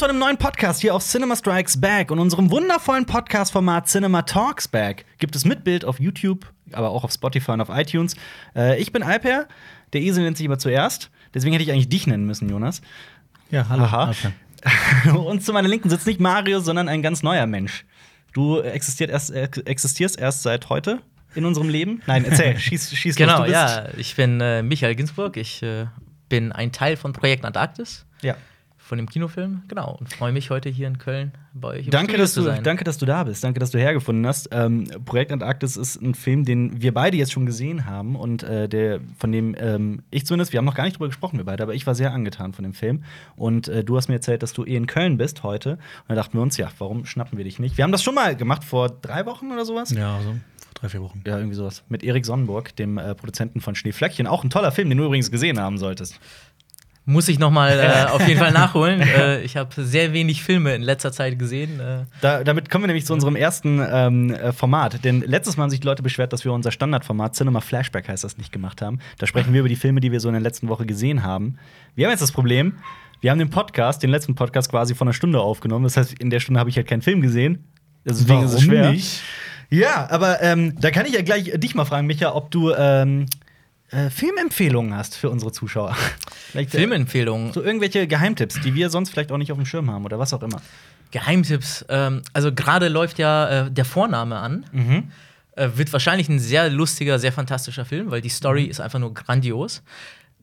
zu 0.00 0.06
einem 0.06 0.18
neuen 0.18 0.38
Podcast 0.38 0.80
hier 0.80 0.94
auf 0.94 1.04
Cinema 1.04 1.36
Strikes 1.36 1.78
Back 1.78 2.10
und 2.10 2.20
unserem 2.20 2.50
wundervollen 2.50 3.04
Podcast-Format 3.04 3.86
Cinema 3.86 4.22
Talks 4.22 4.66
Back. 4.66 5.04
Gibt 5.18 5.36
es 5.36 5.44
mit 5.44 5.62
Bild 5.62 5.84
auf 5.84 6.00
YouTube, 6.00 6.50
aber 6.72 6.88
auch 6.88 7.04
auf 7.04 7.12
Spotify 7.12 7.50
und 7.50 7.60
auf 7.60 7.68
iTunes. 7.68 8.16
Äh, 8.56 8.80
ich 8.80 8.92
bin 8.92 9.02
Alper, 9.02 9.46
der 9.92 10.00
Esel 10.00 10.24
nennt 10.24 10.38
sich 10.38 10.46
immer 10.46 10.58
zuerst. 10.58 11.10
Deswegen 11.34 11.52
hätte 11.52 11.64
ich 11.64 11.70
eigentlich 11.70 11.90
dich 11.90 12.06
nennen 12.06 12.24
müssen, 12.24 12.48
Jonas. 12.48 12.80
Ja, 13.50 13.68
hallo. 13.68 13.82
Aha. 13.82 14.14
und 15.16 15.44
zu 15.44 15.52
meiner 15.52 15.68
Linken 15.68 15.90
sitzt 15.90 16.06
nicht 16.06 16.18
Mario, 16.18 16.60
sondern 16.60 16.88
ein 16.88 17.02
ganz 17.02 17.22
neuer 17.22 17.46
Mensch. 17.46 17.84
Du 18.32 18.58
erst, 18.58 19.00
äh, 19.02 19.50
existierst 19.66 20.18
erst 20.18 20.42
seit 20.42 20.70
heute 20.70 21.02
in 21.34 21.44
unserem 21.44 21.68
Leben? 21.68 22.00
Nein, 22.06 22.24
erzähl, 22.24 22.58
schieß, 22.58 22.96
schieß 22.96 23.16
Genau, 23.16 23.40
los. 23.40 23.48
Bist- 23.48 23.52
ja. 23.52 23.88
Ich 23.98 24.16
bin 24.16 24.40
äh, 24.40 24.62
Michael 24.62 24.94
Ginsburg. 24.94 25.36
Ich 25.36 25.62
äh, 25.62 25.88
bin 26.30 26.52
ein 26.52 26.72
Teil 26.72 26.96
von 26.96 27.12
Projekt 27.12 27.44
Antarktis, 27.44 28.06
ja. 28.22 28.34
Von 28.90 28.98
dem 28.98 29.08
Kinofilm. 29.08 29.62
Genau. 29.68 29.96
Und 30.00 30.12
freue 30.12 30.32
mich 30.32 30.50
heute 30.50 30.68
hier 30.68 30.88
in 30.88 30.98
Köln 30.98 31.30
bei 31.54 31.68
euch 31.68 31.90
Danke 31.90 32.16
dass, 32.16 32.34
zu 32.34 32.40
du, 32.40 32.46
sein. 32.46 32.64
danke, 32.64 32.82
dass 32.82 32.98
du 32.98 33.06
da 33.06 33.22
bist. 33.22 33.44
Danke, 33.44 33.60
dass 33.60 33.70
du 33.70 33.78
hergefunden 33.78 34.26
hast. 34.26 34.48
Ähm, 34.50 34.88
Projekt 35.04 35.30
Antarktis 35.30 35.76
ist 35.76 36.02
ein 36.02 36.16
Film, 36.16 36.44
den 36.44 36.82
wir 36.82 36.92
beide 36.92 37.16
jetzt 37.16 37.30
schon 37.30 37.46
gesehen 37.46 37.86
haben 37.86 38.16
und 38.16 38.42
äh, 38.42 38.68
der, 38.68 39.00
von 39.16 39.30
dem 39.30 39.54
ähm, 39.56 40.02
ich 40.10 40.26
zumindest, 40.26 40.52
wir 40.52 40.58
haben 40.58 40.64
noch 40.64 40.74
gar 40.74 40.82
nicht 40.82 40.96
drüber 40.96 41.06
gesprochen, 41.06 41.38
wir 41.38 41.44
beide, 41.44 41.62
aber 41.62 41.74
ich 41.74 41.86
war 41.86 41.94
sehr 41.94 42.12
angetan 42.12 42.52
von 42.52 42.64
dem 42.64 42.74
Film. 42.74 43.04
Und 43.36 43.68
äh, 43.68 43.84
du 43.84 43.96
hast 43.96 44.08
mir 44.08 44.16
erzählt, 44.16 44.42
dass 44.42 44.54
du 44.54 44.64
eh 44.64 44.74
in 44.74 44.88
Köln 44.88 45.18
bist 45.18 45.44
heute. 45.44 45.74
Und 45.74 46.08
da 46.08 46.16
dachten 46.16 46.36
wir 46.36 46.42
uns, 46.42 46.56
ja, 46.56 46.68
warum 46.78 47.06
schnappen 47.06 47.38
wir 47.38 47.44
dich 47.44 47.60
nicht? 47.60 47.76
Wir 47.76 47.84
haben 47.84 47.92
das 47.92 48.02
schon 48.02 48.16
mal 48.16 48.34
gemacht 48.34 48.64
vor 48.64 48.88
drei 48.88 49.24
Wochen 49.24 49.52
oder 49.52 49.64
sowas. 49.64 49.92
Ja, 49.92 50.18
so 50.20 50.30
vor 50.30 50.40
drei, 50.80 50.88
vier 50.88 51.02
Wochen. 51.02 51.22
Ja, 51.26 51.36
irgendwie 51.36 51.54
sowas. 51.54 51.84
Mit 51.88 52.02
Erik 52.02 52.24
Sonnenburg, 52.24 52.74
dem 52.76 52.98
äh, 52.98 53.14
Produzenten 53.14 53.60
von 53.60 53.74
Schneeflöckchen. 53.74 54.26
Auch 54.26 54.44
ein 54.44 54.50
toller 54.50 54.72
Film, 54.72 54.88
den 54.88 54.98
du 54.98 55.04
übrigens 55.04 55.30
gesehen 55.30 55.60
haben 55.60 55.78
solltest. 55.78 56.18
Muss 57.06 57.28
ich 57.28 57.38
noch 57.38 57.50
mal 57.50 57.70
äh, 57.78 58.10
auf 58.10 58.26
jeden 58.28 58.38
Fall 58.38 58.52
nachholen. 58.52 59.00
äh, 59.00 59.40
ich 59.42 59.56
habe 59.56 59.70
sehr 59.82 60.12
wenig 60.12 60.42
Filme 60.42 60.74
in 60.74 60.82
letzter 60.82 61.12
Zeit 61.12 61.38
gesehen. 61.38 61.80
Äh, 61.80 62.04
Da, 62.20 62.44
damit 62.44 62.70
kommen 62.70 62.84
wir 62.84 62.86
nämlich 62.88 63.06
zu 63.06 63.12
unserem 63.14 63.36
ersten 63.36 63.80
ähm, 63.90 64.30
äh, 64.32 64.52
Format. 64.52 65.04
Denn 65.04 65.22
letztes 65.22 65.56
Mal 65.56 65.64
haben 65.64 65.70
sich 65.70 65.80
die 65.80 65.86
Leute 65.86 66.02
beschwert, 66.02 66.32
dass 66.32 66.44
wir 66.44 66.52
unser 66.52 66.70
Standardformat 66.70 67.34
Cinema 67.34 67.60
Flashback 67.60 68.08
heißt 68.08 68.22
das 68.22 68.38
nicht 68.38 68.52
gemacht 68.52 68.82
haben. 68.82 68.98
Da 69.18 69.26
sprechen 69.26 69.52
wir 69.52 69.60
über 69.60 69.68
die 69.68 69.76
Filme, 69.76 70.00
die 70.00 70.12
wir 70.12 70.20
so 70.20 70.28
in 70.28 70.34
der 70.34 70.42
letzten 70.42 70.68
Woche 70.68 70.86
gesehen 70.86 71.22
haben. 71.22 71.56
Wir 71.94 72.06
haben 72.06 72.12
jetzt 72.12 72.22
das 72.22 72.32
Problem, 72.32 72.74
wir 73.20 73.30
haben 73.30 73.38
den 73.38 73.50
Podcast, 73.50 74.02
den 74.02 74.10
letzten 74.10 74.34
Podcast 74.34 74.70
quasi 74.70 74.94
von 74.94 75.08
einer 75.08 75.12
Stunde 75.14 75.40
aufgenommen. 75.40 75.84
Das 75.84 75.96
heißt, 75.96 76.14
in 76.20 76.30
der 76.30 76.40
Stunde 76.40 76.60
habe 76.60 76.70
ich 76.70 76.76
halt 76.76 76.86
keinen 76.86 77.02
Film 77.02 77.20
gesehen. 77.22 77.64
Deswegen 78.04 78.44
ist 78.44 78.54
es 78.54 78.62
schwer. 78.62 78.92
nicht? 78.92 79.20
Ja, 79.68 80.08
aber 80.10 80.42
ähm, 80.42 80.74
da 80.80 80.90
kann 80.90 81.06
ich 81.06 81.12
ja 81.12 81.22
gleich 81.22 81.52
dich 81.56 81.74
mal 81.74 81.84
fragen, 81.84 82.06
Micha, 82.06 82.34
ob 82.34 82.50
du 82.50 82.72
ähm, 82.72 83.26
äh, 83.90 84.10
Filmempfehlungen 84.10 84.94
hast 84.96 85.16
für 85.16 85.30
unsere 85.30 85.52
Zuschauer. 85.52 85.96
Vielleicht, 86.52 86.74
äh, 86.74 86.78
Filmempfehlungen, 86.78 87.52
So 87.52 87.62
irgendwelche 87.62 88.06
Geheimtipps, 88.06 88.60
die 88.60 88.74
wir 88.74 88.90
sonst 88.90 89.10
vielleicht 89.10 89.30
auch 89.32 89.38
nicht 89.38 89.52
auf 89.52 89.58
dem 89.58 89.66
Schirm 89.66 89.90
haben 89.90 90.04
oder 90.04 90.18
was 90.18 90.32
auch 90.34 90.42
immer. 90.42 90.60
Geheimtipps. 91.10 91.84
Ähm, 91.88 92.22
also 92.32 92.52
gerade 92.52 92.88
läuft 92.88 93.18
ja 93.18 93.66
äh, 93.66 93.70
der 93.70 93.84
Vorname 93.84 94.36
an. 94.36 94.64
Mhm. 94.72 95.10
Äh, 95.56 95.70
wird 95.74 95.92
wahrscheinlich 95.92 96.28
ein 96.28 96.38
sehr 96.38 96.68
lustiger, 96.70 97.18
sehr 97.18 97.32
fantastischer 97.32 97.84
Film, 97.84 98.10
weil 98.10 98.20
die 98.20 98.28
Story 98.28 98.64
Mhm. 98.64 98.70
ist 98.70 98.80
einfach 98.80 98.98
nur 98.98 99.12
grandios. 99.14 99.82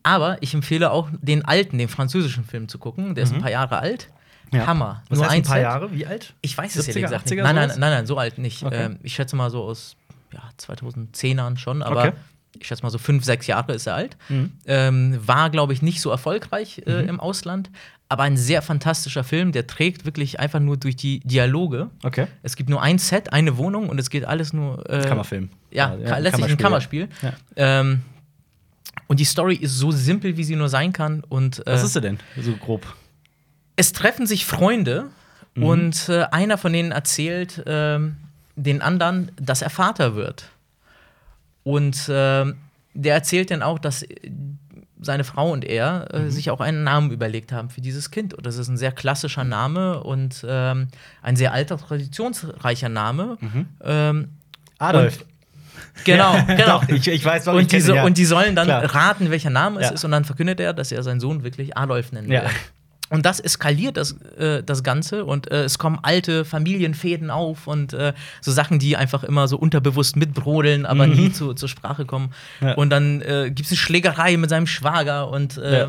Aber 0.02 0.38
ich 0.42 0.54
empfehle 0.54 0.90
auch 0.90 1.08
den 1.20 1.44
alten, 1.44 1.76
den 1.78 1.88
französischen 1.88 2.44
Film 2.44 2.68
zu 2.68 2.78
gucken. 2.78 3.14
Der 3.14 3.24
ist 3.24 3.32
ein 3.34 3.40
paar 3.42 3.50
Jahre 3.50 3.78
alt. 3.78 4.08
Mhm. 4.52 4.58
Ja. 4.58 4.66
Hammer. 4.66 5.02
Was 5.08 5.18
nur 5.18 5.26
heißt 5.26 5.36
ein 5.36 5.42
paar. 5.42 5.60
Jahre? 5.60 5.92
Wie 5.92 6.06
alt? 6.06 6.34
Ich 6.40 6.56
weiß 6.56 6.76
es 6.76 6.86
70er, 6.86 6.88
ehrlich 6.88 7.02
gesagt 7.04 7.26
80er 7.26 7.34
nicht. 7.34 7.42
Nein, 7.44 7.54
nein, 7.54 7.68
nein, 7.68 7.90
nein, 7.90 8.06
so 8.06 8.16
alt 8.16 8.38
nicht. 8.38 8.62
Okay. 8.62 8.84
Ähm, 8.86 8.98
ich 9.02 9.14
schätze 9.14 9.36
mal 9.36 9.50
so 9.50 9.62
aus 9.62 9.96
ja, 10.32 10.40
2010ern 10.58 11.58
schon, 11.58 11.82
aber 11.82 12.00
Okay. 12.04 12.12
Ich 12.58 12.66
schätze 12.66 12.82
mal 12.82 12.90
so 12.90 12.98
fünf, 12.98 13.24
sechs 13.24 13.46
Jahre 13.46 13.72
ist 13.74 13.86
er 13.86 13.94
alt. 13.94 14.16
Mhm. 14.28 14.52
Ähm, 14.66 15.18
war, 15.26 15.50
glaube 15.50 15.72
ich, 15.72 15.82
nicht 15.82 16.00
so 16.00 16.10
erfolgreich 16.10 16.82
äh, 16.86 17.06
im 17.08 17.20
Ausland, 17.20 17.70
aber 18.08 18.22
ein 18.22 18.36
sehr 18.36 18.62
fantastischer 18.62 19.22
Film, 19.22 19.52
der 19.52 19.66
trägt 19.66 20.04
wirklich 20.06 20.40
einfach 20.40 20.60
nur 20.60 20.76
durch 20.78 20.96
die 20.96 21.20
Dialoge. 21.20 21.90
Okay. 22.02 22.26
Es 22.42 22.56
gibt 22.56 22.70
nur 22.70 22.80
ein 22.82 22.98
Set, 22.98 23.32
eine 23.32 23.56
Wohnung 23.58 23.88
und 23.88 23.98
es 24.00 24.08
geht 24.10 24.24
alles 24.24 24.52
nur. 24.52 24.88
Äh, 24.90 25.02
Kammerfilm. 25.06 25.50
Ja, 25.70 25.94
Ja, 25.94 26.08
ja, 26.08 26.18
letztlich 26.18 26.46
ein 26.50 26.56
Kammerspiel. 26.56 27.08
Ja. 27.22 27.32
Ähm, 27.56 28.00
und 29.08 29.20
die 29.20 29.24
Story 29.24 29.54
ist 29.56 29.76
so 29.78 29.90
simpel, 29.90 30.36
wie 30.36 30.44
sie 30.44 30.56
nur 30.56 30.68
sein 30.68 30.92
kann. 30.92 31.22
Und, 31.28 31.60
äh, 31.66 31.72
Was 31.72 31.82
ist 31.82 31.92
sie 31.92 32.00
denn? 32.00 32.18
So 32.40 32.52
grob. 32.56 32.86
es 33.76 33.92
treffen 33.92 34.26
sich 34.26 34.44
Freunde 34.46 35.06
Mhm. 35.54 35.62
und 35.64 36.08
äh, 36.08 36.24
einer 36.30 36.58
von 36.58 36.72
denen 36.72 36.92
erzählt 36.92 37.62
ähm, 37.66 38.16
den 38.56 38.82
anderen, 38.82 39.30
dass 39.40 39.62
er 39.62 39.70
Vater 39.70 40.14
wird. 40.14 40.44
Und 41.68 42.08
ähm, 42.10 42.56
der 42.94 43.14
erzählt 43.14 43.50
dann 43.50 43.62
auch, 43.62 43.78
dass 43.78 44.02
äh, 44.02 44.30
seine 45.00 45.22
Frau 45.24 45.50
und 45.52 45.64
er 45.66 46.08
äh, 46.12 46.20
Mhm. 46.20 46.30
sich 46.30 46.50
auch 46.50 46.60
einen 46.60 46.82
Namen 46.82 47.10
überlegt 47.10 47.52
haben 47.52 47.68
für 47.68 47.80
dieses 47.82 48.10
Kind. 48.10 48.32
Und 48.34 48.46
das 48.46 48.56
ist 48.56 48.68
ein 48.68 48.78
sehr 48.78 48.90
klassischer 48.90 49.44
Name 49.44 50.02
und 50.02 50.44
ähm, 50.48 50.88
ein 51.22 51.36
sehr 51.36 51.52
alter, 51.52 51.76
traditionsreicher 51.76 52.88
Name. 52.88 53.36
Ähm, 53.84 54.30
Adolf. 54.78 55.24
genau, 56.04 56.32
genau. 56.46 56.80
Doch, 56.80 56.88
ich, 56.88 57.06
ich 57.06 57.24
weiß, 57.24 57.44
warum 57.46 57.60
ich 57.60 57.64
Und, 57.64 57.70
kenne 57.70 57.82
diese, 57.82 57.94
ja. 57.96 58.04
und 58.04 58.16
die 58.16 58.24
sollen 58.24 58.56
dann 58.56 58.66
Klar. 58.66 58.94
raten, 58.94 59.30
welcher 59.30 59.50
Name 59.50 59.78
es 59.80 59.86
Ja. 59.88 59.92
ist, 59.92 60.04
und 60.04 60.10
dann 60.10 60.24
verkündet 60.24 60.58
er, 60.60 60.72
dass 60.72 60.90
er 60.90 61.02
seinen 61.02 61.20
Sohn 61.20 61.44
wirklich 61.44 61.76
Adolf 61.76 62.12
nennen 62.12 62.30
Ja. 62.32 62.44
Und 63.10 63.24
das 63.24 63.40
eskaliert 63.40 63.96
das, 63.96 64.12
äh, 64.38 64.62
das 64.62 64.82
Ganze 64.82 65.24
und 65.24 65.50
äh, 65.50 65.64
es 65.64 65.78
kommen 65.78 65.98
alte 66.02 66.44
Familienfäden 66.44 67.30
auf 67.30 67.66
und 67.66 67.92
äh, 67.94 68.12
so 68.42 68.52
Sachen, 68.52 68.78
die 68.78 68.96
einfach 68.96 69.24
immer 69.24 69.48
so 69.48 69.56
unterbewusst 69.56 70.16
mitbrodeln, 70.16 70.84
aber 70.84 71.06
nie 71.06 71.32
zu, 71.32 71.54
zur 71.54 71.68
Sprache 71.68 72.04
kommen. 72.04 72.32
Mhm. 72.60 72.66
Ja. 72.66 72.74
Und 72.74 72.90
dann 72.90 73.22
äh, 73.22 73.46
gibt 73.46 73.60
es 73.66 73.70
eine 73.72 73.78
Schlägerei 73.78 74.36
mit 74.36 74.50
seinem 74.50 74.66
Schwager 74.66 75.30
und, 75.30 75.56
äh, 75.56 75.78
Ja. 75.80 75.88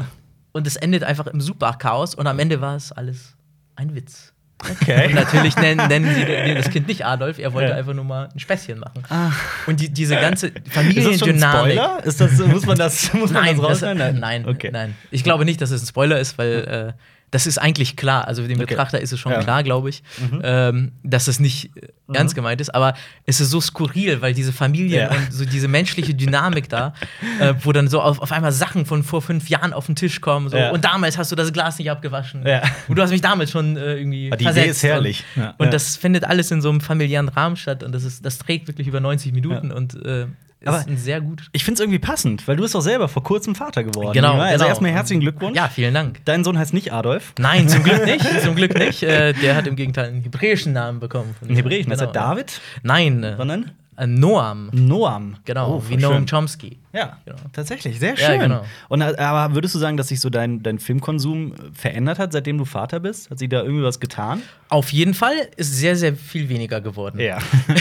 und 0.54 0.66
es 0.66 0.78
endet 0.78 1.04
einfach 1.04 1.28
im 1.28 1.42
Superchaos 1.42 2.16
und 2.16 2.26
am 2.28 2.40
Ende 2.40 2.62
war 2.62 2.76
es 2.78 2.92
alles 2.94 3.36
ein 3.76 3.96
Witz. 3.96 4.29
Und 4.62 4.82
Okay. 4.82 5.14
natürlich 5.14 5.56
nennen, 5.56 5.88
nennen 5.88 6.14
sie 6.14 6.26
das 6.56 6.70
Kind 6.70 6.88
nicht 6.88 7.06
Adolf, 7.06 7.40
er 7.40 7.54
wollte 7.54 7.70
Ja. 7.72 7.76
einfach 7.78 7.94
nur 7.94 8.04
mal 8.04 8.28
ein 8.34 8.40
Späßchen 8.40 8.78
machen. 8.80 9.04
Ah. 9.10 9.32
Und 9.68 9.80
die, 9.80 9.90
diese 9.90 10.16
ganze 10.16 10.48
Ist 10.48 10.58
das 10.68 10.74
schon 10.74 10.84
ein 10.84 10.94
Familiendynamik. 10.94 11.74
Spoiler? 11.74 12.04
Ist 12.06 12.20
das, 12.22 12.32
muss 12.40 12.66
man 12.66 12.78
das, 12.78 13.14
muss 13.14 13.32
man 13.32 13.44
Nein, 13.44 13.58
das 13.58 13.80
das, 13.80 13.84
rausschneiden? 13.84 14.20
nein, 14.20 14.46
Okay. 14.46 14.70
nein. 14.72 14.96
Ich 15.12 15.24
glaube 15.24 15.46
nicht, 15.46 15.62
dass 15.62 15.72
es 15.72 15.82
ein 15.84 15.88
Spoiler 15.88 16.20
ist, 16.20 16.38
weil 16.38 16.94
äh, 16.98 17.02
das 17.32 17.46
ist 17.48 17.58
eigentlich 17.58 17.96
klar. 17.96 18.28
Also 18.28 18.42
dem 18.48 18.58
Okay. 18.60 18.66
Betrachter 18.68 19.00
ist 19.00 19.12
es 19.12 19.20
schon 19.20 19.32
Ja. 19.32 19.40
Mhm. 19.40 19.44
klar, 19.44 19.64
glaube 19.64 19.90
ich, 19.90 20.04
ähm, 20.44 20.92
dass 21.04 21.28
es 21.28 21.40
nicht 21.40 21.72
äh, 21.78 21.88
ernst 22.14 22.34
gemeint 22.36 22.60
ist. 22.62 22.74
Aber 22.74 22.96
es 23.26 23.40
ist 23.40 23.52
so 23.52 23.62
skurril, 23.62 24.22
weil 24.22 24.34
diese 24.34 24.52
Familien 24.52 25.02
Ja. 25.02 25.12
und 25.12 25.32
so 25.32 25.46
diese 25.46 25.68
menschliche 25.68 26.14
Dynamik 26.16 26.70
da, 26.70 26.94
äh, 27.40 27.54
wo 27.62 27.72
dann 27.72 27.88
so 27.88 28.02
auf, 28.02 28.20
auf 28.20 28.32
einmal 28.32 28.52
Sachen 28.52 28.86
von 28.86 29.04
vor 29.04 29.22
fünf 29.22 29.48
Jahren 29.50 29.74
auf 29.74 29.86
den 29.86 29.96
Tisch 29.96 30.22
kommen. 30.22 30.50
So, 30.50 30.58
Ja. 30.58 30.72
Und 30.72 30.86
damals 30.86 31.18
hast 31.18 31.32
du 31.32 31.36
das 31.36 31.54
Glas 31.54 31.78
nicht 31.78 31.92
abgewaschen. 31.92 32.44
Und 32.88 32.98
du 32.98 33.02
hast 33.02 33.12
mich 33.12 33.22
damals 33.22 33.52
schon 33.52 33.78
äh, 33.78 33.96
irgendwie. 33.98 34.28
Aber 34.30 34.38
die 34.38 34.44
versetzt. 34.46 34.64
Idee 34.66 34.72
ist 34.72 34.84
herrlich. 34.84 35.24
Und, 35.36 35.54
und 35.60 35.74
das 35.74 35.96
findet 35.98 36.24
alles 36.24 36.50
in 36.52 36.62
so 36.62 36.70
einem 36.70 36.82
familiären 36.82 37.30
Rahmen 37.30 37.56
statt. 37.58 37.84
Und 37.84 37.92
das, 37.94 38.04
ist, 38.04 38.26
das 38.26 38.40
trägt 38.40 38.68
wirklich 38.68 38.88
über 38.88 39.00
90 39.00 39.34
Minuten 39.34 39.72
und 39.72 40.04
äh, 40.06 40.26
ist 40.62 40.68
Aber 40.68 40.78
ein 40.88 40.98
sehr 40.98 41.22
gut. 41.22 41.50
Ich 41.54 41.64
finde 41.64 41.76
es 41.76 41.80
irgendwie 41.80 42.00
passend, 42.00 42.48
weil 42.48 42.58
du 42.58 42.64
bist 42.64 42.76
doch 42.76 42.82
selber 42.82 43.08
vor 43.08 43.24
kurzem 43.24 43.56
Vater 43.56 43.84
geworden. 43.84 44.12
Genau? 44.14 44.34
Also 44.34 44.58
genau. 44.58 44.68
erstmal 44.68 44.92
herzlichen 44.92 45.22
Glückwunsch. 45.22 45.56
Ja, 45.56 45.70
vielen 45.70 45.94
Dank. 45.94 46.20
Dein 46.26 46.44
Sohn 46.44 46.58
heißt 46.58 46.74
nicht 46.74 46.92
Adolf. 46.92 47.34
Nein, 47.40 47.70
zum 47.70 47.84
Glück 47.84 48.06
nicht. 48.06 48.26
Zum 48.44 48.56
Glück 48.56 48.78
nicht. 48.78 49.04
Äh, 49.04 49.34
der 49.34 49.56
hat 49.56 49.68
im 49.68 49.76
Gegenteil 49.76 50.10
einen 50.10 50.22
hebräischen 50.22 50.74
Namen 50.74 51.00
bekommen. 51.00 51.36
Einen 51.42 51.56
hebräischen. 51.56 51.92
Heißt 51.92 52.02
er 52.02 52.08
Genau. 52.08 52.20
David? 52.20 52.60
Nein, 52.84 53.24
äh, 53.24 53.38
Sondern? 53.38 53.72
Äh, 54.00 54.08
Noam. 54.08 54.70
Noam. 54.74 55.36
Genau, 55.46 55.76
Oh, 55.78 55.84
wie 55.88 55.94
voll 55.94 56.02
Noam 56.02 56.14
schön. 56.18 56.26
Chomsky. 56.28 56.78
Ja, 56.94 57.18
Genau. 57.26 57.38
tatsächlich. 57.54 58.00
Sehr 58.00 58.16
Ja, 58.16 58.28
schön. 58.32 58.40
genau. 58.40 58.66
Und, 58.88 59.02
äh, 59.02 59.16
aber 59.18 59.54
würdest 59.54 59.76
du 59.76 59.80
sagen, 59.80 59.98
dass 59.98 60.08
sich 60.08 60.20
so 60.20 60.30
dein, 60.30 60.64
dein 60.64 60.80
Filmkonsum 60.80 61.54
verändert 61.74 62.18
hat, 62.18 62.32
seitdem 62.32 62.58
du 62.58 62.66
Vater 62.66 63.00
bist? 63.00 63.30
Hat 63.30 63.38
sich 63.40 63.50
da 63.50 63.62
irgendwie 63.62 63.84
was 63.84 64.00
getan? 64.00 64.42
Auf 64.70 64.92
jeden 64.92 65.14
Fall 65.14 65.34
ist 65.58 65.76
sehr, 65.76 65.96
sehr 65.96 66.16
viel 66.16 66.50
weniger 66.50 66.82
geworden. 66.82 67.20
Ja. 67.20 67.38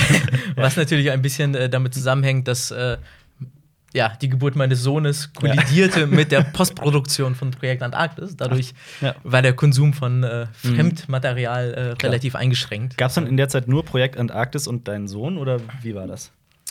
Was 0.56 0.76
natürlich 0.76 1.10
ein 1.10 1.22
bisschen 1.22 1.54
äh, 1.54 1.68
damit 1.68 1.94
zusammenhängt, 1.94 2.48
dass 2.48 2.70
äh, 2.70 2.96
ja, 3.94 4.12
die 4.20 4.28
Geburt 4.28 4.54
meines 4.56 4.82
Sohnes 4.82 5.32
kollidierte 5.32 6.06
mit 6.06 6.30
der 6.30 6.42
Postproduktion 6.42 7.34
von 7.34 7.50
Projekt 7.50 7.82
Antarktis. 7.82 8.36
Dadurch 8.36 8.74
Ja. 9.00 9.14
war 9.24 9.40
der 9.42 9.54
Konsum 9.54 9.92
von 9.94 10.22
äh, 10.24 10.46
Fremdmaterial 10.52 11.74
äh, 11.74 11.80
relativ 12.06 12.34
eingeschränkt. 12.34 12.96
Gab 12.98 13.08
es 13.08 13.14
dann 13.14 13.26
in 13.26 13.36
der 13.36 13.48
Zeit 13.48 13.68
nur 13.68 13.84
Projekt 13.84 14.16
Antarktis 14.18 14.66
und 14.66 14.88
deinen 14.88 15.08
Sohn 15.08 15.38
oder 15.38 15.58
wie 15.82 15.94
war 15.94 16.06
das? 16.06 16.30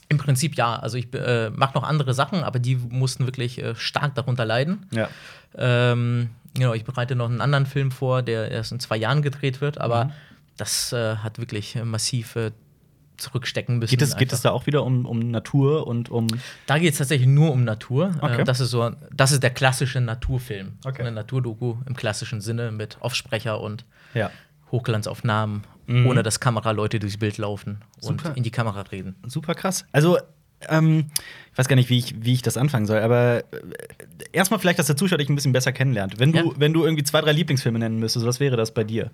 Im 0.09 0.17
Prinzip 0.17 0.55
ja. 0.55 0.77
Also 0.77 0.97
ich 0.97 1.13
äh, 1.13 1.49
mache 1.49 1.73
noch 1.75 1.83
andere 1.83 2.13
Sachen, 2.13 2.43
aber 2.43 2.59
die 2.59 2.75
mussten 2.75 3.25
wirklich 3.25 3.61
äh, 3.61 3.75
stark 3.75 4.15
darunter 4.15 4.45
leiden. 4.45 4.85
Ja. 4.91 5.09
Ähm, 5.57 6.29
genau, 6.53 6.73
ich 6.73 6.85
bereite 6.85 7.15
noch 7.15 7.29
einen 7.29 7.41
anderen 7.41 7.65
Film 7.65 7.91
vor, 7.91 8.21
der 8.21 8.51
erst 8.51 8.71
in 8.71 8.79
zwei 8.79 8.97
Jahren 8.97 9.21
gedreht 9.21 9.59
wird, 9.59 9.79
aber 9.79 10.05
Mhm. 10.05 10.11
das 10.57 10.93
äh, 10.93 11.15
hat 11.17 11.39
wirklich 11.39 11.75
äh, 11.75 11.83
massiv 11.83 12.35
zurückstecken 13.17 13.79
müssen. 13.79 13.91
Geht 13.91 14.01
es, 14.01 14.15
geht 14.15 14.31
es 14.33 14.41
da 14.41 14.51
auch 14.51 14.65
wieder 14.67 14.83
um, 14.83 15.05
um 15.05 15.19
Natur 15.31 15.87
und 15.87 16.09
um. 16.09 16.27
Da 16.65 16.77
geht 16.79 16.91
es 16.93 16.97
tatsächlich 16.99 17.27
nur 17.27 17.51
um 17.51 17.63
Natur. 17.63 18.15
Okay. 18.21 18.41
Äh, 18.41 18.43
das, 18.43 18.59
ist 18.59 18.71
so, 18.71 18.91
das 19.11 19.31
ist 19.31 19.43
der 19.43 19.49
klassische 19.51 19.99
Naturfilm. 20.01 20.73
Okay. 20.85 21.01
Eine 21.01 21.11
Naturdoku 21.11 21.77
im 21.85 21.95
klassischen 21.95 22.41
Sinne 22.41 22.71
mit 22.71 22.97
Offsprecher 23.01 23.59
und 23.61 23.85
Ja. 24.13 24.31
Hochglanzaufnahmen, 24.71 25.63
Mhm. 25.87 26.05
ohne 26.07 26.23
dass 26.23 26.39
Kameraleute 26.41 26.99
durchs 26.99 27.17
Bild 27.17 27.37
laufen 27.37 27.79
und 28.01 28.21
Super. 28.21 28.35
in 28.35 28.43
die 28.43 28.51
Kamera 28.51 28.81
reden. 28.81 29.15
Super 29.25 29.55
krass. 29.55 29.85
Also, 29.93 30.17
ähm, 30.67 31.05
ich 31.53 31.57
weiß 31.57 31.67
gar 31.69 31.75
nicht, 31.77 31.89
wie 31.89 31.97
ich, 31.97 32.15
wie 32.23 32.33
ich 32.33 32.41
das 32.41 32.57
anfangen 32.57 32.85
soll, 32.85 32.99
aber 32.99 33.39
äh, 33.39 33.43
erstmal 34.33 34.59
vielleicht, 34.59 34.77
dass 34.79 34.87
der 34.87 34.97
Zuschauer 34.97 35.19
dich 35.19 35.29
ein 35.29 35.35
bisschen 35.35 35.53
besser 35.53 35.71
kennenlernt. 35.71 36.19
Wenn 36.19 36.33
du, 36.33 36.37
Ja. 36.39 36.51
wenn 36.57 36.73
du 36.73 36.83
irgendwie 36.83 37.03
zwei, 37.05 37.21
drei 37.21 37.31
Lieblingsfilme 37.31 37.79
nennen 37.79 37.99
müsstest, 37.99 38.25
was 38.25 38.39
wäre 38.41 38.57
das 38.57 38.73
bei 38.73 38.83
dir? 38.83 39.11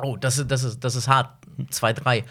Oh, 0.00 0.16
das 0.16 0.38
ist, 0.38 0.48
das 0.50 0.62
ist, 0.62 0.84
das 0.84 0.94
ist 0.94 1.08
hart. 1.08 1.30
Zwei, 1.70 1.92
drei. 1.92 2.22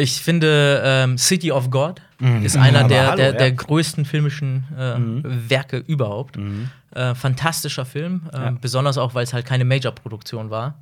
Ich 0.00 0.20
finde, 0.22 0.82
ähm, 0.84 1.18
City 1.18 1.52
of 1.52 1.70
God 1.70 2.00
ist 2.42 2.56
einer 2.56 2.86
der, 2.88 3.16
der, 3.16 3.32
der 3.32 3.52
größten 3.52 4.04
filmischen 4.04 4.64
äh, 4.78 5.48
Werke 5.50 5.78
überhaupt. 5.78 6.36
Äh, 6.94 7.14
fantastischer 7.14 7.84
Film, 7.86 8.22
äh, 8.32 8.36
Ja. 8.36 8.50
besonders 8.60 8.98
auch, 8.98 9.14
weil 9.14 9.22
es 9.24 9.32
halt 9.32 9.46
keine 9.46 9.64
Major-Produktion 9.64 10.50
war. 10.50 10.74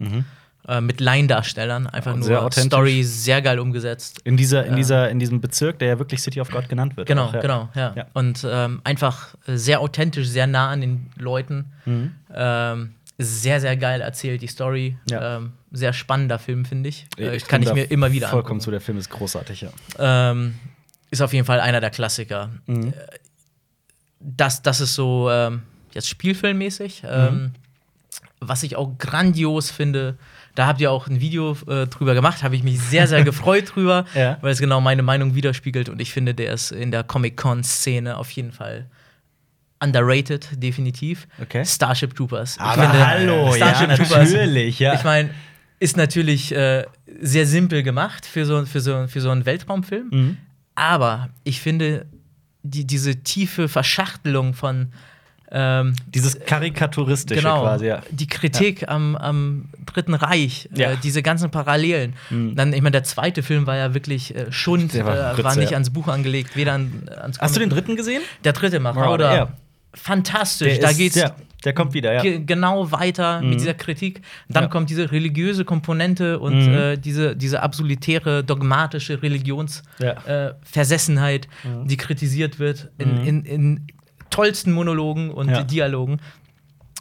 Äh, 0.66 0.80
mit 0.80 1.00
Laiendarstellern, 1.00 1.86
einfach 1.86 2.12
Und 2.14 2.20
nur 2.28 2.50
sehr. 2.52 2.64
Story 2.64 3.02
sehr 3.02 3.40
geil 3.40 3.58
umgesetzt. 3.58 4.20
In, 4.24 4.36
dieser, 4.36 4.64
in, 4.64 4.70
Ja. 4.72 4.76
dieser, 4.76 5.08
in 5.10 5.18
diesem 5.18 5.40
Bezirk, 5.40 5.78
der 5.78 5.88
ja 5.88 5.98
wirklich 5.98 6.20
City 6.20 6.40
of 6.40 6.50
God 6.50 6.68
genannt 6.68 6.96
wird. 6.96 7.06
Genau, 7.08 7.26
auch, 7.26 7.34
ja. 7.34 7.40
genau, 7.40 7.68
ja. 7.74 7.92
Ja. 7.96 8.06
Und 8.14 8.46
ähm, 8.50 8.80
einfach 8.84 9.34
äh, 9.46 9.56
sehr 9.56 9.80
authentisch, 9.80 10.28
sehr 10.28 10.46
nah 10.46 10.68
an 10.70 10.80
den 10.80 11.10
Leuten. 11.16 11.72
Ähm, 12.34 12.94
sehr, 13.18 13.60
sehr 13.60 13.76
geil 13.76 14.00
erzählt, 14.00 14.40
die 14.42 14.46
Story. 14.46 14.96
Ja. 15.10 15.38
Ähm, 15.38 15.52
sehr 15.72 15.92
spannender 15.92 16.38
Film, 16.38 16.64
finde 16.64 16.88
ich. 16.88 17.06
Äh, 17.18 17.34
Ich 17.36 17.46
kann 17.46 17.62
ich 17.62 17.72
mir 17.74 17.84
immer 17.90 18.12
wieder 18.12 18.28
Vollkommen 18.28 18.60
angucken. 18.60 18.60
zu, 18.60 18.70
der 18.70 18.80
Film 18.80 18.96
ist 18.98 19.10
großartig, 19.10 19.62
ja. 19.62 20.30
ähm, 20.30 20.54
ist 21.10 21.20
auf 21.20 21.32
jeden 21.32 21.44
Fall 21.44 21.60
einer 21.60 21.80
der 21.80 21.90
Klassiker. 21.90 22.50
Mhm. 22.66 22.88
Äh, 22.88 22.92
Das, 24.20 24.62
das 24.62 24.80
ist 24.80 24.94
so 24.94 25.28
ähm, 25.30 25.62
jetzt 25.92 26.08
spielfilmmäßig. 26.08 27.02
Mhm. 27.02 27.08
Ähm, 27.10 27.50
was 28.40 28.62
ich 28.62 28.76
auch 28.76 28.96
grandios 28.98 29.70
finde, 29.72 30.16
da 30.54 30.66
habt 30.68 30.80
ihr 30.80 30.90
auch 30.92 31.08
ein 31.08 31.20
Video 31.20 31.56
äh, 31.66 31.86
drüber 31.88 32.14
gemacht, 32.14 32.42
habe 32.44 32.54
ich 32.54 32.62
mich 32.62 32.78
sehr, 32.80 33.08
sehr 33.08 33.24
gefreut 33.30 33.74
drüber, 33.74 34.04
Ja. 34.14 34.38
weil 34.42 34.52
es 34.52 34.60
genau 34.60 34.80
meine 34.80 35.02
Meinung 35.02 35.34
widerspiegelt 35.34 35.88
und 35.88 36.00
ich 36.00 36.12
finde, 36.12 36.34
der 36.34 36.52
ist 36.52 36.70
in 36.70 36.90
der 36.92 37.02
Comic-Con-Szene 37.02 38.16
auf 38.16 38.30
jeden 38.30 38.52
Fall 38.52 38.86
underrated, 39.80 40.48
definitiv. 40.62 41.26
Okay. 41.40 41.64
Starship 41.64 42.14
Troopers. 42.14 42.56
Ich 42.56 42.60
Aber 42.60 42.82
finde, 42.82 43.06
hallo, 43.06 43.52
Starship 43.52 43.88
ja, 43.90 43.96
Troopers 43.96 44.32
natürlich, 44.32 44.78
ja. 44.78 44.94
ich 44.94 45.04
meine, 45.04 45.30
ist 45.80 45.96
natürlich 45.96 46.52
äh, 46.54 46.84
sehr 47.20 47.46
simpel 47.46 47.82
gemacht 47.82 48.26
für 48.26 48.44
so, 48.44 48.64
für 48.66 48.80
so, 48.80 49.06
für 49.06 49.20
so 49.20 49.30
einen 49.30 49.46
Weltraumfilm. 49.46 50.08
Mhm. 50.10 50.36
Aber 50.74 51.28
ich 51.44 51.60
finde, 51.60 52.06
die, 52.62 52.84
diese 52.86 53.16
tiefe 53.22 53.68
Verschachtelung 53.68 54.54
von 54.54 54.92
ähm, 55.50 55.94
Dieses 56.08 56.38
Karikaturistische 56.44 57.40
genau, 57.40 57.62
quasi, 57.62 57.86
ja. 57.86 58.02
die 58.10 58.26
Kritik 58.26 58.86
am, 58.88 59.16
am 59.16 59.70
Dritten 59.86 60.12
Reich, 60.14 60.68
Ja. 60.74 60.90
äh, 60.90 60.96
diese 61.02 61.22
ganzen 61.22 61.50
Parallelen. 61.50 62.14
Mhm. 62.28 62.54
Dann, 62.54 62.72
ich 62.74 62.82
meine, 62.82 62.90
der 62.92 63.04
zweite 63.04 63.42
Film 63.42 63.66
war 63.66 63.76
ja 63.76 63.94
wirklich 63.94 64.34
äh, 64.34 64.52
Schund, 64.52 64.92
war 65.04 65.14
äh, 65.16 65.34
Grütze, 65.34 65.44
war 65.44 65.56
nicht 65.56 65.70
ja. 65.70 65.76
ans 65.76 65.90
Buch 65.90 66.08
angelegt, 66.08 66.54
weder 66.54 66.74
an, 66.74 67.08
ans 67.16 67.38
Hast 67.40 67.56
du 67.56 67.60
den 67.60 67.70
Comic. 67.70 67.84
dritten 67.86 67.96
gesehen? 67.96 68.20
Der 68.44 68.52
dritte 68.52 68.78
Marauder, 68.78 69.00
Marauder. 69.06 69.34
ja. 69.36 69.48
Fantastisch. 70.00 70.74
Der 70.74 70.80
da 70.82 70.88
ist- 70.90 70.98
geht's 70.98 71.16
ja, 71.16 71.34
der 71.64 71.72
kommt 71.74 71.92
wieder, 71.92 72.12
ja. 72.14 72.22
ge 72.22 72.40
genau 72.44 72.90
weiter 72.92 73.40
Mhm. 73.40 73.50
mit 73.50 73.60
dieser 73.60 73.74
Kritik. 73.74 74.22
Dann 74.48 74.64
Ja. 74.64 74.68
kommt 74.68 74.90
diese 74.90 75.10
religiöse 75.10 75.64
Komponente 75.64 76.38
und 76.38 76.66
Mhm. 76.68 76.74
äh, 76.74 76.96
diese, 76.96 77.34
diese 77.36 77.62
absolutäre, 77.62 78.44
dogmatische 78.44 79.22
Religionsversessenheit, 79.22 80.26
Ja. 80.26 80.46
äh, 80.48 80.54
Versessenheit, 80.62 81.48
die 81.84 81.96
kritisiert 81.96 82.58
wird 82.58 82.88
in, 82.98 83.20
Mhm. 83.20 83.26
in, 83.26 83.44
in 83.44 83.86
tollsten 84.30 84.72
Monologen 84.72 85.30
und. 85.30 85.48
Dialogen. 85.70 86.20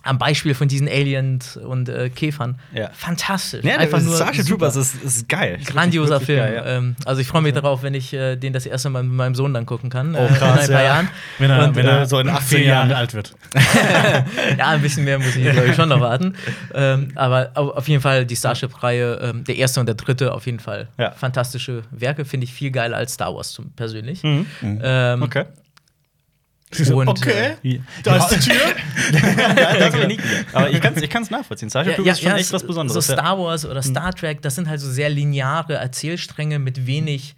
Am 0.04 0.18
Beispiel 0.18 0.54
von 0.54 0.70
diesen 0.70 0.88
Aliens 0.88 1.58
und 1.58 1.90
äh, 1.90 2.10
Käfern. 2.10 2.58
Ja. 2.74 2.90
Fantastisch. 2.94 3.66
Ja, 3.66 3.78
Einfach 3.78 4.02
nur 4.02 4.16
Starship 4.16 4.46
super. 4.46 4.70
Troopers 4.70 4.76
ist, 4.78 5.04
ist 5.04 5.28
geil. 5.28 5.60
Grandioser 5.66 6.22
Film. 6.22 6.40
geil, 6.40 6.54
ja. 6.56 6.66
ähm, 6.78 6.96
also 7.04 7.20
ich 7.20 7.28
freue 7.28 7.42
mich 7.42 7.54
darauf, 7.54 7.84
wenn 7.84 7.94
ich 7.94 8.14
äh, 8.14 8.38
den 8.38 8.54
das 8.54 8.66
erste 8.66 8.90
Mal 8.90 9.04
mit 9.04 9.12
meinem 9.14 9.36
Sohn 9.36 9.54
dann 9.54 9.66
gucken 9.66 9.90
kann. 9.90 10.16
Oh, 10.16 10.20
äh, 10.20 10.28
in 10.28 10.34
krass, 10.36 10.62
ein 10.62 10.68
paar 10.74 10.82
ja. 10.82 10.88
Jahren. 10.88 11.10
Wenn 11.40 11.50
er, 11.52 11.68
Und, 11.68 11.76
wenn 11.76 11.86
er 11.86 12.02
äh, 12.02 12.06
so 12.06 12.20
in 12.20 12.30
18 12.30 12.48
zehn 12.60 12.68
Jahren 12.68 12.92
alt 12.94 13.14
wird. 13.14 13.34
ja, 14.58 14.68
ein 14.70 14.82
bisschen 14.82 15.04
mehr 15.04 15.20
muss 15.20 15.36
ich, 15.36 15.44
glaube 15.52 15.68
ich, 15.68 15.76
schon 15.76 15.90
noch 15.90 16.00
warten. 16.00 16.36
Ähm, 16.74 17.10
aber 17.16 17.52
au- 17.56 17.72
auf 17.72 17.88
jeden 17.90 18.02
Fall 18.02 18.26
die 18.26 18.36
Starship-Reihe, 18.36 19.20
ähm, 19.22 19.44
der 19.44 19.58
erste 19.58 19.80
und 19.80 19.88
der 19.88 19.96
dritte, 19.96 20.34
auf 20.34 20.46
jeden 20.46 20.60
Fall 20.60 20.88
Ja. 20.98 21.12
fantastische 21.12 21.84
Werke, 21.92 22.24
finde 22.26 22.46
ich 22.46 22.54
viel 22.54 22.72
geiler 22.72 22.98
als 22.98 23.14
Star 23.14 23.36
Wars 23.36 23.52
zum, 23.52 23.72
persönlich. 23.72 24.24
Mhm. 24.24 24.46
Ähm, 24.62 25.22
Okay. 25.24 25.46
Und, 26.94 27.08
okay. 27.08 27.56
äh, 27.64 27.80
Da 28.04 28.18
ist 28.18 28.28
die 28.30 28.50
Tür. 28.50 28.56
ja, 29.14 29.90
das 29.90 29.96
ich 29.96 30.18
gesehen. 30.18 30.46
Aber 30.52 30.70
ich 30.70 30.82
kann 30.82 30.94
es 30.96 31.02
ich 31.02 31.10
kann's 31.10 31.32
nachvollziehen. 31.32 31.70
Ja, 31.74 31.84
Troopers 31.84 32.06
ja, 32.06 32.12
ist 32.12 32.22
schon 32.22 32.32
ja, 32.32 32.38
echt 32.38 32.52
was 32.52 32.68
Besonderes. 32.68 33.08
So. 33.08 33.14
Star 33.14 33.40
Wars 33.40 33.66
oder 33.66 33.82
Star 33.82 34.14
Trek, 34.14 34.42
das 34.42 34.56
sind 34.56 34.68
halt 34.68 34.82
so 34.82 34.92
sehr 34.92 35.10
lineare 35.10 35.76
Erzählstränge 35.76 36.60
mit 36.60 36.86
wenig 36.86 37.36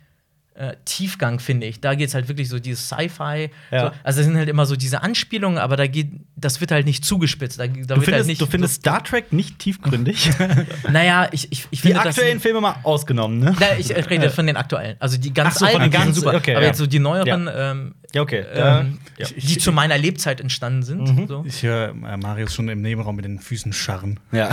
äh, 0.60 0.76
Tiefgang, 0.86 1.40
finde 1.40 1.66
ich. 1.68 1.80
Da 1.82 1.96
geht 1.96 2.10
es 2.10 2.14
halt 2.14 2.28
wirklich 2.28 2.50
so 2.50 2.60
dieses 2.60 2.88
Sci-Fi. 2.90 3.50
Ja. 3.72 3.80
So, 3.88 3.92
also 4.04 4.20
das 4.20 4.26
sind 4.26 4.36
halt 4.38 4.50
immer 4.50 4.66
so 4.66 4.76
diese 4.76 5.02
Anspielungen, 5.02 5.58
aber 5.58 5.78
da 5.78 5.88
geht, 5.88 6.12
das 6.36 6.60
wird 6.62 6.72
halt 6.72 6.86
nicht 6.86 7.04
zugespitzt. 7.06 7.60
Da, 7.60 7.68
da 7.68 7.74
Du 7.74 7.96
halt 7.96 8.06
findest, 8.06 8.28
nicht 8.28 8.42
du 8.42 8.46
findest 8.46 8.76
Star 8.76 9.04
Trek 9.04 9.34
nicht 9.34 9.58
tiefgründig? 9.60 10.30
naja, 10.92 11.28
ich, 11.32 11.52
ich, 11.52 11.68
ich 11.72 11.82
Die 11.82 11.88
finde 11.88 11.98
das- 12.04 12.18
aktuellen 12.18 12.40
Filme 12.40 12.62
mal 12.62 12.76
ausgenommen, 12.84 13.40
ne? 13.40 13.56
Na, 13.60 13.78
ich 13.78 13.96
äh, 13.96 14.00
rede 14.02 14.30
von 14.30 14.46
den 14.48 14.58
aktuellen. 14.58 14.96
Also 15.00 15.18
die 15.18 15.34
ganz 15.34 15.56
so, 15.60 15.66
alten, 15.66 15.78
die 15.80 15.84
sind 15.84 15.94
ganz- 15.94 16.16
super. 16.18 16.36
okay, 16.36 16.52
aber 16.56 16.62
ja. 16.64 16.68
jetzt 16.68 16.78
so 16.78 16.86
die 16.88 17.00
neueren, 17.00 17.50
ähm, 17.54 17.96
Ja, 18.14 18.22
okay. 18.22 18.44
Ähm, 18.54 19.00
ja. 19.18 19.28
die 19.36 19.58
zu 19.58 19.72
meiner 19.72 19.98
Lebzeit 19.98 20.42
entstanden 20.42 20.84
sind. 20.84 21.16
Mhm. 21.16 21.28
So. 21.28 21.44
Ich 21.48 21.64
höre 21.64 21.90
äh, 21.90 22.18
Marius 22.18 22.54
schon 22.56 22.68
im 22.70 22.82
Nebenraum 22.82 23.16
mit 23.16 23.26
den 23.26 23.40
Füßen 23.40 23.72
scharren. 23.74 24.20
ja. 24.32 24.50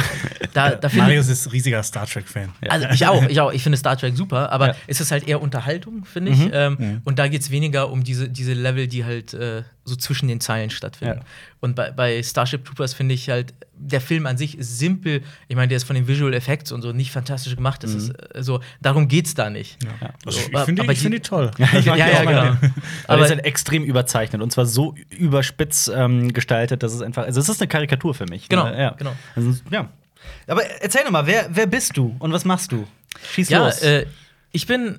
Da, 0.53 0.71
da 0.77 0.89
Marius 0.95 1.29
ist 1.29 1.53
riesiger 1.53 1.83
Star 1.83 2.07
Trek-Fan. 2.07 2.51
also 2.69 2.87
ich 2.93 3.07
auch, 3.07 3.23
ich 3.29 3.41
auch, 3.41 3.53
ich 3.53 3.63
finde 3.63 3.77
Star 3.79 3.97
Trek 3.97 4.17
super, 4.17 4.51
aber 4.53 4.69
Ja. 4.69 4.75
es 4.87 5.01
ist 5.01 5.11
halt 5.11 5.27
eher 5.27 5.41
Unterhaltung, 5.43 5.96
finde 6.05 6.33
ich. 6.33 6.39
Mhm. 6.39 6.51
Ähm, 6.53 7.01
Und 7.05 7.19
da 7.19 7.29
geht 7.29 7.41
es 7.43 7.51
weniger 7.51 7.91
um 7.91 8.05
diese, 8.05 8.29
diese 8.29 8.53
Level, 8.55 8.87
die 8.87 9.05
halt 9.05 9.35
äh, 9.35 9.63
so 9.85 9.97
zwischen 9.97 10.29
den 10.29 10.41
Zeilen 10.41 10.71
stattfinden. 10.71 11.19
Ja. 11.19 11.25
Und 11.61 11.75
bei, 11.77 11.91
bei 11.91 12.23
Starship 12.23 12.65
Troopers 12.65 12.95
finde 12.95 13.15
ich 13.15 13.31
halt, 13.31 13.55
der 13.79 14.01
Film 14.01 14.27
an 14.27 14.37
sich 14.37 14.57
ist 14.59 14.79
simpel. 14.79 15.23
Ich 15.49 15.57
meine, 15.57 15.69
der 15.69 15.77
ist 15.77 15.85
von 15.85 15.95
den 15.97 16.09
Visual 16.09 16.33
Effects 16.35 16.73
und 16.73 16.83
so 16.83 16.93
nicht 16.93 17.11
fantastisch 17.13 17.55
gemacht. 17.57 17.83
Das 17.85 17.93
ist 17.95 18.11
äh, 18.11 18.43
so, 18.43 18.61
darum 18.81 19.09
geht 19.09 19.27
es 19.27 19.35
da 19.35 19.51
nicht. 19.51 19.79
Ja. 19.85 20.11
So, 20.25 20.31
ich 20.41 20.53
ich 20.53 20.59
finde 20.61 20.83
aber 20.83 20.93
die, 20.93 20.97
ich 20.97 21.03
find 21.03 21.15
die 21.15 21.21
toll. 21.21 21.51
Ja, 21.59 21.95
ja, 21.97 22.07
auch 22.07 22.21
genau. 22.27 22.41
Aber 22.41 22.59
Aber- 23.07 23.19
es 23.25 23.31
ist 23.31 23.37
halt 23.37 23.45
extrem 23.47 23.85
überzeichnet 23.85 24.43
und 24.43 24.51
zwar 24.51 24.67
so 24.67 24.95
überspitz 25.11 25.91
ähm, 25.95 26.33
gestaltet, 26.33 26.83
dass 26.83 26.93
es 26.95 27.03
einfach. 27.03 27.25
Also, 27.25 27.41
es 27.41 27.49
ist 27.49 27.61
eine 27.61 27.69
Karikatur 27.69 28.15
für 28.15 28.27
mich. 28.27 28.49
Genau, 28.49 28.69
Ne? 28.69 28.81
Ja. 28.81 28.91
genau. 28.93 29.13
Also, 29.35 29.55
ja. 29.71 29.89
Aber 30.49 30.65
erzähl 30.81 31.03
doch 31.05 31.11
mal, 31.11 31.27
wer, 31.27 31.49
wer 31.53 31.67
bist 31.67 31.97
du 31.97 32.17
und 32.19 32.33
was 32.33 32.45
machst 32.45 32.73
du? 32.73 32.87
Schieß 33.33 33.49
Ja, 33.51 33.65
los. 33.67 33.81
äh, 33.83 34.07
ich 34.53 34.67
bin 34.67 34.99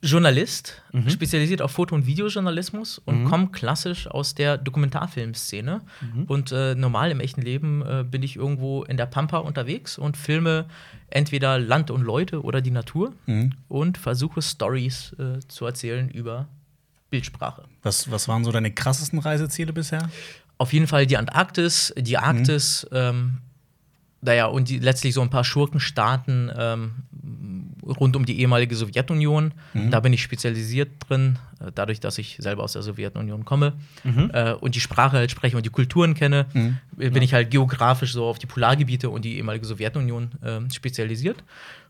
Journalist, 0.00 0.80
Mhm. 0.92 1.10
spezialisiert 1.10 1.60
auf 1.60 1.72
Foto- 1.72 1.94
und 1.94 2.06
Videojournalismus 2.06 2.98
und 3.04 3.24
komme 3.24 3.48
klassisch 3.48 4.06
aus 4.06 4.34
der 4.34 4.56
Dokumentarfilmszene. 4.56 5.80
Mhm. 6.00 6.22
Und 6.24 6.52
äh, 6.52 6.76
normal 6.76 7.10
im 7.10 7.18
echten 7.18 7.42
Leben 7.42 7.82
äh, 7.82 8.04
bin 8.08 8.22
ich 8.22 8.36
irgendwo 8.36 8.84
in 8.84 8.96
der 8.96 9.06
Pampa 9.06 9.38
unterwegs 9.38 9.98
und 9.98 10.16
filme 10.16 10.66
entweder 11.10 11.58
Land 11.58 11.90
und 11.90 12.02
Leute 12.02 12.42
oder 12.42 12.60
die 12.60 12.70
Natur 12.70 13.12
Mhm. 13.26 13.54
und 13.66 13.98
versuche 13.98 14.40
Stories 14.40 15.14
äh, 15.18 15.40
zu 15.48 15.66
erzählen 15.66 16.08
über 16.08 16.46
Bildsprache. 17.10 17.64
Was, 17.82 18.08
was 18.10 18.28
waren 18.28 18.44
so 18.44 18.52
deine 18.52 18.70
krassesten 18.72 19.18
Reiseziele 19.18 19.72
bisher? 19.72 20.08
Auf 20.58 20.72
jeden 20.72 20.86
Fall 20.86 21.06
die 21.06 21.16
Antarktis, 21.16 21.92
die 21.98 22.18
Arktis, 22.18 22.86
ähm, 22.92 23.38
naja, 24.20 24.46
und 24.46 24.68
die, 24.68 24.78
letztlich 24.78 25.14
so 25.14 25.22
ein 25.22 25.30
paar 25.30 25.44
Schurkenstaaten 25.44 26.50
ähm, 26.56 26.92
rund 27.88 28.14
um 28.16 28.24
die 28.26 28.40
ehemalige 28.40 28.76
Sowjetunion. 28.76 29.52
Da 29.90 30.00
bin 30.00 30.12
ich 30.12 30.22
spezialisiert 30.22 30.90
drin, 31.08 31.38
äh, 31.60 31.70
dadurch, 31.74 32.00
dass 32.00 32.18
ich 32.18 32.36
selber 32.40 32.62
aus 32.64 32.74
der 32.74 32.82
Sowjetunion 32.82 33.44
komme 33.44 33.72
äh, 34.04 34.52
und 34.52 34.74
die 34.74 34.80
Sprache 34.80 35.16
halt 35.16 35.30
spreche 35.30 35.56
und 35.56 35.64
die 35.66 35.70
Kulturen 35.70 36.14
kenne, 36.14 36.46
äh, 36.98 37.10
bin 37.10 37.22
ich 37.22 37.32
halt 37.34 37.50
geografisch 37.50 38.12
so 38.12 38.26
auf 38.26 38.38
die 38.38 38.46
Polargebiete 38.46 39.08
und 39.10 39.24
die 39.24 39.36
ehemalige 39.38 39.64
Sowjetunion 39.66 40.30
ähm, 40.44 40.70
spezialisiert. 40.70 41.42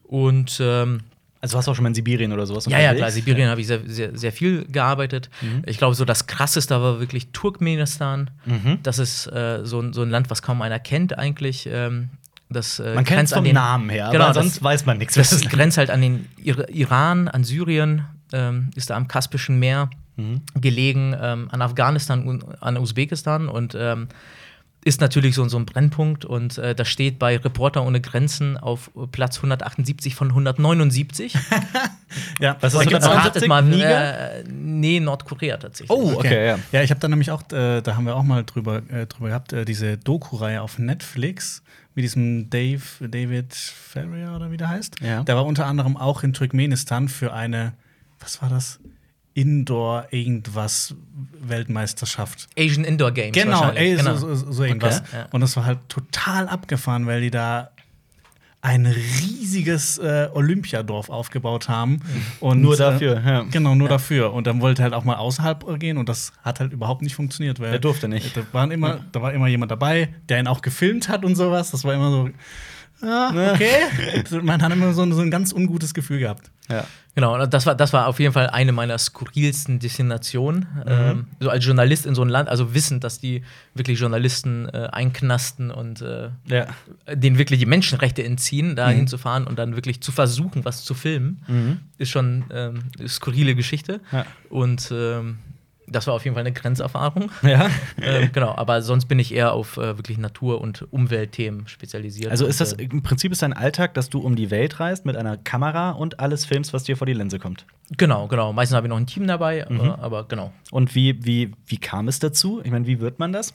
Und 0.04 0.58
ähm, 0.62 1.00
also, 1.40 1.54
warst 1.54 1.68
du 1.68 1.72
auch 1.72 1.76
schon 1.76 1.84
mal 1.84 1.90
in 1.90 1.94
Sibirien 1.94 2.32
oder 2.32 2.46
sowas? 2.46 2.66
ja, 2.66 2.80
ja, 2.80 2.94
klar, 2.94 3.10
Sibirien 3.12 3.48
habe 3.48 3.60
ich 3.60 3.66
sehr, 3.68 3.80
sehr, 3.86 4.16
sehr 4.18 4.32
viel 4.32 4.64
gearbeitet. 4.64 5.30
Ich 5.66 5.78
glaube, 5.78 5.94
so 5.94 6.04
das 6.04 6.26
krasseste 6.26 6.74
war 6.80 6.98
wirklich 6.98 7.28
Turkmenistan. 7.32 8.30
Mhm. 8.44 8.78
Das 8.82 8.98
ist 8.98 9.26
äh, 9.28 9.60
so, 9.64 9.80
ein- 9.80 9.92
so 9.92 10.02
ein 10.02 10.10
Land, 10.10 10.30
was 10.30 10.42
kaum 10.42 10.62
einer 10.62 10.80
kennt 10.80 11.16
eigentlich. 11.16 11.68
Ähm, 11.70 12.08
das, 12.50 12.78
äh, 12.78 12.94
Man 12.94 13.04
kennt 13.04 13.24
es 13.24 13.32
vom 13.34 13.44
den, 13.44 13.54
Namen 13.54 13.90
her, 13.90 14.08
Genau, 14.12 14.24
aber 14.26 14.34
das- 14.34 14.42
sonst 14.44 14.62
weiß 14.62 14.86
man 14.86 14.98
nichts. 14.98 15.14
Das 15.14 15.40
grenzt 15.48 15.78
halt 15.78 15.90
an 15.90 16.00
den 16.00 16.26
Ir 16.36 16.68
Iran, 16.70 17.28
an 17.28 17.44
Syrien, 17.44 18.04
ähm, 18.32 18.70
ist 18.74 18.90
da 18.90 18.96
am 18.96 19.08
Kaspischen 19.08 19.58
Meer 19.58 19.90
Mhm. 20.16 20.42
gelegen, 20.60 21.14
ähm, 21.20 21.48
an 21.52 21.62
Afghanistan 21.62 22.26
und 22.26 22.44
an 22.62 22.76
Usbekistan 22.76 23.48
und 23.48 23.76
ähm, 23.78 24.08
ist 24.84 25.00
natürlich 25.00 25.34
so, 25.34 25.46
so 25.48 25.58
ein 25.58 25.66
Brennpunkt 25.66 26.24
und 26.24 26.56
äh, 26.58 26.74
das 26.74 26.88
steht 26.88 27.18
bei 27.18 27.36
Reporter 27.36 27.84
ohne 27.84 28.00
Grenzen 28.00 28.56
auf 28.56 28.90
Platz 29.12 29.36
178 29.38 30.14
von 30.14 30.28
179. 30.28 31.34
Ja, 32.40 32.56
Was 32.60 32.72
ist 32.72 32.90
das? 32.90 33.04
ratet 33.06 33.48
mal, 33.48 33.62
Niger? 33.62 34.38
äh, 34.40 34.44
nee, 34.48 34.98
Nordkorea 34.98 35.58
tatsächlich. 35.58 35.90
Oh, 35.90 36.14
okay, 36.16 36.46
ja. 36.46 36.58
Ja, 36.72 36.82
ich 36.82 36.90
habe 36.90 37.00
da 37.00 37.08
nämlich 37.08 37.30
auch, 37.30 37.42
äh, 37.52 37.82
da 37.82 37.96
haben 37.96 38.06
wir 38.06 38.16
auch 38.16 38.22
mal 38.22 38.44
drüber, 38.44 38.80
äh, 38.90 39.06
drüber 39.06 39.28
gehabt, 39.28 39.52
äh, 39.52 39.64
diese 39.66 39.98
Doku-Reihe 39.98 40.62
auf 40.62 40.78
Netflix 40.78 41.62
mit 41.98 42.04
diesem 42.04 42.48
Dave, 42.48 42.80
David 43.00 43.52
Ferrier 43.52 44.32
oder 44.36 44.52
wie 44.52 44.56
der 44.56 44.68
heißt. 44.68 45.00
Ja. 45.00 45.24
Der 45.24 45.34
war 45.34 45.44
unter 45.44 45.66
anderem 45.66 45.96
auch 45.96 46.22
in 46.22 46.32
Turkmenistan 46.32 47.08
für 47.08 47.32
eine, 47.32 47.72
was 48.20 48.40
war 48.40 48.48
das? 48.48 48.78
Indoor 49.34 50.06
irgendwas 50.12 50.94
Weltmeisterschaft. 51.40 52.46
Asian 52.56 52.84
Indoor 52.84 53.10
Games. 53.10 53.32
Genau, 53.32 53.70
ey, 53.70 53.96
genau. 53.96 54.14
So, 54.14 54.32
so, 54.36 54.52
so 54.52 54.62
irgendwas. 54.62 55.00
Okay, 55.00 55.08
ja. 55.12 55.26
Und 55.32 55.40
das 55.40 55.56
war 55.56 55.64
halt 55.64 55.80
total 55.88 56.48
abgefahren, 56.48 57.06
weil 57.06 57.20
die 57.20 57.32
da 57.32 57.72
ein 58.60 58.86
riesiges 58.86 59.98
äh, 59.98 60.28
Olympiadorf 60.32 61.10
aufgebaut 61.10 61.68
haben. 61.68 62.00
Und, 62.40 62.60
Nur 62.60 62.74
äh, 62.74 62.78
dafür, 62.78 63.22
ja. 63.24 63.42
Genau, 63.50 63.74
nur 63.74 63.88
dafür. 63.88 64.32
Und 64.32 64.46
dann 64.46 64.60
wollte 64.60 64.82
halt 64.82 64.94
auch 64.94 65.04
mal 65.04 65.14
außerhalb 65.16 65.78
gehen 65.78 65.96
und 65.96 66.08
das 66.08 66.32
hat 66.42 66.58
halt 66.60 66.72
überhaupt 66.72 67.02
nicht 67.02 67.14
funktioniert. 67.14 67.60
Weil 67.60 67.72
Er 67.72 67.78
durfte 67.78 68.08
nicht. 68.08 68.36
Da, 68.36 68.42
waren 68.52 68.70
immer, 68.72 69.00
da 69.12 69.22
war 69.22 69.32
immer 69.32 69.46
jemand 69.46 69.70
dabei, 69.70 70.12
der 70.28 70.40
ihn 70.40 70.48
auch 70.48 70.60
gefilmt 70.60 71.08
hat 71.08 71.24
und 71.24 71.36
sowas. 71.36 71.70
Das 71.70 71.84
war 71.84 71.94
immer 71.94 72.10
so, 72.10 72.30
ah, 73.06 73.52
okay. 73.54 73.70
Man 74.42 74.60
hat 74.60 74.72
immer 74.72 74.92
so, 74.92 75.02
ein- 75.02 75.12
so 75.12 75.20
ein 75.22 75.30
ganz 75.30 75.52
ungutes 75.52 75.94
Gefühl 75.94 76.18
gehabt. 76.18 76.50
Ja. 76.68 76.84
Genau, 77.18 77.46
das 77.46 77.66
war, 77.66 77.74
das 77.74 77.92
war 77.92 78.06
auf 78.06 78.20
jeden 78.20 78.32
Fall 78.32 78.46
eine 78.50 78.70
meiner 78.70 78.96
skurrilsten 78.96 79.80
Destinationen. 79.80 80.68
Ähm, 80.86 81.26
so 81.40 81.50
als 81.50 81.64
Journalist 81.66 82.06
in 82.06 82.14
so 82.14 82.22
ein 82.22 82.28
Land, 82.28 82.48
also 82.48 82.74
wissend, 82.74 83.02
dass 83.02 83.18
die 83.18 83.42
wirklich 83.74 83.98
Journalisten 83.98 84.68
äh, 84.68 84.86
einknasten 84.92 85.72
und 85.72 86.00
äh, 86.00 86.28
Ja. 86.46 86.66
denen 87.12 87.36
wirklich 87.36 87.58
die 87.58 87.66
Menschenrechte 87.66 88.22
entziehen, 88.22 88.76
da 88.76 88.88
hinzufahren 88.90 89.48
und 89.48 89.58
dann 89.58 89.74
wirklich 89.74 90.00
zu 90.00 90.12
versuchen, 90.12 90.64
was 90.64 90.84
zu 90.84 90.94
filmen, 90.94 91.42
ist 91.98 92.10
schon 92.10 92.44
ähm, 92.52 92.84
eine 92.96 93.08
skurrile 93.08 93.56
Geschichte. 93.56 94.00
Ja. 94.12 94.24
Und 94.48 94.88
ähm, 94.92 95.38
das 95.90 96.06
war 96.06 96.14
auf 96.14 96.24
jeden 96.24 96.34
Fall 96.34 96.42
eine 96.42 96.52
Grenzerfahrung. 96.52 97.30
Ja. 97.42 97.68
ähm, 98.02 98.30
genau, 98.32 98.54
aber 98.54 98.82
sonst 98.82 99.06
bin 99.06 99.18
ich 99.18 99.34
eher 99.34 99.52
auf 99.52 99.76
äh, 99.76 99.96
wirklich 99.96 100.18
Natur- 100.18 100.60
und 100.60 100.86
Umweltthemen 100.90 101.66
spezialisiert. 101.68 102.30
Also 102.30 102.46
ist 102.46 102.60
das 102.60 102.74
äh, 102.74 102.84
im 102.84 103.02
Prinzip 103.02 103.32
ist 103.32 103.42
dein 103.42 103.52
Alltag, 103.52 103.94
dass 103.94 104.10
du 104.10 104.20
um 104.20 104.36
die 104.36 104.50
Welt 104.50 104.80
reist 104.80 105.04
mit 105.06 105.16
einer 105.16 105.36
Kamera 105.36 105.90
und 105.90 106.20
alles 106.20 106.44
filmst, 106.44 106.72
was 106.72 106.84
dir 106.84 106.96
vor 106.96 107.06
die 107.06 107.12
Linse 107.14 107.38
kommt. 107.38 107.66
genau, 107.96 108.26
genau. 108.28 108.52
Meistens 108.52 108.76
habe 108.76 108.86
ich 108.86 108.90
noch 108.90 108.96
ein 108.98 109.06
Team 109.06 109.26
dabei, 109.26 109.66
aber, 109.66 109.98
aber 110.00 110.24
genau. 110.24 110.52
Und 110.70 110.94
wie, 110.94 111.24
wie, 111.24 111.52
wie 111.66 111.78
kam 111.78 112.08
es 112.08 112.18
dazu? 112.18 112.60
Ich 112.64 112.70
meine, 112.70 112.86
wie 112.86 113.00
wird 113.00 113.18
man 113.18 113.32
das? 113.32 113.54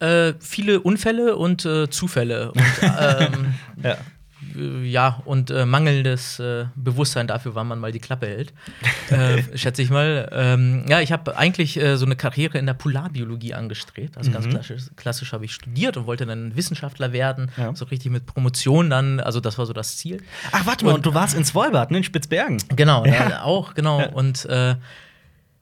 Äh, 0.00 0.34
viele 0.40 0.80
Unfälle 0.80 1.36
und 1.36 1.64
äh, 1.64 1.88
Zufälle. 1.90 2.52
Und, 2.52 2.62
ähm, 2.82 3.54
Ja. 3.82 3.96
Äh, 4.54 4.84
ja, 4.84 5.20
und 5.24 5.50
äh, 5.50 5.66
mangelndes 5.66 6.38
äh, 6.38 6.66
Bewusstsein 6.74 7.26
dafür, 7.26 7.54
wann 7.54 7.66
man 7.66 7.78
mal 7.78 7.92
die 7.92 7.98
Klappe 7.98 8.26
hält, 8.26 8.52
äh, 9.10 9.42
schätze 9.56 9.82
ich 9.82 9.90
mal. 9.90 10.28
Ähm, 10.32 10.84
ja, 10.88 11.00
ich 11.00 11.12
habe 11.12 11.36
eigentlich 11.36 11.80
äh, 11.80 11.96
so 11.96 12.06
eine 12.06 12.16
Karriere 12.16 12.58
in 12.58 12.66
der 12.66 12.74
Polarbiologie 12.74 13.54
angestrebt. 13.54 14.16
Also 14.16 14.30
ganz 14.30 14.48
klassisch, 14.48 14.82
klassisch 14.96 15.32
habe 15.32 15.44
ich 15.44 15.52
studiert 15.52 15.96
und 15.96 16.06
wollte 16.06 16.26
dann 16.26 16.56
Wissenschaftler 16.56 17.12
werden. 17.12 17.50
Ja. 17.56 17.74
So 17.74 17.84
richtig 17.86 18.10
mit 18.12 18.26
Promotion 18.26 18.90
dann, 18.90 19.20
also 19.20 19.40
das 19.40 19.58
war 19.58 19.66
so 19.66 19.72
das 19.72 19.96
Ziel. 19.96 20.22
Ach, 20.52 20.66
warte 20.66 20.84
mal, 20.84 20.94
und 20.94 21.06
du 21.06 21.14
warst 21.14 21.36
in 21.36 21.44
Svolbard, 21.44 21.90
ne, 21.90 21.98
in 21.98 22.04
Spitzbergen. 22.04 22.58
Genau, 22.74 23.04
Ja. 23.04 23.28
ja. 23.28 23.42
auch, 23.42 23.74
genau. 23.74 24.06
Und 24.08 24.44
äh, 24.46 24.76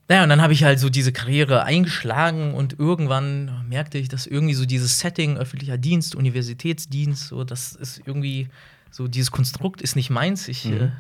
naja, 0.09 0.25
und 0.25 0.29
dann 0.29 0.43
habe 0.43 0.53
ich 0.53 0.65
halt 0.65 0.79
so 0.79 0.91
diese 0.91 1.13
Karriere 1.13 1.63
eingeschlagen 1.63 2.55
und 2.55 2.79
irgendwann 2.79 3.67
merkte 3.69 3.97
ich, 3.99 4.09
dass 4.09 4.27
irgendwie 4.27 4.53
so 4.55 4.67
dieses 4.67 4.99
Setting, 4.99 5.39
öffentlicher 5.39 5.79
Dienst, 5.79 6.15
Universitätsdienst, 6.15 7.29
so, 7.29 7.45
das 7.45 7.75
ist 7.75 8.03
irgendwie 8.05 8.49
so, 8.93 9.09
dieses 9.09 9.31
Konstrukt 9.31 9.81
ist 9.81 9.97
nicht 9.97 10.11
meins. 10.11 10.49
Ich 10.49 10.67
äh, 10.67 10.91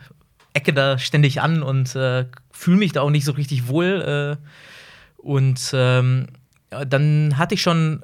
ecke 0.54 0.72
da 0.72 0.98
ständig 0.98 1.42
an 1.42 1.62
und 1.62 1.94
äh, 1.94 2.24
fühle 2.50 2.78
mich 2.78 2.92
da 2.92 3.02
auch 3.02 3.10
nicht 3.10 3.26
so 3.26 3.32
richtig 3.32 3.68
wohl. 3.68 4.38
Äh, 4.40 5.22
und 5.22 5.70
ähm, 5.74 6.28
dann 6.70 7.36
hatte 7.36 7.54
ich 7.54 7.60
schon, 7.60 8.02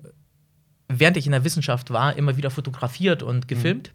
während 0.89 1.17
ich 1.17 1.25
in 1.25 1.33
der 1.33 1.43
Wissenschaft 1.43 1.91
war, 1.91 2.15
immer 2.17 2.37
wieder 2.37 2.51
fotografiert 2.51 3.23
und 3.23 3.49
gefilmt. 3.49 3.93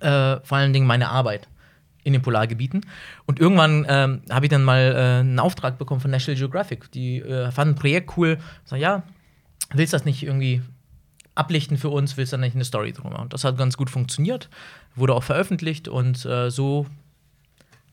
Äh, 0.00 0.40
vor 0.42 0.58
allen 0.58 0.72
Dingen 0.72 0.86
meine 0.86 1.10
Arbeit 1.10 1.46
in 2.04 2.14
den 2.14 2.22
Polargebieten. 2.22 2.86
Und 3.26 3.38
irgendwann 3.38 3.84
ähm, 3.86 4.22
habe 4.30 4.46
ich 4.46 4.50
dann 4.50 4.64
mal 4.64 4.94
äh, 4.94 5.20
einen 5.20 5.38
Auftrag 5.38 5.78
bekommen 5.78 6.00
von 6.00 6.10
National 6.10 6.38
Geographic. 6.38 6.90
Die 6.92 7.18
äh, 7.18 7.50
fanden 7.50 7.74
ein 7.74 7.78
Projekt 7.78 8.16
cool. 8.16 8.38
Sag, 8.64 8.80
ja, 8.80 9.02
willst 9.74 9.92
du 9.92 9.96
das 9.96 10.06
nicht 10.06 10.22
irgendwie 10.22 10.62
ablichten 11.38 11.76
für 11.76 11.88
uns? 11.88 12.16
Willst 12.16 12.32
du 12.32 12.36
da 12.36 12.40
nicht 12.40 12.54
eine 12.54 12.64
Story 12.64 12.92
drum 12.92 13.12
machen? 13.12 13.22
Und 13.22 13.32
das 13.32 13.44
hat 13.44 13.56
ganz 13.56 13.76
gut 13.76 13.90
funktioniert, 13.90 14.48
wurde 14.94 15.14
auch 15.14 15.22
veröffentlicht 15.22 15.88
und 15.88 16.24
äh, 16.24 16.50
so 16.50 16.86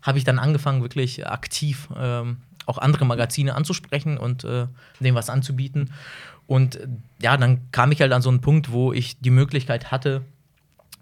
habe 0.01 0.17
ich 0.17 0.23
dann 0.23 0.39
angefangen, 0.39 0.81
wirklich 0.81 1.27
aktiv 1.27 1.89
ähm, 1.97 2.37
auch 2.65 2.77
andere 2.77 3.05
Magazine 3.05 3.55
anzusprechen 3.55 4.17
und 4.17 4.43
äh, 4.43 4.67
denen 4.99 5.15
was 5.15 5.29
anzubieten. 5.29 5.91
Und 6.47 6.79
ja, 7.21 7.37
dann 7.37 7.71
kam 7.71 7.91
ich 7.91 8.01
halt 8.01 8.11
an 8.11 8.21
so 8.21 8.29
einen 8.29 8.41
Punkt, 8.41 8.71
wo 8.71 8.93
ich 8.93 9.19
die 9.19 9.31
Möglichkeit 9.31 9.91
hatte, 9.91 10.21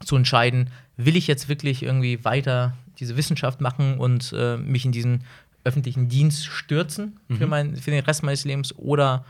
zu 0.05 0.15
entscheiden, 0.15 0.69
will 0.97 1.15
ich 1.15 1.27
jetzt 1.27 1.49
wirklich 1.49 1.83
irgendwie 1.83 2.23
weiter 2.23 2.77
diese 2.99 3.17
Wissenschaft 3.17 3.61
machen 3.61 3.97
und 3.97 4.33
äh, 4.37 4.57
mich 4.57 4.85
in 4.85 4.91
diesen 4.91 5.23
öffentlichen 5.63 6.09
Dienst 6.09 6.45
stürzen 6.45 7.19
für, 7.37 7.47
mein, 7.47 7.77
für 7.77 7.91
den 7.91 8.03
Rest 8.03 8.23
meines 8.23 8.43
Lebens 8.43 8.77
oder 8.77 9.23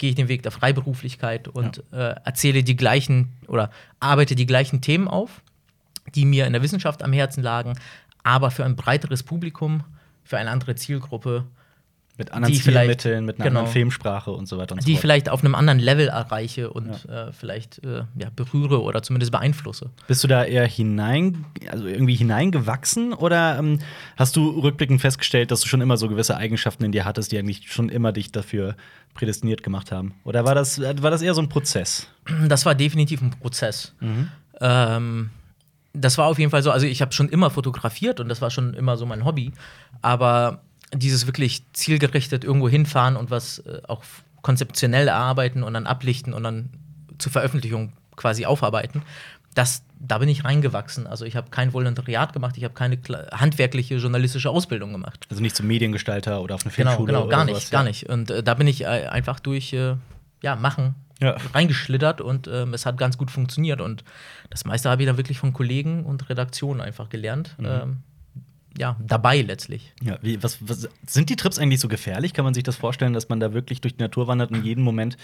gehe 0.00 0.10
ich 0.10 0.16
den 0.16 0.28
Weg 0.28 0.42
der 0.42 0.50
Freiberuflichkeit 0.50 1.46
und 1.46 1.84
äh, 1.92 2.14
erzähle 2.24 2.64
die 2.64 2.74
gleichen 2.74 3.36
oder 3.46 3.70
arbeite 4.00 4.34
die 4.34 4.46
gleichen 4.46 4.80
Themen 4.80 5.06
auf, 5.06 5.42
die 6.14 6.24
mir 6.24 6.46
in 6.46 6.54
der 6.54 6.62
Wissenschaft 6.62 7.02
am 7.04 7.12
Herzen 7.12 7.42
lagen, 7.42 7.78
aber 8.24 8.50
für 8.50 8.64
ein 8.64 8.76
breiteres 8.76 9.22
Publikum, 9.22 9.84
für 10.24 10.38
eine 10.38 10.50
andere 10.50 10.74
Zielgruppe, 10.74 11.44
Mit 12.20 12.32
anderen 12.32 12.54
Stilmitteln, 12.54 13.24
mit 13.24 13.36
einer 13.36 13.48
genau. 13.48 13.60
anderen 13.60 13.72
Filmsprache 13.72 14.30
und 14.30 14.46
so 14.46 14.58
weiter 14.58 14.74
und 14.74 14.82
so 14.82 14.86
die 14.86 14.92
ich 14.92 14.98
fort. 14.98 15.00
vielleicht 15.00 15.28
auf 15.30 15.40
einem 15.40 15.54
anderen 15.54 15.78
Level 15.78 16.08
erreiche 16.08 16.70
und 16.70 17.08
äh, 17.08 17.32
vielleicht 17.32 17.82
äh, 17.82 18.02
ja, 18.14 18.28
berühre 18.36 18.82
oder 18.82 19.02
zumindest 19.02 19.32
beeinflusse. 19.32 19.88
Bist 20.06 20.22
du 20.22 20.28
da 20.28 20.44
eher 20.44 20.66
hinein, 20.66 21.46
also 21.70 21.86
irgendwie 21.86 22.14
hineingewachsen 22.14 23.14
oder 23.14 23.58
ähm, 23.58 23.78
hast 24.18 24.36
du 24.36 24.50
rückblickend 24.50 25.00
festgestellt, 25.00 25.50
dass 25.50 25.62
du 25.62 25.68
schon 25.68 25.80
immer 25.80 25.96
so 25.96 26.08
gewisse 26.08 26.36
Eigenschaften 26.36 26.84
in 26.84 26.92
dir 26.92 27.06
hattest, 27.06 27.32
die 27.32 27.38
eigentlich 27.38 27.72
schon 27.72 27.88
immer 27.88 28.12
dich 28.12 28.30
dafür 28.30 28.76
prädestiniert 29.14 29.62
gemacht 29.62 29.90
haben? 29.90 30.14
Oder 30.24 30.44
war 30.44 30.54
das, 30.54 30.78
äh, 30.78 31.02
war 31.02 31.10
das 31.10 31.22
eher 31.22 31.32
so 31.32 31.40
ein 31.40 31.48
Prozess? 31.48 32.06
Das 32.48 32.66
war 32.66 32.74
definitiv 32.74 33.22
ein 33.22 33.30
Prozess. 33.30 33.94
Ähm, 34.60 35.30
das 35.92 36.18
war 36.18 36.26
auf 36.26 36.38
jeden 36.38 36.50
Fall 36.50 36.62
so, 36.62 36.70
also 36.70 36.86
ich 36.86 37.02
habe 37.02 37.12
schon 37.12 37.28
immer 37.28 37.50
fotografiert 37.50 38.20
und 38.20 38.28
das 38.28 38.40
war 38.40 38.50
schon 38.50 38.74
immer 38.74 38.96
so 38.96 39.06
mein 39.06 39.24
Hobby, 39.24 39.52
aber 40.02 40.60
dieses 40.94 41.26
wirklich 41.26 41.62
zielgerichtet 41.72 42.44
irgendwo 42.44 42.68
hinfahren 42.68 43.16
und 43.16 43.30
was 43.30 43.60
äh, 43.60 43.80
auch 43.88 44.02
konzeptionell 44.42 45.08
erarbeiten 45.08 45.62
und 45.62 45.74
dann 45.74 45.86
ablichten 45.86 46.32
und 46.32 46.42
dann 46.42 46.70
zur 47.18 47.30
Veröffentlichung 47.32 47.92
quasi 48.16 48.46
aufarbeiten, 48.46 49.02
das, 49.54 49.82
da 49.98 50.18
bin 50.18 50.28
ich 50.28 50.44
reingewachsen. 50.44 51.06
Also 51.06 51.24
ich 51.24 51.36
habe 51.36 51.50
kein 51.50 51.72
Volontariat 51.72 52.32
gemacht, 52.32 52.56
ich 52.56 52.64
habe 52.64 52.74
keine 52.74 52.98
handwerkliche 53.32 53.96
journalistische 53.96 54.48
Ausbildung 54.50 54.92
gemacht. 54.92 55.26
Also 55.28 55.42
nicht 55.42 55.56
zum 55.56 55.66
Mediengestalter 55.66 56.40
oder 56.40 56.54
auf 56.54 56.64
eine 56.64 56.72
Genau, 56.72 56.90
Filmschule 56.90 57.12
genau, 57.12 57.26
oder 57.26 57.36
gar 57.36 57.46
sowas, 57.46 57.56
nicht, 57.58 57.72
ja. 57.72 57.78
gar 57.78 57.84
nicht. 57.84 58.08
Und 58.08 58.30
äh, 58.30 58.42
da 58.42 58.54
bin 58.54 58.66
ich 58.66 58.82
äh, 58.82 58.86
einfach 58.86 59.40
durch 59.40 59.72
äh, 59.72 59.96
ja, 60.42 60.56
Machen 60.56 60.94
Ja. 61.20 61.36
reingeschlittert 61.52 62.20
und 62.20 62.48
ähm, 62.48 62.72
es 62.74 62.86
hat 62.86 62.96
ganz 62.96 63.18
gut 63.18 63.30
funktioniert. 63.30 63.80
Und 63.80 64.04
das 64.50 64.64
meiste 64.64 64.88
habe 64.88 65.02
ich 65.02 65.06
dann 65.08 65.16
wirklich 65.18 65.38
von 65.38 65.52
Kollegen 65.52 66.04
und 66.04 66.30
Redaktionen 66.30 66.80
einfach 66.80 67.08
gelernt. 67.10 67.56
Mhm. 67.58 67.66
Ähm, 67.66 67.96
ja, 68.78 68.96
dabei 69.06 69.42
letztlich. 69.42 69.92
Ja, 70.02 70.18
wie, 70.22 70.42
was, 70.42 70.58
was, 70.60 70.88
sind 71.06 71.28
die 71.30 71.36
Trips 71.36 71.58
eigentlich 71.58 71.80
so 71.80 71.88
gefährlich? 71.88 72.32
Kann 72.34 72.44
man 72.44 72.54
sich 72.54 72.62
das 72.62 72.76
vorstellen, 72.76 73.12
dass 73.12 73.28
man 73.28 73.40
da 73.40 73.52
wirklich 73.52 73.80
durch 73.80 73.96
die 73.96 74.02
Natur 74.02 74.26
wandert 74.26 74.50
und 74.50 74.64
jeden 74.64 74.82
Moment 74.84 75.16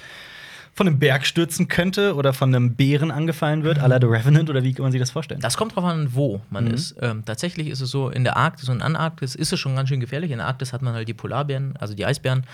von 0.75 0.87
einem 0.87 0.99
Berg 0.99 1.25
stürzen 1.25 1.69
könnte 1.69 2.15
oder 2.17 2.35
von 2.35 2.55
einem 2.55 2.75
Bären 2.75 3.11
angefallen 3.11 3.63
wird, 3.63 3.79
à 3.79 3.89
la 3.89 3.99
The 3.99 4.07
Revenant? 4.09 4.51
Oder 4.51 4.63
wie 4.63 4.75
kann 4.75 4.83
man 4.83 4.93
sich 4.93 5.01
das 5.01 5.11
vorstellen? 5.11 5.41
Das 5.41 5.57
kommt 5.57 5.75
drauf 5.75 5.85
an, 5.85 6.09
wo 6.13 6.43
man 6.51 6.67
Mhm. 6.67 6.75
ist. 6.75 6.97
Ähm, 7.01 7.23
tatsächlich 7.25 7.69
ist 7.69 7.81
es 7.81 7.91
so, 7.91 8.11
in 8.11 8.25
der 8.25 8.37
Arktis 8.37 8.69
und 8.69 8.83
Antarktis 8.83 9.35
ist 9.35 9.55
es 9.55 9.59
schon 9.59 9.75
ganz 9.75 9.89
schön 9.89 10.01
gefährlich. 10.01 10.33
In 10.33 10.39
der 10.39 10.47
Arktis 10.47 10.75
hat 10.75 10.83
man 10.83 10.93
halt 10.93 11.09
die 11.09 11.15
Polarbären, 11.15 11.77
also 11.79 11.95
die 11.95 12.05
Eisbären. 12.05 12.45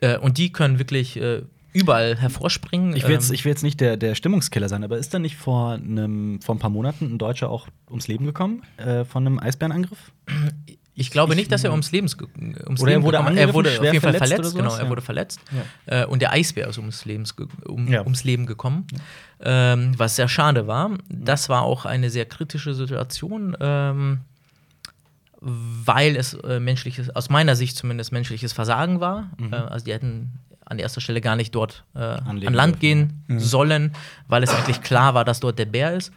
Äh, 0.00 0.16
und 0.16 0.38
die 0.38 0.52
können 0.52 0.78
wirklich 0.78 1.20
äh, 1.20 1.42
überall 1.76 2.16
hervorspringen. 2.16 2.96
Ich 2.96 3.04
will 3.04 3.12
jetzt, 3.12 3.28
Ähm, 3.28 3.34
ich 3.34 3.44
will 3.44 3.50
jetzt 3.50 3.62
nicht 3.62 3.80
der, 3.80 3.96
der 3.96 4.14
Stimmungskiller 4.14 4.68
sein, 4.68 4.82
aber 4.84 4.98
ist 4.98 5.12
da 5.14 5.18
nicht 5.18 5.36
vor, 5.36 5.72
einem, 5.72 6.40
vor 6.40 6.54
ein 6.54 6.58
paar 6.58 6.70
Monaten 6.70 7.04
ein 7.14 7.18
Deutscher 7.18 7.50
auch 7.50 7.68
ums 7.88 8.08
Leben 8.08 8.24
gekommen 8.26 8.62
äh, 8.78 9.04
von 9.04 9.26
einem 9.26 9.38
Eisbärenangriff? 9.38 10.10
Ich 10.98 11.10
glaube 11.10 11.34
ich- 11.34 11.38
nicht, 11.38 11.52
dass 11.52 11.62
er 11.62 11.72
ums 11.72 11.92
Lebens 11.92 12.16
ums 12.18 12.80
Oder 12.80 12.92
er 12.92 12.96
Leben 12.96 13.04
wurde 13.04 13.18
gekommen 13.18 13.36
ist. 13.36 13.40
Er 13.42 13.54
wurde 13.54 13.68
auf 13.70 13.84
jeden 13.84 14.00
Fall 14.00 14.14
verletzt 14.14 14.34
verletzt. 14.34 14.56
Genau, 14.56 14.74
er 14.74 14.84
Ja. 14.84 14.88
wurde 14.88 15.02
verletzt. 15.02 15.40
Äh, 15.84 16.06
und 16.06 16.22
der 16.22 16.32
Eisbär 16.32 16.66
ist 16.68 16.78
ums, 16.78 17.04
Lebens 17.04 17.34
um, 17.66 17.86
Ja. 17.88 18.00
ums 18.02 18.24
Leben 18.24 18.46
gekommen, 18.46 18.86
ähm, 19.40 19.92
was 19.98 20.16
sehr 20.16 20.28
schade 20.28 20.66
war. 20.66 20.90
Das 21.10 21.48
war 21.50 21.62
auch 21.62 21.84
eine 21.84 22.08
sehr 22.08 22.24
kritische 22.24 22.72
Situation, 22.74 23.54
ähm, 23.60 24.20
weil 25.40 26.16
es 26.16 26.32
äh, 26.34 26.60
menschliches, 26.60 27.10
aus 27.14 27.28
meiner 27.28 27.56
Sicht 27.56 27.76
zumindest 27.76 28.10
menschliches 28.10 28.52
Versagen 28.54 29.00
war. 29.00 29.30
Mhm. 29.36 29.52
Äh, 29.52 29.56
also 29.56 29.84
die 29.84 29.92
hätten 29.92 30.32
an 30.66 30.78
erster 30.78 31.00
Stelle 31.00 31.20
gar 31.20 31.36
nicht 31.36 31.54
dort 31.54 31.84
äh, 31.94 31.98
an 32.00 32.36
Land 32.40 32.82
dürfen. 32.82 33.24
gehen 33.28 33.38
sollen, 33.40 33.92
weil 34.28 34.42
es 34.42 34.50
eigentlich 34.50 34.82
klar 34.82 35.14
war, 35.14 35.24
dass 35.24 35.40
dort 35.40 35.58
der 35.58 35.64
Bär 35.66 35.94
ist. 35.94 36.12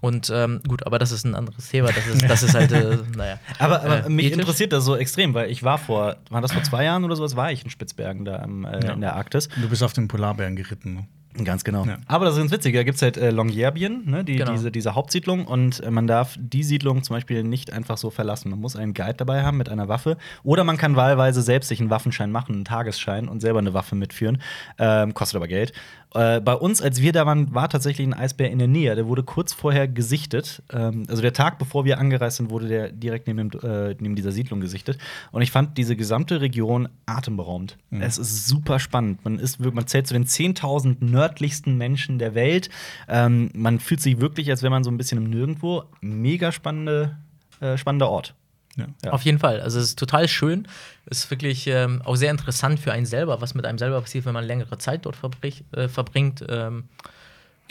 Und 0.00 0.30
ähm, 0.34 0.62
gut, 0.66 0.86
aber 0.86 0.98
das 0.98 1.12
ist 1.12 1.24
ein 1.26 1.34
anderes 1.34 1.68
Thema. 1.68 1.88
Das 1.92 2.06
ist, 2.06 2.22
das 2.26 2.42
ist 2.42 2.54
halt, 2.54 2.72
äh, 2.72 2.96
naja. 3.16 3.38
Aber, 3.58 3.82
aber 3.82 4.06
äh, 4.06 4.08
mich 4.08 4.26
ethisch. 4.26 4.38
interessiert 4.38 4.72
das 4.72 4.84
so 4.86 4.96
extrem, 4.96 5.34
weil 5.34 5.50
ich 5.50 5.62
war 5.62 5.76
vor, 5.76 6.16
war 6.30 6.40
das 6.40 6.52
vor 6.52 6.62
zwei 6.62 6.84
Jahren 6.84 7.04
oder 7.04 7.16
sowas, 7.16 7.36
war 7.36 7.52
ich 7.52 7.64
in 7.64 7.70
Spitzbergen 7.70 8.24
da 8.24 8.38
am, 8.40 8.64
äh, 8.64 8.82
Ja. 8.82 8.92
in 8.94 9.02
der 9.02 9.14
Arktis. 9.16 9.48
Du 9.60 9.68
bist 9.68 9.82
auf 9.82 9.92
den 9.92 10.08
Polarbären 10.08 10.56
geritten. 10.56 10.94
Ne? 10.94 11.06
Ganz 11.44 11.64
genau. 11.64 11.84
Ja. 11.84 11.98
Aber 12.06 12.24
das 12.24 12.34
ist 12.34 12.40
ganz 12.40 12.52
witzig. 12.52 12.74
Da 12.74 12.82
gibt 12.82 12.96
es 12.96 13.02
halt 13.02 13.16
äh, 13.16 13.30
Longyearbyen, 13.30 14.02
ne, 14.08 14.24
die, 14.24 14.36
Genau. 14.36 14.52
diese, 14.52 14.70
diese 14.70 14.94
Hauptsiedlung. 14.94 15.46
Und 15.46 15.80
äh, 15.80 15.90
man 15.90 16.06
darf 16.06 16.36
die 16.38 16.62
Siedlung 16.62 17.02
zum 17.02 17.16
Beispiel 17.16 17.42
nicht 17.44 17.72
einfach 17.72 17.96
so 17.96 18.10
verlassen. 18.10 18.50
Man 18.50 18.60
muss 18.60 18.76
einen 18.76 18.94
Guide 18.94 19.14
dabei 19.14 19.42
haben 19.42 19.56
mit 19.56 19.68
einer 19.68 19.88
Waffe. 19.88 20.16
Oder 20.42 20.64
man 20.64 20.76
kann 20.76 20.96
wahlweise 20.96 21.42
selbst 21.42 21.68
sich 21.68 21.80
einen 21.80 21.90
Waffenschein 21.90 22.30
machen, 22.30 22.54
einen 22.56 22.64
Tagesschein 22.64 23.28
und 23.28 23.40
selber 23.40 23.58
eine 23.60 23.74
Waffe 23.74 23.94
mitführen. 23.94 24.38
Ähm, 24.78 25.14
kostet 25.14 25.36
aber 25.36 25.48
Geld. 25.48 25.72
Äh, 26.14 26.40
bei 26.40 26.54
uns, 26.54 26.82
als 26.82 27.00
wir 27.00 27.12
da 27.12 27.24
waren, 27.26 27.54
war 27.54 27.68
tatsächlich 27.68 28.06
ein 28.06 28.14
Eisbär 28.14 28.50
in 28.50 28.58
der 28.58 28.68
Nähe. 28.68 28.94
Der 28.96 29.06
wurde 29.06 29.22
kurz 29.22 29.52
vorher 29.52 29.86
gesichtet. 29.86 30.62
Ähm, 30.72 31.04
also 31.08 31.22
der 31.22 31.32
Tag, 31.32 31.58
bevor 31.58 31.84
wir 31.84 31.98
angereist 31.98 32.38
sind, 32.38 32.50
wurde 32.50 32.68
der 32.68 32.90
direkt 32.90 33.26
neben, 33.26 33.50
dem, 33.50 33.60
äh, 33.62 33.94
neben 33.98 34.16
dieser 34.16 34.32
Siedlung 34.32 34.60
gesichtet. 34.60 34.98
Und 35.30 35.42
ich 35.42 35.50
fand 35.50 35.78
diese 35.78 35.96
gesamte 35.96 36.40
Region 36.40 36.88
atemberaubend. 37.06 37.76
Es 37.90 38.18
ist 38.18 38.46
super 38.46 38.78
spannend. 38.78 39.24
Man, 39.24 39.38
ist, 39.38 39.60
man 39.60 39.86
zählt 39.86 40.06
zu 40.06 40.14
den 40.14 40.24
10.000 40.24 41.04
nördlichsten 41.04 41.76
Menschen 41.76 42.18
der 42.18 42.34
Welt. 42.34 42.70
Ähm, 43.08 43.50
man 43.54 43.78
fühlt 43.78 44.00
sich 44.00 44.20
wirklich, 44.20 44.50
als 44.50 44.62
wäre 44.62 44.70
man 44.70 44.84
so 44.84 44.90
ein 44.90 44.96
bisschen 44.96 45.18
im 45.18 45.30
Nirgendwo. 45.30 45.84
Mega 46.00 46.50
spannende, 46.52 47.18
äh, 47.60 47.76
spannender 47.76 48.08
Ort. 48.08 48.34
Ja. 48.80 48.86
Ja. 49.04 49.10
Auf 49.12 49.22
jeden 49.22 49.38
Fall. 49.38 49.60
Also 49.60 49.78
es 49.78 49.86
ist 49.86 49.98
total 49.98 50.28
schön. 50.28 50.66
Es 51.06 51.18
ist 51.24 51.30
wirklich 51.30 51.66
ähm, 51.66 52.02
auch 52.04 52.16
sehr 52.16 52.30
interessant 52.30 52.78
für 52.80 52.92
einen 52.92 53.06
selber, 53.06 53.40
was 53.40 53.54
mit 53.54 53.64
einem 53.66 53.78
selber 53.78 54.00
passiert, 54.00 54.24
wenn 54.26 54.34
man 54.34 54.44
längere 54.44 54.78
Zeit 54.78 55.06
dort 55.06 55.16
verbrich, 55.16 55.64
äh, 55.72 55.88
verbringt. 55.88 56.44
Ähm, 56.48 56.84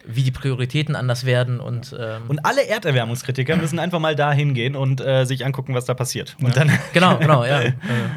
wie 0.08 0.24
die 0.24 0.32
Prioritäten 0.32 0.96
anders 0.96 1.26
werden 1.26 1.60
und, 1.60 1.94
ähm, 2.00 2.22
Und 2.30 2.46
alle 2.46 2.66
Erderwärmungskritiker 2.66 3.58
müssen 3.58 3.80
einfach 3.80 4.00
mal 4.00 4.16
da 4.16 4.32
hingehen 4.32 4.78
und 4.78 5.02
äh, 5.02 5.26
sich 5.26 5.46
angucken, 5.46 5.74
was 5.74 5.84
da 5.84 5.94
passiert. 5.94 6.38
Und 6.42 6.56
dann 6.56 6.72
genau, 6.94 7.18
genau, 7.18 7.44
ja. 7.44 7.60
äh, 7.64 7.74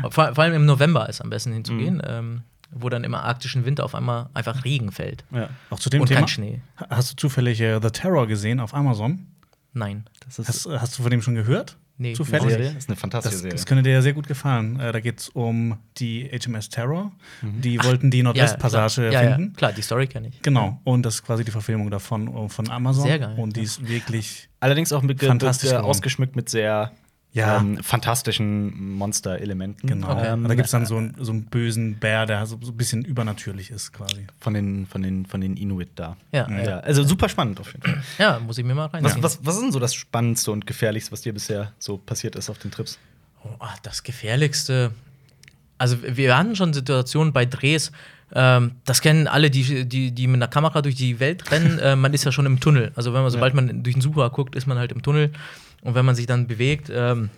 vor, 0.08 0.32
vor 0.32 0.44
allem 0.44 0.54
im 0.54 0.64
November 0.64 1.08
ist 1.08 1.20
am 1.20 1.28
besten 1.28 1.52
hinzugehen, 1.52 1.96
Mhm. 1.96 2.02
ähm, 2.06 2.42
wo 2.70 2.88
dann 2.88 3.02
im 3.02 3.14
arktischen 3.16 3.64
Winter 3.66 3.84
auf 3.84 3.96
einmal 3.96 4.28
einfach 4.32 4.64
Regen 4.64 4.92
fällt. 4.92 5.24
ja. 5.32 5.48
Auch 5.70 5.80
zu 5.80 5.90
dem 5.90 6.02
und 6.02 6.06
Thema. 6.06 6.20
kein 6.20 6.28
Schnee. 6.28 6.60
Hast 6.88 7.10
du 7.10 7.16
zufällig 7.16 7.60
äh, 7.60 7.80
The 7.82 7.90
Terror 7.90 8.28
gesehen 8.28 8.60
auf 8.60 8.74
Amazon? 8.74 9.26
Nein. 9.72 10.04
Das 10.24 10.38
ist 10.38 10.48
Hast, 10.48 10.66
hast 10.80 10.98
du 10.98 11.02
von 11.02 11.10
dem 11.10 11.20
schon 11.20 11.34
gehört? 11.34 11.76
Nee, 11.98 12.14
Zufällig? 12.14 12.50
Serie. 12.50 12.66
Das 12.68 12.84
ist 12.84 12.88
eine 12.88 12.96
fantastische 12.96 13.34
Das, 13.34 13.42
Serie. 13.42 13.54
das 13.56 13.66
könnte 13.66 13.82
dir 13.82 13.92
ja 13.92 14.02
sehr 14.02 14.12
gut 14.12 14.26
gefallen. 14.26 14.80
Äh, 14.80 14.92
da 14.92 15.00
geht 15.00 15.20
es 15.20 15.28
um 15.28 15.76
die 15.98 16.28
HMS 16.28 16.68
Terror. 16.68 17.12
Die 17.42 17.82
wollten 17.84 18.10
die 18.10 18.22
Nordwestpassage 18.22 19.06
ja, 19.06 19.22
ja, 19.22 19.34
finden. 19.34 19.50
Ja, 19.52 19.56
klar, 19.56 19.72
die 19.72 19.82
Story 19.82 20.06
kenne 20.06 20.28
ich. 20.28 20.42
Genau. 20.42 20.80
Und 20.84 21.04
das 21.04 21.16
ist 21.16 21.22
quasi 21.24 21.44
die 21.44 21.50
Verfilmung 21.50 21.90
davon 21.90 22.28
äh, 22.34 22.48
von 22.48 22.70
Amazon. 22.70 23.04
Sehr 23.04 23.18
geil, 23.18 23.34
Und 23.36 23.56
die 23.56 23.62
ist 23.62 23.86
wirklich. 23.86 24.48
Allerdings 24.60 24.92
auch 24.92 25.02
mit, 25.02 25.20
Fantastisch 25.22 25.70
mit, 25.70 25.80
äh, 25.80 25.82
ausgeschmückt 25.82 26.36
mit 26.36 26.48
sehr 26.48 26.92
Ja. 27.34 27.58
ähm, 27.58 27.78
fantastischen 27.82 28.94
Monster-Elementen. 28.96 29.86
Genau. 29.86 30.12
Okay. 30.12 30.32
Ähm, 30.34 30.46
da 30.46 30.54
gibt 30.54 30.66
es 30.66 30.70
dann 30.72 30.84
so, 30.84 30.96
einen- 30.98 31.14
so 31.18 31.32
einen 31.32 31.44
bösen 31.46 31.94
Bär, 31.98 32.26
der 32.26 32.44
so, 32.46 32.58
so 32.60 32.72
ein 32.72 32.76
bisschen 32.76 33.04
übernatürlich 33.04 33.70
ist, 33.70 33.92
quasi. 33.92 34.26
von 34.38 34.52
den, 34.52 34.86
von 34.86 35.02
den, 35.02 35.24
von 35.24 35.40
den 35.40 35.56
Inuit 35.56 35.88
da. 35.94 36.16
Ja, 36.30 36.46
Ja, 36.50 36.62
ja. 36.62 36.78
also 36.80 37.02
super 37.04 37.28
spannend 37.30 37.58
auf 37.60 37.72
jeden 37.72 37.82
Fall. 37.82 38.02
ja, 38.18 38.38
muss 38.38 38.58
ich 38.58 38.64
mir 38.64 38.74
mal 38.74 38.86
Was, 38.86 38.92
reinziehen. 39.02 39.22
was, 39.22 39.38
was 39.44 39.54
ist 39.56 39.62
denn 39.62 39.72
so 39.72 39.78
das 39.78 39.94
Spannendste 39.94 40.52
und 40.52 40.66
Gefährlichste, 40.66 41.10
was 41.12 41.22
dir 41.22 41.32
bisher 41.32 41.72
so 41.78 41.96
passiert 41.96 42.36
ist 42.36 42.50
auf 42.50 42.58
den 42.58 42.70
Trips? 42.70 42.98
Oh, 43.44 43.48
ach, 43.60 43.78
das 43.78 44.02
Gefährlichste. 44.02 44.92
Also, 45.78 45.96
wir 46.02 46.36
hatten 46.36 46.54
schon 46.54 46.72
Situationen 46.74 47.32
bei 47.32 47.44
Drehs, 47.46 47.92
ähm, 48.34 48.72
das 48.84 49.00
kennen 49.00 49.26
alle, 49.26 49.50
die, 49.50 49.86
die, 49.88 50.12
die 50.12 50.26
mit 50.26 50.36
einer 50.36 50.48
Kamera 50.48 50.80
durch 50.82 50.94
die 50.94 51.18
Welt 51.18 51.50
rennen. 51.50 51.78
äh, 51.80 51.96
man 51.96 52.14
ist 52.14 52.24
ja 52.24 52.30
schon 52.30 52.46
im 52.46 52.60
Tunnel. 52.60 52.92
Also, 52.94 53.12
wenn 53.14 53.22
man, 53.22 53.30
sobald 53.30 53.54
man 53.54 53.82
durch 53.82 53.94
den 53.96 54.00
Sucher 54.02 54.30
guckt, 54.30 54.54
ist 54.54 54.66
man 54.66 54.78
halt 54.78 54.92
im 54.92 55.02
Tunnel. 55.02 55.32
Und 55.82 55.94
wenn 55.94 56.04
man 56.04 56.14
sich 56.14 56.26
dann 56.26 56.46
bewegt, 56.46 56.90
ähm, 56.94 57.30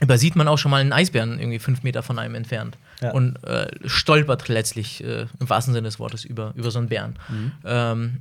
übersieht 0.00 0.36
man 0.36 0.48
auch 0.48 0.56
schon 0.56 0.70
mal 0.70 0.80
einen 0.80 0.92
Eisbären 0.92 1.38
irgendwie 1.38 1.58
fünf 1.58 1.82
Meter 1.82 2.02
von 2.02 2.18
einem 2.18 2.34
entfernt. 2.34 2.78
Ja. 3.02 3.12
Und 3.12 3.42
äh, 3.44 3.68
stolpert 3.86 4.48
letztlich 4.48 5.04
äh, 5.04 5.26
im 5.38 5.48
wahrsten 5.48 5.74
Sinne 5.74 5.88
des 5.88 5.98
Wortes 5.98 6.24
über, 6.24 6.52
über 6.56 6.70
so 6.70 6.78
einen 6.78 6.88
Bären. 6.88 7.16
Ähm, 7.64 8.18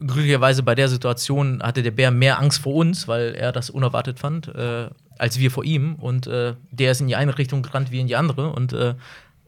glücklicherweise 0.00 0.62
bei 0.62 0.74
der 0.74 0.88
Situation 0.88 1.62
hatte 1.62 1.82
der 1.82 1.90
Bär 1.90 2.10
mehr 2.10 2.38
Angst 2.38 2.60
vor 2.60 2.74
uns, 2.74 3.08
weil 3.08 3.34
er 3.34 3.52
das 3.52 3.70
unerwartet 3.70 4.18
fand, 4.18 4.48
äh, 4.48 4.88
als 5.18 5.38
wir 5.38 5.50
vor 5.50 5.64
ihm. 5.64 5.94
Und 5.96 6.26
äh, 6.26 6.54
der 6.70 6.92
ist 6.92 7.00
in 7.00 7.08
die 7.08 7.16
eine 7.16 7.36
Richtung 7.36 7.62
gerannt 7.62 7.90
wie 7.90 8.00
in 8.00 8.06
die 8.06 8.16
andere. 8.16 8.50
Und, 8.50 8.72
äh, 8.72 8.94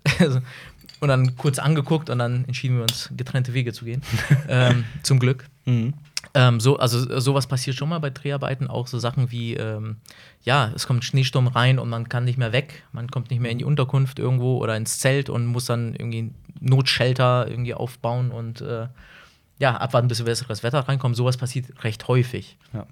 und 1.01 1.09
dann 1.09 1.37
kurz 1.37 1.59
angeguckt 1.59 2.11
und 2.11 2.19
dann 2.19 2.45
entschieden 2.47 2.77
wir 2.77 2.83
uns, 2.83 3.11
getrennte 3.17 3.55
Wege 3.55 3.73
zu 3.73 3.85
gehen. 3.85 4.03
ähm, 4.49 4.85
zum 5.03 5.19
Glück. 5.19 5.47
Mhm. 5.65 5.95
Ähm, 6.33 6.61
so, 6.61 6.77
also 6.77 7.19
sowas 7.19 7.49
passiert 7.49 7.77
schon 7.77 7.89
mal 7.89 7.99
bei 7.99 8.11
Dreharbeiten, 8.11 8.69
auch 8.69 8.87
so 8.87 8.99
Sachen 8.99 9.31
wie, 9.33 9.55
ähm, 9.55 9.97
ja, 10.43 10.71
es 10.75 10.87
kommt 10.87 11.05
Schneesturm 11.05 11.49
rein 11.49 11.79
und 11.79 11.89
man 11.89 12.09
kann 12.09 12.25
nicht 12.25 12.39
mehr 12.39 12.53
weg, 12.53 12.85
man 12.93 13.09
kommt 13.09 13.31
nicht 13.31 13.41
mehr 13.41 13.51
in 13.51 13.59
die 13.59 13.65
Unterkunft 13.65 14.19
irgendwo 14.19 14.59
oder 14.59 14.77
ins 14.77 15.01
Zelt 15.01 15.29
und 15.29 15.47
muss 15.47 15.65
dann 15.65 15.95
irgendwie 15.95 16.33
Notshelter 16.61 17.49
irgendwie 17.49 17.75
aufbauen 17.75 18.31
und 18.31 18.61
äh, 18.61 18.87
ja, 19.59 19.77
abwarten, 19.77 20.09
bis 20.09 20.23
besseres 20.23 20.63
Wetter 20.63 20.81
reinkommt. 20.81 21.17
Sowas 21.17 21.37
passiert 21.37 21.85
recht 21.85 22.07
häufig. 22.09 22.57
Ja. 22.73 22.87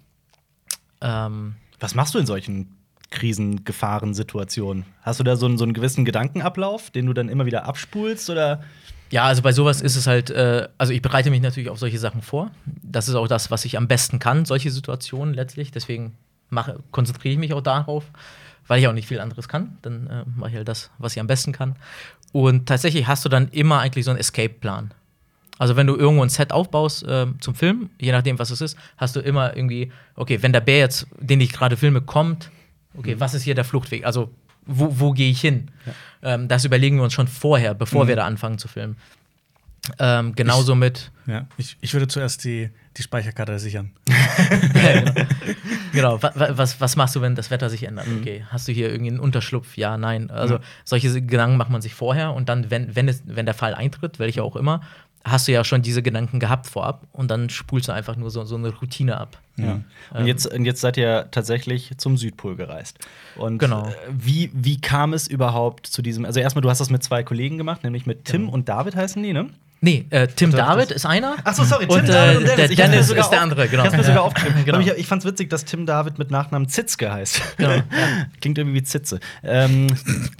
Ähm, 1.00 1.54
Was 1.78 1.94
machst 1.94 2.14
du 2.14 2.18
in 2.18 2.26
solchen 2.26 2.76
Krisen, 3.10 3.64
Gefahren, 3.64 4.14
Situationen? 4.14 4.84
Hast 5.02 5.20
du 5.20 5.24
da 5.24 5.36
so 5.36 5.46
einen, 5.46 5.58
so 5.58 5.64
einen 5.64 5.72
gewissen 5.72 6.04
Gedankenablauf, 6.04 6.90
den 6.90 7.06
du 7.06 7.14
dann 7.14 7.28
immer 7.28 7.46
wieder 7.46 7.64
abspulst? 7.64 8.28
Oder? 8.28 8.62
Ja, 9.10 9.24
also 9.24 9.42
bei 9.42 9.52
sowas 9.52 9.80
ist 9.80 9.96
es 9.96 10.06
halt, 10.06 10.30
äh, 10.30 10.68
also 10.76 10.92
ich 10.92 11.00
bereite 11.00 11.30
mich 11.30 11.40
natürlich 11.40 11.70
auf 11.70 11.78
solche 11.78 11.98
Sachen 11.98 12.22
vor. 12.22 12.50
Das 12.82 13.08
ist 13.08 13.14
auch 13.14 13.28
das, 13.28 13.50
was 13.50 13.64
ich 13.64 13.76
am 13.76 13.88
besten 13.88 14.18
kann, 14.18 14.44
solche 14.44 14.70
Situationen 14.70 15.34
letztlich. 15.34 15.70
Deswegen 15.70 16.16
mache, 16.50 16.80
konzentriere 16.90 17.32
ich 17.32 17.38
mich 17.38 17.54
auch 17.54 17.62
darauf, 17.62 18.04
weil 18.66 18.80
ich 18.80 18.88
auch 18.88 18.92
nicht 18.92 19.08
viel 19.08 19.20
anderes 19.20 19.48
kann. 19.48 19.78
Dann 19.82 20.06
äh, 20.08 20.24
mache 20.36 20.50
ich 20.50 20.56
halt 20.56 20.68
das, 20.68 20.90
was 20.98 21.12
ich 21.12 21.20
am 21.20 21.26
besten 21.26 21.52
kann. 21.52 21.76
Und 22.32 22.66
tatsächlich 22.66 23.06
hast 23.06 23.24
du 23.24 23.28
dann 23.28 23.48
immer 23.48 23.80
eigentlich 23.80 24.04
so 24.04 24.10
einen 24.10 24.20
Escape-Plan. 24.20 24.92
Also 25.58 25.74
wenn 25.74 25.86
du 25.86 25.96
irgendwo 25.96 26.22
ein 26.22 26.28
Set 26.28 26.52
aufbaust 26.52 27.02
äh, 27.04 27.26
zum 27.40 27.54
Film, 27.54 27.90
je 28.00 28.12
nachdem, 28.12 28.38
was 28.38 28.50
es 28.50 28.60
ist, 28.60 28.76
hast 28.96 29.16
du 29.16 29.20
immer 29.20 29.56
irgendwie, 29.56 29.90
okay, 30.14 30.42
wenn 30.42 30.52
der 30.52 30.60
Bär 30.60 30.78
jetzt, 30.78 31.06
den 31.18 31.40
ich 31.40 31.52
gerade 31.52 31.76
filme, 31.76 32.00
kommt, 32.00 32.50
okay, 32.96 33.16
was 33.18 33.34
ist 33.34 33.42
hier 33.42 33.54
der 33.54 33.64
Fluchtweg? 33.64 34.04
Also 34.04 34.30
wo, 34.68 35.00
wo 35.00 35.12
gehe 35.12 35.30
ich 35.30 35.40
hin? 35.40 35.70
Ähm, 36.22 36.46
das 36.48 36.64
überlegen 36.64 36.96
wir 36.96 37.02
uns 37.04 37.12
schon 37.14 37.26
vorher, 37.28 37.74
bevor 37.74 38.06
wir 38.08 38.14
da 38.16 38.24
anfangen 38.26 38.58
zu 38.58 38.68
filmen. 38.68 38.96
Ähm, 39.98 40.34
genauso 40.34 40.74
mit, 40.74 41.10
Ja. 41.26 41.46
Ich, 41.56 41.76
ich 41.80 41.94
würde 41.94 42.08
zuerst 42.08 42.44
die, 42.44 42.68
die 42.98 43.02
Speicherkarte 43.02 43.58
sichern. 43.58 43.92
ja, 44.74 45.00
genau, 45.00 45.12
genau. 45.92 46.22
wa- 46.22 46.32
wa- 46.34 46.50
Was, 46.58 46.78
was 46.80 46.96
machst 46.96 47.16
du, 47.16 47.22
wenn 47.22 47.34
das 47.34 47.50
Wetter 47.50 47.70
sich 47.70 47.84
ändert? 47.84 48.06
Okay, 48.20 48.44
hast 48.50 48.68
du 48.68 48.72
hier 48.72 48.90
irgendwie 48.90 49.12
einen 49.12 49.20
Unterschlupf? 49.20 49.76
Ja, 49.78 49.96
nein. 49.96 50.30
Also 50.30 50.56
Mhm. 50.58 50.62
solche 50.84 51.22
Gedanken 51.22 51.56
macht 51.56 51.70
man 51.70 51.80
sich 51.80 51.94
vorher 51.94 52.34
und 52.34 52.48
dann, 52.50 52.70
wenn, 52.70 52.94
wenn, 52.96 53.08
es, 53.08 53.22
wenn 53.24 53.46
der 53.46 53.54
Fall 53.54 53.74
eintritt, 53.74 54.18
welcher 54.18 54.44
auch 54.44 54.56
immer, 54.56 54.82
hast 55.24 55.48
du 55.48 55.52
ja 55.52 55.64
schon 55.64 55.82
diese 55.82 56.02
Gedanken 56.02 56.40
gehabt 56.40 56.66
vorab 56.66 57.06
und 57.12 57.30
dann 57.30 57.50
spulst 57.50 57.88
du 57.88 57.92
einfach 57.92 58.16
nur 58.16 58.30
so, 58.30 58.44
so 58.44 58.56
eine 58.56 58.68
Routine 58.70 59.18
ab. 59.18 59.38
Ja. 59.56 59.80
Und, 60.14 60.26
jetzt, 60.26 60.46
und 60.46 60.64
jetzt 60.64 60.80
seid 60.80 60.96
ihr 60.96 61.26
tatsächlich 61.30 61.92
zum 61.98 62.16
Südpol 62.16 62.56
gereist. 62.56 62.98
Und 63.36 63.58
Genau. 63.58 63.88
äh, 63.88 63.92
wie, 64.10 64.50
wie 64.54 64.80
kam 64.80 65.12
es 65.12 65.26
überhaupt 65.26 65.86
zu 65.86 66.00
diesem? 66.00 66.24
Also, 66.24 66.40
erstmal, 66.40 66.62
du 66.62 66.70
hast 66.70 66.78
das 66.80 66.90
mit 66.90 67.02
zwei 67.02 67.22
Kollegen 67.24 67.58
gemacht, 67.58 67.82
nämlich 67.82 68.06
mit 68.06 68.24
Tim 68.24 68.48
und 68.48 68.68
David 68.68 68.94
heißen 68.96 69.22
die, 69.22 69.32
ne? 69.32 69.50
Nee, 69.80 70.06
äh, 70.10 70.26
Tim 70.26 70.50
David 70.50 70.90
ist 70.90 71.06
einer. 71.06 71.36
Ach 71.44 71.54
so, 71.54 71.62
sorry, 71.62 71.86
und, 71.86 72.00
Tim 72.00 72.04
äh, 72.06 72.12
David 72.12 72.36
und 72.38 72.46
der 72.46 72.56
Dennis. 72.56 72.70
Ich 72.72 72.78
mir 72.78 72.84
Dennis 72.88 73.10
ist 73.10 73.30
der 73.30 73.40
andere, 73.42 73.68
genau. 73.68 73.84
Ich 73.84 73.92
mir 73.92 73.98
sogar 73.98 74.14
Ja. 74.16 74.20
aufgeschrieben. 74.22 74.64
Genau. 74.64 74.78
Ich, 74.80 74.88
ich 74.88 75.06
fand's 75.06 75.24
witzig, 75.24 75.50
dass 75.50 75.64
Tim 75.64 75.86
David 75.86 76.18
mit 76.18 76.30
Nachnamen 76.30 76.68
Zitzke 76.68 77.12
heißt. 77.12 77.56
Genau. 77.58 77.82
Klingt 78.40 78.58
irgendwie 78.58 78.78
wie 78.78 78.82
Zitze. 78.82 79.20
Ähm, 79.44 79.86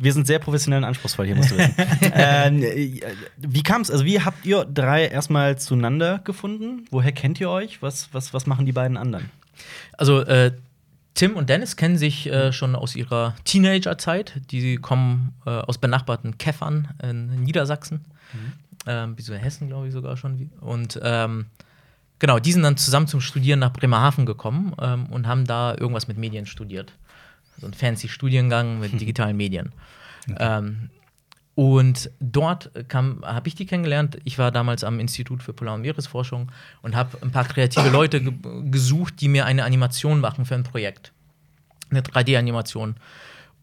wir 0.01 0.12
sind 0.12 0.27
sehr 0.27 0.40
professionell 0.40 0.79
und 0.79 0.85
anspruchsvoll 0.85 1.27
hier, 1.27 1.37
musst 1.37 1.53
du 1.53 1.59
wissen. 1.59 1.74
ähm, 2.14 2.62
äh, 2.62 3.01
wie 3.37 3.62
kam's? 3.62 3.90
Also, 3.90 4.05
wie 4.05 4.20
habt 4.20 4.44
ihr 4.44 4.64
drei 4.64 5.07
erstmal 5.07 5.57
zueinander 5.57 6.18
gefunden? 6.24 6.85
Woher 6.90 7.12
kennt 7.12 7.40
ihr 7.40 7.51
euch? 7.51 7.81
Was, 7.81 8.09
was, 8.12 8.35
was 8.35 8.46
machen 8.46 8.66
die 8.66 8.72
beiden 8.72 8.96
anderen? 8.96 9.31
Also 9.96 10.20
äh, 10.22 10.53
Tim 11.14 11.37
und 11.37 11.48
Dennis 11.48 11.77
kennen 11.77 11.96
sich 11.96 12.27
äh, 12.27 12.53
schon 12.53 12.77
aus 12.77 12.94
ihrer 12.96 13.35
Teenagerzeit. 13.44 14.35
Die 14.51 14.77
kommen 14.77 15.35
äh, 15.46 15.51
aus 15.51 15.79
benachbarten 15.79 16.38
Käffern 16.38 16.88
in 17.03 17.42
Niedersachsen. 17.42 18.05
Ähm, 18.87 19.17
bis 19.17 19.29
in 19.29 19.37
Hessen, 19.37 19.69
glaube 19.69 19.88
ich, 19.88 19.93
sogar 19.93 20.17
schon. 20.17 20.51
Und 20.61 20.99
ähm, 21.03 21.47
genau, 22.19 22.38
die 22.38 22.53
sind 22.53 22.62
dann 22.62 22.77
zusammen 22.77 23.07
zum 23.07 23.21
Studieren 23.21 23.59
nach 23.59 23.73
Bremerhaven 23.73 24.27
gekommen 24.27 24.75
ähm, 24.81 25.07
und 25.07 25.27
haben 25.27 25.45
da 25.45 25.75
irgendwas 25.75 26.09
mit 26.09 26.19
Medien 26.19 26.47
studiert. 26.47 26.93
So 27.61 27.67
ein 27.67 27.75
fancy 27.75 28.09
Studiengang 28.09 28.81
mit 28.81 28.93
digitalen 29.01 29.37
Medien. 29.37 29.73
Ähm, 30.38 30.91
und 31.59 32.12
dort 32.21 32.71
habe 32.93 33.49
ich 33.49 33.57
die 33.57 33.67
kennengelernt. 33.67 34.19
Ich 34.23 34.38
war 34.38 34.53
damals 34.53 34.85
am 34.85 35.01
Institut 35.01 35.43
für 35.43 35.53
Polar- 35.53 35.75
und 35.75 35.81
Meeresforschung 35.81 36.53
und 36.83 36.95
habe 36.95 37.19
ein 37.21 37.33
paar 37.33 37.47
kreative 37.47 37.88
Leute 37.88 38.21
ge 38.21 38.33
gesucht, 38.71 39.14
die 39.21 39.27
mir 39.27 39.45
eine 39.45 39.64
Animation 39.64 40.21
machen 40.21 40.45
für 40.45 40.55
ein 40.55 40.62
Projekt. 40.62 41.12
Eine 41.91 42.03
3D-Animation. 42.03 42.95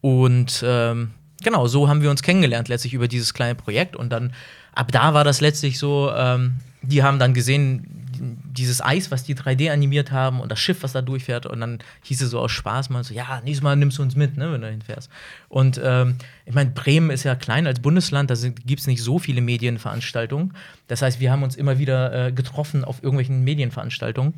Und 0.02 0.62
ähm, 0.62 1.12
genau, 1.42 1.68
so 1.68 1.88
haben 1.88 2.02
wir 2.02 2.10
uns 2.10 2.22
kennengelernt, 2.22 2.68
letztlich 2.68 2.92
über 2.92 3.08
dieses 3.08 3.32
kleine 3.32 3.54
Projekt. 3.54 3.96
Und 3.96 4.10
dann, 4.10 4.34
ab 4.76 4.92
da 4.92 5.14
war 5.14 5.24
das 5.24 5.40
letztlich 5.40 5.78
so, 5.78 6.12
ähm, 6.14 6.56
die 6.82 7.02
haben 7.02 7.18
dann 7.18 7.34
gesehen, 7.34 8.06
dieses 8.18 8.82
Eis, 8.82 9.10
was 9.10 9.24
die 9.24 9.34
3D 9.34 9.70
animiert 9.70 10.10
haben 10.10 10.40
und 10.40 10.50
das 10.50 10.58
Schiff, 10.58 10.82
was 10.82 10.92
da 10.92 11.02
durchfährt. 11.02 11.44
Und 11.46 11.60
dann 11.60 11.78
hieß 12.04 12.22
es 12.22 12.30
so 12.30 12.40
aus 12.40 12.52
Spaß 12.52 12.90
mal 12.90 13.04
so, 13.04 13.12
ja, 13.12 13.40
nächstes 13.44 13.62
Mal 13.62 13.76
nimmst 13.76 13.98
du 13.98 14.02
uns 14.02 14.16
mit, 14.16 14.36
ne, 14.36 14.52
wenn 14.52 14.60
du 14.60 14.70
hinfährst. 14.70 15.10
Und 15.48 15.80
ähm, 15.82 16.16
ich 16.44 16.54
meine, 16.54 16.70
Bremen 16.70 17.10
ist 17.10 17.24
ja 17.24 17.34
klein 17.34 17.66
als 17.66 17.80
Bundesland, 17.80 18.30
da 18.30 18.34
gibt 18.64 18.80
es 18.80 18.86
nicht 18.86 19.02
so 19.02 19.18
viele 19.18 19.40
Medienveranstaltungen. 19.40 20.54
Das 20.88 21.02
heißt, 21.02 21.20
wir 21.20 21.30
haben 21.30 21.42
uns 21.42 21.56
immer 21.56 21.78
wieder 21.78 22.28
äh, 22.28 22.32
getroffen 22.32 22.84
auf 22.84 23.02
irgendwelchen 23.02 23.44
Medienveranstaltungen. 23.44 24.34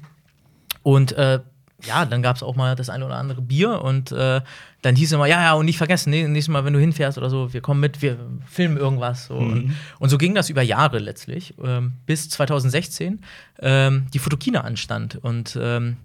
Und 0.83 1.12
äh, 1.12 1.40
ja, 1.85 2.05
dann 2.05 2.23
gab 2.23 2.37
es 2.37 2.43
auch 2.43 2.57
mal 2.57 2.75
das 2.75 2.91
eine 2.91 3.07
oder 3.07 3.17
andere 3.17 3.41
Bier 3.41 3.83
und 3.83 4.11
äh, 4.11 4.41
dann 4.83 4.97
hieß 4.97 5.09
es 5.09 5.12
immer, 5.12 5.27
ja, 5.27 5.41
ja, 5.43 5.53
und 5.55 5.67
nicht 5.67 5.79
vergessen, 5.79 6.11
nee, 6.11 6.27
nächstes 6.27 6.53
Mal, 6.53 6.64
wenn 6.64 6.73
du 6.73 6.81
hinfährst 6.81 7.19
oder 7.19 7.31
so, 7.31 7.53
wir 7.53 7.61
kommen 7.61 7.81
mit, 7.81 8.03
wir 8.03 8.19
filmen 8.47 8.77
irgendwas. 8.77 9.27
So. 9.27 9.38
Mhm. 9.38 9.53
Und, 9.53 9.75
und, 10.01 10.09
so 10.09 10.19
ging 10.19 10.35
das 10.35 10.51
über 10.51 10.62
Jahre 10.62 10.99
letztlich, 10.99 11.55
ähm, 11.62 11.93
bis 12.07 12.29
2016 12.31 13.21
ähm, 13.61 14.07
die 14.12 14.19
Fotokina 14.19 14.62
anstand. 14.62 15.17
Und 15.23 15.57
ähm, 15.61 15.99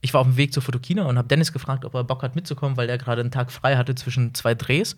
ich 0.00 0.14
war 0.14 0.20
auf 0.20 0.26
dem 0.28 0.36
Weg 0.36 0.52
zur 0.52 0.62
Fotokina 0.62 1.06
und 1.06 1.18
habe 1.18 1.28
Dennis 1.28 1.52
gefragt, 1.52 1.84
ob 1.84 1.94
er 1.94 2.04
Bock 2.04 2.22
hat 2.22 2.36
mitzukommen, 2.36 2.76
weil 2.76 2.88
er 2.88 2.98
gerade 2.98 3.20
einen 3.20 3.32
Tag 3.32 3.50
frei 3.50 3.76
hatte 3.76 3.96
zwischen 3.96 4.32
zwei 4.34 4.54
Drehs. 4.54 4.96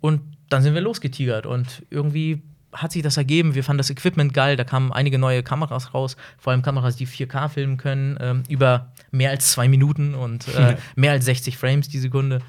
Und 0.00 0.20
dann 0.48 0.62
sind 0.62 0.74
wir 0.74 0.80
losgetigert 0.80 1.46
und 1.46 1.84
irgendwie 1.90 2.42
hat 2.72 2.92
sich 2.92 3.02
das 3.02 3.16
ergeben. 3.16 3.54
Wir 3.54 3.64
fanden 3.64 3.78
das 3.78 3.90
Equipment 3.90 4.32
geil. 4.32 4.56
Da 4.56 4.64
kamen 4.64 4.92
einige 4.92 5.18
neue 5.18 5.42
Kameras 5.42 5.94
raus, 5.94 6.16
vor 6.38 6.52
allem 6.52 6.62
Kameras, 6.62 6.96
die 6.96 7.06
4K 7.06 7.48
filmen 7.48 7.76
können, 7.76 8.16
ähm, 8.20 8.42
über 8.48 8.92
mehr 9.10 9.30
als 9.30 9.52
zwei 9.52 9.68
Minuten 9.68 10.14
und 10.14 10.48
äh, 10.48 10.76
mehr 10.96 11.12
als 11.12 11.24
60 11.24 11.56
Frames 11.58 11.88
die 11.88 11.98
Sekunde. 11.98 12.40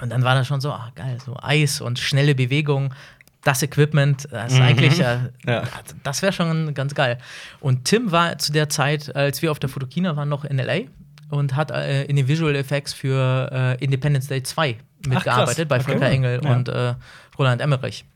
Und 0.00 0.10
dann 0.10 0.24
war 0.24 0.34
das 0.34 0.46
schon 0.46 0.60
so, 0.60 0.72
ach 0.72 0.94
geil, 0.94 1.18
so 1.24 1.36
Eis 1.40 1.80
und 1.80 1.98
schnelle 1.98 2.34
Bewegung. 2.34 2.94
Das 3.42 3.62
Equipment, 3.62 4.26
das 4.30 4.52
ist 4.52 4.58
mhm. 4.58 4.64
eigentlich, 4.64 5.00
äh, 5.00 5.18
ja. 5.46 5.64
das 6.02 6.22
wäre 6.22 6.32
schon 6.32 6.72
ganz 6.72 6.94
geil. 6.94 7.18
Und 7.60 7.84
Tim 7.84 8.10
war 8.10 8.38
zu 8.38 8.52
der 8.52 8.70
Zeit, 8.70 9.14
als 9.14 9.42
wir 9.42 9.50
auf 9.50 9.58
der 9.58 9.68
Fotokina 9.68 10.16
waren, 10.16 10.30
noch 10.30 10.46
in 10.46 10.56
LA 10.56 10.80
und 11.28 11.54
hat 11.54 11.70
äh, 11.70 12.04
in 12.04 12.16
den 12.16 12.26
Visual 12.26 12.54
Effects 12.56 12.94
für 12.94 13.50
äh, 13.52 13.84
Independence 13.84 14.28
Day 14.28 14.42
2 14.42 14.76
mitgearbeitet, 15.06 15.66
ach, 15.66 15.68
bei 15.68 15.80
Volker 15.80 16.06
okay. 16.06 16.14
Engel 16.14 16.40
ja. 16.42 16.50
und 16.50 16.68
äh, 16.70 16.94
Roland 17.38 17.60
Emmerich. 17.60 18.06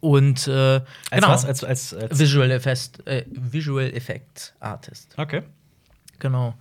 Und 0.00 0.46
äh, 0.46 0.50
als 0.50 0.84
genau, 1.10 1.28
was? 1.28 1.44
Als, 1.44 1.64
als, 1.64 1.94
als 1.94 2.18
Visual, 2.18 2.50
Effect, 2.50 3.06
äh, 3.06 3.24
Visual 3.28 3.92
Effects 3.92 4.54
Artist. 4.60 5.14
Okay. 5.16 5.42
Genau. 6.18 6.54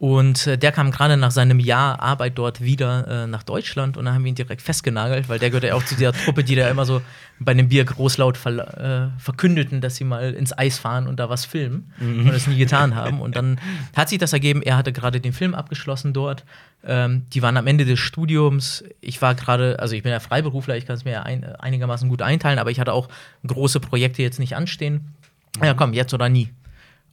Und 0.00 0.46
äh, 0.46 0.56
der 0.56 0.72
kam 0.72 0.90
gerade 0.90 1.18
nach 1.18 1.30
seinem 1.30 1.60
Jahr 1.60 2.00
Arbeit 2.00 2.38
dort 2.38 2.62
wieder 2.62 3.06
äh, 3.06 3.26
nach 3.26 3.42
Deutschland 3.42 3.98
und 3.98 4.06
dann 4.06 4.14
haben 4.14 4.24
wir 4.24 4.30
ihn 4.30 4.34
direkt 4.34 4.62
festgenagelt, 4.62 5.28
weil 5.28 5.38
der 5.38 5.50
gehört 5.50 5.64
ja 5.64 5.74
auch 5.74 5.84
zu 5.84 5.94
der 5.94 6.14
Truppe, 6.14 6.42
die 6.42 6.54
da 6.54 6.70
immer 6.70 6.86
so 6.86 7.02
bei 7.38 7.52
einem 7.52 7.68
Bier 7.68 7.84
großlaut 7.84 8.38
ver 8.38 9.12
äh, 9.12 9.20
verkündeten, 9.20 9.82
dass 9.82 9.96
sie 9.96 10.04
mal 10.04 10.32
ins 10.32 10.56
Eis 10.56 10.78
fahren 10.78 11.06
und 11.06 11.20
da 11.20 11.28
was 11.28 11.44
filmen 11.44 11.92
mhm. 11.98 12.20
und 12.20 12.32
das 12.32 12.46
nie 12.46 12.56
getan 12.56 12.94
haben. 12.94 13.20
Und 13.20 13.36
dann 13.36 13.60
hat 13.94 14.08
sich 14.08 14.16
das 14.16 14.32
ergeben, 14.32 14.62
er 14.62 14.78
hatte 14.78 14.94
gerade 14.94 15.20
den 15.20 15.34
Film 15.34 15.54
abgeschlossen 15.54 16.14
dort. 16.14 16.46
Ähm, 16.82 17.26
die 17.34 17.42
waren 17.42 17.58
am 17.58 17.66
Ende 17.66 17.84
des 17.84 17.98
Studiums. 17.98 18.82
Ich 19.02 19.20
war 19.20 19.34
gerade, 19.34 19.80
also 19.80 19.94
ich 19.94 20.02
bin 20.02 20.12
ja 20.12 20.20
Freiberufler, 20.20 20.78
ich 20.78 20.86
kann 20.86 20.96
es 20.96 21.04
mir 21.04 21.12
ja 21.12 21.22
ein, 21.24 21.44
einigermaßen 21.44 22.08
gut 22.08 22.22
einteilen, 22.22 22.58
aber 22.58 22.70
ich 22.70 22.80
hatte 22.80 22.94
auch 22.94 23.10
große 23.46 23.80
Projekte 23.80 24.22
jetzt 24.22 24.38
nicht 24.38 24.56
anstehen. 24.56 25.14
Ja, 25.62 25.74
komm, 25.74 25.92
jetzt 25.92 26.14
oder 26.14 26.30
nie. 26.30 26.48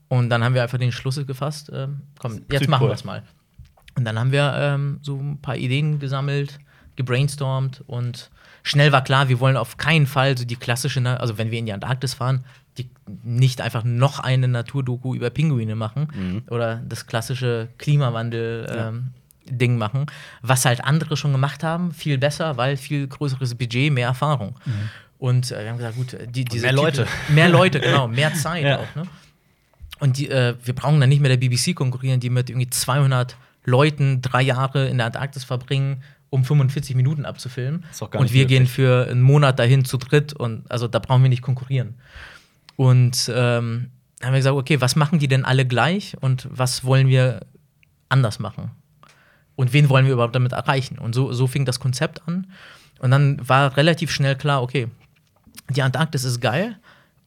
Und 0.08 0.30
dann 0.30 0.42
haben 0.42 0.54
wir 0.54 0.62
einfach 0.62 0.78
den 0.78 0.92
Schluss 0.92 1.20
gefasst, 1.26 1.70
äh, 1.70 1.88
komm, 2.18 2.42
jetzt 2.50 2.68
machen 2.68 2.86
wir 2.86 2.94
es 2.94 3.04
mal. 3.04 3.22
Und 3.94 4.04
dann 4.04 4.18
haben 4.18 4.32
wir 4.32 4.54
ähm, 4.56 5.00
so 5.02 5.16
ein 5.16 5.40
paar 5.42 5.56
Ideen 5.56 5.98
gesammelt, 5.98 6.58
gebrainstormt 6.96 7.82
und 7.86 8.30
schnell 8.62 8.92
war 8.92 9.02
klar, 9.02 9.28
wir 9.28 9.40
wollen 9.40 9.56
auf 9.56 9.76
keinen 9.76 10.06
Fall 10.06 10.36
so 10.38 10.44
die 10.44 10.56
klassische, 10.56 11.04
also 11.20 11.38
wenn 11.38 11.50
wir 11.50 11.58
in 11.58 11.66
die 11.66 11.72
Antarktis 11.72 12.14
fahren, 12.14 12.44
die, 12.76 12.88
nicht 13.24 13.60
einfach 13.60 13.84
noch 13.84 14.20
eine 14.20 14.48
Naturdoku 14.48 15.14
über 15.14 15.30
Pinguine 15.30 15.74
machen 15.74 16.08
mhm. 16.14 16.42
oder 16.48 16.76
das 16.86 17.06
klassische 17.06 17.68
Klimawandel-Ding 17.78 19.72
ähm, 19.72 19.78
machen, 19.78 20.06
was 20.42 20.64
halt 20.64 20.84
andere 20.84 21.16
schon 21.16 21.32
gemacht 21.32 21.64
haben, 21.64 21.92
viel 21.92 22.18
besser, 22.18 22.56
weil 22.56 22.76
viel 22.76 23.08
größeres 23.08 23.56
Budget, 23.56 23.92
mehr 23.92 24.08
Erfahrung. 24.08 24.54
Mhm. 24.64 24.72
Und 25.18 25.50
äh, 25.50 25.62
wir 25.64 25.70
haben 25.70 25.78
gesagt, 25.78 25.96
gut, 25.96 26.16
die, 26.28 26.44
diese 26.44 26.66
mehr 26.66 26.72
Leute. 26.72 27.04
Titel, 27.04 27.32
mehr 27.32 27.48
Leute, 27.48 27.80
genau, 27.84 28.06
mehr 28.06 28.32
Zeit 28.34 28.64
ja. 28.64 28.78
auch. 28.78 28.94
Ne? 28.94 29.02
Und 30.00 30.18
die, 30.18 30.28
äh, 30.30 30.54
wir 30.62 30.74
brauchen 30.74 31.00
dann 31.00 31.08
nicht 31.08 31.20
mehr 31.20 31.34
der 31.34 31.48
BBC 31.48 31.74
konkurrieren, 31.74 32.20
die 32.20 32.30
mit 32.30 32.50
irgendwie 32.50 32.70
200 32.70 33.36
Leuten 33.64 34.22
drei 34.22 34.42
Jahre 34.42 34.88
in 34.88 34.98
der 34.98 35.06
Antarktis 35.06 35.44
verbringen, 35.44 36.02
um 36.30 36.44
45 36.44 36.94
Minuten 36.94 37.24
abzufilmen. 37.24 37.84
Und 38.20 38.32
wir 38.32 38.46
gehen 38.46 38.66
für 38.66 39.08
einen 39.10 39.22
Monat 39.22 39.58
dahin 39.58 39.84
zu 39.84 39.96
dritt 39.96 40.32
und 40.32 40.70
also 40.70 40.88
da 40.88 40.98
brauchen 40.98 41.22
wir 41.22 41.30
nicht 41.30 41.42
konkurrieren. 41.42 41.94
Und 42.76 43.30
ähm, 43.34 43.90
haben 44.22 44.32
wir 44.32 44.38
gesagt, 44.38 44.56
okay, 44.56 44.80
was 44.80 44.96
machen 44.96 45.18
die 45.18 45.28
denn 45.28 45.44
alle 45.44 45.66
gleich 45.66 46.16
und 46.20 46.48
was 46.50 46.84
wollen 46.84 47.08
wir 47.08 47.40
anders 48.08 48.38
machen? 48.38 48.70
Und 49.56 49.72
wen 49.72 49.88
wollen 49.88 50.06
wir 50.06 50.12
überhaupt 50.12 50.34
damit 50.34 50.52
erreichen? 50.52 50.98
Und 50.98 51.14
so, 51.14 51.32
so 51.32 51.46
fing 51.46 51.64
das 51.64 51.80
Konzept 51.80 52.26
an. 52.28 52.46
Und 53.00 53.10
dann 53.10 53.46
war 53.48 53.76
relativ 53.76 54.10
schnell 54.10 54.36
klar, 54.36 54.62
okay, 54.62 54.88
die 55.70 55.82
Antarktis 55.82 56.24
ist 56.24 56.40
geil 56.40 56.78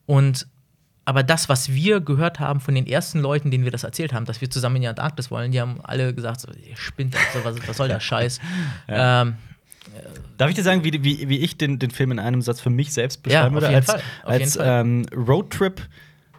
und 0.05 0.47
aber 1.05 1.23
das, 1.23 1.49
was 1.49 1.73
wir 1.73 1.99
gehört 1.99 2.39
haben 2.39 2.59
von 2.59 2.75
den 2.75 2.85
ersten 2.85 3.19
Leuten, 3.19 3.49
denen 3.51 3.63
wir 3.63 3.71
das 3.71 3.83
erzählt 3.83 4.13
haben, 4.13 4.25
dass 4.25 4.41
wir 4.41 4.49
zusammen 4.49 4.77
in 4.77 4.81
die 4.83 4.87
Antarktis 4.87 5.31
wollen, 5.31 5.51
die 5.51 5.59
haben 5.59 5.79
alle 5.83 6.13
gesagt, 6.13 6.41
so, 6.41 6.49
ihr 6.51 6.77
spinnt, 6.77 7.15
also, 7.15 7.43
was, 7.43 7.67
was 7.67 7.77
soll 7.77 7.87
der 7.87 7.99
Scheiß? 7.99 8.39
ja. 8.87 9.23
ähm, 9.23 9.35
Darf 10.37 10.49
ich 10.49 10.55
dir 10.55 10.63
sagen, 10.63 10.83
wie, 10.83 11.03
wie, 11.03 11.27
wie 11.27 11.39
ich 11.39 11.57
den, 11.57 11.79
den 11.79 11.91
Film 11.91 12.11
in 12.11 12.19
einem 12.19 12.41
Satz 12.41 12.61
für 12.61 12.69
mich 12.69 12.93
selbst 12.93 13.23
beschreiben 13.23 13.55
ja, 13.55 13.61
würde? 13.61 13.75
Als, 13.75 13.95
als 14.23 14.59
ähm, 14.61 15.05
Roadtrip 15.15 15.87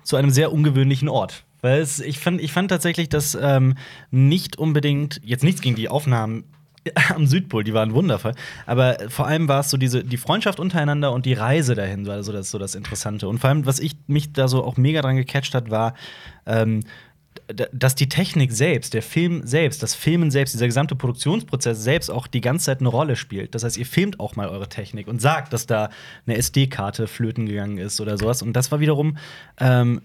zu 0.05 0.17
einem 0.17 0.31
sehr 0.31 0.53
ungewöhnlichen 0.53 1.09
Ort. 1.09 1.45
Weil 1.61 1.81
es, 1.81 2.01
ich, 2.01 2.19
fand, 2.19 2.41
ich 2.41 2.53
fand 2.53 2.71
tatsächlich, 2.71 3.09
dass 3.09 3.37
ähm, 3.41 3.77
nicht 4.11 4.59
unbedingt, 4.59 5.21
jetzt 5.25 5.45
nichts 5.45 5.61
gegen 5.61 5.77
die 5.77 5.89
Aufnahmen 5.89 6.45
am 7.15 7.27
Südpol, 7.27 7.65
die 7.65 7.75
waren 7.75 7.95
wundervoll. 7.95 8.35
Aber 8.67 8.97
vor 9.09 9.27
allem 9.27 9.49
war 9.49 9.61
es 9.61 9.71
so 9.71 9.77
diese 9.77 10.05
die 10.05 10.17
Freundschaft 10.17 10.61
untereinander 10.61 11.13
und 11.13 11.27
die 11.27 11.35
Reise 11.35 11.75
dahin, 11.75 12.07
war 12.07 12.23
so 12.23 12.33
das, 12.33 12.51
so 12.51 12.59
das 12.59 12.75
Interessante. 12.75 13.29
Und 13.29 13.39
vor 13.39 13.51
allem, 13.51 13.67
was 13.67 13.79
ich 13.79 13.97
mich 14.07 14.33
da 14.33 14.49
so 14.49 14.65
auch 14.65 14.77
mega 14.77 15.03
dran 15.03 15.17
gecatcht 15.17 15.55
hat, 15.55 15.71
war, 15.71 15.95
ähm, 16.47 16.81
dass 17.73 17.95
die 17.95 18.09
Technik 18.09 18.53
selbst, 18.53 18.95
der 18.95 19.03
Film 19.03 19.47
selbst, 19.47 19.83
das 19.83 19.95
Filmen 19.95 20.31
selbst, 20.31 20.55
dieser 20.55 20.67
gesamte 20.67 20.95
Produktionsprozess 20.95 21.83
selbst 21.83 22.11
auch 22.11 22.27
die 22.27 22.41
ganze 22.41 22.67
Zeit 22.67 22.81
eine 22.81 22.89
Rolle 22.89 23.17
spielt. 23.17 23.55
Das 23.55 23.65
heißt, 23.65 23.77
ihr 23.77 23.87
filmt 23.87 24.21
auch 24.21 24.37
mal 24.37 24.49
eure 24.49 24.69
Technik 24.69 25.09
und 25.09 25.21
sagt, 25.21 25.53
dass 25.53 25.67
da 25.67 25.91
eine 26.27 26.37
SD-Karte 26.37 27.07
flöten 27.07 27.47
gegangen 27.47 27.79
ist 27.79 28.01
oder 28.01 28.19
sowas. 28.19 28.43
Und 28.43 28.55
das 28.55 28.71
war 28.71 28.81
wiederum 28.81 29.19
ähm, 29.61 30.01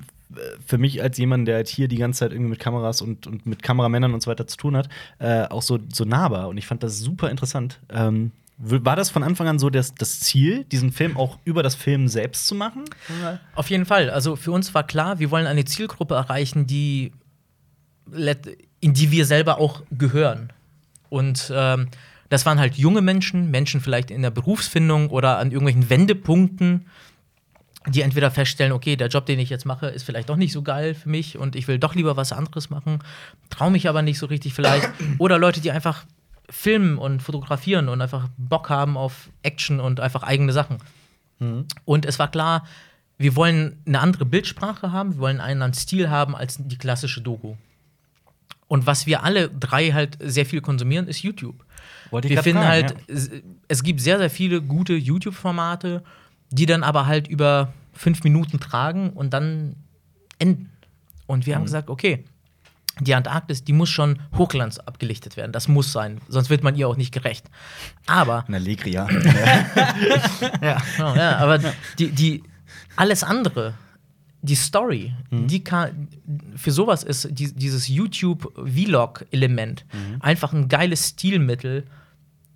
für 0.66 0.78
mich 0.78 1.02
als 1.02 1.18
jemand, 1.18 1.48
der 1.48 1.56
halt 1.56 1.68
hier 1.68 1.88
die 1.88 1.98
ganze 1.98 2.20
Zeit 2.20 2.32
irgendwie 2.32 2.52
mit 2.52 2.60
Kameras 2.60 3.02
und, 3.02 3.28
und 3.28 3.46
mit 3.46 3.64
Kameramännern 3.64 4.14
und 4.14 4.22
so 4.22 4.30
weiter 4.30 4.48
zu 4.48 4.58
tun 4.58 4.76
hat, 4.76 4.90
äh, 5.20 5.44
auch 5.44 5.62
so, 5.62 5.80
so 5.94 6.04
nahbar. 6.04 6.50
Und 6.50 6.58
ich 6.58 6.68
fand 6.68 6.84
das 6.84 7.00
super 7.00 7.30
interessant. 7.30 7.80
Ähm, 7.90 8.32
war 8.58 8.96
das 8.96 9.10
von 9.10 9.24
Anfang 9.24 9.48
an 9.48 9.60
so 9.60 9.70
das, 9.70 9.94
das 9.94 10.20
Ziel, 10.20 10.64
diesen 10.66 10.92
Film 10.92 11.16
auch 11.16 11.38
über 11.46 11.62
das 11.62 11.76
Film 11.76 12.08
selbst 12.08 12.48
zu 12.48 12.56
machen? 12.56 12.86
Auf 13.54 13.70
jeden 13.70 13.86
Fall. 13.86 14.10
Also 14.10 14.36
für 14.36 14.52
uns 14.52 14.74
war 14.74 14.86
klar, 14.86 15.20
wir 15.20 15.30
wollen 15.30 15.46
eine 15.46 15.66
Zielgruppe 15.66 16.16
erreichen, 16.16 16.66
die 16.66 17.14
in 18.80 18.94
die 18.94 19.12
wir 19.12 19.26
selber 19.26 19.60
auch 19.60 19.84
gehören. 19.92 20.52
Und 21.10 21.52
ähm, 21.54 21.90
das 22.30 22.46
waren 22.46 22.60
halt 22.60 22.76
junge 22.76 23.02
Menschen, 23.02 23.52
Menschen 23.52 23.82
vielleicht 23.82 24.12
in 24.12 24.22
der 24.22 24.32
Berufsfindung 24.32 25.10
oder 25.10 25.38
an 25.38 25.52
irgendwelchen 25.52 25.90
Wendepunkten 25.90 26.88
die 27.88 28.02
entweder 28.02 28.32
feststellen, 28.32 28.74
okay, 28.74 28.96
der 28.96 29.08
Job, 29.08 29.26
den 29.26 29.40
ich 29.40 29.50
jetzt 29.50 29.66
mache, 29.66 29.88
ist 29.88 30.04
vielleicht 30.04 30.30
doch 30.30 30.36
nicht 30.36 30.52
so 30.52 30.62
geil 30.62 30.94
für 30.94 31.10
mich 31.10 31.38
und 31.38 31.56
ich 31.56 31.68
will 31.68 31.80
doch 31.80 31.96
lieber 31.96 32.18
was 32.18 32.32
anderes 32.32 32.70
machen, 32.70 33.00
traue 33.50 33.72
mich 33.72 33.88
aber 33.88 34.02
nicht 34.02 34.20
so 34.20 34.26
richtig 34.26 34.54
vielleicht. 34.54 34.90
Oder 35.20 35.40
Leute, 35.40 35.62
die 35.62 35.72
einfach 35.72 36.06
filmen 36.50 36.98
und 36.98 37.22
fotografieren 37.22 37.90
und 37.90 38.02
einfach 38.02 38.28
Bock 38.38 38.70
haben 38.70 38.98
auf 38.98 39.30
Action 39.44 39.80
und 39.80 40.00
einfach 40.00 40.24
eigene 40.24 40.54
Sachen. 40.54 40.78
Mhm. 41.40 41.66
Und 41.86 42.06
es 42.06 42.20
war 42.20 42.30
klar, 42.30 42.66
wir 43.18 43.36
wollen 43.36 43.82
eine 43.86 44.00
andere 44.00 44.26
Bildsprache 44.26 44.92
haben, 44.92 45.14
wir 45.14 45.20
wollen 45.20 45.40
einen 45.40 45.62
anderen 45.62 45.74
Stil 45.74 46.10
haben 46.10 46.36
als 46.36 46.58
die 46.60 46.78
klassische 46.78 47.22
Doku. 47.22 47.56
Und 48.68 48.86
was 48.86 49.08
wir 49.08 49.24
alle 49.24 49.50
drei 49.50 49.92
halt 49.92 50.18
sehr 50.22 50.46
viel 50.46 50.62
konsumieren, 50.62 51.08
ist 51.08 51.24
YouTube. 51.24 51.64
Wollte 52.12 52.30
wir 52.30 52.44
finden 52.44 52.62
fragen, 52.62 52.70
halt, 52.70 52.96
ja. 53.08 53.40
es 53.68 53.84
gibt 53.84 54.02
sehr, 54.02 54.18
sehr 54.18 54.30
viele 54.30 54.62
gute 54.62 54.94
YouTube-Formate 54.94 56.04
die 56.50 56.66
dann 56.66 56.84
aber 56.84 57.06
halt 57.06 57.28
über 57.28 57.74
fünf 57.94 58.24
Minuten 58.24 58.60
tragen 58.60 59.12
und 59.12 59.34
dann 59.34 59.76
enden. 60.40 60.72
Und 61.26 61.46
wir 61.46 61.54
mhm. 61.54 61.58
haben 61.58 61.66
gesagt, 61.66 61.90
okay, 61.90 62.24
die 63.00 63.14
Antarktis, 63.14 63.64
die 63.64 63.74
muss 63.74 63.90
schon 63.90 64.20
hochglanz 64.36 64.80
abgelichtet 64.80 65.38
werden. 65.38 65.52
Das 65.52 65.68
muss 65.68 65.92
sein, 65.92 66.20
sonst 66.28 66.50
wird 66.50 66.64
man 66.64 66.76
ihr 66.76 66.88
auch 66.88 66.98
nicht 66.98 67.14
gerecht. 67.14 67.50
Aber. 68.06 68.46
Na, 68.48 68.58
Legria. 68.58 69.08
ja, 70.62 70.82
genau, 70.96 71.16
ja, 71.16 71.38
aber 71.38 71.60
die, 72.00 72.10
die, 72.10 72.44
alles 72.96 73.24
andere, 73.24 73.76
die 74.42 74.56
Story, 74.56 75.14
mhm. 75.30 75.48
die 75.48 75.64
kann, 75.64 76.08
für 76.56 76.72
sowas 76.72 77.04
ist 77.04 77.28
die, 77.32 77.54
dieses 77.54 77.88
YouTube-Vlog-Element 77.88 79.86
mhm. 79.94 80.22
einfach 80.22 80.54
ein 80.54 80.68
geiles 80.68 81.10
Stilmittel, 81.10 81.86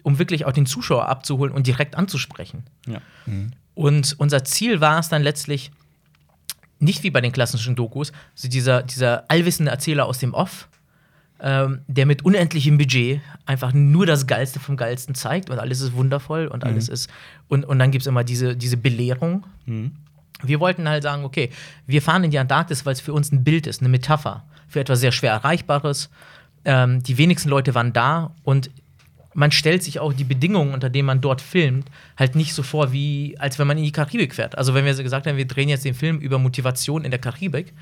um 0.04 0.18
wirklich 0.18 0.46
auch 0.46 0.54
den 0.54 0.66
Zuschauer 0.66 1.08
abzuholen 1.08 1.54
und 1.54 1.68
direkt 1.68 1.96
anzusprechen. 1.96 2.64
Ja. 2.88 3.02
Mhm. 3.26 3.52
Und 3.82 4.14
unser 4.20 4.44
Ziel 4.44 4.80
war 4.80 5.00
es 5.00 5.10
dann 5.10 5.24
letztlich, 5.24 5.72
nicht 6.78 7.02
wie 7.02 7.10
bei 7.10 7.20
den 7.20 7.32
klassischen 7.32 7.76
Dokus, 7.76 8.12
so 8.36 8.48
dieser, 8.48 8.84
dieser 8.84 9.26
allwissende 9.28 9.72
Erzähler 9.72 10.06
aus 10.06 10.20
dem 10.20 10.36
Off, 10.36 10.68
ähm, 11.40 11.80
der 11.88 12.06
mit 12.06 12.24
unendlichem 12.24 12.78
Budget 12.78 13.22
einfach 13.48 13.74
nur 13.74 14.06
das 14.06 14.28
Geilste 14.28 14.60
vom 14.60 14.78
Geilsten 14.78 15.16
zeigt 15.16 15.50
und 15.50 15.58
alles 15.58 15.82
ist 15.82 15.94
wundervoll 15.94 16.46
und 16.46 16.64
alles 16.64 16.90
ist. 16.90 17.10
Und, 17.48 17.66
und 17.66 17.80
dann 17.80 17.90
gibt 17.90 18.04
es 18.04 18.08
immer 18.08 18.24
diese, 18.24 18.56
diese 18.56 18.78
Belehrung. 18.78 19.48
Wir 20.44 20.60
wollten 20.60 20.88
halt 20.88 21.02
sagen, 21.02 21.24
okay, 21.24 21.50
wir 21.88 22.04
fahren 22.04 22.24
in 22.24 22.30
die 22.30 22.38
Antarktis, 22.38 22.86
weil 22.86 22.94
es 22.94 23.02
für 23.02 23.14
uns 23.14 23.32
ein 23.32 23.44
Bild 23.44 23.66
ist, 23.66 23.82
eine 23.82 23.90
Metapher 23.90 24.44
für 24.68 24.80
etwas 24.80 25.00
sehr 25.00 25.12
schwer 25.12 25.32
Erreichbares. 25.32 26.12
Ähm, 26.66 27.02
die 27.02 27.18
wenigsten 27.18 27.50
Leute 27.50 27.74
waren 27.74 27.94
da 27.94 28.36
und 28.44 28.70
man 29.34 29.52
stellt 29.52 29.84
sich 29.84 30.00
auch 30.00 30.14
die 30.14 30.24
Bedingungen, 30.24 30.74
unter 30.74 30.90
denen 30.90 31.06
man 31.06 31.22
dort 31.22 31.42
filmt, 31.42 31.88
halt 32.18 32.36
nicht 32.36 32.54
so 32.54 32.64
vor, 32.64 32.92
wie 32.92 33.36
als 33.40 33.60
wenn 33.60 33.68
man 33.68 33.78
in 33.78 33.84
die 33.84 33.92
Karibik 33.92 34.36
fährt. 34.36 34.58
Also 34.58 34.74
wenn 34.74 34.86
wir 34.86 34.94
gesagt 34.94 35.28
haben, 35.28 35.38
wir 35.38 35.48
drehen 35.48 35.70
jetzt 35.70 35.86
den 35.86 35.94
Film 35.94 36.20
über 36.20 36.38
Motivation 36.38 37.06
in 37.06 37.12
der 37.12 37.20
Karibik, 37.20 37.74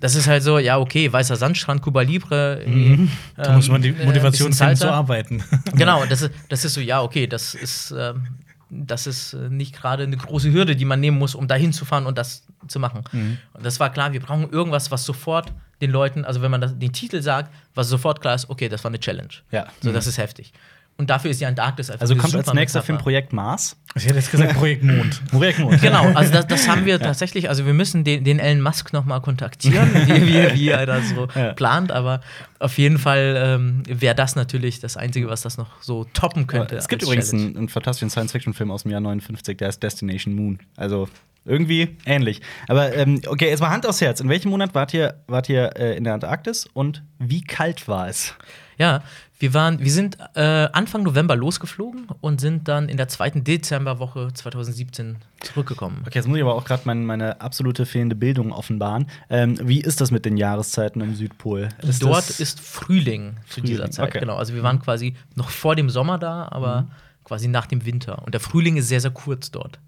das 0.00 0.16
ist 0.16 0.26
halt 0.26 0.42
so, 0.42 0.58
ja, 0.58 0.78
okay, 0.78 1.12
weißer 1.12 1.36
Sandstrand, 1.36 1.80
Cuba 1.80 2.02
Libre. 2.02 2.60
irgendwie, 2.66 3.08
Da 3.36 3.52
muss 3.52 3.68
man 3.68 3.80
die 3.80 3.90
ähm, 3.90 4.00
äh, 4.00 4.04
Motivation 4.06 4.50
bisschen 4.50 4.66
finden 4.66 4.80
zu 4.80 4.90
arbeiten. 4.90 5.44
Genau, 5.76 6.04
das 6.06 6.22
ist, 6.22 6.32
das 6.48 6.64
ist 6.64 6.74
so, 6.74 6.80
ja, 6.80 7.00
okay, 7.02 7.28
das 7.28 7.54
ist, 7.54 7.94
ähm, 7.96 8.26
das 8.68 9.06
ist 9.06 9.34
äh, 9.34 9.48
nicht 9.48 9.76
gerade 9.76 10.02
eine 10.02 10.16
große 10.16 10.52
Hürde, 10.52 10.74
die 10.74 10.84
man 10.84 10.98
nehmen 10.98 11.18
muss, 11.18 11.36
um 11.36 11.46
da 11.46 11.54
hinzufahren 11.54 12.06
und 12.06 12.18
das 12.18 12.44
zu 12.66 12.80
machen. 12.80 13.04
Und 13.52 13.64
das 13.64 13.78
war 13.78 13.92
klar, 13.92 14.12
wir 14.12 14.20
brauchen 14.20 14.50
irgendwas, 14.50 14.90
was 14.90 15.04
sofort 15.04 15.52
den 15.80 15.90
Leuten, 15.90 16.24
also 16.24 16.42
wenn 16.42 16.50
man 16.50 16.60
das, 16.60 16.78
den 16.78 16.92
Titel 16.92 17.22
sagt, 17.22 17.52
was 17.74 17.88
sofort 17.88 18.20
klar 18.20 18.34
ist, 18.34 18.50
okay, 18.50 18.68
das 18.68 18.82
war 18.82 18.90
eine 18.90 18.98
Challenge. 19.00 19.32
Ja. 19.50 19.66
So, 19.80 19.92
das 19.92 20.06
ist 20.06 20.18
heftig. 20.18 20.52
Und 20.98 21.10
dafür 21.10 21.30
ist 21.30 21.40
die 21.40 21.46
Antarktis 21.46 21.90
einfach 21.90 22.02
Also 22.02 22.14
kommt 22.16 22.34
als 22.34 22.52
nächster. 22.52 22.82
Film 22.82 22.98
Projekt 22.98 23.32
Mars. 23.32 23.76
Ich 23.96 24.04
hätte 24.04 24.16
jetzt 24.16 24.30
gesagt 24.30 24.54
Projekt 24.54 24.84
Mond. 24.84 25.20
Projekt 25.30 25.58
Mond. 25.58 25.80
Genau, 25.80 26.04
also 26.12 26.32
das, 26.32 26.46
das 26.46 26.68
haben 26.68 26.84
wir 26.84 27.00
tatsächlich, 27.00 27.48
also 27.48 27.66
wir 27.66 27.72
müssen 27.72 28.04
den, 28.04 28.22
den 28.24 28.38
Elon 28.38 28.62
Musk 28.62 28.92
noch 28.92 29.04
mal 29.04 29.20
kontaktieren, 29.20 29.90
wie, 30.06 30.26
wie, 30.26 30.54
wie 30.54 30.68
er 30.68 30.86
das 30.86 31.08
so 31.08 31.26
Ja. 31.34 31.54
plant, 31.54 31.90
aber 31.90 32.20
auf 32.60 32.78
jeden 32.78 32.98
Fall 32.98 33.34
ähm, 33.36 33.82
wäre 33.88 34.14
das 34.14 34.36
natürlich 34.36 34.80
das 34.80 34.96
Einzige, 34.96 35.28
was 35.28 35.42
das 35.42 35.56
noch 35.58 35.82
so 35.82 36.04
toppen 36.12 36.46
könnte. 36.46 36.76
Es 36.76 36.88
gibt 36.88 37.02
übrigens 37.02 37.32
einen, 37.32 37.56
einen 37.56 37.68
fantastischen 37.68 38.10
Science-Fiction-Film 38.10 38.70
aus 38.70 38.82
dem 38.82 38.92
Jahr 38.92 39.00
59, 39.00 39.56
der 39.56 39.70
ist 39.70 39.82
Destination 39.82 40.34
Moon. 40.34 40.60
Also 40.76 41.08
irgendwie 41.44 41.96
ähnlich. 42.06 42.40
Aber 42.68 42.94
ähm, 42.94 43.20
okay, 43.26 43.48
jetzt 43.48 43.60
mal 43.60 43.70
Hand 43.70 43.84
aufs 43.86 44.00
Herz. 44.00 44.20
In 44.20 44.28
welchem 44.28 44.50
Monat 44.50 44.74
wart 44.76 44.94
ihr, 44.94 45.14
wart 45.26 45.48
ihr 45.48 45.76
äh, 45.76 45.96
in 45.96 46.04
der 46.04 46.14
Antarktis 46.14 46.68
und 46.72 47.02
wie 47.18 47.40
kalt 47.42 47.88
war 47.88 48.06
es? 48.08 48.34
Ja, 48.78 49.02
wir 49.42 49.54
waren, 49.54 49.80
wir 49.80 49.90
sind 49.90 50.18
äh, 50.34 50.40
Anfang 50.40 51.02
November 51.02 51.34
losgeflogen 51.34 52.06
und 52.20 52.40
sind 52.40 52.68
dann 52.68 52.88
in 52.88 52.96
der 52.96 53.08
zweiten 53.08 53.42
Dezemberwoche 53.42 54.28
2017 54.32 55.16
zurückgekommen. 55.40 55.98
Okay, 56.06 56.12
jetzt 56.20 56.28
muss 56.28 56.36
ich 56.36 56.42
aber 56.44 56.54
auch 56.54 56.64
gerade 56.64 56.82
mein, 56.84 57.04
meine 57.04 57.40
absolute 57.40 57.84
fehlende 57.84 58.14
Bildung 58.14 58.52
offenbaren. 58.52 59.06
Ähm, 59.28 59.58
wie 59.64 59.80
ist 59.80 60.00
das 60.00 60.12
mit 60.12 60.24
den 60.24 60.36
Jahreszeiten 60.36 61.00
im 61.00 61.16
Südpol? 61.16 61.70
Ist 61.82 62.04
Dort 62.04 62.30
ist 62.38 62.60
Frühling 62.60 63.34
zu 63.48 63.54
Frühling, 63.54 63.66
dieser 63.66 63.90
Zeit. 63.90 64.10
okay. 64.10 64.20
Genau, 64.20 64.36
also 64.36 64.54
wir 64.54 64.62
waren 64.62 64.78
quasi 64.80 65.16
noch 65.34 65.50
vor 65.50 65.74
dem 65.74 65.90
Sommer 65.90 66.18
da, 66.18 66.46
aber 66.52 66.86
quasi 67.24 67.48
nach 67.48 67.66
dem 67.66 67.84
Winter. 67.84 68.22
Und 68.24 68.34
der 68.34 68.40
Frühling 68.40 68.76
ist 68.76 68.86
sehr, 68.86 69.00
sehr 69.00 69.10
kurz 69.10 69.50
dort. 69.50 69.80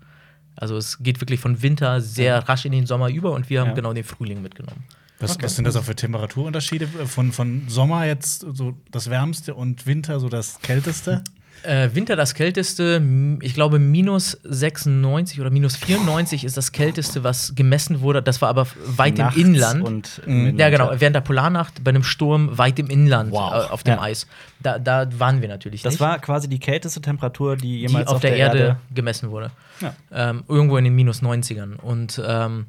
Also 0.57 0.77
es 0.77 0.99
geht 1.01 1.21
wirklich 1.21 1.39
von 1.39 1.63
Winter 1.63 2.01
sehr 2.01 2.49
rasch 2.49 2.65
in 2.65 2.73
den 2.73 2.87
Sommer 2.87 3.09
über 3.09 3.31
und 3.31 3.51
wir 3.51 3.61
haben 3.61 3.69
Ja. 3.69 3.75
genau 3.75 3.93
den 3.93 4.05
Frühling 4.05 4.43
mitgenommen. 4.43 4.83
Was, 5.21 5.41
was 5.41 5.57
sind 5.57 5.65
das 5.65 5.77
auch 5.77 5.85
für 5.85 5.95
Temperaturunterschiede 5.95 6.87
von, 7.07 7.33
von 7.33 7.63
Sommer 7.69 8.05
jetzt 8.05 8.45
so 8.53 8.75
das 8.91 9.11
wärmste 9.11 9.55
und 9.55 9.87
Winter 9.87 10.19
so 10.21 10.29
das 10.29 10.61
kälteste? 10.61 11.23
Äh, 11.63 11.91
Winter 11.95 12.15
das 12.17 12.35
kälteste, 12.35 13.01
ich 13.41 13.55
glaube 13.55 13.79
minus 13.79 14.39
96 14.43 15.41
oder 15.41 15.49
minus 15.51 15.77
94 15.77 16.45
ist 16.45 16.57
das 16.59 16.73
kälteste, 16.73 17.25
was 17.25 17.55
gemessen 17.55 18.01
wurde. 18.03 18.23
Das 18.23 18.43
war 18.43 18.51
aber 18.51 18.67
weit 18.85 19.17
nachts 19.17 19.37
im 19.39 19.47
Inland. 19.55 19.83
Und 19.85 20.21
im 20.27 20.59
Ja, 20.59 20.69
genau. 20.69 20.91
Während 20.99 21.15
der 21.17 21.21
Polarnacht 21.23 21.83
bei 21.83 21.91
einem 21.91 22.03
Sturm 22.03 22.59
weit 22.59 22.79
im 22.81 22.91
Inland 22.91 23.31
Wow. 23.33 23.53
äh, 23.53 23.73
auf 23.73 23.83
dem 23.83 23.95
Ja. 23.95 24.03
Eis. 24.03 24.27
Da, 24.61 24.79
da 24.79 25.09
waren 25.19 25.41
wir 25.41 25.49
natürlich 25.49 25.83
Das 25.83 25.95
nicht. 25.95 26.01
war 26.01 26.19
quasi 26.19 26.49
die 26.49 26.59
kälteste 26.59 27.01
Temperatur, 27.01 27.57
die 27.57 27.63
die 27.63 27.81
jemals 27.83 28.09
auf, 28.09 28.21
der, 28.21 28.37
Erde, 28.37 28.77
gemessen 28.95 29.31
wurde. 29.31 29.51
Ja. 29.81 29.95
Ähm, 30.13 30.43
irgendwo 30.49 30.77
in 30.77 30.85
den 30.85 30.95
minus 30.95 31.23
90ern. 31.23 31.77
Und 31.77 32.21
ähm, 32.27 32.67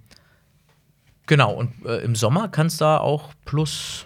genau, 1.28 1.54
und 1.54 1.72
äh, 1.86 1.98
im 2.04 2.16
Sommer 2.16 2.48
kann 2.50 2.68
es 2.68 2.78
da 2.78 2.98
auch 2.98 3.30
plus 3.46 4.06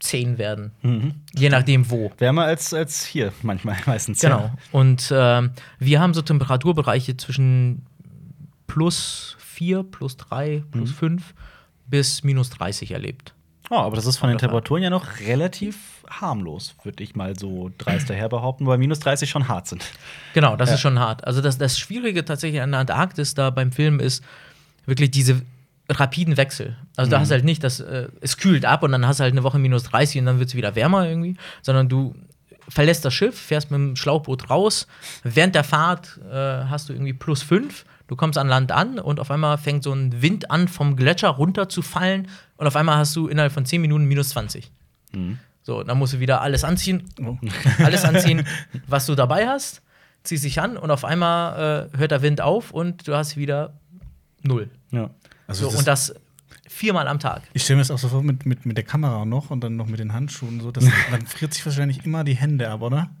10 0.00 0.38
werden. 0.38 0.72
Mhm. 0.82 1.14
Je 1.34 1.50
nachdem 1.50 1.90
wo. 1.90 2.10
Wärmer 2.18 2.44
als, 2.44 2.72
als 2.72 3.04
hier 3.04 3.32
manchmal 3.42 3.76
meistens. 3.86 4.20
Genau. 4.20 4.50
Und 4.72 5.12
ähm, 5.14 5.50
wir 5.78 6.00
haben 6.00 6.14
so 6.14 6.22
Temperaturbereiche 6.22 7.16
zwischen 7.16 7.84
plus 8.66 9.36
4, 9.38 9.82
plus 9.82 10.16
3, 10.16 10.62
Mhm. 10.64 10.70
plus 10.70 10.92
5 10.92 11.34
bis 11.86 12.22
minus 12.24 12.50
30 12.50 12.92
erlebt. 12.92 13.34
Oh, 13.68 13.76
aber 13.76 13.94
das 13.96 14.06
ist 14.06 14.16
von 14.16 14.28
den. 14.30 14.38
Temperaturen 14.38 14.82
ja 14.82 14.90
noch 14.90 15.20
relativ 15.20 15.76
harmlos, 16.08 16.74
würde 16.82 17.04
ich 17.04 17.14
mal 17.14 17.38
so 17.38 17.70
dreist 17.78 18.10
daher 18.10 18.28
behaupten, 18.28 18.66
weil 18.66 18.78
minus 18.78 18.98
30 18.98 19.30
schon 19.30 19.46
hart 19.46 19.68
sind. 19.68 19.84
Genau, 20.34 20.56
das 20.56 20.70
Ja. 20.70 20.74
ist 20.74 20.80
schon 20.80 20.98
hart. 20.98 21.24
Also 21.24 21.40
das, 21.40 21.56
das 21.58 21.78
Schwierige 21.78 22.24
tatsächlich 22.24 22.60
an 22.62 22.72
der 22.72 22.80
Antarktis 22.80 23.34
da 23.34 23.50
beim 23.50 23.70
Film 23.70 24.00
ist 24.00 24.24
wirklich 24.86 25.12
diese 25.12 25.42
rapiden 25.98 26.36
Wechsel. 26.36 26.76
Also 26.96 27.10
da 27.10 27.18
hast 27.20 27.30
du 27.30 27.34
halt 27.34 27.44
nicht, 27.44 27.64
dass 27.64 27.80
äh, 27.80 28.08
es 28.20 28.36
kühlt 28.36 28.64
ab 28.64 28.82
und 28.82 28.92
dann 28.92 29.06
hast 29.06 29.18
du 29.20 29.24
halt 29.24 29.32
eine 29.32 29.42
Woche 29.42 29.58
minus 29.58 29.82
30 29.84 30.20
und 30.20 30.26
dann 30.26 30.38
wird 30.38 30.50
es 30.50 30.54
wieder 30.54 30.74
wärmer 30.76 31.08
irgendwie, 31.08 31.36
sondern 31.62 31.88
du 31.88 32.14
verlässt 32.68 33.04
das 33.04 33.12
Schiff, 33.14 33.38
fährst 33.38 33.70
mit 33.70 33.78
dem 33.78 33.96
Schlauchboot 33.96 34.50
raus. 34.50 34.86
Während 35.24 35.54
der 35.54 35.64
Fahrt 35.64 36.20
äh, 36.30 36.34
hast 36.34 36.88
du 36.88 36.92
irgendwie 36.92 37.12
plus 37.14 37.42
5. 37.42 37.84
Du 38.06 38.16
kommst 38.16 38.38
an 38.38 38.48
Land 38.48 38.72
an 38.72 38.98
und 38.98 39.20
auf 39.20 39.30
einmal 39.30 39.56
fängt 39.58 39.82
so 39.84 39.92
ein 39.92 40.20
Wind 40.22 40.50
an, 40.50 40.68
vom 40.68 40.96
Gletscher 40.96 41.28
runter 41.28 41.68
zu 41.68 41.80
fallen 41.82 42.28
und 42.56 42.66
auf 42.66 42.76
einmal 42.76 42.96
hast 42.96 43.14
du 43.16 43.28
innerhalb 43.28 43.52
von 43.52 43.64
10 43.64 43.80
Minuten 43.80 44.04
minus 44.04 44.30
20. 44.30 44.70
So, 45.62 45.82
dann 45.82 45.98
musst 45.98 46.14
du 46.14 46.20
wieder 46.20 46.40
alles 46.40 46.64
anziehen, 46.64 47.04
Oh. 47.24 47.36
alles 47.84 48.04
anziehen, 48.04 48.46
was 48.86 49.06
du 49.06 49.14
dabei 49.14 49.46
hast, 49.46 49.82
ziehst 50.24 50.44
dich 50.44 50.60
an 50.60 50.76
und 50.76 50.90
auf 50.90 51.04
einmal 51.04 51.88
äh, 51.94 51.98
hört 51.98 52.10
der 52.10 52.22
Wind 52.22 52.40
auf 52.40 52.70
und 52.72 53.06
du 53.06 53.14
hast 53.14 53.36
wieder 53.36 53.74
null. 54.42 54.70
Ja. 54.90 55.10
Also 55.50 55.64
So, 55.64 55.70
das, 55.70 55.78
und 55.78 55.88
das 55.88 56.14
viermal 56.72 57.08
am 57.08 57.18
Tag. 57.18 57.42
ich 57.52 57.62
stelle 57.64 57.76
mir 57.78 57.80
das 57.82 57.90
auch 57.90 57.98
so 57.98 58.08
vor 58.08 58.22
mit, 58.22 58.46
mit, 58.46 58.64
mit 58.64 58.76
der 58.76 58.84
Kamera 58.84 59.24
noch 59.26 59.50
und 59.50 59.62
dann 59.62 59.76
noch 59.76 59.86
mit 59.88 59.98
den 59.98 60.12
Handschuhen. 60.14 60.60
So, 60.60 60.70
das, 60.70 60.84
dann 61.10 61.26
friert 61.26 61.52
sich 61.52 61.66
wahrscheinlich 61.66 62.06
immer 62.06 62.22
die 62.24 62.34
Hände 62.36 62.70
ab, 62.70 62.80
oder? 62.82 63.10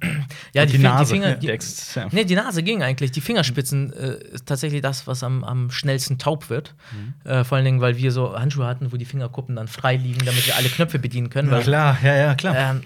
Ja, 0.54 0.64
die 0.66 0.72
Fin- 0.74 0.82
Nase, 0.82 1.12
Finger, 1.14 1.28
ja, 1.30 1.34
die, 1.34 1.46
die 1.46 1.52
Ex- 1.52 1.94
ja. 1.94 2.06
nee, 2.12 2.24
die 2.24 2.34
Nase 2.36 2.62
ging 2.62 2.82
eigentlich. 2.82 3.10
Die 3.12 3.20
Fingerspitzen 3.20 3.92
äh, 3.92 4.14
ist 4.32 4.46
tatsächlich 4.46 4.80
das, 4.80 5.06
was 5.06 5.22
am, 5.22 5.44
am 5.44 5.70
schnellsten 5.70 6.18
taub 6.18 6.48
wird. 6.50 6.74
Mhm. 6.92 7.30
Äh, 7.30 7.44
vor 7.44 7.56
allen 7.56 7.64
Dingen, 7.64 7.80
weil 7.80 7.96
wir 7.98 8.10
so 8.12 8.36
Handschuhe 8.38 8.66
hatten, 8.66 8.90
wo 8.92 8.96
die 8.96 9.04
Fingerkuppen 9.04 9.56
dann 9.56 9.68
frei 9.68 9.96
liegen, 9.96 10.24
damit 10.24 10.46
wir 10.46 10.56
alle 10.56 10.68
Knöpfe 10.68 10.98
bedienen 10.98 11.28
können. 11.30 11.50
weil, 11.50 11.62
klar, 11.62 11.98
ja, 12.02 12.16
ja, 12.16 12.34
klar. 12.34 12.56
Ähm, 12.56 12.82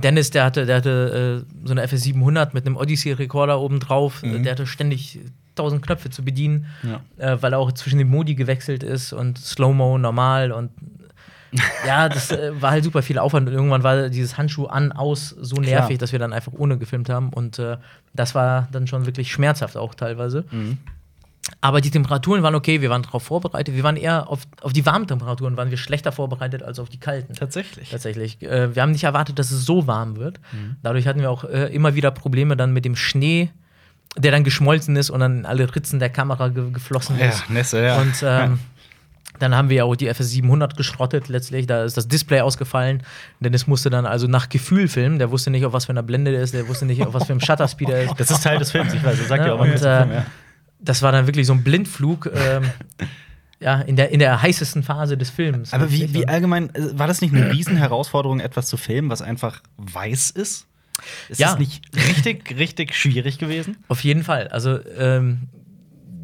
Dennis, 0.00 0.30
der 0.30 0.44
hatte, 0.44 0.64
der 0.66 0.76
hatte 0.76 1.44
äh, 1.50 1.66
so 1.66 1.72
eine 1.72 1.82
FS 1.82 2.02
700 2.02 2.54
mit 2.54 2.64
einem 2.66 2.76
Odyssey-Rekorder 2.76 3.58
oben 3.60 3.80
drauf. 3.80 4.20
Der 4.22 4.52
hatte 4.52 4.66
ständig 4.66 5.18
1000 5.56 5.82
Knöpfe 5.82 6.10
zu 6.10 6.24
bedienen, 6.24 6.66
Ja. 6.82 7.00
äh, 7.34 7.42
weil 7.42 7.52
er 7.52 7.58
auch 7.58 7.72
zwischen 7.72 7.98
den 7.98 8.08
Modi 8.08 8.34
gewechselt 8.34 8.82
ist 8.82 9.12
und 9.12 9.38
Slow-Mo 9.38 9.98
normal 9.98 10.52
und 10.52 10.70
ja, 11.86 12.08
das 12.08 12.30
äh, 12.30 12.50
war 12.62 12.70
halt 12.70 12.84
super 12.84 13.02
viel 13.02 13.18
Aufwand 13.18 13.46
und 13.48 13.54
irgendwann 13.54 13.82
war 13.82 14.08
dieses 14.08 14.38
Handschuh 14.38 14.66
an, 14.66 14.90
aus 14.90 15.28
so 15.38 15.56
nervig, 15.56 15.88
Klar. 15.88 15.98
dass 15.98 16.12
wir 16.12 16.18
dann 16.18 16.32
einfach 16.32 16.52
ohne 16.54 16.78
gefilmt 16.78 17.10
haben 17.10 17.28
und 17.28 17.58
äh, 17.58 17.76
das 18.14 18.34
war 18.34 18.68
dann 18.72 18.86
schon 18.86 19.04
wirklich 19.04 19.30
schmerzhaft 19.30 19.76
auch 19.76 19.94
teilweise. 19.94 20.44
Mhm. 20.50 20.78
Aber 21.60 21.80
die 21.80 21.90
Temperaturen 21.90 22.42
waren 22.42 22.54
okay, 22.54 22.80
wir 22.80 22.88
waren 22.88 23.02
darauf 23.02 23.24
vorbereitet. 23.24 23.74
Wir 23.74 23.82
waren 23.82 23.96
eher 23.96 24.28
auf, 24.30 24.42
auf 24.62 24.72
die 24.72 24.86
warmen 24.86 25.06
Temperaturen, 25.08 25.56
waren 25.56 25.70
wir 25.70 25.76
schlechter 25.76 26.12
vorbereitet 26.12 26.62
als 26.62 26.78
auf 26.78 26.88
die 26.88 26.98
kalten. 27.00 27.34
Tatsächlich. 27.34 27.90
Tatsächlich. 27.90 28.40
Äh, 28.42 28.74
wir 28.74 28.80
haben 28.82 28.92
nicht 28.92 29.04
erwartet, 29.04 29.38
dass 29.38 29.50
es 29.50 29.64
so 29.66 29.86
warm 29.86 30.16
wird. 30.16 30.40
Mhm. 30.52 30.76
Dadurch 30.82 31.06
hatten 31.06 31.20
wir 31.20 31.30
auch 31.30 31.44
äh, 31.44 31.66
immer 31.74 31.94
wieder 31.94 32.10
Probleme 32.12 32.56
dann 32.56 32.72
mit 32.72 32.84
dem 32.84 32.96
Schnee, 32.96 33.50
der 34.16 34.30
dann 34.30 34.44
geschmolzen 34.44 34.96
ist 34.96 35.10
und 35.10 35.20
dann 35.20 35.40
in 35.40 35.46
alle 35.46 35.74
Ritzen 35.74 35.98
der 35.98 36.10
Kamera 36.10 36.48
ge 36.48 36.70
geflossen 36.70 37.18
Ja, 37.18 37.28
ist. 37.28 37.48
Nässe, 37.48 37.82
ja. 37.82 38.00
Und 38.00 38.14
ähm, 38.22 38.58
dann 39.38 39.54
haben 39.54 39.70
wir 39.70 39.78
ja 39.78 39.84
auch 39.84 39.96
die 39.96 40.06
FS 40.08 40.30
700 40.30 40.76
geschrottet 40.76 41.28
letztlich. 41.28 41.66
Da 41.66 41.84
ist 41.84 41.96
das 41.96 42.06
Display 42.06 42.40
ausgefallen. 42.40 43.02
Dennis 43.40 43.66
musste 43.66 43.90
dann 43.90 44.06
also 44.06 44.26
nach 44.26 44.48
Gefühl 44.48 44.88
filmen. 44.88 45.18
Der 45.18 45.30
wusste 45.30 45.50
nicht, 45.50 45.64
auf 45.64 45.72
was 45.72 45.86
für 45.86 45.92
einer 45.92 46.02
Blende 46.02 46.30
der 46.30 46.42
ist. 46.42 46.54
Der 46.54 46.68
wusste 46.68 46.86
nicht, 46.86 47.04
auf 47.04 47.14
was 47.14 47.24
für 47.24 47.32
einem 47.32 47.40
Shutter-Speed 47.40 47.88
er 47.88 48.02
ist. 48.04 48.14
das 48.18 48.30
ist 48.30 48.42
Teil 48.42 48.58
des 48.58 48.70
Films, 48.70 48.92
ich 48.92 49.02
weiß, 49.02 49.18
das 49.18 49.28
sagt 49.28 49.42
Ja, 49.42 49.48
ja 49.48 49.54
auch 49.54 49.60
und, 49.60 49.72
äh, 49.72 49.78
Film, 49.78 50.12
ja. 50.12 50.26
Das 50.78 51.02
war 51.02 51.12
dann 51.12 51.26
wirklich 51.26 51.46
so 51.46 51.54
ein 51.54 51.64
Blindflug. 51.64 52.30
Ähm, 52.34 52.64
ja, 53.60 53.80
in 53.80 53.96
der, 53.96 54.10
in 54.10 54.18
der 54.18 54.42
heißesten 54.42 54.82
Phase 54.82 55.16
des 55.16 55.30
Films. 55.30 55.72
Aber 55.72 55.90
wie, 55.90 56.12
wie 56.12 56.28
allgemein, 56.28 56.74
äh, 56.74 56.98
war 56.98 57.06
das 57.06 57.20
nicht 57.20 57.34
eine 57.34 57.52
Riesenherausforderung, 57.52 58.40
etwas 58.40 58.66
zu 58.66 58.76
filmen, 58.76 59.08
was 59.08 59.22
einfach 59.22 59.62
weiß 59.76 60.30
ist? 60.30 60.66
Ist 61.28 61.40
Ja. 61.40 61.48
das 61.50 61.58
nicht 61.58 61.82
richtig, 61.96 62.58
richtig 62.58 62.94
schwierig 62.94 63.38
gewesen? 63.38 63.76
Auf 63.88 64.04
jeden 64.04 64.22
Fall. 64.24 64.48
Also 64.48 64.78
ähm, 64.96 65.48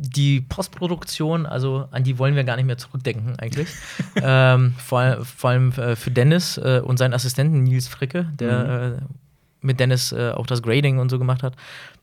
die 0.00 0.40
Postproduktion, 0.40 1.44
also 1.46 1.88
an 1.90 2.04
die 2.04 2.18
wollen 2.18 2.36
wir 2.36 2.44
gar 2.44 2.56
nicht 2.56 2.66
mehr 2.66 2.78
zurückdenken 2.78 3.36
eigentlich. 3.38 3.68
ähm, 4.16 4.74
vor, 4.78 5.24
vor 5.24 5.50
allem 5.50 5.72
äh, 5.72 5.96
für 5.96 6.10
Dennis 6.10 6.56
äh, 6.58 6.80
und 6.84 6.98
seinen 6.98 7.14
Assistenten 7.14 7.62
Nils 7.64 7.88
Fricke, 7.88 8.26
der 8.38 8.98
äh, 9.00 9.04
mit 9.60 9.80
Dennis 9.80 10.12
auch 10.12 10.46
das 10.46 10.62
Grading 10.62 11.00
und 11.00 11.08
so 11.10 11.18
gemacht 11.18 11.42
hat. 11.42 11.54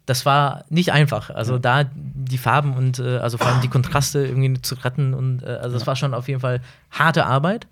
Das 0.06 0.26
war 0.26 0.66
nicht 0.70 0.92
einfach. 0.92 1.30
Also 1.30 1.58
da 1.58 1.86
die 1.96 2.38
Farben 2.38 2.74
und 2.76 3.00
also 3.00 3.38
vor 3.38 3.48
allem 3.48 3.62
die 3.62 3.70
Kontraste 3.70 4.26
irgendwie 4.28 4.62
zu 4.62 4.76
retten 4.76 5.14
und 5.14 5.42
also 5.46 5.74
das 5.78 5.88
war 5.88 5.96
schon 5.96 6.14
auf 6.14 6.28
jeden 6.28 6.42
Fall 6.42 6.60
harte 6.92 7.26
Arbeit. 7.26 7.66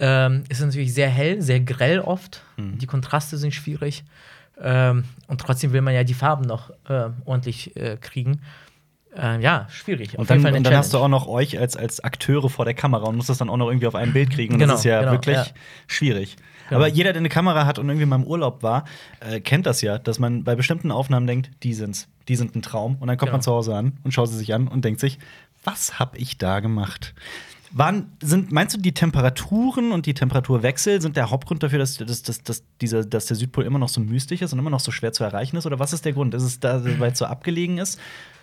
Ähm, 0.00 0.44
ist 0.48 0.60
natürlich 0.60 0.94
sehr 0.94 1.08
hell, 1.08 1.40
sehr 1.42 1.60
grell 1.60 2.00
oft. 2.00 2.42
Mhm. 2.56 2.78
Die 2.78 2.86
Kontraste 2.86 3.36
sind 3.36 3.54
schwierig. 3.54 4.04
Ähm, 4.60 5.04
und 5.28 5.40
trotzdem 5.40 5.72
will 5.72 5.80
man 5.82 5.94
ja 5.94 6.04
die 6.04 6.14
Farben 6.14 6.44
noch 6.44 6.70
äh, 6.88 7.10
ordentlich 7.24 7.76
äh, 7.76 7.96
kriegen. 8.00 8.40
Äh, 9.16 9.40
ja, 9.42 9.66
schwierig. 9.70 10.18
Und 10.18 10.30
dann, 10.30 10.44
und 10.44 10.64
dann 10.64 10.76
hast 10.76 10.94
du 10.94 10.98
auch 10.98 11.08
noch 11.08 11.26
euch 11.26 11.58
als, 11.58 11.76
als 11.76 12.02
Akteure 12.02 12.48
vor 12.48 12.64
der 12.64 12.74
Kamera 12.74 13.04
und 13.06 13.16
musst 13.16 13.28
das 13.28 13.38
dann 13.38 13.50
auch 13.50 13.56
noch 13.58 13.68
irgendwie 13.68 13.86
auf 13.86 13.94
ein 13.94 14.12
Bild 14.12 14.30
kriegen. 14.30 14.54
Und 14.54 14.60
Genau, 14.60 14.72
das 14.72 14.80
ist 14.80 14.84
ja 14.86 15.00
genau, 15.00 15.12
wirklich 15.12 15.36
ja. 15.36 15.46
schwierig. 15.86 16.36
Genau. 16.68 16.80
Aber 16.80 16.88
jeder, 16.88 17.12
der 17.12 17.20
eine 17.20 17.28
Kamera 17.28 17.66
hat 17.66 17.78
und 17.78 17.88
irgendwie 17.88 18.06
mal 18.06 18.16
im 18.16 18.24
Urlaub 18.24 18.62
war, 18.62 18.84
äh, 19.20 19.40
kennt 19.40 19.66
das 19.66 19.82
ja, 19.82 19.98
dass 19.98 20.18
man 20.18 20.44
bei 20.44 20.54
bestimmten 20.56 20.90
Aufnahmen 20.90 21.26
denkt, 21.26 21.50
die 21.62 21.74
sind's, 21.74 22.08
die 22.28 22.36
sind 22.36 22.56
ein 22.56 22.62
Traum. 22.62 22.96
Und 23.00 23.08
dann 23.08 23.18
kommt 23.18 23.28
Genau. 23.28 23.36
man 23.38 23.42
zu 23.42 23.52
Hause 23.52 23.74
an 23.76 23.98
und 24.02 24.12
schaut 24.14 24.28
sie 24.30 24.38
sich 24.38 24.54
an 24.54 24.68
und 24.68 24.84
denkt 24.84 25.00
sich, 25.00 25.18
was 25.64 25.98
hab 25.98 26.16
ich 26.16 26.38
da 26.38 26.60
gemacht? 26.60 27.14
Waren, 27.74 28.12
sind, 28.22 28.52
meinst 28.52 28.76
du, 28.76 28.80
die 28.80 28.92
Temperaturen 28.92 29.92
und 29.92 30.04
die 30.06 30.12
Temperaturwechsel 30.14 31.00
sind 31.00 31.16
der 31.16 31.30
Hauptgrund 31.30 31.62
dafür, 31.62 31.78
dass, 31.78 31.96
dass, 31.96 32.22
dass, 32.22 32.42
dass, 32.42 32.62
dieser, 32.80 33.04
dass 33.04 33.26
der 33.26 33.36
Südpol 33.36 33.64
immer 33.64 33.78
noch 33.78 33.88
so 33.88 34.00
mystisch 34.00 34.42
ist 34.42 34.52
und 34.52 34.58
immer 34.58 34.68
noch 34.70 34.80
so 34.80 34.90
schwer 34.92 35.12
zu 35.12 35.24
erreichen 35.24 35.56
ist? 35.56 35.64
Oder 35.64 35.78
was 35.78 35.92
ist 35.92 36.04
der 36.04 36.12
Grund? 36.12 36.34
Ist 36.34 36.42
es 36.42 36.60
da, 36.60 36.82
weil 36.98 37.12
es 37.12 37.18
so 37.18 37.24
abgelegen 37.24 37.78
ist? 37.78 37.98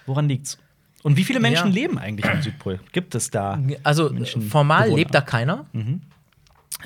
Woran 0.07 0.27
liegt's? 0.27 0.57
Und 1.03 1.15
wie 1.15 1.23
viele 1.23 1.39
Menschen 1.39 1.67
Ja. 1.67 1.73
leben 1.73 1.97
eigentlich 1.99 2.29
am 2.29 2.41
Südpol? 2.41 2.79
Gibt 2.91 3.13
es 3.15 3.29
da? 3.29 3.59
Also 3.83 4.09
Menschen- 4.09 4.41
formal 4.41 4.83
Bewohner? 4.85 4.97
lebt 4.97 5.13
da 5.13 5.21
keiner. 5.21 5.65
Mhm. 5.73 6.01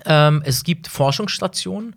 Ähm, 0.06 0.42
es 0.46 0.64
gibt 0.64 0.88
Forschungsstationen, 0.88 1.96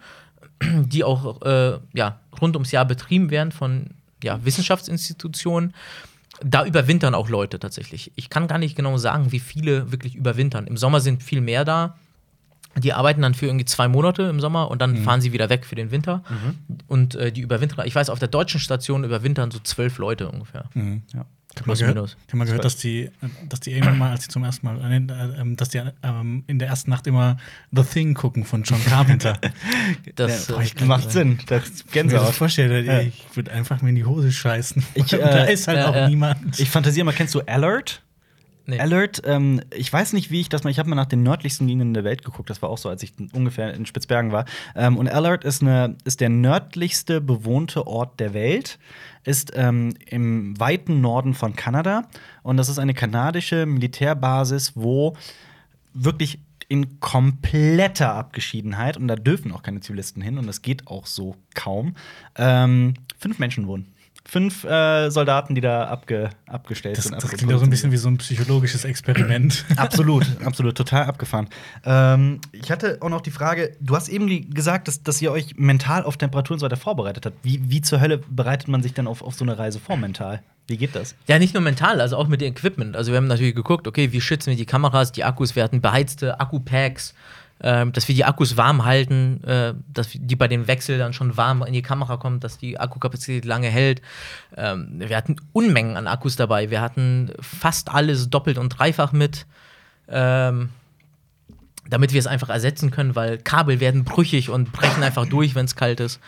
die 0.62 1.02
auch 1.04 1.42
äh, 1.42 1.78
ja, 1.92 2.20
rund 2.40 2.56
ums 2.56 2.70
Jahr 2.70 2.84
betrieben 2.84 3.30
werden 3.30 3.52
von 3.52 3.90
ja, 4.22 4.42
Wissenschaftsinstitutionen. 4.44 5.74
Da 6.42 6.64
überwintern 6.64 7.14
auch 7.14 7.28
Leute 7.28 7.58
tatsächlich. 7.58 8.12
Ich 8.16 8.30
kann 8.30 8.46
gar 8.46 8.58
nicht 8.58 8.76
genau 8.76 8.96
sagen, 8.98 9.32
wie 9.32 9.40
viele 9.40 9.90
wirklich 9.92 10.14
überwintern. 10.14 10.66
Im 10.66 10.76
Sommer 10.76 11.00
sind 11.00 11.22
viel 11.22 11.40
mehr 11.40 11.64
da. 11.64 11.96
Die 12.76 12.92
arbeiten 12.92 13.22
dann 13.22 13.32
für 13.32 13.46
irgendwie 13.46 13.64
zwei 13.64 13.88
Monate 13.88 14.24
im 14.24 14.38
Sommer 14.38 14.70
und 14.70 14.82
dann 14.82 14.96
fahren 15.02 15.20
sie 15.22 15.32
wieder 15.32 15.48
weg 15.48 15.64
für 15.64 15.76
den 15.76 15.90
Winter. 15.90 16.22
Und 16.88 17.14
äh, 17.14 17.32
die 17.32 17.40
überwintern, 17.40 17.86
ich 17.86 17.94
weiß, 17.94 18.10
auf 18.10 18.18
der 18.18 18.28
deutschen 18.28 18.60
Station 18.60 19.02
überwintern 19.02 19.50
so 19.50 19.58
zwölf 19.60 19.96
Leute 19.96 20.28
ungefähr. 20.28 20.68
Mhm. 20.74 21.02
Ja. 21.14 21.24
Ich 21.56 21.62
habe 21.62 21.68
mal 21.84 21.92
Plus, 21.94 22.16
ich 22.26 22.32
hab 22.32 22.34
mal 22.38 22.44
gehört 22.44 22.64
dass, 22.64 22.76
die, 22.76 23.10
dass 23.48 23.60
die 23.60 23.72
irgendwann 23.72 23.96
mal, 23.98 24.10
als 24.10 24.24
sie 24.24 24.28
zum 24.28 24.44
ersten 24.44 24.66
Mal, 24.66 24.78
äh, 24.92 24.96
äh, 24.96 25.40
ähm, 25.40 25.56
dass 25.56 25.70
die 25.70 25.80
ähm, 26.02 26.44
in 26.46 26.58
der 26.58 26.68
ersten 26.68 26.90
Nacht 26.90 27.06
immer 27.06 27.38
The 27.72 27.82
Thing 27.82 28.12
gucken 28.14 28.44
von 28.44 28.62
John 28.62 28.84
Carpenter. 28.84 29.38
Das, 30.14 30.48
Ja, 30.48 30.60
äh, 30.60 30.84
macht 30.84 31.10
Sinn. 31.10 31.38
Das 31.46 31.62
Ich 31.86 31.90
Gänsehaut. 31.92 32.34
vorstelle, 32.34 32.82
Ja. 32.82 33.00
ich 33.00 33.24
würde 33.34 33.50
einfach 33.52 33.82
mir 33.82 33.88
in 33.90 33.96
die 33.96 34.04
Hose 34.04 34.30
scheißen. 34.32 34.84
Ich, 34.94 35.12
äh, 35.14 35.18
da 35.18 35.44
ist 35.44 35.66
halt 35.66 35.84
auch 35.84 36.08
niemand. 36.08 36.58
Ich 36.60 36.70
fantasiere 36.70 37.04
mal, 37.04 37.12
kennst 37.12 37.34
du 37.34 37.40
Alert? 37.40 38.02
Nee. 38.66 38.78
Alert, 38.78 39.22
ähm, 39.24 39.60
ich 39.74 39.92
weiß 39.92 40.12
nicht, 40.12 40.30
wie 40.30 40.40
ich 40.40 40.48
das 40.48 40.64
mal, 40.64 40.70
ich 40.70 40.78
habe 40.78 40.88
mal 40.88 40.96
nach 40.96 41.06
den 41.06 41.22
nördlichsten 41.22 41.66
Gegenden 41.66 41.94
der 41.94 42.04
Welt 42.04 42.24
geguckt, 42.24 42.50
das 42.50 42.62
war 42.62 42.68
auch 42.68 42.78
so, 42.78 42.88
als 42.88 43.02
ich 43.02 43.12
ungefähr 43.32 43.74
in 43.74 43.86
Spitzbergen 43.86 44.32
war. 44.32 44.44
Ähm, 44.74 44.96
und 44.96 45.08
Alert 45.08 45.44
ist, 45.44 45.62
eine, 45.62 45.96
ist 46.04 46.20
der 46.20 46.28
nördlichste 46.28 47.20
bewohnte 47.20 47.86
Ort 47.86 48.20
der 48.20 48.34
Welt, 48.34 48.78
ist 49.24 49.52
ähm, 49.54 49.94
im 50.06 50.58
weiten 50.58 51.00
Norden 51.00 51.34
von 51.34 51.56
Kanada. 51.56 52.08
Und 52.42 52.56
das 52.56 52.68
ist 52.68 52.78
eine 52.78 52.94
kanadische 52.94 53.66
Militärbasis, 53.66 54.72
wo 54.74 55.16
wirklich 55.94 56.38
in 56.68 57.00
kompletter 57.00 58.14
Abgeschiedenheit, 58.14 58.96
und 58.96 59.08
da 59.08 59.16
dürfen 59.16 59.52
auch 59.52 59.62
keine 59.62 59.80
Zivilisten 59.80 60.22
hin, 60.22 60.38
und 60.38 60.46
das 60.46 60.62
geht 60.62 60.88
auch 60.88 61.06
so 61.06 61.36
kaum, 61.54 61.94
ähm, 62.36 62.94
fünf 63.18 63.38
Menschen 63.38 63.66
wohnen. 63.66 63.92
Fünf 64.28 64.64
äh, 64.64 65.08
Soldaten, 65.10 65.54
die 65.54 65.60
da 65.60 65.86
abge 65.86 66.30
abgestellt 66.46 66.98
Das, 66.98 67.04
sind. 67.04 67.22
das 67.22 67.30
klingt 67.30 67.52
auch 67.52 67.58
so 67.58 67.64
ein 67.64 67.70
bisschen 67.70 67.92
wie 67.92 67.96
so 67.96 68.08
ein 68.08 68.18
psychologisches 68.18 68.84
Experiment. 68.84 69.64
Absolut, 69.76 70.26
absolut, 70.44 70.76
total 70.76 71.04
abgefahren. 71.04 71.48
Ähm, 71.84 72.40
ich 72.50 72.70
hatte 72.72 72.98
auch 73.00 73.08
noch 73.08 73.20
die 73.20 73.30
Frage, 73.30 73.76
du 73.80 73.94
hast 73.94 74.08
eben 74.08 74.50
gesagt, 74.50 74.88
dass, 74.88 75.02
dass 75.02 75.22
ihr 75.22 75.30
euch 75.30 75.56
mental 75.56 76.02
auf 76.02 76.16
Temperaturen 76.16 76.56
und 76.56 76.60
so 76.60 76.66
weiter 76.66 76.76
vorbereitet 76.76 77.24
habt. 77.26 77.36
Wie, 77.44 77.60
wie 77.70 77.82
zur 77.82 78.00
Hölle 78.00 78.18
bereitet 78.18 78.66
man 78.68 78.82
sich 78.82 78.94
dann 78.94 79.06
auf, 79.06 79.22
auf 79.22 79.34
so 79.34 79.44
eine 79.44 79.58
Reise 79.58 79.78
vor 79.78 79.96
mental? 79.96 80.42
Wie 80.66 80.76
geht 80.76 80.96
das? 80.96 81.14
Ja, 81.28 81.38
nicht 81.38 81.54
nur 81.54 81.62
mental, 81.62 82.00
also 82.00 82.16
auch 82.16 82.26
mit 82.26 82.40
dem 82.40 82.48
Equipment. 82.52 82.96
Also 82.96 83.12
wir 83.12 83.18
haben 83.18 83.28
natürlich 83.28 83.54
geguckt, 83.54 83.86
okay, 83.86 84.10
wie 84.10 84.20
schützen 84.20 84.50
wir 84.50 84.56
die 84.56 84.66
Kameras, 84.66 85.12
die 85.12 85.22
Akkus, 85.22 85.54
wir 85.54 85.62
hatten 85.62 85.80
beheizte 85.80 86.40
Akkupacks, 86.40 87.14
ähm, 87.62 87.92
dass 87.92 88.06
wir 88.08 88.14
die 88.14 88.24
Akkus 88.24 88.56
warm 88.56 88.84
halten, 88.84 89.42
äh, 89.44 89.74
dass 89.92 90.10
die 90.12 90.36
bei 90.36 90.48
dem 90.48 90.66
Wechsel 90.66 90.98
dann 90.98 91.12
schon 91.12 91.36
warm 91.36 91.62
in 91.62 91.72
die 91.72 91.82
Kamera 91.82 92.16
kommt, 92.16 92.44
dass 92.44 92.58
die 92.58 92.78
Akkukapazität 92.78 93.44
lange 93.44 93.68
hält. 93.68 94.02
Ähm, 94.56 94.94
wir 94.98 95.16
hatten 95.16 95.36
Unmengen 95.52 95.96
an 95.96 96.06
Akkus 96.06 96.36
dabei. 96.36 96.70
Wir 96.70 96.80
hatten 96.80 97.32
fast 97.40 97.92
alles 97.92 98.28
doppelt 98.28 98.58
und 98.58 98.70
dreifach 98.70 99.12
mit. 99.12 99.46
Ähm, 100.08 100.70
damit 101.88 102.12
wir 102.12 102.18
es 102.18 102.26
einfach 102.26 102.48
ersetzen 102.48 102.90
können, 102.90 103.14
weil 103.14 103.38
Kabel 103.38 103.80
werden 103.80 104.04
brüchig 104.04 104.50
und 104.50 104.72
brechen 104.72 105.02
einfach 105.02 105.26
durch, 105.26 105.54
wenn 105.54 105.66
es 105.66 105.76
kalt 105.76 106.00
ist. 106.00 106.20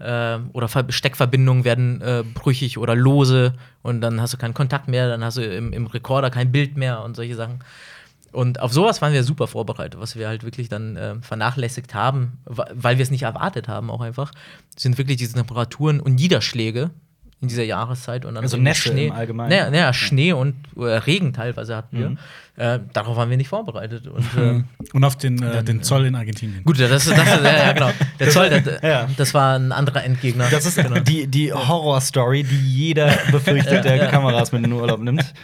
Ähm, 0.00 0.50
oder 0.52 0.68
Ver 0.68 0.84
Steckverbindungen 0.90 1.64
werden 1.64 2.00
äh, 2.02 2.22
brüchig 2.34 2.78
oder 2.78 2.94
lose 2.94 3.54
und 3.82 4.00
dann 4.00 4.20
hast 4.20 4.34
du 4.34 4.36
keinen 4.36 4.54
Kontakt 4.54 4.88
mehr, 4.88 5.08
dann 5.08 5.24
hast 5.24 5.38
du 5.38 5.42
im, 5.42 5.72
im 5.72 5.86
Rekorder 5.86 6.30
kein 6.30 6.52
Bild 6.52 6.76
mehr 6.76 7.02
und 7.02 7.16
solche 7.16 7.34
Sachen. 7.34 7.60
Und 8.36 8.60
auf 8.60 8.70
sowas 8.70 9.00
waren 9.00 9.14
wir 9.14 9.24
super 9.24 9.46
vorbereitet, 9.46 9.98
was 9.98 10.14
wir 10.14 10.28
halt 10.28 10.44
wirklich 10.44 10.68
dann 10.68 10.94
äh, 10.96 11.14
vernachlässigt 11.22 11.94
haben, 11.94 12.36
weil 12.44 12.98
wir 12.98 13.02
es 13.02 13.10
nicht 13.10 13.22
erwartet 13.22 13.66
haben, 13.66 13.90
auch 13.90 14.02
einfach, 14.02 14.30
sind 14.76 14.98
wirklich 14.98 15.16
diese 15.16 15.32
Temperaturen 15.32 16.00
und 16.00 16.16
Niederschläge 16.16 16.90
in 17.42 17.48
dieser 17.48 17.64
Jahreszeit 17.64 18.24
und 18.24 18.34
dann 18.34 18.44
Also 18.44 18.56
Nässe 18.56 18.90
im 18.98 19.12
Allgemeinen. 19.12 19.50
Naja, 19.50 19.70
naja, 19.70 19.92
Schnee 19.92 20.32
und 20.32 20.54
äh, 20.76 20.84
Regen 20.84 21.34
teilweise 21.34 21.76
hatten 21.76 21.98
wir. 21.98 22.10
Mhm. 22.10 22.18
Äh, 22.56 22.78
darauf 22.94 23.18
waren 23.18 23.28
wir 23.28 23.36
nicht 23.36 23.48
vorbereitet. 23.48 24.06
Und, 24.06 24.24
äh, 24.38 24.62
Und 24.94 25.04
auf 25.04 25.16
den, 25.16 25.42
äh, 25.42 25.62
den 25.62 25.80
äh, 25.80 25.82
Zoll 25.82 26.06
in 26.06 26.14
Argentinien. 26.14 26.64
Gut, 26.64 26.80
das, 26.80 26.88
das, 26.88 27.04
das 27.04 27.26
ja, 27.26 27.42
ja, 27.44 27.72
genau. 27.72 27.90
Der 28.18 28.30
Zoll, 28.30 28.48
das, 28.48 28.80
Ja. 28.82 29.06
das 29.18 29.34
war 29.34 29.58
ein 29.58 29.72
anderer 29.72 30.02
Endgegner. 30.02 30.48
Das 30.50 30.64
ist 30.64 30.76
genau. 30.76 30.98
die, 31.00 31.26
die 31.26 31.52
Horror-Story, 31.52 32.44
die 32.44 32.56
jeder 32.56 33.14
befürchtet, 33.30 33.84
der 33.84 34.06
Kameras 34.08 34.52
mit 34.52 34.64
in 34.64 34.70
den 34.70 34.80
Urlaub 34.80 35.00
nimmt. 35.00 35.34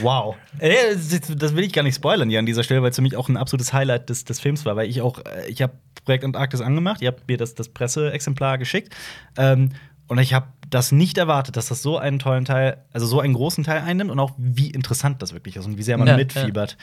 Wow. 0.00 0.36
Äh, 0.58 0.96
Das 1.36 1.54
will 1.54 1.64
ich 1.64 1.74
gar 1.74 1.82
nicht 1.82 1.96
spoilern 1.96 2.30
hier 2.30 2.38
an 2.38 2.46
dieser 2.46 2.62
Stelle, 2.62 2.80
weil 2.82 2.90
es 2.90 2.96
für 2.96 3.02
mich 3.02 3.16
auch 3.18 3.28
ein 3.28 3.36
absolutes 3.36 3.74
Highlight 3.74 4.08
des, 4.08 4.24
des 4.24 4.40
Films 4.40 4.64
war, 4.64 4.74
weil 4.76 4.88
ich 4.88 5.02
auch, 5.02 5.20
ich 5.48 5.60
habe 5.60 5.74
Projekt 6.06 6.24
Antarktis 6.24 6.62
angemacht, 6.62 7.02
ihr 7.02 7.08
habt 7.08 7.28
mir 7.28 7.36
das, 7.36 7.54
das 7.54 7.68
Presseexemplar 7.68 8.56
geschickt. 8.56 8.94
Ähm, 9.36 9.72
und 10.08 10.18
ich 10.18 10.32
habe 10.34 10.46
das 10.74 10.90
nicht 10.90 11.18
erwartet, 11.18 11.56
dass 11.56 11.68
das 11.68 11.82
so 11.82 11.98
einen 11.98 12.18
tollen 12.18 12.44
Teil, 12.44 12.78
also 12.92 13.06
so 13.06 13.20
einen 13.20 13.34
großen 13.34 13.62
Teil 13.62 13.82
einnimmt 13.82 14.10
und 14.10 14.18
auch 14.18 14.32
wie 14.38 14.70
interessant 14.70 15.20
das 15.22 15.32
wirklich 15.32 15.56
ist 15.56 15.66
und 15.66 15.76
wie 15.76 15.82
sehr 15.82 15.98
man 15.98 16.08
Ja, 16.08 16.16
mitfiebert. 16.16 16.76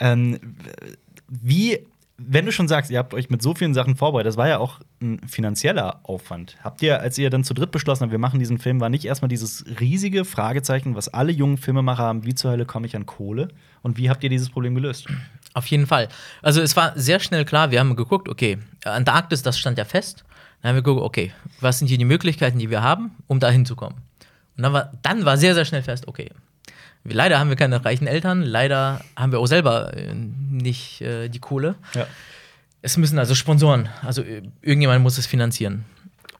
Ähm, 0.00 0.56
wie, 1.28 1.78
wenn 2.18 2.44
du 2.44 2.50
schon 2.50 2.66
sagst, 2.66 2.90
ihr 2.90 2.98
habt 2.98 3.14
euch 3.14 3.30
mit 3.30 3.42
so 3.42 3.54
vielen 3.54 3.72
Sachen 3.72 3.94
vorbereitet, 3.94 4.30
das 4.30 4.36
war 4.36 4.48
ja 4.48 4.58
auch 4.58 4.80
ein 5.00 5.20
finanzieller 5.28 6.00
Aufwand. 6.02 6.56
Habt 6.64 6.82
ihr, 6.82 7.00
als 7.00 7.18
ihr 7.18 7.30
dann 7.30 7.44
zu 7.44 7.54
dritt 7.54 7.70
beschlossen 7.70 8.02
habt, 8.02 8.12
wir 8.12 8.18
machen 8.18 8.40
diesen 8.40 8.58
Film, 8.58 8.80
war 8.80 8.88
nicht 8.88 9.04
erstmal 9.04 9.28
dieses 9.28 9.64
riesige 9.78 10.24
Fragezeichen, 10.24 10.96
was 10.96 11.08
alle 11.08 11.30
jungen 11.30 11.56
Filmemacher 11.56 12.02
haben, 12.02 12.24
wie 12.24 12.34
zur 12.34 12.50
Hölle 12.50 12.66
komme 12.66 12.86
ich 12.86 12.96
an 12.96 13.06
Kohle? 13.06 13.48
Und 13.82 13.96
wie 13.96 14.10
habt 14.10 14.24
ihr 14.24 14.30
dieses 14.30 14.50
Problem 14.50 14.74
gelöst? 14.74 15.06
Auf 15.54 15.66
jeden 15.68 15.86
Fall. 15.86 16.08
Also 16.42 16.60
es 16.60 16.74
war 16.76 16.92
sehr 16.96 17.20
schnell 17.20 17.44
klar, 17.44 17.70
wir 17.70 17.78
haben 17.78 17.94
geguckt, 17.94 18.28
okay, 18.28 18.58
Antarktis, 18.84 19.42
das 19.42 19.56
stand 19.58 19.78
ja 19.78 19.84
fest. 19.84 20.24
Dann 20.66 20.70
haben 20.70 20.78
wir 20.78 20.82
geguckt, 20.82 21.04
okay, 21.04 21.32
was 21.60 21.78
sind 21.78 21.86
hier 21.86 21.96
die 21.96 22.04
Möglichkeiten, 22.04 22.58
die 22.58 22.70
wir 22.70 22.82
haben, 22.82 23.12
um 23.28 23.38
da 23.38 23.48
hinzukommen? 23.50 23.98
Und 24.56 24.64
dann 24.64 24.72
war, 24.72 24.90
dann 25.02 25.24
war 25.24 25.36
sehr, 25.36 25.54
sehr 25.54 25.64
schnell 25.64 25.84
fest, 25.84 26.08
okay, 26.08 26.28
leider 27.04 27.38
haben 27.38 27.50
wir 27.50 27.56
keine 27.56 27.84
reichen 27.84 28.08
Eltern, 28.08 28.42
leider 28.42 29.00
haben 29.14 29.30
wir 29.30 29.38
auch 29.38 29.46
selber 29.46 29.96
äh, 29.96 30.12
nicht 30.12 31.02
äh, 31.02 31.28
die 31.28 31.38
Kohle. 31.38 31.76
Ja. 31.94 32.08
Es 32.82 32.96
müssen 32.96 33.16
also 33.20 33.36
Sponsoren, 33.36 33.90
also 34.02 34.22
äh, 34.22 34.42
irgendjemand 34.60 35.04
muss 35.04 35.18
es 35.18 35.26
finanzieren. 35.26 35.84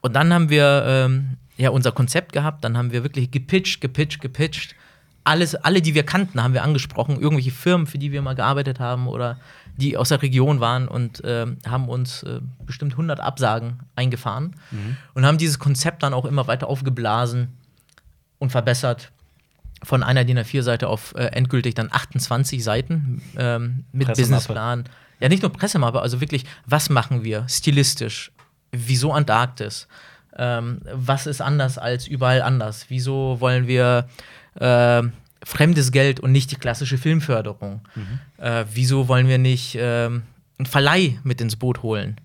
Und 0.01 0.15
dann 0.17 0.35
haben 0.35 0.51
wir 0.51 0.83
ähm, 0.89 1.37
ja 1.57 1.71
unser 1.71 1.93
Konzept 1.93 2.33
gehabt, 2.33 2.65
dann 2.65 2.77
haben 2.77 2.91
wir 2.91 3.05
wirklich 3.05 3.31
gepitcht, 3.31 3.81
gepitcht, 3.81 4.21
gepitcht. 4.21 4.75
Alles, 5.23 5.55
alle, 5.55 5.81
die 5.81 5.95
wir 5.95 6.03
kannten, 6.03 6.43
haben 6.43 6.53
wir 6.53 6.65
angesprochen, 6.65 7.21
irgendwelche 7.21 7.53
Firmen, 7.53 7.87
für 7.87 7.99
die 7.99 8.11
wir 8.11 8.23
mal 8.23 8.35
gearbeitet 8.35 8.81
haben 8.81 9.07
oder 9.07 9.39
die 9.77 9.97
aus 9.97 10.09
der 10.09 10.23
Region 10.23 10.61
waren 10.61 10.89
und 10.89 11.23
ähm, 11.25 11.59
haben 11.67 11.89
uns 11.89 12.23
äh, 12.23 12.41
bestimmt 12.65 12.93
100 12.93 13.21
Absagen 13.21 13.81
eingefahren 13.95 14.57
und 15.15 15.27
haben 15.27 15.39
dieses 15.39 15.59
Konzept 15.59 16.03
dann 16.03 16.15
auch 16.15 16.25
immer 16.25 16.47
weiter 16.47 16.69
aufgeblasen 16.69 17.57
und 18.39 18.51
verbessert. 18.51 19.13
Von 19.83 20.03
einer 20.03 20.25
DIN 20.25 20.39
A4-Seite 20.39 20.89
auf 20.89 21.15
äh, 21.15 21.27
endgültig 21.27 21.75
dann 21.75 21.91
28 21.93 22.65
Seiten 22.65 23.21
ähm, 23.37 23.85
mit. 23.93 24.09
Businessplan. 24.09 24.85
Ja, 25.21 25.29
nicht 25.29 25.43
nur 25.43 25.53
Pressemappe, 25.53 26.01
also 26.01 26.21
wirklich, 26.21 26.45
was 26.65 26.89
machen 26.89 27.25
wir 27.25 27.47
stilistisch? 27.49 28.33
Wieso 28.73 29.13
Antarktis? 29.13 29.87
Ähm, 30.37 30.81
was 30.91 31.27
ist 31.27 31.41
anders 31.43 31.79
als 31.79 32.07
überall 32.07 32.43
anders? 32.43 32.87
Wieso 32.89 33.37
wollen 33.41 33.67
wir 33.67 34.09
äh, 34.55 35.03
fremdes 35.47 35.93
Geld 35.93 36.19
und 36.19 36.33
nicht 36.33 36.51
die 36.51 36.57
klassische 36.57 36.99
Filmförderung? 36.99 37.81
Äh, 38.39 38.65
wieso 38.75 39.07
wollen 39.07 39.29
wir 39.29 39.39
nicht 39.39 39.79
ähm, 39.81 40.23
einen 40.59 40.67
Verleih 40.67 41.21
mit 41.23 41.41
ins 41.41 41.57
Boot 41.57 41.83
holen? 41.83 42.21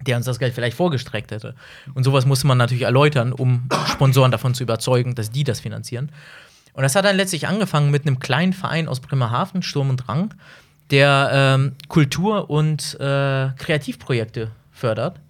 der 0.00 0.18
uns 0.18 0.26
das 0.26 0.38
Geld 0.38 0.52
vielleicht 0.52 0.76
vorgestreckt 0.76 1.30
hätte. 1.30 1.54
Und 1.94 2.04
sowas 2.04 2.26
musste 2.26 2.46
man 2.46 2.58
natürlich 2.58 2.82
erläutern, 2.82 3.32
um 3.32 3.66
Sponsoren 3.86 4.30
davon 4.30 4.52
zu 4.52 4.62
überzeugen, 4.62 5.14
dass 5.14 5.30
die 5.30 5.44
das 5.44 5.60
finanzieren. 5.60 6.12
Und 6.74 6.82
das 6.82 6.94
hat 6.94 7.06
dann 7.06 7.16
letztlich 7.16 7.48
angefangen 7.48 7.90
mit 7.90 8.06
einem 8.06 8.18
kleinen 8.18 8.52
Verein 8.52 8.86
aus 8.86 9.00
Bremerhaven, 9.00 9.62
Sturm 9.62 9.88
und 9.88 9.96
Drang, 10.06 10.34
der 10.90 11.30
ähm, 11.32 11.72
Kultur- 11.88 12.50
und 12.50 13.00
äh, 13.00 13.48
Kreativprojekte 13.56 14.50
fördert. 14.72 15.20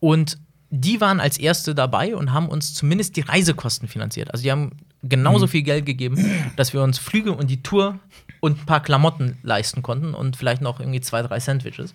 Und 0.00 0.36
die 0.68 1.00
waren 1.00 1.18
als 1.18 1.38
erste 1.38 1.74
dabei 1.74 2.14
und 2.14 2.34
haben 2.34 2.50
uns 2.50 2.74
zumindest 2.74 3.16
die 3.16 3.22
Reisekosten 3.22 3.88
finanziert. 3.88 4.32
Also 4.32 4.42
die 4.42 4.50
haben 4.50 4.72
genauso 5.02 5.46
viel 5.46 5.62
Geld 5.62 5.86
gegeben, 5.86 6.24
dass 6.56 6.72
wir 6.72 6.82
uns 6.82 6.98
Flüge 6.98 7.32
und 7.32 7.48
die 7.50 7.62
Tour 7.62 7.98
und 8.40 8.62
ein 8.62 8.66
paar 8.66 8.82
Klamotten 8.82 9.38
leisten 9.42 9.82
konnten 9.82 10.14
und 10.14 10.36
vielleicht 10.36 10.62
noch 10.62 10.80
irgendwie 10.80 11.00
zwei, 11.00 11.22
drei 11.22 11.40
Sandwiches. 11.40 11.94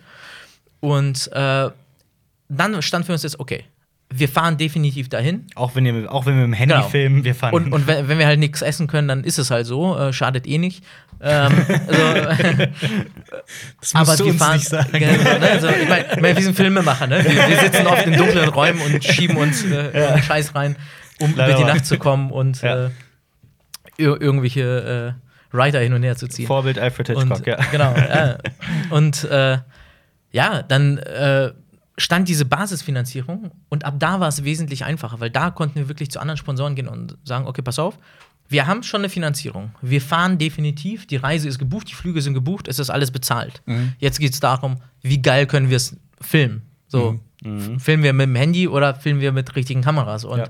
Und 0.80 1.30
äh, 1.34 1.70
dann 2.50 2.82
stand 2.82 3.06
für 3.06 3.14
uns 3.14 3.24
jetzt, 3.24 3.40
okay, 3.40 3.66
wir 4.10 4.30
fahren 4.30 4.56
definitiv 4.58 5.10
dahin. 5.10 5.48
Auch 5.56 5.76
wenn, 5.76 5.84
wir, 5.84 6.10
auch 6.12 6.26
wenn 6.26 6.36
wir 6.36 6.48
mit 6.48 6.54
dem 6.56 6.60
Handy 6.60 6.76
Genau. 6.76 6.88
filmen, 6.88 7.24
wir 7.26 7.36
fahren. 7.36 7.54
Und, 7.54 7.74
und 7.74 7.88
wenn, 7.88 8.08
wenn 8.08 8.18
wir 8.20 8.26
halt 8.26 8.40
nichts 8.40 8.62
essen 8.62 8.88
können, 8.88 9.10
dann 9.10 9.24
ist 9.26 9.38
es 9.38 9.52
halt 9.52 9.66
so, 9.66 9.98
äh, 9.98 10.14
schadet 10.14 10.48
eh 10.48 10.58
nicht. 10.58 10.82
Ähm, 11.20 11.52
also, 11.88 12.68
Das 13.82 13.96
aber 13.96 14.16
du 14.16 14.26
wir 14.28 14.34
fahren. 14.36 14.58
nicht 14.58 14.70
sagen. 14.70 14.92
Genau, 14.94 15.12
ne? 15.12 15.50
also, 15.52 15.68
ich 15.68 15.90
meine, 15.90 16.36
wir 16.36 16.42
sind 16.44 16.56
Filmemacher, 16.56 17.08
ne? 17.08 17.24
Wir, 17.24 17.50
wir 17.50 17.58
sitzen 17.60 17.86
oft 17.88 18.06
in 18.06 18.14
dunklen 18.14 18.48
Räumen 18.50 18.80
und 18.82 19.04
schieben 19.04 19.36
uns 19.38 19.66
äh, 19.66 20.22
Scheiß 20.22 20.56
rein, 20.56 20.78
um 21.20 21.36
Leider 21.36 21.54
über 21.56 21.64
die. 21.66 21.74
Nacht 21.74 21.86
zu 21.86 21.98
kommen 21.98 22.32
und 22.32 22.62
Ja. 22.62 22.86
äh, 22.88 22.90
ir 23.98 24.22
irgendwelche 24.22 25.16
äh, 25.52 25.56
Writer 25.56 25.80
hin 25.80 25.94
und 25.94 26.04
her 26.04 26.16
zu 26.16 26.28
ziehen. 26.28 26.46
Vorbild 26.48 26.78
Alfred 26.78 27.08
Hitchcock, 27.08 27.38
und, 27.40 27.46
ja. 27.48 27.56
Genau. 27.72 27.96
Ja. 27.96 28.38
Und 28.90 29.24
äh, 29.26 29.58
ja, 30.32 30.62
dann 30.62 30.98
äh, 31.00 31.52
stand 31.98 32.28
diese 32.30 32.46
Basisfinanzierung 32.46 33.52
und 33.70 33.86
ab 33.86 33.96
da 33.98 34.20
war 34.20 34.28
es 34.28 34.44
wesentlich 34.44 34.86
einfacher, 34.86 35.20
weil 35.20 35.30
da 35.32 35.50
konnten 35.50 35.76
wir 35.80 35.88
wirklich 35.88 36.12
zu 36.12 36.20
anderen 36.20 36.38
Sponsoren 36.38 36.76
gehen 36.76 36.88
und 36.88 37.18
sagen, 37.24 37.48
okay, 37.48 37.62
pass 37.64 37.80
auf, 37.80 37.98
wir 38.50 38.68
haben 38.68 38.84
schon 38.84 39.02
eine 39.02 39.10
Finanzierung. 39.10 39.72
Wir 39.82 40.00
fahren 40.02 40.38
definitiv, 40.38 41.08
die 41.08 41.16
Reise 41.16 41.48
ist 41.48 41.58
gebucht, 41.58 41.90
die 41.90 41.96
Flüge 41.96 42.22
sind 42.22 42.34
gebucht, 42.36 42.68
es 42.68 42.78
ist 42.78 42.90
alles 42.92 43.10
bezahlt. 43.12 43.62
Jetzt 43.98 44.20
geht 44.20 44.34
es 44.34 44.40
darum, 44.40 44.78
wie 45.02 45.22
geil 45.22 45.48
können 45.48 45.70
wir 45.70 45.78
es 45.78 45.98
filmen? 46.22 46.62
So, 46.88 47.20
f- 47.44 47.82
filmen 47.82 48.04
wir 48.04 48.14
mit 48.14 48.28
dem 48.28 48.36
Handy 48.36 48.68
oder 48.68 48.94
filmen 48.96 49.20
wir 49.22 49.32
mit 49.32 49.56
richtigen 49.56 49.82
Kameras? 49.82 50.24
Und 50.24 50.40
Ja. 50.40 50.46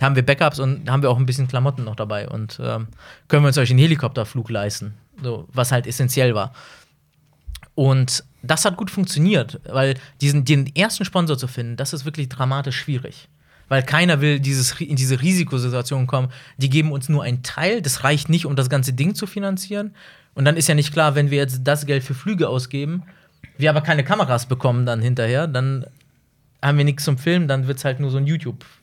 Da 0.00 0.06
haben 0.06 0.16
wir 0.16 0.24
Backups 0.24 0.58
und 0.58 0.90
haben 0.90 1.02
wir 1.02 1.10
auch 1.10 1.18
ein 1.18 1.26
bisschen 1.26 1.46
Klamotten 1.46 1.84
noch 1.84 1.94
dabei 1.94 2.26
und 2.26 2.58
ähm, 2.64 2.88
können 3.28 3.42
wir 3.42 3.48
uns 3.48 3.58
euch 3.58 3.68
einen 3.68 3.78
Helikopterflug 3.78 4.48
leisten, 4.48 4.94
so, 5.22 5.46
was 5.52 5.72
halt 5.72 5.86
essentiell 5.86 6.34
war. 6.34 6.54
Und 7.74 8.24
das 8.42 8.64
hat 8.64 8.78
gut 8.78 8.90
funktioniert, 8.90 9.60
weil 9.66 9.96
diesen, 10.22 10.46
den 10.46 10.74
ersten 10.74 11.04
Sponsor 11.04 11.36
zu 11.36 11.48
finden, 11.48 11.76
das 11.76 11.92
ist 11.92 12.06
wirklich 12.06 12.30
dramatisch 12.30 12.78
schwierig. 12.78 13.28
Weil 13.68 13.82
keiner 13.82 14.22
will 14.22 14.40
dieses, 14.40 14.80
in 14.80 14.96
diese 14.96 15.20
Risikosituation 15.20 16.06
kommen. 16.06 16.32
Die 16.56 16.70
geben 16.70 16.92
uns 16.92 17.10
nur 17.10 17.22
einen 17.22 17.42
Teil, 17.42 17.82
das 17.82 18.02
reicht 18.02 18.30
nicht, 18.30 18.46
um 18.46 18.56
das 18.56 18.70
ganze 18.70 18.94
Ding 18.94 19.14
zu 19.14 19.26
finanzieren. 19.26 19.94
Und 20.32 20.46
dann 20.46 20.56
ist 20.56 20.66
ja 20.66 20.74
nicht 20.74 20.94
klar, 20.94 21.14
wenn 21.14 21.30
wir 21.30 21.36
jetzt 21.36 21.60
das 21.64 21.84
Geld 21.84 22.02
für 22.02 22.14
Flüge 22.14 22.48
ausgeben, 22.48 23.02
wir 23.58 23.68
aber 23.68 23.82
keine 23.82 24.02
Kameras 24.02 24.46
bekommen 24.46 24.86
dann 24.86 25.02
hinterher, 25.02 25.46
dann 25.46 25.84
haben 26.62 26.78
wir 26.78 26.86
nichts 26.86 27.04
zum 27.04 27.18
Filmen, 27.18 27.48
dann 27.48 27.66
wird 27.66 27.76
es 27.76 27.84
halt 27.84 28.00
nur 28.00 28.10
so 28.10 28.16
ein 28.16 28.26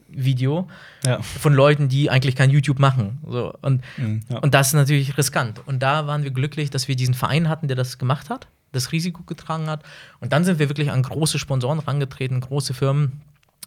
YouTube-Video 0.10 0.68
Ja. 1.06 1.22
von 1.22 1.54
Leuten, 1.54 1.90
die 1.90 2.10
eigentlich 2.10 2.36
kein 2.36 2.50
YouTube 2.50 2.80
machen. 2.80 3.20
So. 3.28 3.54
Und, 3.62 3.84
Ja. 4.30 4.40
und 4.40 4.54
das 4.54 4.68
ist 4.68 4.74
natürlich 4.74 5.18
riskant. 5.18 5.62
Und 5.66 5.80
da 5.80 6.08
waren 6.08 6.24
wir 6.24 6.32
glücklich, 6.32 6.70
dass 6.70 6.88
wir 6.88 6.96
diesen 6.96 7.14
Verein 7.14 7.50
hatten, 7.50 7.68
der 7.68 7.76
das 7.78 7.98
gemacht 7.98 8.30
hat, 8.30 8.48
das 8.72 8.92
Risiko 8.92 9.24
getragen 9.24 9.68
hat. 9.70 9.84
Und 10.20 10.34
dann 10.34 10.44
sind 10.44 10.60
wir 10.60 10.70
wirklich 10.70 10.92
an 10.92 11.04
große 11.04 11.40
Sponsoren 11.40 11.80
rangetreten, 11.80 12.40
große 12.42 12.74
Firmen 12.74 13.22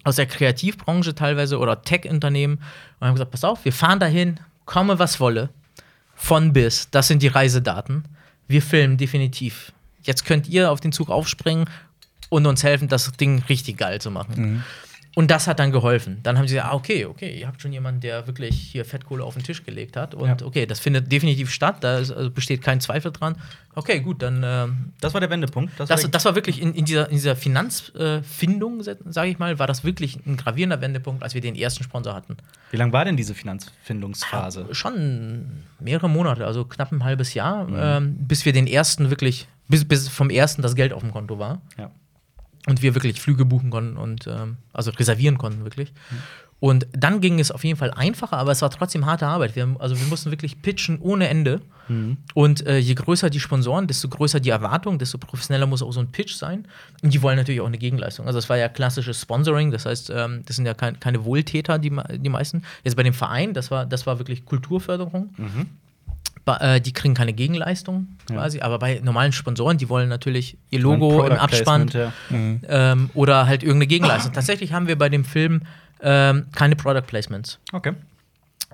aus 0.04 0.16
der 0.16 0.26
Kreativbranche 0.26 1.14
teilweise 1.14 1.58
oder 1.58 1.82
Tech-Unternehmen 1.82 2.60
und 3.00 3.06
haben 3.06 3.14
gesagt: 3.14 3.30
Pass 3.32 3.44
auf, 3.44 3.64
wir 3.64 3.72
fahren 3.72 4.00
dahin, 4.00 4.40
komme 4.64 4.98
was 4.98 5.20
wolle, 5.20 5.50
von 6.14 6.52
bis. 6.52 6.90
Das 6.90 7.08
sind 7.08 7.22
die 7.22 7.28
Reisedaten. 7.28 8.04
Wir 8.48 8.62
filmen 8.62 8.96
definitiv. 8.96 9.72
Jetzt 10.02 10.24
könnt 10.24 10.48
ihr 10.48 10.70
auf 10.70 10.80
den 10.80 10.92
Zug 10.92 11.10
aufspringen 11.10 11.66
und 12.30 12.46
uns 12.46 12.62
helfen, 12.64 12.88
das 12.88 13.12
Ding 13.12 13.42
richtig 13.48 13.76
geil 13.76 14.00
zu 14.00 14.10
machen. 14.10 14.64
Und 15.16 15.30
das 15.30 15.48
hat 15.48 15.58
dann 15.58 15.72
geholfen. 15.72 16.20
Dann 16.22 16.38
haben 16.38 16.46
sie 16.46 16.54
gesagt, 16.54 16.72
ah, 16.72 16.76
okay, 16.76 17.04
okay, 17.04 17.36
ihr 17.40 17.48
habt 17.48 17.60
schon 17.60 17.72
jemanden, 17.72 18.00
der 18.00 18.28
wirklich 18.28 18.54
hier 18.56 18.84
Fettkohle 18.84 19.24
auf 19.24 19.34
den 19.34 19.42
Tisch 19.42 19.64
gelegt 19.64 19.96
hat. 19.96 20.14
Und 20.14 20.28
Ja. 20.40 20.46
okay, 20.46 20.66
das 20.66 20.78
findet 20.78 21.10
definitiv 21.10 21.50
statt, 21.50 21.78
da 21.80 21.98
ist, 21.98 22.12
also 22.12 22.30
besteht 22.30 22.62
kein 22.62 22.80
Zweifel 22.80 23.10
dran. 23.10 23.36
Okay, 23.74 24.00
gut, 24.00 24.22
dann 24.22 24.42
ähm, 24.44 24.92
Das 25.00 25.12
war 25.12 25.20
der 25.20 25.30
Wendepunkt. 25.30 25.72
Das, 25.78 25.88
das, 25.88 26.04
war 26.04 26.10
das 26.10 26.24
war 26.24 26.34
wirklich 26.36 26.62
in, 26.62 26.74
in 26.74 26.84
dieser, 26.84 27.08
in 27.08 27.16
dieser 27.16 27.34
Finanzfindung, 27.34 28.82
sage 28.82 29.30
ich 29.30 29.38
mal, 29.38 29.58
war 29.58 29.66
das 29.66 29.82
wirklich 29.84 30.18
ein 30.26 30.36
gravierender 30.36 30.80
Wendepunkt, 30.80 31.22
als 31.22 31.34
wir 31.34 31.40
den 31.40 31.56
ersten 31.56 31.82
Sponsor 31.82 32.14
hatten. 32.14 32.36
Wie 32.70 32.76
lange 32.76 32.92
war 32.92 33.04
denn 33.04 33.16
diese 33.16 33.34
Finanzfindungsphase? 33.34 34.68
Schon 34.72 35.64
mehrere 35.80 36.08
Monate, 36.08 36.46
also 36.46 36.64
knapp 36.64 36.92
ein 36.92 37.02
halbes 37.04 37.34
Jahr, 37.34 37.68
ähm, 37.68 38.16
bis 38.26 38.44
wir 38.44 38.52
den 38.52 38.66
ersten 38.66 39.10
wirklich, 39.10 39.48
bis, 39.68 39.84
bis 39.86 40.08
vom 40.08 40.30
ersten 40.30 40.62
das 40.62 40.74
Geld 40.74 40.92
auf 40.92 41.02
dem 41.02 41.10
Konto 41.12 41.38
war 41.38 41.60
Ja. 41.78 41.90
Und 42.66 42.82
wir 42.82 42.94
wirklich 42.94 43.20
Flüge 43.20 43.44
buchen 43.44 43.70
konnten 43.70 43.96
und 43.96 44.26
ähm, 44.26 44.56
also 44.72 44.90
reservieren 44.90 45.38
konnten 45.38 45.64
wirklich. 45.64 45.92
Und 46.60 46.86
dann 46.92 47.22
ging 47.22 47.40
es 47.40 47.50
auf 47.50 47.64
jeden 47.64 47.78
Fall 47.78 47.90
einfacher, 47.90 48.36
aber 48.36 48.52
es 48.52 48.60
war 48.60 48.70
trotzdem 48.70 49.06
harte 49.06 49.26
Arbeit. 49.26 49.56
Wir, 49.56 49.62
haben, 49.62 49.80
also 49.80 49.98
wir 49.98 50.06
mussten 50.06 50.30
wirklich 50.30 50.60
pitchen 50.60 50.98
ohne 51.00 51.28
Ende. 51.28 51.62
Und 52.34 52.66
äh, 52.66 52.76
je 52.76 52.94
größer 52.94 53.30
die 53.30 53.40
Sponsoren, 53.40 53.86
desto 53.86 54.08
größer 54.08 54.40
die 54.40 54.50
Erwartung, 54.50 54.98
desto 54.98 55.16
professioneller 55.16 55.66
muss 55.66 55.82
auch 55.82 55.90
so 55.90 56.00
ein 56.00 56.12
Pitch 56.12 56.34
sein. 56.34 56.68
Und 57.02 57.14
die 57.14 57.22
wollen 57.22 57.36
natürlich 57.36 57.62
auch 57.62 57.66
eine 57.66 57.78
Gegenleistung. 57.78 58.26
Also 58.26 58.38
das 58.38 58.48
war 58.50 58.58
ja 58.58 58.68
klassisches 58.68 59.22
Sponsoring, 59.22 59.70
das 59.70 59.86
heißt, 59.86 60.10
ähm, 60.14 60.42
das 60.44 60.56
sind 60.56 60.66
ja 60.66 60.74
kein, 60.74 61.00
keine 61.00 61.24
Wohltäter, 61.24 61.78
die, 61.78 61.90
die 62.18 62.28
meisten. 62.28 62.62
Jetzt 62.84 62.94
bei 62.94 63.02
dem 63.02 63.14
Verein, 63.14 63.54
das 63.54 63.70
war, 63.70 63.86
das 63.86 64.06
war 64.06 64.18
wirklich 64.18 64.44
Kulturförderung. 64.44 65.30
Äh, 65.38 65.66
die 66.84 66.92
kriegen 66.92 67.14
keine 67.14 67.32
Gegenleistung 67.32 68.08
quasi, 68.26 68.60
aber 68.60 68.78
bei 68.80 69.00
normalen 69.04 69.32
Sponsoren, 69.32 69.78
die 69.78 69.88
wollen 69.88 70.08
natürlich 70.08 70.58
ihr 70.70 70.80
Logo 70.80 71.24
im 71.24 71.34
Abspann 71.34 71.86
Placement, 71.86 72.64
ähm, 72.68 73.10
oder 73.14 73.46
halt 73.46 73.62
irgendeine 73.62 73.86
Gegenleistung. 73.86 74.32
Tatsächlich 74.32 74.72
haben 74.72 74.88
wir 74.88 74.98
bei 74.98 75.08
dem 75.08 75.24
Film 75.24 75.62
ähm, 76.00 76.46
keine 76.54 76.76
Product 76.76 77.06
Placements. 77.06 77.58
ja. 77.72 77.78
Okay. 77.78 77.94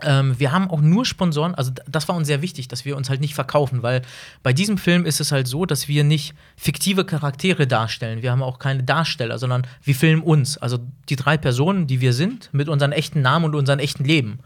Ähm, 0.03 0.39
wir 0.39 0.53
haben 0.53 0.69
auch 0.71 0.83
nur 0.83 1.07
Sponsoren, 1.07 1.55
also 1.55 1.73
das 1.89 2.07
war 2.07 2.17
uns 2.17 2.27
sehr 2.27 2.43
wichtig, 2.43 2.69
dass 2.69 2.85
wir 2.85 2.99
uns 2.99 3.09
halt 3.09 3.23
nicht 3.23 3.35
verkaufen, 3.35 3.83
weil 3.83 4.03
bei 4.43 4.53
diesem 4.53 4.77
Film 4.77 5.07
ist 5.07 5.21
es 5.21 5.33
halt 5.33 5.49
so, 5.49 5.65
dass 5.65 5.89
wir 5.89 6.05
nicht 6.05 6.35
fiktive 6.55 7.07
Charaktere 7.07 7.67
darstellen. 7.67 8.21
Wir 8.21 8.31
haben 8.31 8.43
auch 8.43 8.59
keine 8.59 8.83
Darsteller, 8.83 9.39
sondern 9.39 9.67
wir 9.83 9.95
filmen 9.95 10.23
uns. 10.23 10.59
Also 10.59 10.79
die 11.09 11.17
drei 11.17 11.39
Personen, 11.39 11.87
die 11.87 12.03
wir 12.03 12.13
sind, 12.13 12.51
mit 12.53 12.69
unseren 12.69 12.93
echten 12.93 13.23
Namen 13.23 13.47
und 13.47 13.55
unserem 13.55 13.79
echten 13.79 14.05
Leben. 14.05 14.41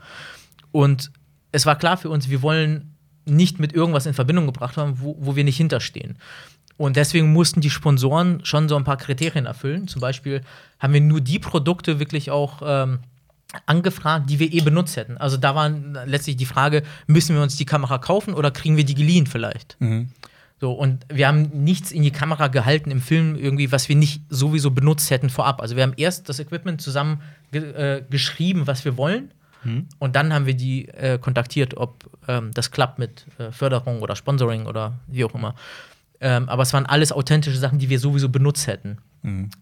Und 0.70 1.10
es 1.50 1.66
war 1.66 1.76
klar 1.76 1.96
für 1.96 2.10
uns, 2.10 2.30
wir 2.30 2.42
wollen 2.42 2.94
nicht 3.24 3.58
mit 3.60 3.72
irgendwas 3.72 4.06
in 4.06 4.14
Verbindung 4.14 4.46
gebracht 4.46 4.76
haben, 4.76 5.00
wo, 5.00 5.16
wo 5.20 5.36
wir 5.36 5.44
nicht 5.44 5.56
hinterstehen. 5.56 6.16
Und 6.76 6.96
deswegen 6.96 7.32
mussten 7.32 7.60
die 7.60 7.68
Sponsoren 7.68 8.44
schon 8.44 8.68
so 8.68 8.76
ein 8.76 8.84
paar 8.84 8.96
Kriterien 8.96 9.44
erfüllen. 9.44 9.86
Zum 9.86 10.00
Beispiel 10.00 10.40
haben 10.78 10.94
wir 10.94 11.02
nur 11.02 11.20
die 11.20 11.38
Produkte 11.38 12.00
wirklich 12.00 12.30
auch 12.30 12.62
ähm, 12.64 13.00
angefragt, 13.66 14.30
die 14.30 14.38
wir 14.38 14.52
eh 14.52 14.60
benutzt 14.60 14.96
hätten. 14.96 15.18
Also 15.18 15.36
da 15.36 15.54
war 15.54 15.68
letztlich 15.68 16.36
die 16.36 16.46
Frage, 16.46 16.82
müssen 17.06 17.36
wir 17.36 17.42
uns 17.42 17.56
die 17.56 17.66
Kamera 17.66 17.98
kaufen 17.98 18.32
oder 18.32 18.50
kriegen 18.50 18.76
wir 18.76 18.84
die 18.84 18.94
geliehen 18.94 19.26
vielleicht? 19.26 19.76
So, 20.60 20.72
und 20.72 21.06
wir 21.12 21.26
haben 21.26 21.50
nichts 21.64 21.90
in 21.90 22.02
die 22.02 22.10
Kamera 22.10 22.48
gehalten 22.48 22.90
im 22.90 23.00
Film, 23.00 23.34
irgendwie, 23.34 23.72
was 23.72 23.88
wir 23.88 23.96
nicht 23.96 24.22
sowieso 24.28 24.70
benutzt 24.70 25.10
hätten 25.10 25.30
vorab. 25.30 25.62
Also 25.62 25.74
wir 25.74 25.82
haben 25.82 25.94
erst 25.96 26.28
das 26.28 26.38
Equipment 26.38 26.82
zusammen 26.82 27.22
äh, 27.52 28.02
geschrieben, 28.08 28.66
was 28.66 28.84
wir 28.84 28.96
wollen. 28.96 29.30
Und 29.98 30.16
dann 30.16 30.32
haben 30.32 30.46
wir 30.46 30.54
die 30.54 30.88
äh, 30.88 31.18
kontaktiert, 31.18 31.76
ob 31.76 32.04
ähm, 32.28 32.50
das 32.54 32.70
klappt 32.70 32.98
mit 32.98 33.26
äh, 33.38 33.50
Förderung 33.52 34.02
oder 34.02 34.16
Sponsoring 34.16 34.66
oder 34.66 34.94
wie 35.06 35.24
auch 35.24 35.34
immer. 35.34 35.54
Ähm, 36.20 36.48
aber 36.48 36.62
es 36.62 36.72
waren 36.72 36.86
alles 36.86 37.12
authentische 37.12 37.58
Sachen, 37.58 37.78
die 37.78 37.88
wir 37.88 37.98
sowieso 37.98 38.28
benutzt 38.28 38.66
hätten. 38.66 38.98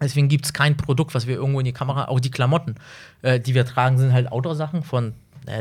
Deswegen 0.00 0.28
gibt 0.28 0.44
es 0.44 0.52
kein 0.52 0.76
Produkt, 0.76 1.14
was 1.14 1.26
wir 1.26 1.36
irgendwo 1.36 1.60
in 1.60 1.64
die 1.64 1.72
Kamera, 1.72 2.08
auch 2.08 2.20
die 2.20 2.30
Klamotten, 2.30 2.76
äh, 3.22 3.40
die 3.40 3.54
wir 3.54 3.64
tragen, 3.64 3.98
sind 3.98 4.12
halt 4.12 4.30
Outdoor-Sachen 4.30 4.82
von 4.82 5.14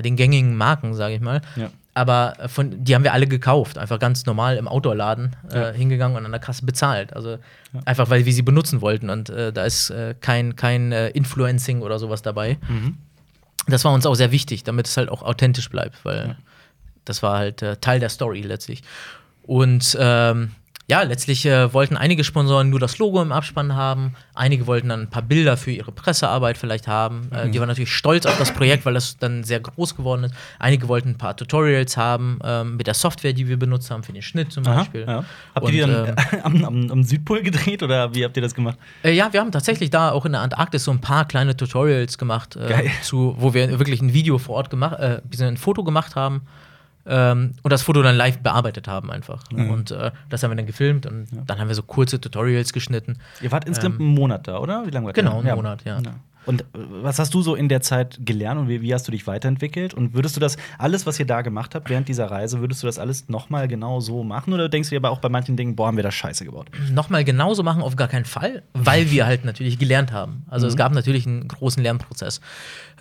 den 0.04 0.18
gängigen 0.18 0.56
Marken, 0.56 0.94
sage 0.94 1.16
ich 1.16 1.22
mal. 1.22 1.42
Ja. 1.56 1.70
Aber 1.94 2.36
äh, 2.40 2.48
von, 2.48 2.84
die 2.84 2.94
haben 2.94 3.04
wir 3.04 3.14
alle 3.14 3.26
gekauft, 3.26 3.78
einfach 3.80 3.98
ganz 3.98 4.26
normal 4.28 4.58
im 4.58 4.68
Outdoor-Laden 4.68 5.36
äh, 5.52 5.74
hingegangen 5.74 6.16
und 6.16 6.26
an 6.26 6.32
der 6.32 6.40
Kasse 6.40 6.64
bezahlt. 6.66 7.16
Also 7.16 7.38
einfach, 7.86 8.10
weil 8.12 8.26
wir 8.26 8.34
sie 8.34 8.44
benutzen 8.44 8.82
wollten 8.82 9.10
und 9.10 9.30
äh, 9.30 9.52
da 9.52 9.66
ist 9.66 9.90
äh, 9.90 10.14
kein, 10.20 10.56
kein 10.56 10.92
äh, 10.92 11.10
Influencing 11.10 11.82
oder 11.82 11.98
sowas 11.98 12.22
dabei. 12.22 12.58
Das 13.68 13.84
war 13.84 13.94
uns 13.94 14.06
auch 14.06 14.16
sehr 14.16 14.32
wichtig, 14.32 14.64
damit 14.64 14.88
es 14.88 14.96
halt 14.98 15.10
auch 15.10 15.24
authentisch 15.24 15.70
bleibt, 15.70 16.04
weil 16.06 16.38
das 17.06 17.24
war 17.24 17.38
halt 17.38 17.62
äh, 17.62 17.78
Teil 17.78 18.00
der 18.00 18.10
Story 18.10 18.42
letztlich. 18.42 18.84
Und 19.44 19.98
ähm, 20.00 20.52
ja, 20.90 21.02
letztlich 21.02 21.46
äh, 21.46 21.74
wollten 21.74 21.98
einige 21.98 22.24
Sponsoren 22.24 22.70
nur 22.70 22.80
das 22.80 22.98
Logo 22.98 23.22
im 23.22 23.34
Abspann 23.34 23.76
haben, 23.76 24.16
einige 24.34 24.68
wollten 24.68 24.88
dann 24.88 25.02
ein 25.02 25.10
paar 25.10 25.22
Bilder 25.22 25.58
für 25.58 25.72
ihre 25.72 25.92
Pressearbeit 25.92 26.58
vielleicht 26.58 26.88
haben. 26.88 27.30
Äh, 27.34 27.50
die 27.50 27.60
waren 27.60 27.68
natürlich 27.68 27.92
stolz 27.92 28.26
auf 28.26 28.38
das 28.38 28.54
Projekt, 28.54 28.86
weil 28.86 28.94
das 28.94 29.18
dann 29.18 29.44
sehr 29.44 29.60
groß 29.60 29.98
geworden 29.98 30.24
ist. 30.24 30.34
Einige 30.60 30.88
wollten 30.88 31.10
ein 31.10 31.18
paar 31.18 31.36
Tutorials 31.36 31.98
haben 31.98 32.40
ähm, 32.42 32.78
mit 32.78 32.88
der 32.88 32.94
Software, 32.94 33.34
die 33.34 33.50
wir 33.50 33.60
benutzt 33.60 33.92
haben 33.92 34.02
für 34.04 34.14
den 34.14 34.22
Schnitt 34.22 34.54
zum 34.54 34.66
Aha, 34.66 34.76
Beispiel. 34.76 35.02
ja. 35.06 35.26
Habt 35.54 35.66
Und, 35.66 35.74
ihr 35.74 35.88
die 35.88 35.92
dann 35.92 36.16
ähm, 36.32 36.40
am, 36.44 36.66
am, 36.66 36.92
am 36.92 37.04
Südpol 37.04 37.42
gedreht 37.44 37.84
oder 37.84 38.16
wie 38.16 38.24
habt 38.24 38.38
ihr 38.38 38.42
das 38.42 38.56
gemacht? 38.56 38.78
Äh, 39.04 39.12
ja, 39.12 39.34
wir 39.34 39.42
haben 39.42 39.52
tatsächlich 39.52 39.90
da 39.90 40.12
auch 40.12 40.26
in 40.26 40.32
der 40.32 40.42
Antarktis 40.42 40.86
so 40.86 40.92
ein 40.92 41.02
paar 41.02 41.28
kleine 41.28 41.58
Tutorials 41.58 42.18
gemacht, 42.18 42.56
äh, 42.56 42.90
zu, 43.02 43.36
wo 43.38 43.54
wir 43.54 43.78
wirklich 43.78 44.02
ein 44.02 44.14
Video 44.14 44.38
vor 44.38 44.56
Ort 44.56 44.70
gemacht, 44.70 44.98
äh, 45.00 45.20
ein 45.42 45.58
Foto 45.58 45.84
gemacht 45.84 46.16
haben 46.16 46.44
ähm, 47.08 47.54
und 47.64 47.72
das 47.72 47.82
Foto 47.84 48.02
dann 48.02 48.16
live 48.16 48.40
bearbeitet 48.40 48.88
haben 48.88 49.12
einfach. 49.12 49.44
Und 49.70 49.92
äh, 49.92 50.12
das 50.30 50.44
haben 50.44 50.52
wir 50.52 50.56
dann 50.56 50.66
gefilmt 50.66 51.06
und 51.06 51.28
dann 51.46 51.60
haben 51.60 51.68
wir 51.68 51.76
so 51.76 51.84
kurze 51.84 52.20
Tutorials 52.20 52.74
geschnitten. 52.74 53.18
Ihr 53.42 53.52
wart 53.52 53.66
insgesamt 53.66 54.00
einen 54.00 54.10
Monat 54.10 54.48
da, 54.48 54.60
oder? 54.60 54.86
Wie 54.86 54.92
lange 54.92 55.08
ihr 55.10 55.14
Genau, 55.14 55.40
einen 55.40 55.56
Monat, 55.56 55.84
ja. 55.86 56.00
Und 56.48 56.62
äh, 56.62 56.66
was 56.74 57.20
hast 57.20 57.34
du 57.34 57.42
so 57.42 57.56
in 57.56 57.70
der 57.70 57.82
Zeit 57.82 58.20
gelernt 58.22 58.60
und 58.60 58.68
wie, 58.70 58.82
wie 58.82 58.94
hast 58.94 59.08
du 59.08 59.12
dich 59.12 59.28
weiterentwickelt? 59.28 59.94
Und 59.94 60.14
würdest 60.14 60.36
du 60.36 60.40
das 60.40 60.58
alles, 60.78 61.06
was 61.06 61.20
ihr 61.20 61.26
da 61.26 61.42
gemacht 61.42 61.76
habt 61.76 61.90
während 61.90 62.08
dieser 62.08 62.32
Reise, 62.32 62.62
würdest 62.62 62.82
du 62.82 62.88
das 62.88 62.98
alles 62.98 63.30
nochmal 63.30 63.68
genau 63.68 64.00
so 64.00 64.24
machen? 64.24 64.54
Oder 64.54 64.70
denkst 64.70 64.90
du 64.90 64.96
dir 64.96 65.00
aber 65.00 65.12
auch 65.12 65.20
bei 65.20 65.30
manchen 65.30 65.58
Dingen, 65.58 65.76
boah, 65.76 65.88
haben 65.88 65.98
wir 65.98 66.04
das 66.04 66.16
scheiße 66.16 66.46
gebaut? 66.46 66.70
Nochmal 66.92 67.24
genauso 67.24 67.64
machen 67.64 67.82
auf 67.82 67.96
gar 67.96 68.08
keinen 68.08 68.26
Fall, 68.26 68.64
weil 68.74 69.12
wir 69.12 69.26
halt 69.26 69.46
natürlich 69.46 69.78
gelernt 69.78 70.12
haben. 70.12 70.44
Also 70.48 70.68
es 70.68 70.76
gab 70.76 70.94
natürlich 70.94 71.28
einen 71.28 71.48
großen 71.48 71.84
Lernprozess. 71.84 72.40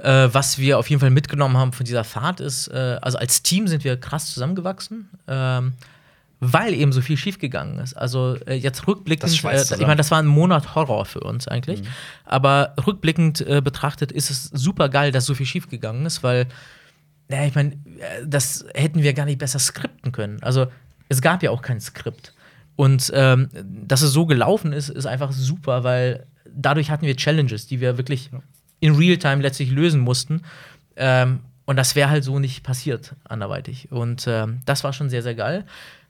Äh, 0.02 0.28
was 0.32 0.58
wir 0.58 0.78
auf 0.78 0.90
jeden 0.90 1.00
Fall 1.00 1.10
mitgenommen 1.10 1.56
haben 1.56 1.72
von 1.72 1.86
dieser 1.86 2.04
Fahrt 2.04 2.40
ist, 2.40 2.68
äh, 2.68 2.98
also 3.00 3.18
als 3.18 3.42
Team 3.42 3.68
sind 3.68 3.84
wir 3.84 3.96
krass 3.96 4.32
zusammengewachsen. 4.32 5.08
Ähm, 5.28 5.72
weil 6.40 6.74
eben 6.74 6.92
so 6.92 7.00
viel 7.00 7.16
schiefgegangen 7.16 7.78
ist. 7.78 7.94
Also 7.94 8.36
äh, 8.46 8.54
jetzt 8.54 8.86
rückblickend, 8.86 9.32
äh, 9.44 9.62
ich 9.62 9.80
meine, 9.80 9.96
das 9.96 10.10
war 10.10 10.18
ein 10.18 10.26
Monat 10.26 10.74
Horror 10.74 11.06
für 11.06 11.20
uns 11.20 11.48
eigentlich. 11.48 11.82
Aber 12.24 12.74
rückblickend 12.86 13.40
äh, 13.40 13.62
betrachtet 13.62 14.12
ist 14.12 14.30
es 14.30 14.44
super 14.44 14.88
geil, 14.88 15.12
dass 15.12 15.24
so 15.24 15.34
viel 15.34 15.46
schiefgegangen 15.46 16.04
ist, 16.04 16.22
weil, 16.22 16.46
ja, 17.30 17.44
ich 17.46 17.54
meine, 17.54 17.72
äh, 17.72 18.26
das 18.26 18.66
hätten 18.74 19.02
wir 19.02 19.14
gar 19.14 19.24
nicht 19.24 19.38
besser 19.38 19.58
skripten 19.58 20.12
können. 20.12 20.42
Also 20.42 20.66
es 21.08 21.22
gab 21.22 21.42
ja 21.42 21.50
auch 21.50 21.62
kein 21.62 21.80
Skript. 21.80 22.34
Und 22.76 23.10
ähm, 23.14 23.48
dass 23.54 24.02
es 24.02 24.12
so 24.12 24.26
gelaufen 24.26 24.72
ist, 24.74 24.90
ist 24.90 25.06
einfach 25.06 25.32
super, 25.32 25.82
weil 25.82 26.26
dadurch 26.54 26.90
hatten 26.90 27.06
wir 27.06 27.16
Challenges, 27.16 27.66
die 27.66 27.80
wir 27.80 27.96
wirklich 27.96 28.30
in 28.80 28.94
Realtime 28.94 29.40
letztlich 29.40 29.70
lösen 29.70 30.00
mussten. 30.00 30.42
Ähm, 30.96 31.40
und 31.64 31.76
das 31.76 31.96
wäre 31.96 32.10
halt 32.10 32.22
so 32.22 32.38
nicht 32.38 32.62
passiert 32.62 33.14
anderweitig. 33.24 33.90
Und 33.90 34.26
ähm, 34.28 34.60
das 34.66 34.84
war 34.84 34.92
schon 34.92 35.10
sehr, 35.10 35.22
sehr 35.22 35.34
geil. 35.34 35.64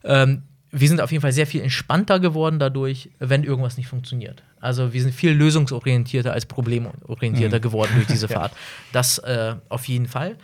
Ähm, 0.07 0.43
wir 0.71 0.87
sind 0.87 0.99
auf 1.01 1.11
jeden 1.11 1.21
Fall 1.21 1.31
sehr 1.31 1.47
viel 1.47 1.61
entspannter 1.61 2.19
geworden 2.19 2.59
dadurch, 2.59 3.09
wenn 3.19 3.43
irgendwas 3.43 3.77
nicht 3.77 3.87
funktioniert. 3.87 4.43
Also 4.59 4.93
wir 4.93 5.01
sind 5.01 5.13
viel 5.13 5.31
lösungsorientierter 5.31 6.33
als 6.33 6.45
problemorientierter 6.45 7.59
geworden 7.59 7.91
durch 7.95 8.07
diese 8.07 8.27
Fahrt. 8.27 8.51
Das 8.91 9.19
äh, 9.19 9.55
auf 9.69 9.87
jeden 9.87 10.07
Fall. 10.07 10.37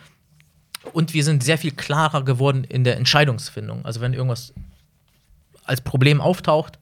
Und 0.92 1.14
wir 1.14 1.24
sind 1.24 1.42
sehr 1.42 1.58
viel 1.58 1.72
klarer 1.72 2.24
geworden 2.24 2.64
in 2.64 2.84
der 2.84 2.96
Entscheidungsfindung. 2.96 3.84
Also 3.84 4.00
wenn 4.00 4.14
irgendwas 4.14 4.52
als 5.64 5.80
Problem 5.80 6.20
auftaucht, 6.20 6.78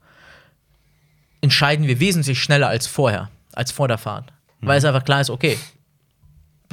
entscheiden 1.41 1.87
wir 1.87 1.99
wesentlich 1.99 2.41
schneller 2.41 2.67
als 2.67 2.87
vorher, 2.87 3.29
als 3.53 3.71
vor 3.71 3.87
der 3.87 3.97
Fahrt. 3.97 4.31
Weil 4.61 4.77
es 4.77 4.85
einfach 4.85 5.03
klar 5.03 5.19
ist, 5.19 5.29
okay, 5.29 5.57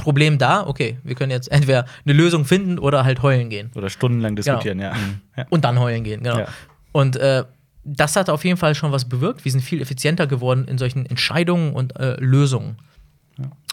Problem 0.00 0.38
da, 0.38 0.66
okay, 0.66 0.98
wir 1.02 1.14
können 1.14 1.30
jetzt 1.30 1.50
entweder 1.50 1.86
eine 2.04 2.14
Lösung 2.14 2.44
finden 2.44 2.78
oder 2.78 3.04
halt 3.04 3.22
heulen 3.22 3.50
gehen. 3.50 3.70
Oder 3.74 3.90
stundenlang 3.90 4.36
diskutieren, 4.36 4.78
ja. 4.78 4.94
ja. 5.36 5.46
Und 5.50 5.64
dann 5.64 5.78
heulen 5.78 6.04
gehen, 6.04 6.22
genau. 6.22 6.38
Ja. 6.38 6.48
Und 6.92 7.16
äh, 7.16 7.44
das 7.84 8.16
hat 8.16 8.28
auf 8.28 8.44
jeden 8.44 8.56
Fall 8.56 8.74
schon 8.74 8.92
was 8.92 9.08
bewirkt. 9.08 9.44
Wir 9.44 9.52
sind 9.52 9.62
viel 9.62 9.80
effizienter 9.80 10.26
geworden 10.26 10.66
in 10.66 10.78
solchen 10.78 11.06
Entscheidungen 11.06 11.72
und 11.72 11.98
äh, 11.98 12.16
Lösungen. 12.18 12.76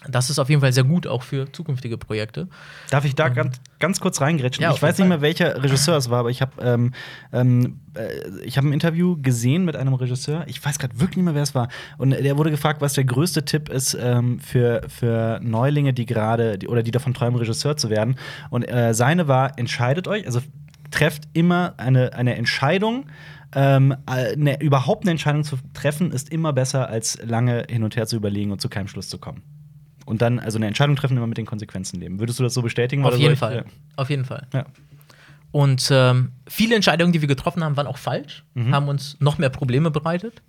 Das 0.08 0.30
ist 0.30 0.40
auf 0.40 0.50
jeden 0.50 0.62
Fall 0.62 0.72
sehr 0.74 0.84
gut, 0.84 1.08
auch 1.08 1.24
für 1.24 1.52
zukünftige 1.52 1.98
Projekte. 1.98 2.48
Darf 2.90 3.04
ich 3.04 3.16
da 3.16 3.30
ganz, 3.30 3.60
ganz 3.80 4.00
kurz 4.00 4.22
reingrätschen? 4.22 4.64
Ja, 4.64 4.72
ich 4.72 4.82
weiß 4.82 4.98
nicht 5.00 5.08
mehr, 5.08 5.22
welcher 5.22 5.62
Regisseur 5.62 5.98
es 5.98 6.10
war, 6.10 6.20
aber 6.20 6.30
ich 6.30 6.42
habe 6.42 6.52
ähm, 6.62 6.94
ähm, 7.34 7.80
äh, 7.96 8.08
ich 8.44 8.58
hab 8.58 8.64
ein 8.64 8.74
Interview 8.74 9.18
gesehen 9.22 9.66
mit 9.66 9.76
einem 9.76 9.94
Regisseur. 9.96 10.46
Ich 10.48 10.64
weiß 10.64 10.80
gerade 10.80 11.00
wirklich 11.00 11.18
nicht 11.18 11.26
mehr, 11.26 11.36
wer 11.36 11.42
es 11.42 11.56
war. 11.56 11.68
Und 11.98 12.12
der 12.12 12.38
wurde 12.38 12.52
gefragt, 12.52 12.80
was 12.80 12.94
der 12.94 13.06
größte 13.06 13.44
Tipp 13.44 13.70
ist 13.70 13.98
ähm, 14.00 14.40
für, 14.40 14.82
für 14.88 15.40
Neulinge, 15.42 15.94
die 15.94 16.06
gerade 16.06 16.60
oder 16.68 16.84
die 16.84 16.92
davon 16.92 17.14
träumen, 17.14 17.38
Regisseur 17.38 17.76
zu 17.76 17.90
werden. 17.90 18.18
Und 18.50 18.64
äh, 18.64 18.94
seine 18.94 19.28
war: 19.28 19.58
entscheidet 19.58 20.08
euch, 20.08 20.26
also 20.26 20.42
trefft 20.92 21.24
immer 21.34 21.74
eine, 21.78 22.14
eine 22.14 22.36
Entscheidung. 22.36 23.08
Ähm, 23.56 23.96
eine, 24.06 24.62
überhaupt 24.62 25.06
eine 25.06 25.12
Entscheidung 25.12 25.44
zu 25.44 25.58
treffen, 25.74 26.12
ist 26.12 26.30
immer 26.30 26.52
besser, 26.52 26.90
als 26.90 27.18
lange 27.24 27.66
hin 27.70 27.84
und 27.84 27.96
her 27.96 28.06
zu 28.06 28.18
überlegen 28.18 28.52
und 28.52 28.60
zu 28.62 28.68
keinem 28.68 28.90
Schluss 28.90 29.08
zu 29.08 29.18
kommen. 29.20 29.42
Und 30.08 30.22
dann, 30.22 30.40
also 30.40 30.58
eine 30.58 30.68
Entscheidung 30.68 30.96
treffen, 30.96 31.18
immer 31.18 31.28
mit 31.28 31.38
den 31.38 31.46
Konsequenzen 31.46 32.00
leben. 32.00 32.20
Würdest 32.20 32.40
du 32.40 32.44
das 32.44 32.54
so 32.54 32.62
bestätigen? 32.62 33.04
Auf 33.06 33.18
jeden 33.18 33.34
ich- 33.34 33.40
Fall. 33.40 33.66
Auf 33.98 34.10
jeden 34.10 34.26
Fall. 34.26 34.48
Ja. 34.54 34.66
Und 35.52 35.90
ähm, 35.92 36.32
viele 36.48 36.76
Entscheidungen, 36.76 37.14
die 37.14 37.22
wir 37.22 37.28
getroffen 37.28 37.64
haben, 37.64 37.78
waren 37.78 37.88
auch 37.88 37.98
falsch, 37.98 38.44
Mhm. 38.54 38.74
haben 38.74 38.88
uns 38.88 39.18
noch 39.20 39.38
mehr 39.38 39.50
Probleme 39.50 39.92
bereitet, 39.92 40.42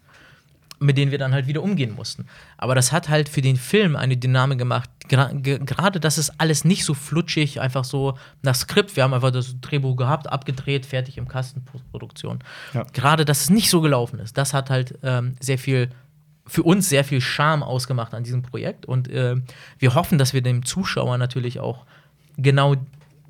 mit 0.81 0.97
denen 0.97 1.11
wir 1.11 1.19
dann 1.19 1.33
halt 1.33 1.47
wieder 1.49 1.63
umgehen 1.63 1.93
mussten. 1.95 2.27
Aber 2.57 2.75
das 2.77 2.93
hat 2.93 3.09
halt 3.09 3.29
für 3.29 3.41
den 3.43 3.57
Film 3.57 3.97
eine 3.97 4.17
Dynamik 4.17 4.59
gemacht. 4.59 4.89
Gerade, 5.09 5.99
dass 5.99 6.19
es 6.19 6.31
alles 6.39 6.65
nicht 6.65 6.85
so 6.85 6.95
flutschig, 6.95 7.61
einfach 7.61 7.85
so 7.85 8.17
nach 8.43 8.55
Skript. 8.55 8.95
Wir 8.95 9.03
haben 9.03 9.13
einfach 9.15 9.33
das 9.33 9.61
Drehbuch 9.61 9.97
gehabt, 9.97 10.29
abgedreht, 10.31 10.87
fertig 10.87 11.19
im 11.19 11.27
Kasten, 11.27 11.65
Postproduktion. 11.65 12.39
Ja. 12.75 12.85
Gerade, 12.93 13.25
dass 13.25 13.41
es 13.43 13.51
nicht 13.51 13.71
so 13.71 13.81
gelaufen 13.81 14.21
ist, 14.21 14.37
das 14.39 14.55
hat 14.55 14.71
halt 14.71 14.99
ähm, 15.03 15.35
sehr 15.41 15.59
viel 15.59 15.91
für 16.49 16.63
uns 16.63 16.89
sehr 16.89 17.05
viel 17.05 17.21
Charme 17.21 17.63
ausgemacht 17.63 18.15
an 18.15 18.25
diesem 18.25 18.43
Projekt. 18.43 18.87
Und 18.87 19.09
äh, 19.09 19.37
wir 19.79 19.95
hoffen, 19.95 20.19
dass 20.19 20.33
wir 20.33 20.41
dem 20.41 20.65
Zuschauer 20.65 21.19
natürlich 21.19 21.61
auch 21.61 21.85
genau 22.37 22.77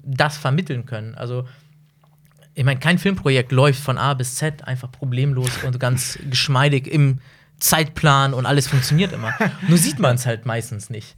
das 0.05 0.39
vermitteln 0.39 0.87
können. 0.87 1.15
Also, 1.15 1.47
ich 2.55 2.65
meine, 2.65 2.81
kein 2.81 2.99
Filmprojekt 2.99 3.53
läuft 3.53 3.81
von 3.81 3.99
A 3.99 4.15
bis 4.15 4.37
Z 4.37 4.67
einfach 4.67 4.91
problemlos 4.91 5.51
und 5.65 5.79
ganz 5.79 6.19
geschmeidig 6.31 6.87
im 6.87 7.19
Zeitplan 7.61 8.35
und 8.35 8.47
alles 8.47 8.69
funktioniert 8.69 9.13
immer. 9.13 9.33
Nur 9.69 9.79
sieht 9.79 9.99
man 9.99 10.15
es 10.15 10.27
halt 10.27 10.47
meistens 10.47 10.91
nicht. 10.91 11.17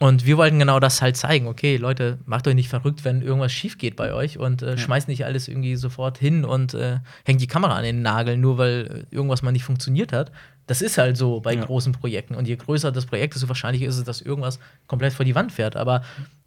Und 0.00 0.26
wir 0.26 0.36
wollten 0.36 0.58
genau 0.58 0.80
das 0.80 1.00
halt 1.00 1.16
zeigen. 1.16 1.46
Okay, 1.46 1.76
Leute, 1.78 2.18
macht 2.26 2.46
euch 2.46 2.54
nicht 2.54 2.68
verrückt, 2.68 3.04
wenn 3.04 3.22
irgendwas 3.22 3.52
schief 3.52 3.78
geht 3.78 3.96
bei 3.96 4.12
euch 4.12 4.38
und 4.38 4.62
äh, 4.62 4.76
schmeißt 4.76 5.08
nicht 5.08 5.24
alles 5.24 5.48
irgendwie 5.48 5.76
sofort 5.76 6.18
hin 6.18 6.44
und 6.44 6.74
äh, 6.74 6.98
hängt 7.24 7.40
die 7.40 7.46
Kamera 7.46 7.74
an 7.74 7.84
den 7.84 8.02
Nagel, 8.02 8.36
nur 8.36 8.58
weil 8.58 9.06
irgendwas 9.10 9.42
mal 9.42 9.52
nicht 9.52 9.64
funktioniert 9.64 10.12
hat. 10.12 10.30
Das 10.66 10.82
ist 10.82 10.98
halt 10.98 11.16
so 11.16 11.40
bei 11.40 11.54
Ja. 11.54 11.64
großen 11.64 11.92
Projekten. 11.92 12.34
Und 12.34 12.46
je 12.46 12.56
größer 12.56 12.92
das 12.92 13.06
Projekt 13.06 13.34
ist, 13.34 13.40
so 13.40 13.48
wahrscheinlich 13.48 13.82
ist 13.82 13.96
es, 13.96 14.04
dass 14.04 14.20
irgendwas 14.20 14.58
komplett 14.86 15.14
vor 15.14 15.24
die 15.24 15.34
Wand 15.34 15.50
fährt. 15.52 15.76
Aber 15.76 16.02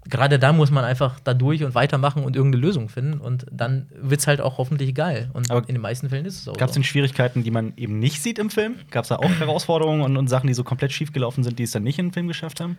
gerade 0.09 0.39
da 0.39 0.51
muss 0.53 0.71
man 0.71 0.83
einfach 0.83 1.19
da 1.19 1.33
durch 1.33 1.63
und 1.63 1.75
weitermachen 1.75 2.23
und 2.23 2.35
irgendeine 2.35 2.65
Lösung 2.65 2.89
finden. 2.89 3.19
Und 3.19 3.45
dann 3.51 3.87
wird 3.95 4.19
es 4.19 4.27
halt 4.27 4.41
auch 4.41 4.57
hoffentlich 4.57 4.95
geil. 4.95 5.29
Und 5.33 5.51
Aber 5.51 5.67
in 5.67 5.75
den 5.75 5.81
meisten 5.81 6.09
Fällen 6.09 6.25
ist 6.25 6.39
es 6.39 6.47
auch 6.47 6.57
Gab 6.57 6.69
es 6.69 6.73
denn 6.73 6.83
Schwierigkeiten, 6.83 7.43
die 7.43 7.51
man 7.51 7.73
eben 7.77 7.99
nicht 7.99 8.21
sieht 8.21 8.39
im 8.39 8.49
Film? 8.49 8.75
Gab 8.89 9.03
es 9.03 9.09
da 9.09 9.17
auch 9.17 9.29
Herausforderungen 9.39 10.01
und, 10.01 10.17
und 10.17 10.27
Sachen, 10.27 10.47
die 10.47 10.53
so 10.53 10.63
komplett 10.63 10.91
schiefgelaufen 10.91 11.43
sind, 11.43 11.59
die 11.59 11.63
es 11.63 11.71
dann 11.71 11.83
nicht 11.83 11.99
in 11.99 12.07
den 12.07 12.13
Film 12.13 12.27
geschafft 12.27 12.59
haben? 12.59 12.77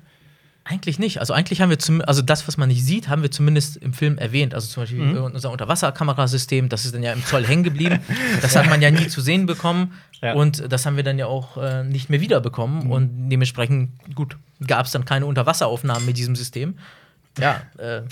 Eigentlich 0.64 1.00
nicht. 1.00 1.18
Also 1.18 1.32
eigentlich 1.32 1.60
haben 1.60 1.70
wir 1.70 1.78
zum, 1.80 2.02
also 2.02 2.22
das, 2.22 2.46
was 2.46 2.56
man 2.56 2.68
nicht 2.68 2.84
sieht, 2.84 3.08
haben 3.08 3.22
wir 3.22 3.32
zumindest 3.32 3.76
im 3.78 3.92
Film 3.92 4.16
erwähnt. 4.18 4.54
Also 4.54 4.68
zum 4.68 4.84
Beispiel 4.84 5.00
Mhm. 5.00 5.16
unser 5.18 5.50
Unterwasserkamerasystem, 5.50 6.68
das 6.68 6.84
ist 6.84 6.94
dann 6.94 7.02
ja 7.02 7.12
im 7.12 7.24
Zoll 7.24 7.44
hängen 7.44 7.64
geblieben. 7.64 7.98
Das 8.42 8.54
hat 8.54 8.68
man 8.68 8.80
ja 8.80 8.90
nie 8.92 9.08
zu 9.08 9.20
sehen 9.20 9.46
bekommen. 9.46 9.92
Ja. 10.20 10.34
Und 10.34 10.72
das 10.72 10.86
haben 10.86 10.96
wir 10.96 11.02
dann 11.02 11.18
ja 11.18 11.26
auch 11.26 11.56
äh, 11.56 11.82
nicht 11.82 12.10
mehr 12.10 12.20
wiederbekommen. 12.20 12.84
Mhm. 12.84 12.90
Und 12.92 13.28
dementsprechend, 13.28 13.90
gut, 14.14 14.36
gab 14.64 14.86
es 14.86 14.92
dann 14.92 15.04
keine 15.04 15.26
Unterwasseraufnahmen 15.26 16.06
mit 16.06 16.16
diesem 16.16 16.36
System. 16.36 16.76
Ja, 17.38 17.62
äh, 17.78 18.02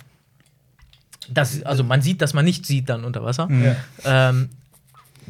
das, 1.29 1.63
also 1.63 1.85
man 1.85 2.03
sieht, 2.03 2.23
dass 2.23 2.35
man 2.35 2.45
nicht 2.45 2.67
sieht 2.67 2.89
dann 2.89 3.05
unter 3.05 3.23
Wasser. 3.23 3.49
Ja. 3.51 3.77
Ähm, 4.31 4.49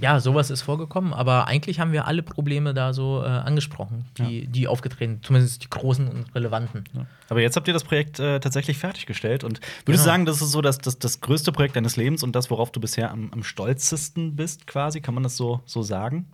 ja, 0.01 0.19
sowas 0.19 0.49
ist 0.51 0.63
vorgekommen, 0.63 1.13
aber 1.13 1.47
eigentlich 1.47 1.79
haben 1.79 1.93
wir 1.93 2.07
alle 2.07 2.23
Probleme 2.23 2.73
da 2.73 2.95
so 2.95 3.23
äh, 3.23 3.27
angesprochen, 3.27 4.07
die, 4.17 4.47
die 4.47 4.67
aufgetreten, 4.67 5.21
zumindest 5.23 5.63
die 5.63 5.69
großen 5.69 6.09
und 6.09 6.35
relevanten. 6.35 6.85
Aber 7.29 7.43
jetzt 7.43 7.57
habt 7.57 7.69
ihr 7.69 7.75
das 7.75 7.85
Projekt 7.85 8.19
äh, 8.19 8.41
tatsächlich 8.41 8.79
fertiggestellt. 8.79 9.45
Und 9.45 9.59
würdest 9.61 9.79
du 9.87 9.93
Genau. 9.93 10.03
sagen, 10.05 10.25
das 10.27 10.41
ist 10.41 10.53
so 10.53 10.63
das, 10.63 10.79
das, 10.79 10.99
das 10.99 11.21
größte 11.21 11.53
Projekt 11.53 11.77
deines 11.77 11.97
Lebens 11.97 12.23
und 12.23 12.33
das, 12.35 12.51
worauf 12.51 12.73
du 12.73 12.81
bisher 12.81 13.11
am, 13.11 13.31
am 13.33 13.43
stolzesten 13.43 14.37
bist, 14.37 14.67
quasi? 14.67 15.03
Kann 15.03 15.13
man 15.13 15.23
das 15.23 15.37
so, 15.37 15.61
so 15.67 15.83
sagen? 15.83 16.27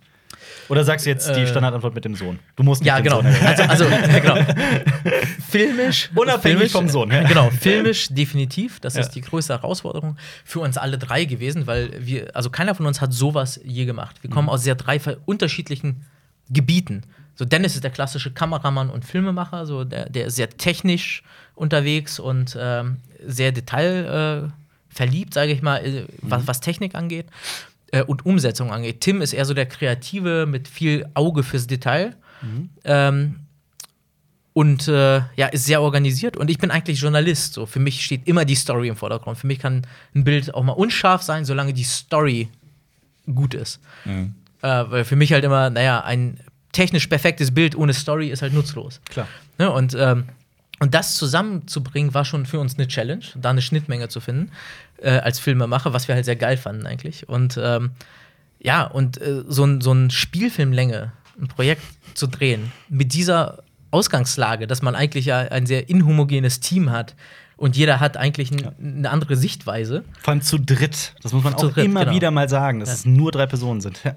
Oder 0.69 0.83
sagst 0.83 1.05
du 1.05 1.09
jetzt 1.09 1.27
die 1.29 1.41
Äh, 1.41 1.47
Standardantwort 1.47 1.95
mit 1.95 2.03
dem 2.05 2.15
Sohn? 2.15 2.39
Du 2.55 2.63
musst 2.63 2.81
nicht 2.81 2.87
Ja, 2.87 2.99
genau. 2.99 3.21
Sohn. 3.21 3.33
Also, 3.45 3.63
also 3.63 3.85
genau. 3.85 4.35
filmisch. 5.49 6.09
Unabhängig 6.15 6.41
filmisch, 6.57 6.71
vom 6.71 6.89
Sohn, 6.89 7.11
ja. 7.11 7.23
Genau, 7.23 7.49
filmisch 7.49 8.07
definitiv. 8.09 8.79
Das 8.79 8.95
Ja. 8.95 9.01
ist 9.01 9.11
die 9.11 9.21
größte 9.21 9.53
Herausforderung 9.53 10.17
für 10.43 10.59
uns 10.59 10.77
alle 10.77 10.97
drei 10.97 11.25
gewesen, 11.25 11.67
weil 11.67 11.91
wir, 12.05 12.35
also 12.35 12.49
keiner 12.49 12.75
von 12.75 12.85
uns 12.85 13.01
hat 13.01 13.13
sowas 13.13 13.59
je 13.63 13.85
gemacht. 13.85 14.17
Wir 14.21 14.29
Mhm. 14.29 14.33
kommen 14.33 14.49
aus 14.49 14.63
sehr 14.63 14.75
drei 14.75 14.99
unterschiedlichen 15.25 16.05
Gebieten. 16.49 17.03
So, 17.35 17.45
Dennis 17.45 17.75
ist 17.75 17.83
der 17.83 17.91
klassische 17.91 18.31
Kameramann 18.31 18.89
und 18.89 19.05
Filmemacher, 19.05 19.65
so 19.65 19.83
der, 19.83 20.09
der 20.09 20.25
ist 20.25 20.35
sehr 20.35 20.49
technisch 20.49 21.23
unterwegs 21.55 22.19
und 22.19 22.57
ähm, 22.59 22.97
sehr 23.25 23.51
detailverliebt, 23.51 25.31
äh, 25.31 25.33
sage 25.33 25.51
ich 25.51 25.61
mal, 25.61 25.77
äh, 25.85 26.05
was, 26.21 26.47
was 26.47 26.59
Technik 26.61 26.95
angeht. 26.95 27.27
Äh, 27.91 28.03
und 28.03 28.25
Umsetzung 28.25 28.71
angeht. 28.71 29.01
Tim 29.01 29.21
ist 29.21 29.33
eher 29.33 29.45
so 29.45 29.53
der 29.53 29.65
Kreative 29.65 30.45
mit 30.45 30.67
viel 30.67 31.05
Auge 31.13 31.43
fürs 31.43 31.67
Detail. 31.67 32.15
Ähm, 32.83 33.35
und 34.53 34.87
äh, 34.87 35.21
ja, 35.35 35.47
ist 35.51 35.65
sehr 35.65 35.81
organisiert. 35.81 36.35
Und 36.35 36.49
ich 36.49 36.57
bin 36.57 36.71
eigentlich 36.71 36.99
Journalist. 36.99 37.53
So. 37.53 37.65
Für 37.65 37.79
mich 37.79 38.03
steht 38.03 38.27
immer 38.27 38.43
die 38.43 38.55
Story 38.55 38.87
im 38.87 38.95
Vordergrund. 38.95 39.37
Für 39.37 39.47
mich 39.47 39.59
kann 39.59 39.85
ein 40.15 40.23
Bild 40.23 40.53
auch 40.53 40.63
mal 40.63 40.73
unscharf 40.73 41.21
sein, 41.21 41.45
solange 41.45 41.73
die 41.73 41.83
Story 41.83 42.49
gut 43.33 43.53
ist. 43.53 43.79
Mhm. 44.05 44.33
Äh, 44.61 44.67
weil 44.89 45.05
für 45.05 45.15
mich 45.15 45.31
halt 45.31 45.43
immer, 45.43 45.69
naja, 45.69 46.03
ein 46.03 46.39
technisch 46.71 47.05
perfektes 47.07 47.53
Bild 47.53 47.75
ohne 47.75 47.93
Story 47.93 48.29
ist 48.29 48.41
halt 48.41 48.53
nutzlos. 48.53 48.99
Klar. 49.09 49.27
Ne? 49.59 49.71
Und, 49.71 49.95
ähm, 49.97 50.25
und 50.79 50.93
das 50.93 51.15
zusammenzubringen, 51.15 52.13
war 52.13 52.25
schon 52.25 52.45
für 52.45 52.59
uns 52.59 52.77
eine 52.77 52.87
Challenge, 52.87 53.23
da 53.35 53.49
eine 53.49 53.61
Schnittmenge 53.61 54.09
zu 54.09 54.19
finden, 54.19 54.51
äh, 55.01 55.09
als 55.19 55.39
Filmemacher, 55.39 55.93
was 55.93 56.07
wir 56.07 56.15
halt 56.15 56.25
sehr 56.25 56.35
geil 56.35 56.57
fanden 56.57 56.85
eigentlich. 56.85 57.27
Und 57.29 57.59
ähm, 57.61 57.91
ja, 58.59 58.83
und 58.83 59.19
äh, 59.21 59.43
so, 59.47 59.63
ein, 59.65 59.81
so 59.81 59.91
ein 59.93 60.09
Spielfilmlänge, 60.11 61.11
ein 61.39 61.47
Projekt 61.47 61.83
zu 62.13 62.27
drehen, 62.27 62.71
mit 62.89 63.13
dieser 63.13 63.63
Ausgangslage, 63.91 64.67
dass 64.67 64.81
man 64.81 64.95
eigentlich 64.95 65.25
ja 65.25 65.39
ein 65.39 65.65
sehr 65.65 65.89
inhomogenes 65.89 66.59
Team 66.59 66.91
hat 66.91 67.15
und 67.55 67.75
jeder 67.75 67.99
hat 67.99 68.17
eigentlich 68.17 68.51
ein, 68.51 68.67
eine 68.79 69.09
andere 69.09 69.35
Sichtweise. 69.35 70.03
Vor 70.21 70.31
allem 70.33 70.41
zu 70.41 70.59
dritt. 70.59 71.15
Das 71.23 71.33
muss 71.33 71.43
man 71.43 71.57
Zu 71.57 71.67
auch 71.67 71.73
dritt, 71.73 71.85
immer 71.85 72.01
genau. 72.01 72.15
wieder 72.15 72.29
mal 72.31 72.49
sagen, 72.49 72.79
dass 72.79 72.89
Ja. 72.89 72.95
es 72.95 73.05
nur 73.05 73.31
drei 73.31 73.47
Personen 73.47 73.81
sind. 73.81 73.99
Ja. 74.03 74.15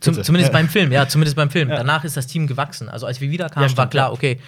Zum, 0.00 0.14
zumindest 0.20 0.52
Ja. 0.52 0.58
beim 0.58 0.68
Film, 0.68 0.90
ja, 0.90 1.06
zumindest 1.06 1.36
beim 1.36 1.50
Film. 1.50 1.68
Ja. 1.68 1.76
Danach 1.76 2.02
ist 2.02 2.16
das 2.16 2.26
Team 2.26 2.48
gewachsen. 2.48 2.88
Also 2.88 3.06
als 3.06 3.20
wir 3.20 3.28
Ja, 3.28 3.32
wiederkamen, 3.32 3.68
stimmt, 3.68 3.78
war 3.78 3.90
klar, 3.90 4.08
ja. 4.08 4.12
okay, 4.12 4.40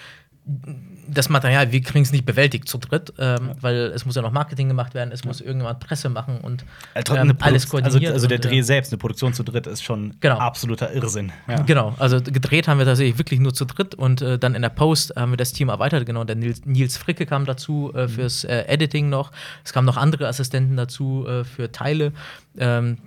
das 1.08 1.30
Material, 1.30 1.72
wir 1.72 1.80
kriegen 1.80 2.02
es 2.04 2.12
nicht 2.12 2.26
bewältigt 2.26 2.68
zu 2.68 2.76
dritt, 2.76 3.14
ähm, 3.18 3.52
weil 3.60 3.76
es 3.94 4.04
muss 4.04 4.14
ja 4.14 4.20
noch 4.20 4.30
Marketing 4.32 4.68
gemacht 4.68 4.92
werden, 4.92 5.10
es 5.10 5.24
muss 5.24 5.40
irgendjemand 5.40 5.80
Presse 5.80 6.10
machen 6.10 6.38
und 6.42 6.64
Also, 6.92 7.14
ähm, 7.14 7.20
eine 7.20 7.36
alles 7.40 7.64
Produk- 7.66 7.70
koordiniert. 7.84 8.12
Also, 8.12 8.26
also 8.26 8.26
der 8.26 8.38
und, 8.38 8.44
Dreh 8.44 8.58
äh, 8.58 8.62
selbst, 8.62 8.92
eine 8.92 8.98
Produktion 8.98 9.32
zu 9.32 9.42
dritt, 9.42 9.66
ist 9.66 9.82
schon 9.82 10.16
Genau. 10.20 10.36
absoluter 10.36 10.92
Irrsinn. 10.92 11.32
Ja. 11.48 11.62
Genau, 11.62 11.94
also 11.98 12.20
gedreht 12.20 12.68
haben 12.68 12.78
wir 12.78 12.84
tatsächlich 12.84 13.16
wirklich 13.16 13.40
nur 13.40 13.54
zu 13.54 13.64
dritt 13.64 13.94
und 13.94 14.20
äh, 14.20 14.38
dann 14.38 14.54
in 14.54 14.60
der 14.62 14.68
Post 14.68 15.14
haben 15.16 15.32
wir 15.32 15.38
das 15.38 15.52
Team 15.54 15.70
erweitert. 15.70 16.04
Genau, 16.04 16.24
der 16.24 16.36
Nils, 16.36 16.66
Nils 16.66 16.98
Fricke 16.98 17.24
kam 17.24 17.46
dazu 17.46 17.92
äh, 17.94 18.06
fürs 18.06 18.44
äh, 18.44 18.64
Editing 18.66 19.08
noch. 19.08 19.32
Es 19.64 19.72
kamen 19.72 19.86
noch 19.86 19.96
andere 19.96 20.28
Assistenten 20.28 20.76
dazu 20.76 21.26
äh, 21.26 21.44
für 21.44 21.72
Teile. 21.72 22.12
Ähm, 22.58 22.98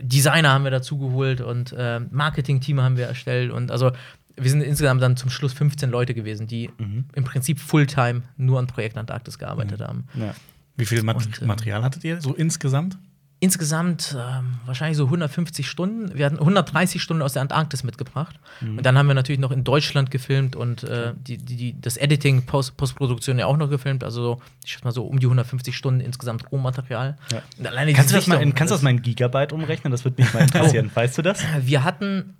Designer 0.00 0.50
haben 0.52 0.64
wir 0.64 0.70
dazu 0.70 0.98
geholt 0.98 1.40
und 1.40 1.72
äh, 1.72 2.00
Marketing-Team 2.10 2.80
haben 2.80 2.96
wir 2.96 3.06
erstellt 3.06 3.50
und 3.52 3.70
also 3.70 3.92
wir 4.36 4.50
sind 4.50 4.62
insgesamt 4.62 5.02
dann 5.02 5.16
zum 5.16 5.30
Schluss 5.30 5.52
15 5.52 5.90
Leute 5.90 6.14
gewesen, 6.14 6.46
die 6.46 6.70
im 7.14 7.24
Prinzip 7.24 7.60
Fulltime 7.60 8.22
nur 8.36 8.58
an 8.58 8.66
Projekt 8.66 8.96
Antarktis 8.96 9.38
gearbeitet 9.38 9.80
haben. 9.80 10.04
Ja. 10.14 10.34
Wie 10.76 10.86
viel 10.86 11.02
Mat 11.02 11.16
Und, 11.16 11.40
ähm, 11.40 11.46
Material 11.46 11.82
hattet 11.82 12.04
ihr 12.04 12.20
so 12.20 12.34
insgesamt? 12.34 12.98
Insgesamt 13.40 14.16
ähm, 14.18 14.58
wahrscheinlich 14.64 14.96
so 14.96 15.04
150 15.04 15.68
Stunden. 15.68 16.16
Wir 16.16 16.24
hatten 16.24 16.38
130 16.38 17.02
Stunden 17.02 17.22
aus 17.22 17.34
der 17.34 17.42
Antarktis 17.42 17.84
mitgebracht. 17.84 18.40
Mhm. 18.60 18.78
Und 18.78 18.86
dann 18.86 18.96
haben 18.96 19.06
wir 19.06 19.14
natürlich 19.14 19.40
noch 19.40 19.50
in 19.50 19.64
Deutschland 19.64 20.10
gefilmt 20.10 20.56
und 20.56 20.82
äh, 20.84 21.12
die, 21.14 21.36
die, 21.36 21.78
das 21.78 21.96
Editing, 21.96 22.46
Post, 22.46 22.76
Postproduktion 22.76 23.38
ja 23.38 23.46
auch 23.46 23.56
noch 23.56 23.68
gefilmt. 23.68 24.02
Also 24.02 24.22
so, 24.22 24.42
ich 24.64 24.72
schätze 24.72 24.84
mal 24.84 24.92
so 24.92 25.04
um 25.04 25.18
die 25.18 25.26
150 25.26 25.76
Stunden 25.76 26.00
insgesamt 26.00 26.50
Rohmaterial. 26.50 27.18
Ja. 27.32 27.70
Kannst, 27.92 28.12
du 28.12 28.14
das 28.14 28.26
mal 28.28 28.40
in, 28.40 28.54
kannst 28.54 28.70
du 28.70 28.76
das 28.76 28.82
mal 28.82 28.90
in 28.90 29.02
Gigabyte 29.02 29.52
umrechnen? 29.52 29.90
Das 29.90 30.04
würde 30.04 30.22
mich 30.22 30.32
mal 30.32 30.40
interessieren. 30.44 30.90
Weißt 30.94 31.18
du 31.18 31.22
das? 31.22 31.42
Wir 31.60 31.84
hatten 31.84 32.36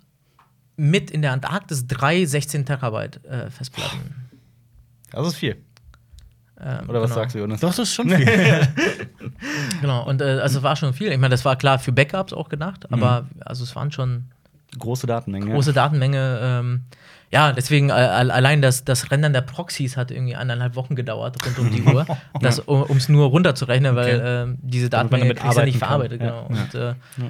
mit 0.77 1.11
in 1.11 1.21
der 1.21 1.31
Antarktis 1.31 1.87
drei 1.87 2.25
16 2.25 2.65
Terabyte 2.65 3.23
äh, 3.25 3.49
Festplatten. 3.49 4.29
Das 5.11 5.27
ist 5.27 5.35
viel. 5.35 5.55
Ähm, 6.59 6.89
Oder 6.89 7.01
was 7.01 7.09
genau. 7.09 7.21
sagst 7.21 7.35
du, 7.35 7.39
Jonas? 7.39 7.59
Doch, 7.59 7.69
das 7.69 7.79
ist 7.89 7.93
schon 7.93 8.09
viel. 8.09 8.25
Genau, 9.81 10.05
und 10.07 10.21
äh, 10.21 10.39
also 10.39 10.59
es 10.59 10.63
war 10.63 10.75
schon 10.75 10.93
viel. 10.93 11.11
Ich 11.11 11.17
meine, 11.17 11.29
das 11.31 11.43
war 11.45 11.55
klar 11.57 11.79
für 11.79 11.91
Backups 11.91 12.33
auch 12.33 12.49
gedacht, 12.49 12.91
aber 12.91 13.25
also 13.41 13.63
es 13.63 13.75
waren 13.75 13.91
schon 13.91 14.25
Große 14.77 15.07
Datenmengen. 15.07 15.51
große 15.51 15.73
Datenmenge. 15.73 16.39
Ähm, 16.41 16.81
ja, 17.31 17.51
deswegen 17.53 17.89
äh, 17.89 17.93
al- 17.93 18.31
allein 18.31 18.61
das, 18.61 18.83
das 18.83 19.09
Rendern 19.11 19.31
der 19.33 19.41
Proxys 19.41 19.95
hat 19.97 20.11
irgendwie 20.11 20.35
eineinhalb 20.35 20.75
Wochen 20.75 20.95
gedauert 20.95 21.37
rund 21.45 21.59
um 21.59 21.71
die 21.71 21.81
Uhr, 21.93 22.05
das, 22.41 22.59
um 22.59 22.97
es 22.97 23.09
nur 23.09 23.27
runterzurechnen, 23.27 23.95
weil 23.95 24.15
Okay. 24.19 24.43
ähm, 24.43 24.57
diese 24.61 24.89
Datenmenge 24.89 25.23
damit 25.33 25.39
kriegst 25.39 25.55
du 25.55 25.59
ja 25.61 25.65
nicht 25.65 25.77
verarbeitet. 25.77 26.19
kann. 26.19 26.27
Genau. 26.29 26.49
Ja. 26.51 26.61
Und 26.63 26.75
äh, 26.75 27.29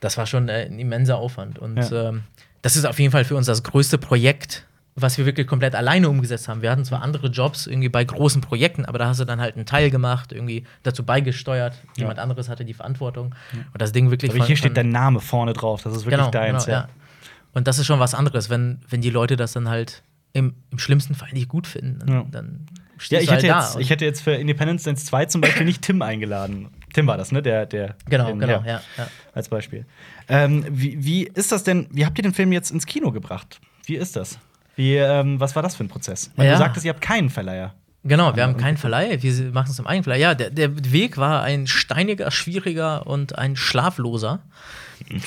das 0.00 0.16
war 0.18 0.26
schon 0.26 0.48
äh, 0.48 0.66
ein 0.66 0.78
immenser 0.78 1.16
Aufwand. 1.18 1.58
Und 1.58 1.76
Ja. 1.76 2.08
ähm, 2.10 2.22
das 2.62 2.76
ist 2.76 2.84
auf 2.84 2.98
jeden 2.98 3.12
Fall 3.12 3.24
für 3.24 3.36
uns 3.36 3.46
das 3.46 3.62
größte 3.62 3.98
Projekt, 3.98 4.66
was 4.96 5.16
wir 5.16 5.24
wirklich 5.24 5.46
komplett 5.46 5.74
alleine 5.74 6.08
umgesetzt 6.08 6.48
haben. 6.48 6.62
Wir 6.62 6.70
hatten 6.70 6.84
zwar 6.84 7.02
andere 7.02 7.28
Jobs 7.28 7.66
irgendwie 7.66 7.88
bei 7.88 8.04
großen 8.04 8.40
Projekten, 8.42 8.84
aber 8.84 8.98
da 8.98 9.06
hast 9.08 9.20
du 9.20 9.24
dann 9.24 9.40
halt 9.40 9.56
einen 9.56 9.66
Teil 9.66 9.90
gemacht, 9.90 10.32
irgendwie 10.32 10.64
dazu 10.82 11.04
beigesteuert. 11.04 11.74
Jemand 11.96 12.18
anderes 12.18 12.48
hatte 12.48 12.64
die 12.64 12.74
Verantwortung. 12.74 13.34
Und 13.72 13.80
das 13.80 13.92
Ding 13.92 14.10
wirklich 14.10 14.32
Aber 14.34 14.44
hier 14.44 14.56
steht 14.56 14.76
dein 14.76 14.90
Name 14.90 15.20
vorne 15.20 15.52
drauf. 15.52 15.82
Das 15.82 15.92
ist 15.94 16.00
wirklich 16.04 16.18
genau, 16.18 16.30
deins. 16.30 16.66
genau, 16.66 16.76
ja. 16.76 16.82
ja. 16.84 16.88
Und 17.52 17.66
das 17.66 17.78
ist 17.78 17.86
schon 17.86 17.98
was 17.98 18.14
anderes, 18.14 18.50
wenn, 18.50 18.80
wenn 18.88 19.00
die 19.00 19.10
Leute 19.10 19.36
das 19.36 19.52
dann 19.52 19.68
halt 19.68 20.02
im, 20.32 20.54
im 20.70 20.78
schlimmsten 20.78 21.14
Fall 21.14 21.30
nicht 21.32 21.48
gut 21.48 21.66
finden. 21.66 21.98
Dann, 22.00 22.08
Ja. 22.08 22.26
dann 22.30 22.66
Ja, 23.08 23.20
ich 23.20 23.28
halt 23.30 23.38
hätte, 23.38 23.48
da. 23.48 23.60
jetzt, 23.62 23.78
ich 23.78 23.90
hätte 23.90 24.04
jetzt 24.04 24.22
für 24.22 24.32
Independence 24.32 24.84
Dance 24.84 25.04
2 25.06 25.26
zum 25.26 25.40
Beispiel 25.40 25.64
nicht 25.64 25.82
Tim 25.82 26.02
eingeladen. 26.02 26.68
Tim 26.92 27.06
war 27.06 27.16
das, 27.16 27.32
ne? 27.32 27.42
Der, 27.42 27.66
der, 27.66 27.94
genau, 28.08 28.26
den- 28.26 28.38
genau, 28.40 28.62
ja. 28.66 28.80
ja. 28.98 29.06
Als 29.32 29.48
Beispiel. 29.48 29.86
Ähm, 30.28 30.64
wie, 30.70 31.02
wie 31.04 31.24
ist 31.24 31.52
das 31.52 31.64
denn? 31.64 31.86
Wie 31.90 32.04
habt 32.06 32.18
ihr 32.18 32.22
den 32.22 32.34
Film 32.34 32.52
jetzt 32.52 32.70
ins 32.70 32.86
Kino 32.86 33.10
gebracht? 33.12 33.60
Wie 33.86 33.96
ist 33.96 34.16
das? 34.16 34.38
Wie, 34.76 34.96
ähm, 34.96 35.38
was 35.40 35.54
war 35.56 35.62
das 35.62 35.76
für 35.76 35.84
ein 35.84 35.88
Prozess? 35.88 36.30
Weil 36.36 36.46
Ja. 36.46 36.52
du 36.52 36.58
sagtest, 36.58 36.84
ihr 36.86 36.90
habt 36.92 37.00
keinen 37.02 37.30
Verleiher. 37.30 37.74
Genau, 38.02 38.34
wir 38.34 38.44
haben 38.44 38.56
keinen 38.56 38.78
Verleih, 38.78 39.18
wir 39.20 39.52
machen 39.52 39.70
es 39.70 39.78
im 39.78 39.86
eigenen 39.86 40.04
Verleih. 40.04 40.20
Ja, 40.20 40.34
der, 40.34 40.48
der 40.48 40.90
Weg 40.92 41.18
war 41.18 41.42
ein 41.42 41.66
steiniger, 41.66 42.30
schwieriger 42.30 43.06
und 43.06 43.36
ein 43.36 43.56
schlafloser. 43.56 44.40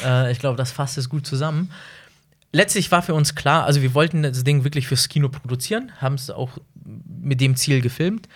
äh, 0.04 0.32
ich 0.32 0.40
glaube, 0.40 0.58
das 0.58 0.72
fasst 0.72 0.98
es 0.98 1.08
gut 1.08 1.28
zusammen. 1.28 1.70
Letztlich 2.52 2.92
war 2.92 3.02
für 3.04 3.14
uns 3.14 3.36
klar, 3.36 3.66
also 3.66 3.82
wir 3.82 3.94
wollten 3.94 4.24
das 4.24 4.44
Ding 4.44 4.64
wirklich 4.64 4.88
fürs 4.88 5.08
Kino 5.10 5.30
produzieren, 5.30 5.92
haben 6.00 6.16
es 6.16 6.30
auch 6.32 6.58
mit 6.84 7.42
dem 7.42 7.56
Ziel 7.56 7.82
gefilmt. 7.82 8.28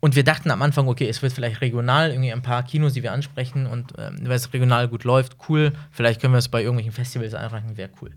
Und 0.00 0.14
wir 0.14 0.22
dachten 0.22 0.50
am 0.50 0.62
Anfang, 0.62 0.86
okay, 0.86 1.08
es 1.08 1.22
wird 1.22 1.32
vielleicht 1.32 1.60
regional, 1.60 2.10
irgendwie 2.10 2.32
ein 2.32 2.42
paar 2.42 2.62
Kinos, 2.62 2.92
die 2.92 3.02
wir 3.02 3.12
ansprechen. 3.12 3.66
Und 3.66 3.94
ähm, 3.98 4.16
wenn 4.20 4.30
es 4.30 4.52
regional 4.52 4.88
gut 4.88 5.04
läuft, 5.04 5.36
cool. 5.48 5.72
Vielleicht 5.90 6.20
können 6.20 6.34
wir 6.34 6.38
es 6.38 6.48
bei 6.48 6.60
irgendwelchen 6.62 6.92
Festivals 6.92 7.34
einreichen, 7.34 7.76
wäre 7.76 7.90
cool. 8.00 8.12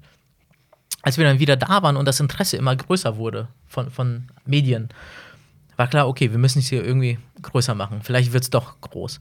Als 1.02 1.18
wir 1.18 1.26
dann 1.26 1.40
wieder 1.40 1.58
da 1.58 1.82
waren 1.82 1.98
und 1.98 2.06
das 2.06 2.20
Interesse 2.20 2.58
immer 2.58 2.76
größer 2.76 3.18
wurde 3.18 3.48
von, 3.68 3.90
von 3.90 4.28
Medien, 4.46 4.90
war 5.76 5.88
klar, 5.88 6.08
okay, 6.08 6.30
wir 6.30 6.38
müssen 6.38 6.60
es 6.60 6.68
hier 6.68 6.86
irgendwie 6.86 7.18
größer 7.42 7.74
machen. 7.74 8.02
Vielleicht 8.04 8.34
wird 8.34 8.44
es 8.44 8.52
doch 8.52 8.80
groß. 8.82 9.20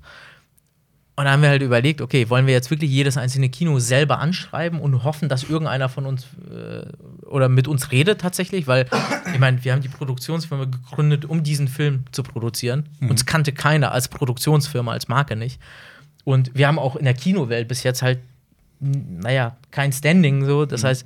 Und 1.16 1.24
dann 1.24 1.34
haben 1.34 1.42
wir 1.42 1.50
halt 1.50 1.62
überlegt, 1.62 2.00
okay, 2.00 2.30
wollen 2.30 2.46
wir 2.46 2.54
jetzt 2.54 2.70
wirklich 2.70 2.90
jedes 2.90 3.18
einzelne 3.18 3.50
Kino 3.50 3.78
selber 3.78 4.20
anschreiben 4.20 4.80
und 4.80 5.04
hoffen, 5.04 5.28
dass 5.28 5.44
irgendeiner 5.44 5.88
von 5.88 6.06
uns 6.06 6.26
äh, 6.50 6.86
oder 7.26 7.48
mit 7.48 7.68
uns 7.68 7.92
redet 7.92 8.20
tatsächlich? 8.20 8.66
Weil, 8.66 8.86
ich 9.32 9.38
meine, 9.38 9.62
wir 9.62 9.72
haben 9.72 9.82
die 9.82 9.88
Produktionsfirma 9.88 10.64
gegründet, 10.64 11.26
um 11.26 11.42
diesen 11.42 11.68
Film 11.68 12.04
zu 12.12 12.22
produzieren. 12.22 12.88
Uns 13.06 13.26
kannte 13.26 13.52
keiner 13.52 13.92
als 13.92 14.08
Produktionsfirma, 14.08 14.92
als 14.92 15.08
Marke 15.08 15.36
nicht. 15.36 15.60
Und 16.24 16.54
wir 16.54 16.66
haben 16.66 16.78
auch 16.78 16.96
in 16.96 17.04
der 17.04 17.14
Kinowelt 17.14 17.68
bis 17.68 17.82
jetzt 17.82 18.02
halt, 18.02 18.20
naja, 18.78 19.56
kein 19.70 19.92
Standing 19.92 20.46
so. 20.46 20.64
Das 20.64 20.84
heißt, 20.84 21.04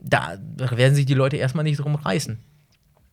da 0.00 0.36
werden 0.56 0.94
sich 0.94 1.06
die 1.06 1.14
Leute 1.14 1.36
erstmal 1.36 1.64
nicht 1.64 1.78
drum 1.78 1.94
reißen. 1.94 2.38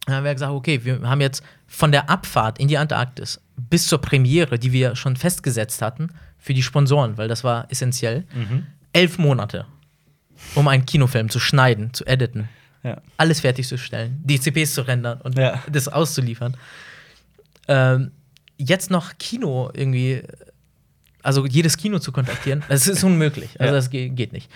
Dann 0.06 0.16
haben 0.16 0.24
wir 0.24 0.34
gesagt, 0.34 0.52
okay, 0.52 0.84
wir 0.84 1.02
haben 1.02 1.22
jetzt 1.22 1.44
von 1.68 1.92
der 1.92 2.10
Abfahrt 2.10 2.60
in 2.60 2.68
die 2.68 2.78
Antarktis 2.78 3.40
bis 3.56 3.88
zur 3.88 4.02
Premiere, 4.02 4.58
die 4.58 4.72
wir 4.72 4.96
schon 4.96 5.16
festgesetzt 5.16 5.82
hatten, 5.82 6.10
für 6.42 6.54
die 6.54 6.64
Sponsoren, 6.64 7.18
weil 7.18 7.28
das 7.30 7.44
war 7.46 7.70
essentiell, 7.72 8.26
elf 8.94 9.18
Monate, 9.20 9.66
um 10.56 10.68
einen 10.68 10.86
Kinofilm 10.86 11.30
zu 11.30 11.40
schneiden, 11.40 11.94
zu 11.94 12.06
editen, 12.06 12.50
Ja. 12.84 13.00
alles 13.18 13.42
fertigzustellen, 13.42 14.22
DCPs 14.26 14.74
zu 14.74 14.82
rendern 14.82 15.22
und 15.22 15.38
Ja. 15.38 15.62
das 15.72 15.88
auszuliefern. 15.88 16.58
Ähm, 17.68 18.12
jetzt 18.58 18.90
noch 18.90 19.18
Kino 19.20 19.70
irgendwie, 19.74 20.24
also 21.24 21.46
jedes 21.46 21.78
Kino 21.78 22.00
zu 22.00 22.12
kontaktieren, 22.12 22.64
das 22.70 22.88
ist 22.88 23.04
unmöglich. 23.04 23.60
Also 23.62 23.74
Ja. 23.74 23.78
das 23.78 23.90
ge 23.92 24.10
geht 24.10 24.34
nicht. 24.34 24.50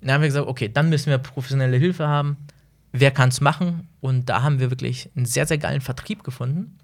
Dann 0.00 0.12
haben 0.14 0.20
wir 0.22 0.28
gesagt, 0.28 0.46
okay, 0.46 0.70
dann 0.72 0.88
müssen 0.88 1.10
wir 1.10 1.18
professionelle 1.18 1.76
Hilfe 1.76 2.06
haben. 2.08 2.36
Wer 2.92 3.10
kann 3.10 3.28
es 3.28 3.40
machen? 3.42 3.86
Und 4.00 4.28
da 4.30 4.42
haben 4.42 4.60
wir 4.60 4.70
wirklich 4.70 5.10
einen 5.14 5.26
sehr, 5.26 5.46
sehr 5.46 5.58
geilen 5.58 5.80
Vertrieb 5.82 6.24
gefunden, 6.24 6.78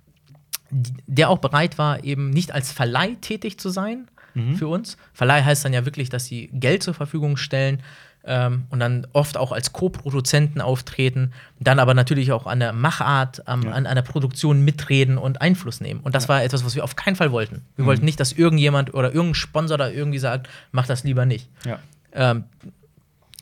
die- 0.71 0.93
der 1.07 1.31
auch 1.31 1.39
bereit 1.39 1.79
war, 1.79 2.05
eben 2.05 2.29
nicht 2.31 2.53
als 2.53 2.73
Verleih 2.73 3.17
tätig 3.21 3.59
zu 3.59 3.71
sein 3.71 4.09
für 4.57 4.67
uns. 4.69 4.97
Verleih 5.13 5.43
heißt 5.45 5.65
dann 5.65 5.73
ja 5.73 5.85
wirklich, 5.85 6.09
dass 6.09 6.25
sie 6.27 6.49
Geld 6.53 6.83
zur 6.83 6.93
Verfügung 6.95 7.37
stellen 7.37 7.81
ähm, 8.25 8.65
und 8.71 8.81
dann 8.81 9.07
oft 9.13 9.37
auch 9.37 9.53
als 9.53 9.73
Co-Produzenten 9.73 10.61
auftreten, 10.61 11.33
dann 11.61 11.79
aber 11.79 11.95
natürlich 11.95 12.33
auch 12.33 12.47
an 12.47 12.59
der 12.59 12.73
Machart, 12.73 13.47
am, 13.47 13.63
Ja. 13.63 13.73
an 13.73 13.87
einer 13.87 14.03
Produktion 14.03 14.65
mitreden 14.65 15.19
und 15.19 15.41
Einfluss 15.41 15.81
nehmen. 15.81 16.01
Und 16.01 16.15
das 16.15 16.29
war 16.29 16.43
etwas, 16.43 16.65
was 16.65 16.75
wir 16.75 16.83
auf 16.85 16.97
keinen 16.97 17.17
Fall 17.17 17.31
wollten. 17.33 17.63
Wir 17.77 17.85
wollten 17.87 18.05
nicht, 18.05 18.19
dass 18.19 18.33
irgendjemand 18.33 18.93
oder 18.95 19.13
irgendein 19.13 19.35
Sponsor 19.35 19.79
da 19.79 19.89
irgendwie 19.89 20.19
sagt, 20.19 20.49
mach 20.73 20.87
das 20.87 21.05
lieber 21.05 21.27
nicht. 21.27 21.49
Ja. 21.65 21.79
Ähm, 22.13 22.45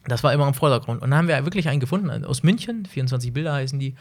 das 0.09 0.25
war 0.25 0.33
immer 0.33 0.49
im 0.49 0.55
Vordergrund. 0.55 1.01
Und 1.01 1.11
dann 1.11 1.19
haben 1.19 1.29
wir 1.29 1.45
wirklich 1.45 1.69
einen 1.69 1.79
gefunden 1.81 2.25
aus 2.25 2.43
München, 2.43 2.85
24 2.87 3.33
Bilder 3.33 3.53
heißen 3.53 3.79
die, 3.79 3.95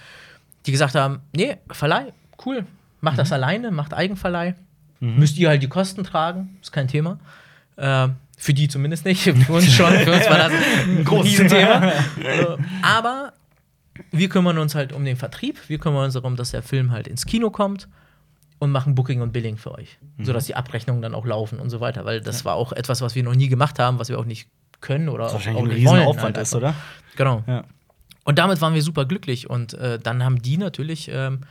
die 0.65 0.71
gesagt 0.71 0.95
haben: 0.95 1.19
Nee, 1.31 1.57
Verleih, 1.69 2.11
cool, 2.45 2.65
macht 3.01 3.19
das 3.19 3.31
alleine, 3.31 3.69
macht 3.71 3.93
Eigenverleih. 3.93 4.55
Müsst 5.01 5.37
ihr 5.37 5.49
halt 5.49 5.63
die 5.63 5.67
Kosten 5.67 6.03
tragen, 6.03 6.57
ist 6.61 6.71
kein 6.71 6.87
Thema. 6.87 7.19
Ähm, 7.77 8.15
Für 8.37 8.53
die 8.53 8.67
zumindest 8.67 9.03
nicht, 9.03 9.23
für 9.23 9.51
uns 9.53 9.65
schon. 9.73 9.91
Für 9.93 10.13
uns 10.13 10.29
war 10.29 10.37
das 10.37 10.51
ein 10.85 11.03
großes 11.03 11.51
Thema. 11.51 11.91
Aber 12.83 13.33
wir 14.11 14.29
kümmern 14.29 14.57
uns 14.59 14.75
halt 14.75 14.93
um 14.93 15.03
den 15.03 15.17
Vertrieb. 15.17 15.57
Wir 15.67 15.79
kümmern 15.79 16.05
uns 16.05 16.13
darum, 16.13 16.35
dass 16.35 16.51
der 16.51 16.61
Film 16.61 16.91
halt 16.91 17.07
ins 17.07 17.25
Kino 17.25 17.49
kommt 17.49 17.87
und 18.59 18.69
machen 18.71 18.93
Booking 18.93 19.21
und 19.21 19.33
Billing 19.33 19.57
für 19.57 19.71
euch, 19.73 19.97
sodass 20.21 20.45
die 20.45 20.55
Abrechnungen 20.55 21.01
dann 21.01 21.15
auch 21.15 21.25
laufen 21.25 21.59
und 21.59 21.71
so 21.71 21.79
weiter. 21.79 22.05
Weil 22.05 22.21
das 22.21 22.45
war 22.45 22.53
auch 22.53 22.71
etwas, 22.71 23.01
was 23.01 23.15
wir 23.15 23.23
noch 23.23 23.33
nie 23.33 23.47
gemacht 23.47 23.79
haben, 23.79 23.97
was 23.97 24.09
wir 24.09 24.19
auch 24.19 24.25
nicht 24.25 24.49
können 24.81 25.09
oder 25.09 25.23
Was 25.25 25.31
auch, 25.31 25.33
wahrscheinlich 25.35 25.63
auch 25.63 25.67
ein 25.67 25.73
nicht 25.75 25.85
wollen. 25.87 25.97
Riesenaufwand 25.97 26.37
halt 26.37 26.45
ist, 26.47 26.55
oder? 26.55 26.75
Genau. 27.15 27.43
Ja. 27.47 27.63
Und 28.23 28.37
damit 28.37 28.61
waren 28.61 28.75
wir 28.75 28.83
super 28.83 29.05
glücklich. 29.05 29.49
Und 29.49 29.73
äh, 29.73 29.97
dann 29.97 30.23
haben 30.23 30.41
die 30.43 30.57
natürlich 30.57 31.09
ähm, 31.11 31.41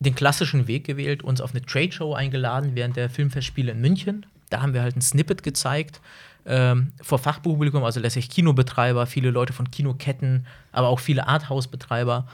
den 0.00 0.14
klassischen 0.14 0.66
Weg 0.68 0.84
gewählt, 0.84 1.22
uns 1.22 1.40
auf 1.40 1.52
eine 1.52 1.62
Trade-Show 1.62 2.14
eingeladen 2.14 2.72
während 2.74 2.96
der 2.96 3.10
Filmfestspiele 3.10 3.72
in 3.72 3.80
München. 3.80 4.26
Da 4.50 4.62
haben 4.62 4.72
wir 4.74 4.82
halt 4.82 4.96
ein 4.96 5.02
Snippet 5.02 5.42
gezeigt 5.42 6.00
ähm, 6.46 6.92
vor 7.02 7.18
Fachpublikum, 7.18 7.84
also 7.84 8.00
letztlich 8.00 8.30
Kinobetreiber, 8.30 9.06
viele 9.06 9.30
Leute 9.30 9.52
von 9.52 9.70
Kinoketten, 9.70 10.46
aber 10.72 10.88
auch 10.88 10.98
viele 11.00 11.28
Arthouse-Betreiber, 11.28 12.26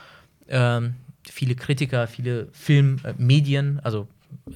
ähm, 0.48 0.94
viele 1.28 1.54
Kritiker, 1.56 2.06
viele 2.06 2.48
Filmmedien, 2.52 3.80
also 3.82 4.06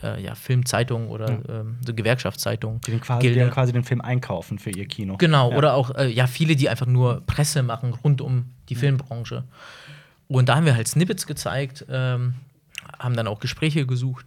äh, 0.03 0.23
ja, 0.23 0.35
Filmzeitungen 0.35 1.09
oder 1.09 1.41
ähm, 1.49 1.77
so 1.85 1.95
Gewerkschaftszeitungen. 1.95 2.81
Die, 2.87 2.93
den 2.93 3.01
quasi, 3.01 3.29
die 3.29 3.35
dann 3.39 3.51
quasi 3.51 3.73
den 3.73 3.85
Film 3.85 4.01
einkaufen 4.01 4.59
für 4.59 4.71
ihr 4.71 4.87
Kino. 4.87 5.17
Genau, 5.17 5.51
Ja. 5.51 5.57
oder 5.57 5.75
auch 5.75 5.95
äh, 5.97 6.09
ja, 6.09 6.27
viele, 6.27 6.55
die 6.55 6.69
einfach 6.69 6.87
nur 6.87 7.23
Presse 7.27 7.63
machen 7.63 7.95
rund 7.95 8.21
um 8.21 8.47
die 8.69 8.75
Filmbranche. 8.75 9.45
Und 10.29 10.49
da 10.49 10.57
haben 10.57 10.67
wir 10.67 10.77
halt 10.77 10.87
Snippets 10.89 11.27
gezeigt, 11.27 11.87
ähm, 11.89 12.35
haben 12.99 13.17
dann 13.17 13.27
auch 13.27 13.41
Gespräche 13.41 13.87
gesucht. 13.87 14.25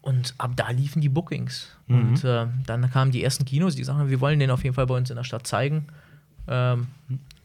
Und 0.00 0.34
ab 0.38 0.52
da 0.56 0.70
liefen 0.70 1.00
die 1.00 1.08
Bookings. 1.08 1.68
Und 1.88 2.24
äh, 2.24 2.46
dann 2.66 2.90
kamen 2.90 3.12
die 3.12 3.22
ersten 3.22 3.44
Kinos, 3.44 3.76
die 3.76 3.84
sagten, 3.84 4.10
wir 4.10 4.20
wollen 4.20 4.40
den 4.40 4.50
auf 4.50 4.64
jeden 4.64 4.74
Fall 4.74 4.86
bei 4.86 4.96
uns 4.96 5.10
in 5.10 5.16
der 5.16 5.22
Stadt 5.24 5.46
zeigen. 5.46 5.86
Ähm, 6.48 6.88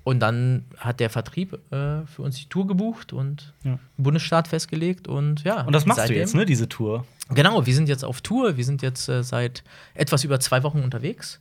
und 0.03 0.21
dann 0.21 0.63
hat 0.77 0.99
der 0.99 1.09
Vertrieb 1.11 1.53
äh, 1.71 2.05
für 2.07 2.21
uns 2.23 2.37
die 2.37 2.45
Tour 2.45 2.65
gebucht 2.65 3.13
und 3.13 3.53
Ja. 3.63 3.77
Bundesstaat 3.97 4.47
festgelegt. 4.47 5.07
Und 5.07 5.43
ja. 5.43 5.61
Und 5.63 5.73
das 5.73 5.85
machst 5.85 5.99
seitdem- 5.99 6.15
du 6.15 6.19
jetzt, 6.21 6.33
ne, 6.33 6.45
diese 6.45 6.67
Tour. 6.67 7.05
Genau, 7.29 7.65
wir 7.65 7.75
sind 7.75 7.89
jetzt 7.89 8.03
auf 8.05 8.21
Tour. 8.21 8.57
Wir 8.57 8.63
sind 8.63 8.81
jetzt 8.81 9.07
äh, 9.09 9.21
seit 9.21 9.63
etwas 9.93 10.23
über 10.23 10.39
zwei 10.39 10.63
Wochen 10.63 10.79
unterwegs. 10.79 11.39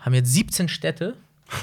Haben 0.00 0.14
jetzt 0.14 0.32
17 0.32 0.68
Städte 0.68 1.14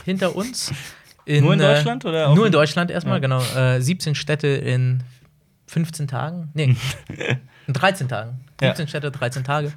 hinter 0.06 0.36
uns. 0.36 0.72
Nur 1.28 1.54
in 1.54 1.60
äh, 1.60 1.74
Deutschland 1.74 2.06
oder 2.06 2.28
Nur 2.36 2.46
in 2.46 2.48
in- 2.48 2.52
Deutschland 2.54 2.90
erstmal, 2.92 3.16
Ja. 3.16 3.20
genau. 3.20 3.42
Äh, 3.56 3.82
17 3.82 4.14
Städte 4.16 4.48
in 4.48 5.02
15 5.68 6.08
Tagen. 6.08 6.50
Nee, 6.54 6.76
in 7.68 7.74
13 7.74 8.08
Tagen. 8.08 8.40
Ja. 8.62 8.70
15 8.70 8.88
Städte, 8.88 9.12
13 9.12 9.44
Tage. 9.44 9.72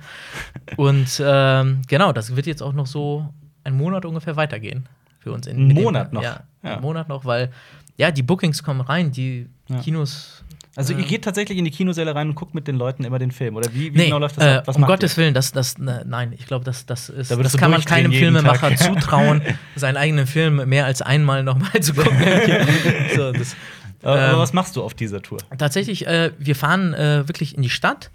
Und 0.77 1.21
ähm, 1.25 1.83
genau, 1.89 2.13
das 2.13 2.35
wird 2.37 2.47
jetzt 2.47 2.63
auch 2.63 2.73
noch 2.73 2.87
so 2.87 3.29
einen 3.65 3.77
Monat 3.77 4.05
ungefähr 4.05 4.37
weitergehen 4.37 4.89
für 5.19 5.33
uns. 5.33 5.47
In, 5.47 5.57
Einen 5.57 5.69
mit 5.69 5.77
dem- 5.77 5.85
Monat 5.85 6.13
noch? 6.13 6.23
Ja, 6.23 6.41
Ja. 6.63 6.73
einen 6.75 6.83
Monat 6.83 7.09
noch, 7.09 7.25
weil 7.25 7.51
ja, 7.97 8.11
die 8.11 8.23
Bookings 8.23 8.63
kommen 8.63 8.81
rein, 8.81 9.11
die 9.13 9.49
Ja. 9.69 9.79
Kinos 9.81 10.43
Also, 10.77 10.93
ihr 10.95 11.01
Ähm. 11.01 11.07
geht 11.09 11.25
tatsächlich 11.25 11.59
in 11.59 11.65
die 11.65 11.71
Kinosäle 11.73 12.15
rein 12.15 12.29
und 12.29 12.37
guckt 12.37 12.55
mit 12.55 12.69
den 12.69 12.77
Leuten 12.77 13.03
immer 13.05 13.19
den 13.19 13.33
Film. 13.33 13.57
Oder 13.57 13.75
wie, 13.75 13.93
wie 13.93 13.99
Nee, 13.99 14.05
genau 14.07 14.19
läuft 14.19 14.37
das 14.39 14.45
äh, 14.45 14.57
ab? 14.59 14.69
Was 14.69 14.77
um 14.77 14.85
Gottes 14.87 15.15
ihr? 15.15 15.17
Willen, 15.25 15.35
das, 15.35 15.51
das, 15.53 15.77
ne, 15.79 16.05
nein, 16.07 16.33
ich 16.39 16.47
glaube, 16.47 16.65
das, 16.65 16.87
das, 16.87 17.09
ist, 17.11 17.31
Da 17.33 17.37
das 17.37 17.57
kann 17.59 17.73
man 17.73 17.85
keinem 17.85 18.13
Filmemacher 18.13 18.75
zutrauen, 18.77 19.43
seinen 19.75 19.97
eigenen 19.97 20.27
Film 20.29 20.67
mehr 20.69 20.87
als 20.87 21.03
einmal 21.03 21.43
nochmal 21.43 21.81
zu 21.83 21.93
gucken. 21.93 22.17
so, 23.17 23.33
das, 23.33 23.57
Aber, 24.03 24.33
ähm, 24.33 24.39
was 24.39 24.53
machst 24.53 24.77
du 24.77 24.83
auf 24.83 24.95
dieser 24.95 25.23
Tour? 25.23 25.39
Tatsächlich, 25.57 26.07
äh, 26.07 26.33
wir 26.39 26.57
fahren 26.57 26.95
äh, 26.95 27.29
wirklich 27.29 27.57
in 27.57 27.63
die 27.63 27.71
Stadt. 27.71 28.11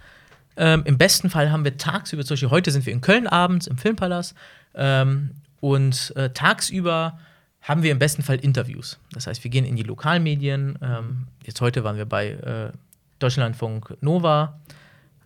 Ähm, 0.56 0.82
Im 0.84 0.98
besten 0.98 1.30
Fall 1.30 1.50
haben 1.50 1.64
wir 1.64 1.76
tagsüber, 1.76 2.24
zum 2.24 2.34
Beispiel 2.34 2.50
heute 2.50 2.70
sind 2.70 2.86
wir 2.86 2.92
in 2.92 3.00
Köln 3.00 3.26
abends 3.26 3.66
im 3.66 3.76
Filmpalast. 3.76 4.34
Ähm, 4.74 5.32
und 5.60 6.12
äh, 6.16 6.30
tagsüber 6.30 7.18
haben 7.62 7.82
wir 7.82 7.90
im 7.90 7.98
besten 7.98 8.22
Fall 8.22 8.36
Interviews. 8.36 8.98
Das 9.12 9.26
heißt, 9.26 9.42
wir 9.42 9.50
gehen 9.50 9.64
in 9.64 9.76
die 9.76 9.82
Lokalmedien. 9.82 10.78
Ähm, 10.80 11.26
jetzt 11.44 11.60
heute 11.60 11.82
waren 11.84 11.96
wir 11.96 12.06
bei 12.06 12.30
äh, 12.30 12.72
Deutschlandfunk 13.18 13.96
Nova, 14.00 14.60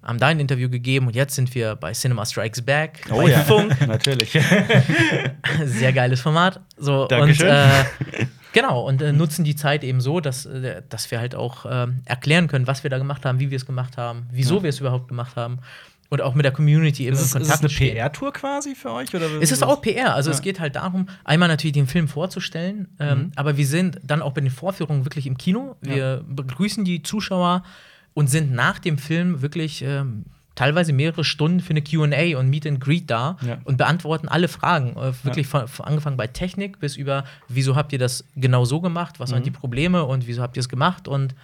haben 0.02 0.18
da 0.18 0.28
ein 0.28 0.40
Interview 0.40 0.70
gegeben 0.70 1.08
und 1.08 1.14
jetzt 1.14 1.34
sind 1.34 1.54
wir 1.54 1.76
bei 1.76 1.92
Cinema 1.92 2.24
Strikes 2.24 2.62
Back. 2.62 3.06
Oh 3.12 3.28
ja, 3.28 3.40
Funk. 3.40 3.78
natürlich. 3.86 4.30
Sehr 5.64 5.92
geiles 5.92 6.20
Format. 6.20 6.60
So, 6.78 7.06
Dankeschön. 7.06 7.48
Und, 7.48 7.54
äh, 7.54 8.26
genau, 8.52 8.86
und 8.86 9.02
äh, 9.02 9.12
nutzen 9.12 9.44
die 9.44 9.56
Zeit 9.56 9.84
eben 9.84 10.00
so, 10.00 10.20
dass, 10.20 10.46
äh, 10.46 10.82
dass 10.88 11.10
wir 11.10 11.18
halt 11.20 11.34
auch 11.34 11.66
ähm, 11.68 12.00
erklären 12.04 12.48
können, 12.48 12.66
was 12.66 12.82
wir 12.82 12.90
da 12.90 12.98
gemacht 12.98 13.24
haben, 13.24 13.40
wie 13.40 13.50
wir 13.50 13.56
es 13.56 13.66
gemacht 13.66 13.96
haben, 13.96 14.26
wieso 14.32 14.56
Ja. 14.56 14.62
wir 14.64 14.70
es 14.70 14.80
überhaupt 14.80 15.08
gemacht 15.08 15.36
haben. 15.36 15.58
Und 16.08 16.22
auch 16.22 16.34
mit 16.34 16.44
der 16.44 16.50
Community 16.50 17.04
eben 17.06 17.12
Ist 17.14 17.20
es, 17.22 17.34
in 17.36 17.42
ist 17.42 17.48
es 17.50 17.60
Kontakt 17.60 17.80
eine. 17.80 17.90
PR-Tour 17.92 18.32
quasi 18.32 18.74
für 18.74 18.90
euch? 18.90 19.14
Oder 19.14 19.26
Es 19.40 19.52
ist 19.52 19.62
auch 19.62 19.80
PR. 19.80 20.12
Also 20.16 20.30
Ja. 20.30 20.34
es 20.34 20.42
geht 20.42 20.58
halt 20.58 20.74
darum, 20.74 21.08
einmal 21.22 21.48
natürlich 21.48 21.74
den 21.74 21.86
Film 21.86 22.08
vorzustellen, 22.08 22.88
ähm, 22.98 23.18
Mhm. 23.18 23.32
aber 23.36 23.56
wir 23.56 23.66
sind 23.66 24.00
dann 24.02 24.20
auch 24.20 24.32
bei 24.32 24.40
den 24.40 24.50
Vorführungen 24.50 25.04
wirklich 25.04 25.28
im 25.28 25.38
Kino. 25.38 25.76
Wir 25.80 26.24
begrüßen 26.28 26.84
die 26.84 27.04
Zuschauer 27.04 27.62
und 28.12 28.28
sind 28.28 28.50
nach 28.52 28.80
dem 28.80 28.98
Film 28.98 29.40
wirklich 29.40 29.82
ähm, 29.82 30.24
teilweise 30.54 30.92
mehrere 30.92 31.24
Stunden 31.24 31.60
für 31.60 31.70
eine 31.70 31.82
QA 31.82 32.38
und 32.38 32.50
Meet 32.50 32.66
and 32.66 32.80
Greet 32.80 33.08
da 33.10 33.36
Ja. 33.46 33.58
und 33.64 33.78
beantworten 33.78 34.28
alle 34.28 34.48
Fragen. 34.48 34.96
Äh, 34.96 35.12
wirklich 35.24 35.46
von, 35.46 35.68
von 35.68 35.86
angefangen 35.86 36.16
bei 36.16 36.26
Technik 36.26 36.80
bis 36.80 36.96
über, 36.96 37.24
wieso 37.48 37.76
habt 37.76 37.92
ihr 37.92 37.98
das 37.98 38.24
genau 38.36 38.64
so 38.64 38.80
gemacht, 38.80 39.20
was 39.20 39.30
waren 39.30 39.40
Mhm. 39.40 39.44
die 39.44 39.50
Probleme 39.52 40.04
und 40.04 40.26
wieso 40.26 40.42
habt 40.42 40.56
ihr 40.56 40.60
es 40.60 40.68
gemacht 40.68 41.08
und 41.08 41.34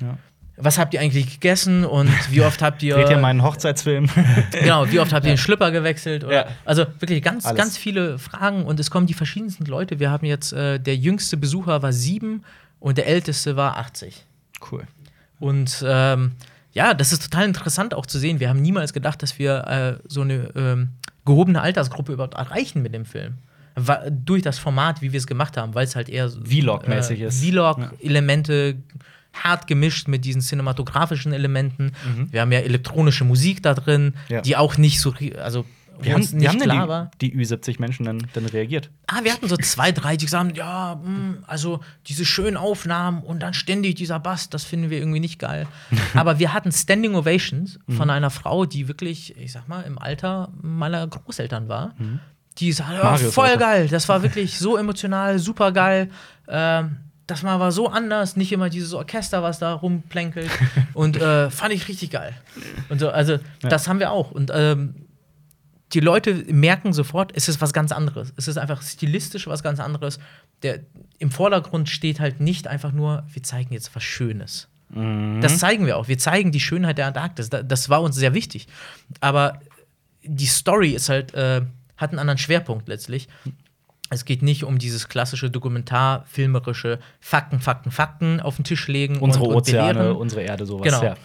Ja. 0.00 0.16
was 0.56 0.78
habt 0.78 0.94
ihr 0.94 1.00
eigentlich 1.00 1.32
gegessen 1.32 1.84
und 1.84 2.08
wie 2.30 2.40
oft 2.42 2.62
habt 2.62 2.82
ihr. 2.84 2.94
Dreht 2.96 3.10
ihr 3.10 3.18
meinen 3.18 3.42
Hochzeitsfilm? 3.42 4.08
Genau, 4.52 4.90
wie 4.90 5.00
oft 5.00 5.12
habt 5.12 5.26
ihr 5.26 5.32
den 5.32 5.38
Schlüpper 5.38 5.70
gewechselt? 5.72 6.24
Ja. 6.30 6.46
Also 6.64 6.86
wirklich 7.00 7.22
ganz, 7.22 7.44
Alles. 7.44 7.58
ganz 7.58 7.76
viele 7.76 8.18
Fragen 8.18 8.64
und 8.64 8.78
es 8.80 8.90
kommen 8.90 9.06
die 9.08 9.14
verschiedensten 9.14 9.64
Leute. 9.66 9.98
Wir 9.98 10.10
haben 10.10 10.24
jetzt, 10.26 10.52
äh, 10.52 10.78
der 10.78 10.96
jüngste 10.96 11.36
Besucher 11.36 11.82
war 11.82 11.92
sieben 11.92 12.44
und 12.80 12.98
der 12.98 13.08
älteste 13.08 13.56
war 13.56 13.76
80. 13.78 14.24
cool. 14.70 14.84
Und 15.40 15.84
ähm, 15.86 16.32
ja, 16.74 16.92
das 16.92 17.12
ist 17.12 17.22
total 17.22 17.46
interessant 17.46 17.94
auch 17.94 18.04
zu 18.06 18.18
sehen. 18.18 18.40
Wir 18.40 18.48
haben 18.48 18.60
niemals 18.60 18.92
gedacht, 18.92 19.22
dass 19.22 19.38
wir 19.38 19.66
äh, 19.66 20.08
so 20.08 20.20
eine 20.22 20.50
ähm, 20.56 20.88
gehobene 21.24 21.60
Altersgruppe 21.62 22.12
überhaupt 22.12 22.34
erreichen 22.34 22.82
mit 22.82 22.92
dem 22.94 23.04
Film. 23.06 23.34
Wa 23.76 24.02
durch 24.10 24.42
das 24.42 24.58
Format, 24.58 25.00
wie 25.02 25.12
wir 25.12 25.18
es 25.18 25.26
gemacht 25.26 25.56
haben, 25.56 25.74
weil 25.74 25.84
es 25.84 25.96
halt 25.96 26.08
eher 26.08 26.28
so, 26.28 26.40
Vlog-mäßig 26.44 27.20
ist. 27.20 27.42
Vlog-Elemente 27.44 28.76
hart 29.32 29.66
gemischt 29.66 30.06
mit 30.08 30.24
diesen 30.24 30.40
cinematografischen 30.42 31.32
Elementen. 31.32 31.92
Mhm. 32.04 32.32
Wir 32.32 32.40
haben 32.40 32.52
ja 32.52 32.60
elektronische 32.60 33.24
Musik 33.24 33.62
da 33.62 33.74
drin, 33.74 34.14
Ja. 34.28 34.40
die 34.42 34.56
auch 34.56 34.76
nicht 34.78 35.00
so, 35.00 35.12
also 35.42 35.64
Wie 36.00 36.06
wo 36.06 36.12
haben, 36.12 36.20
uns 36.20 36.32
wie 36.32 36.36
nicht 36.36 36.48
haben 36.48 36.58
klar 36.60 36.78
denn 36.80 36.88
war. 36.88 37.10
die, 37.20 37.30
die 37.30 37.44
Ü70-Menschen 37.44 38.04
dann, 38.04 38.26
dann 38.32 38.46
reagiert? 38.46 38.90
Ah, 39.06 39.20
wir 39.22 39.32
hatten 39.32 39.48
so 39.48 39.56
zwei, 39.56 39.92
drei, 39.92 40.16
die 40.16 40.24
gesagt 40.24 40.44
haben, 40.44 40.54
ja, 40.54 41.00
mh, 41.02 41.44
also 41.46 41.80
diese 42.06 42.24
schönen 42.24 42.56
Aufnahmen 42.56 43.22
und 43.22 43.40
dann 43.40 43.54
ständig 43.54 43.94
dieser 43.96 44.20
Bass, 44.20 44.50
das 44.50 44.64
finden 44.64 44.90
wir 44.90 44.98
irgendwie 44.98 45.20
nicht 45.20 45.38
geil. 45.38 45.66
Aber 46.14 46.38
wir 46.38 46.52
hatten 46.52 46.72
Standing 46.72 47.14
Ovations 47.14 47.78
von 47.88 48.10
einer 48.10 48.30
Frau, 48.30 48.66
die 48.66 48.88
wirklich, 48.88 49.36
ich 49.36 49.52
sag 49.52 49.68
mal, 49.68 49.82
im 49.82 49.98
Alter 49.98 50.50
meiner 50.60 51.06
Großeltern 51.06 51.68
war. 51.68 51.94
Die 52.58 52.72
sagte, 52.72 52.94
ja, 52.94 53.16
voll 53.16 53.46
Alter. 53.46 53.58
geil, 53.58 53.88
das 53.88 54.08
war 54.08 54.22
wirklich 54.22 54.58
so 54.58 54.76
emotional, 54.76 55.38
super 55.38 55.72
geil. 55.72 56.10
Ähm, 56.48 56.96
das 57.26 57.42
mal 57.42 57.58
war 57.58 57.72
so 57.72 57.88
anders, 57.88 58.36
nicht 58.36 58.52
immer 58.52 58.68
dieses 58.68 58.92
Orchester, 58.92 59.42
was 59.42 59.58
da 59.58 59.72
rumplänkelt. 59.72 60.50
und 60.94 61.16
äh, 61.20 61.50
fand 61.50 61.72
ich 61.72 61.88
richtig 61.88 62.10
geil. 62.10 62.34
Und 62.90 62.98
so, 62.98 63.08
also, 63.10 63.38
das 63.62 63.88
haben 63.88 63.98
wir 63.98 64.10
auch. 64.10 64.30
Und 64.30 64.50
ähm, 64.54 64.94
die 65.94 66.00
Leute 66.00 66.34
merken 66.52 66.92
sofort, 66.92 67.32
es 67.34 67.48
ist 67.48 67.60
was 67.60 67.72
ganz 67.72 67.92
anderes. 67.92 68.32
Es 68.36 68.48
ist 68.48 68.58
einfach 68.58 68.82
stilistisch 68.82 69.46
was 69.46 69.62
ganz 69.62 69.78
anderes. 69.80 70.18
Der, 70.62 70.80
Im 71.18 71.30
Vordergrund 71.30 71.88
steht 71.88 72.20
halt 72.20 72.40
nicht 72.40 72.66
einfach 72.66 72.92
nur, 72.92 73.24
wir 73.32 73.42
zeigen 73.42 73.72
jetzt 73.72 73.94
was 73.94 74.02
Schönes. 74.02 74.68
Mhm. 74.90 75.40
Das 75.40 75.58
zeigen 75.58 75.86
wir 75.86 75.96
auch. 75.96 76.08
Wir 76.08 76.18
zeigen 76.18 76.52
die 76.52 76.60
Schönheit 76.60 76.98
der 76.98 77.06
Antarktis. 77.06 77.48
Da- 77.48 77.62
Das 77.62 77.88
war 77.88 78.02
uns 78.02 78.16
sehr 78.16 78.34
wichtig. 78.34 78.66
Aber 79.20 79.60
die 80.22 80.46
Story 80.46 80.90
ist 80.90 81.08
halt, 81.08 81.32
äh, 81.34 81.62
hat 81.96 82.10
einen 82.10 82.18
anderen 82.18 82.38
Schwerpunkt 82.38 82.88
letztlich. 82.88 83.28
Es 84.10 84.24
geht 84.24 84.42
nicht 84.42 84.64
um 84.64 84.78
dieses 84.78 85.08
klassische 85.08 85.50
Dokumentarfilmerische 85.50 86.98
Fakten, 87.20 87.60
Fakten, 87.60 87.90
Fakten 87.90 88.40
auf 88.40 88.56
den 88.56 88.64
Tisch 88.64 88.86
legen 88.88 89.18
Unsere 89.18 89.44
und, 89.44 89.50
und 89.50 89.56
Ozeane, 89.56 89.94
belehren. 89.94 90.16
unsere 90.16 90.42
Erde, 90.42 90.66
sowas. 90.66 90.84
Genau. 90.84 91.02
Ja. 91.02 91.16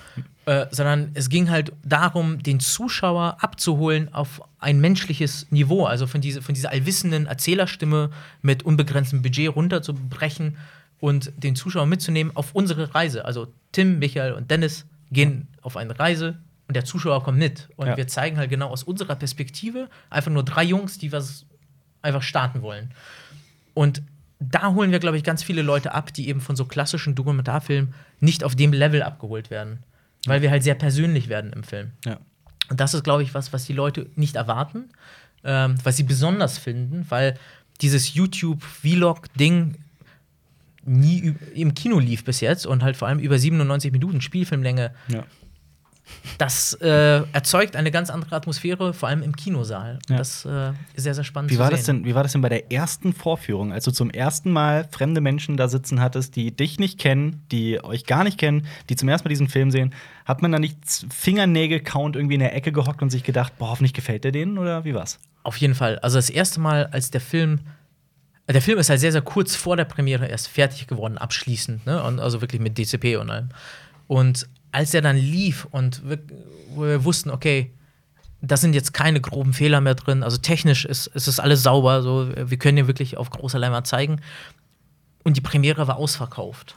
Äh, 0.45 0.67
sondern 0.71 1.11
es 1.13 1.29
ging 1.29 1.49
halt 1.49 1.73
darum, 1.83 2.41
den 2.41 2.59
Zuschauer 2.59 3.37
abzuholen 3.41 4.11
auf 4.13 4.41
ein 4.59 4.79
menschliches 4.79 5.47
Niveau, 5.51 5.85
also 5.85 6.07
von, 6.07 6.21
diese, 6.21 6.41
von 6.41 6.55
dieser 6.55 6.71
allwissenden 6.71 7.27
Erzählerstimme 7.27 8.09
mit 8.41 8.63
unbegrenztem 8.63 9.21
Budget 9.21 9.55
runterzubrechen 9.55 10.57
und 10.99 11.31
den 11.37 11.55
Zuschauer 11.55 11.85
mitzunehmen 11.85 12.35
auf 12.35 12.55
unsere 12.55 12.95
Reise. 12.95 13.25
Also 13.25 13.47
Tim, 13.73 13.99
Michael 13.99 14.33
und 14.33 14.49
Dennis 14.49 14.85
gehen 15.11 15.47
auf 15.61 15.77
eine 15.77 15.97
Reise 15.99 16.39
und 16.67 16.75
der 16.75 16.85
Zuschauer 16.85 17.23
kommt 17.23 17.37
mit. 17.37 17.69
Und 17.75 17.87
Ja. 17.87 17.97
wir 17.97 18.07
zeigen 18.07 18.37
halt 18.37 18.49
genau 18.49 18.69
aus 18.69 18.83
unserer 18.83 19.15
Perspektive 19.15 19.89
einfach 20.09 20.31
nur 20.31 20.43
drei 20.43 20.63
Jungs, 20.63 20.97
die 20.97 21.11
was 21.11 21.45
einfach 22.01 22.23
starten 22.23 22.61
wollen. 22.61 22.91
Und 23.73 24.01
da 24.39 24.73
holen 24.73 24.91
wir, 24.91 24.99
glaube 24.99 25.17
ich, 25.17 25.23
ganz 25.23 25.43
viele 25.43 25.61
Leute 25.61 25.93
ab, 25.93 26.13
die 26.13 26.29
eben 26.29 26.41
von 26.41 26.55
so 26.55 26.65
klassischen 26.65 27.15
Dokumentarfilmen 27.15 27.93
nicht 28.19 28.43
auf 28.43 28.55
dem 28.55 28.73
Level 28.73 29.03
abgeholt 29.03 29.49
werden. 29.49 29.79
Weil 30.25 30.41
wir 30.41 30.51
halt 30.51 30.63
sehr 30.63 30.75
persönlich 30.75 31.29
werden 31.29 31.53
im 31.53 31.63
Film. 31.63 31.91
Ja. 32.05 32.19
Und 32.69 32.79
das 32.79 32.93
ist, 32.93 33.03
glaube 33.03 33.23
ich, 33.23 33.33
was, 33.33 33.53
was 33.53 33.65
die 33.65 33.73
Leute 33.73 34.09
nicht 34.15 34.35
erwarten. 34.35 34.89
ähm, 35.43 35.75
was 35.83 35.97
sie 35.97 36.03
besonders 36.03 36.57
finden, 36.57 37.05
weil 37.09 37.37
dieses 37.81 38.13
YouTube-Vlog-Ding 38.13 39.75
nie 40.85 41.35
im 41.53 41.73
Kino 41.73 41.99
lief 41.99 42.23
bis 42.23 42.41
jetzt 42.41 42.65
und 42.65 42.83
halt 42.83 42.97
vor 42.97 43.07
allem 43.07 43.19
über 43.19 43.37
97 43.37 43.91
Minuten 43.91 44.21
Spielfilmlänge. 44.21 44.91
Ja. 45.07 45.23
Das 46.37 46.73
äh, 46.75 47.23
erzeugt 47.33 47.75
eine 47.75 47.91
ganz 47.91 48.09
andere 48.09 48.35
Atmosphäre, 48.35 48.93
vor 48.93 49.09
allem 49.09 49.21
im 49.23 49.35
Kinosaal. 49.35 49.99
Ja. 50.09 50.17
Das 50.17 50.45
äh, 50.45 50.71
ist 50.93 51.03
sehr, 51.03 51.13
sehr 51.13 51.23
spannend 51.23 51.51
Wie 51.51 51.59
war, 51.59 51.69
das 51.69 51.83
denn, 51.83 52.05
wie 52.05 52.15
war 52.15 52.23
das 52.23 52.31
denn 52.31 52.41
bei 52.41 52.49
der 52.49 52.71
ersten 52.71 53.13
Vorführung, 53.13 53.73
als 53.73 53.85
du 53.85 53.91
zum 53.91 54.09
ersten 54.09 54.51
Mal 54.51 54.87
fremde 54.89 55.21
Menschen 55.21 55.57
da 55.57 55.67
sitzen 55.67 55.99
hattest, 56.01 56.35
die 56.35 56.55
dich 56.55 56.79
nicht 56.79 56.99
kennen, 56.99 57.43
die 57.51 57.83
euch 57.83 58.05
gar 58.05 58.23
nicht 58.23 58.37
kennen, 58.37 58.67
die 58.89 58.95
zum 58.95 59.09
ersten 59.09 59.27
Mal 59.27 59.29
diesen 59.29 59.49
Film 59.49 59.71
sehen? 59.71 59.93
Hat 60.25 60.41
man 60.41 60.51
da 60.51 60.59
nicht 60.59 60.77
Fingernägel-Count 61.09 62.15
irgendwie 62.15 62.35
in 62.35 62.41
der 62.41 62.55
Ecke 62.55 62.71
gehockt 62.71 63.01
und 63.01 63.09
sich 63.09 63.23
gedacht, 63.23 63.57
boah, 63.57 63.69
hoffentlich 63.69 63.93
gefällt 63.93 64.23
der 64.23 64.31
denen 64.31 64.57
oder 64.57 64.85
wie 64.85 64.93
war's? 64.93 65.19
Auf 65.43 65.57
jeden 65.57 65.75
Fall. 65.75 65.99
Also 65.99 66.17
das 66.17 66.29
erste 66.29 66.59
Mal, 66.59 66.87
als 66.87 67.11
der 67.11 67.21
Film. 67.21 67.59
Der 68.47 68.63
Film 68.63 68.79
ist 68.79 68.89
halt 68.89 68.99
sehr, 68.99 69.11
sehr 69.11 69.21
kurz 69.21 69.55
vor 69.55 69.77
der 69.77 69.85
Premiere 69.85 70.25
erst 70.25 70.47
fertig 70.47 70.87
geworden, 70.87 71.19
abschließend, 71.19 71.85
ne? 71.85 72.01
Und 72.01 72.19
also 72.19 72.41
wirklich 72.41 72.59
mit 72.59 72.79
DCP 72.79 73.17
und 73.17 73.29
allem. 73.29 73.49
Und 74.07 74.49
als 74.71 74.93
er 74.93 75.01
dann 75.01 75.17
lief 75.17 75.67
und 75.71 76.07
wir, 76.07 76.19
wo 76.73 76.83
wir 76.83 77.03
wussten, 77.03 77.29
okay, 77.29 77.71
da 78.41 78.55
sind 78.57 78.73
jetzt 78.73 78.93
keine 78.93 79.19
groben 79.19 79.53
Fehler 79.53 79.81
mehr 79.81 79.95
drin, 79.95 80.23
also 80.23 80.37
technisch 80.37 80.85
ist, 80.85 81.07
ist 81.07 81.27
es 81.27 81.39
alles 81.39 81.63
sauber, 81.63 82.01
so, 82.01 82.29
wir 82.35 82.57
können 82.57 82.77
den 82.77 82.87
wirklich 82.87 83.17
auf 83.17 83.29
großer 83.29 83.59
Leinwand 83.59 83.87
zeigen. 83.87 84.21
Und 85.23 85.35
die 85.35 85.41
Premiere 85.41 85.87
war 85.87 85.97
ausverkauft. 85.97 86.75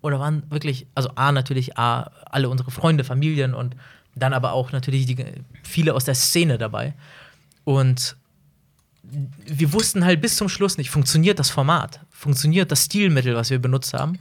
Oder 0.00 0.18
waren 0.18 0.42
wirklich, 0.50 0.86
also 0.94 1.10
A, 1.14 1.30
natürlich 1.32 1.78
A, 1.78 2.10
alle 2.26 2.48
unsere 2.48 2.70
Freunde, 2.70 3.04
Familien 3.04 3.54
und 3.54 3.76
dann 4.16 4.32
aber 4.32 4.52
auch 4.52 4.72
natürlich 4.72 5.06
die, 5.06 5.16
viele 5.62 5.94
aus 5.94 6.04
der 6.04 6.14
Szene 6.14 6.58
dabei. 6.58 6.94
Und 7.64 8.16
wir 9.02 9.72
wussten 9.72 10.04
halt 10.04 10.20
bis 10.20 10.36
zum 10.36 10.48
Schluss 10.48 10.76
nicht, 10.76 10.90
funktioniert 10.90 11.38
das 11.38 11.50
Format, 11.50 12.00
funktioniert 12.10 12.72
das 12.72 12.86
Stilmittel, 12.86 13.34
was 13.34 13.50
wir 13.50 13.58
benutzt 13.58 13.94
haben, 13.94 14.18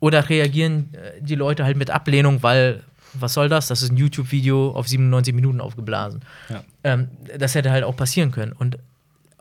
oder 0.00 0.28
reagieren 0.28 0.94
äh, 0.94 1.20
die 1.20 1.34
Leute 1.34 1.64
halt 1.64 1.76
mit 1.76 1.90
Ablehnung, 1.90 2.42
weil, 2.42 2.82
was 3.14 3.34
soll 3.34 3.48
das? 3.48 3.68
Das 3.68 3.82
ist 3.82 3.90
ein 3.90 3.96
YouTube-Video 3.96 4.72
auf 4.72 4.88
97 4.88 5.34
Minuten 5.34 5.60
aufgeblasen. 5.60 6.20
Ja. 6.48 6.64
Ähm, 6.84 7.08
das 7.38 7.54
hätte 7.54 7.70
halt 7.70 7.84
auch 7.84 7.96
passieren 7.96 8.30
können. 8.30 8.52
Und 8.52 8.78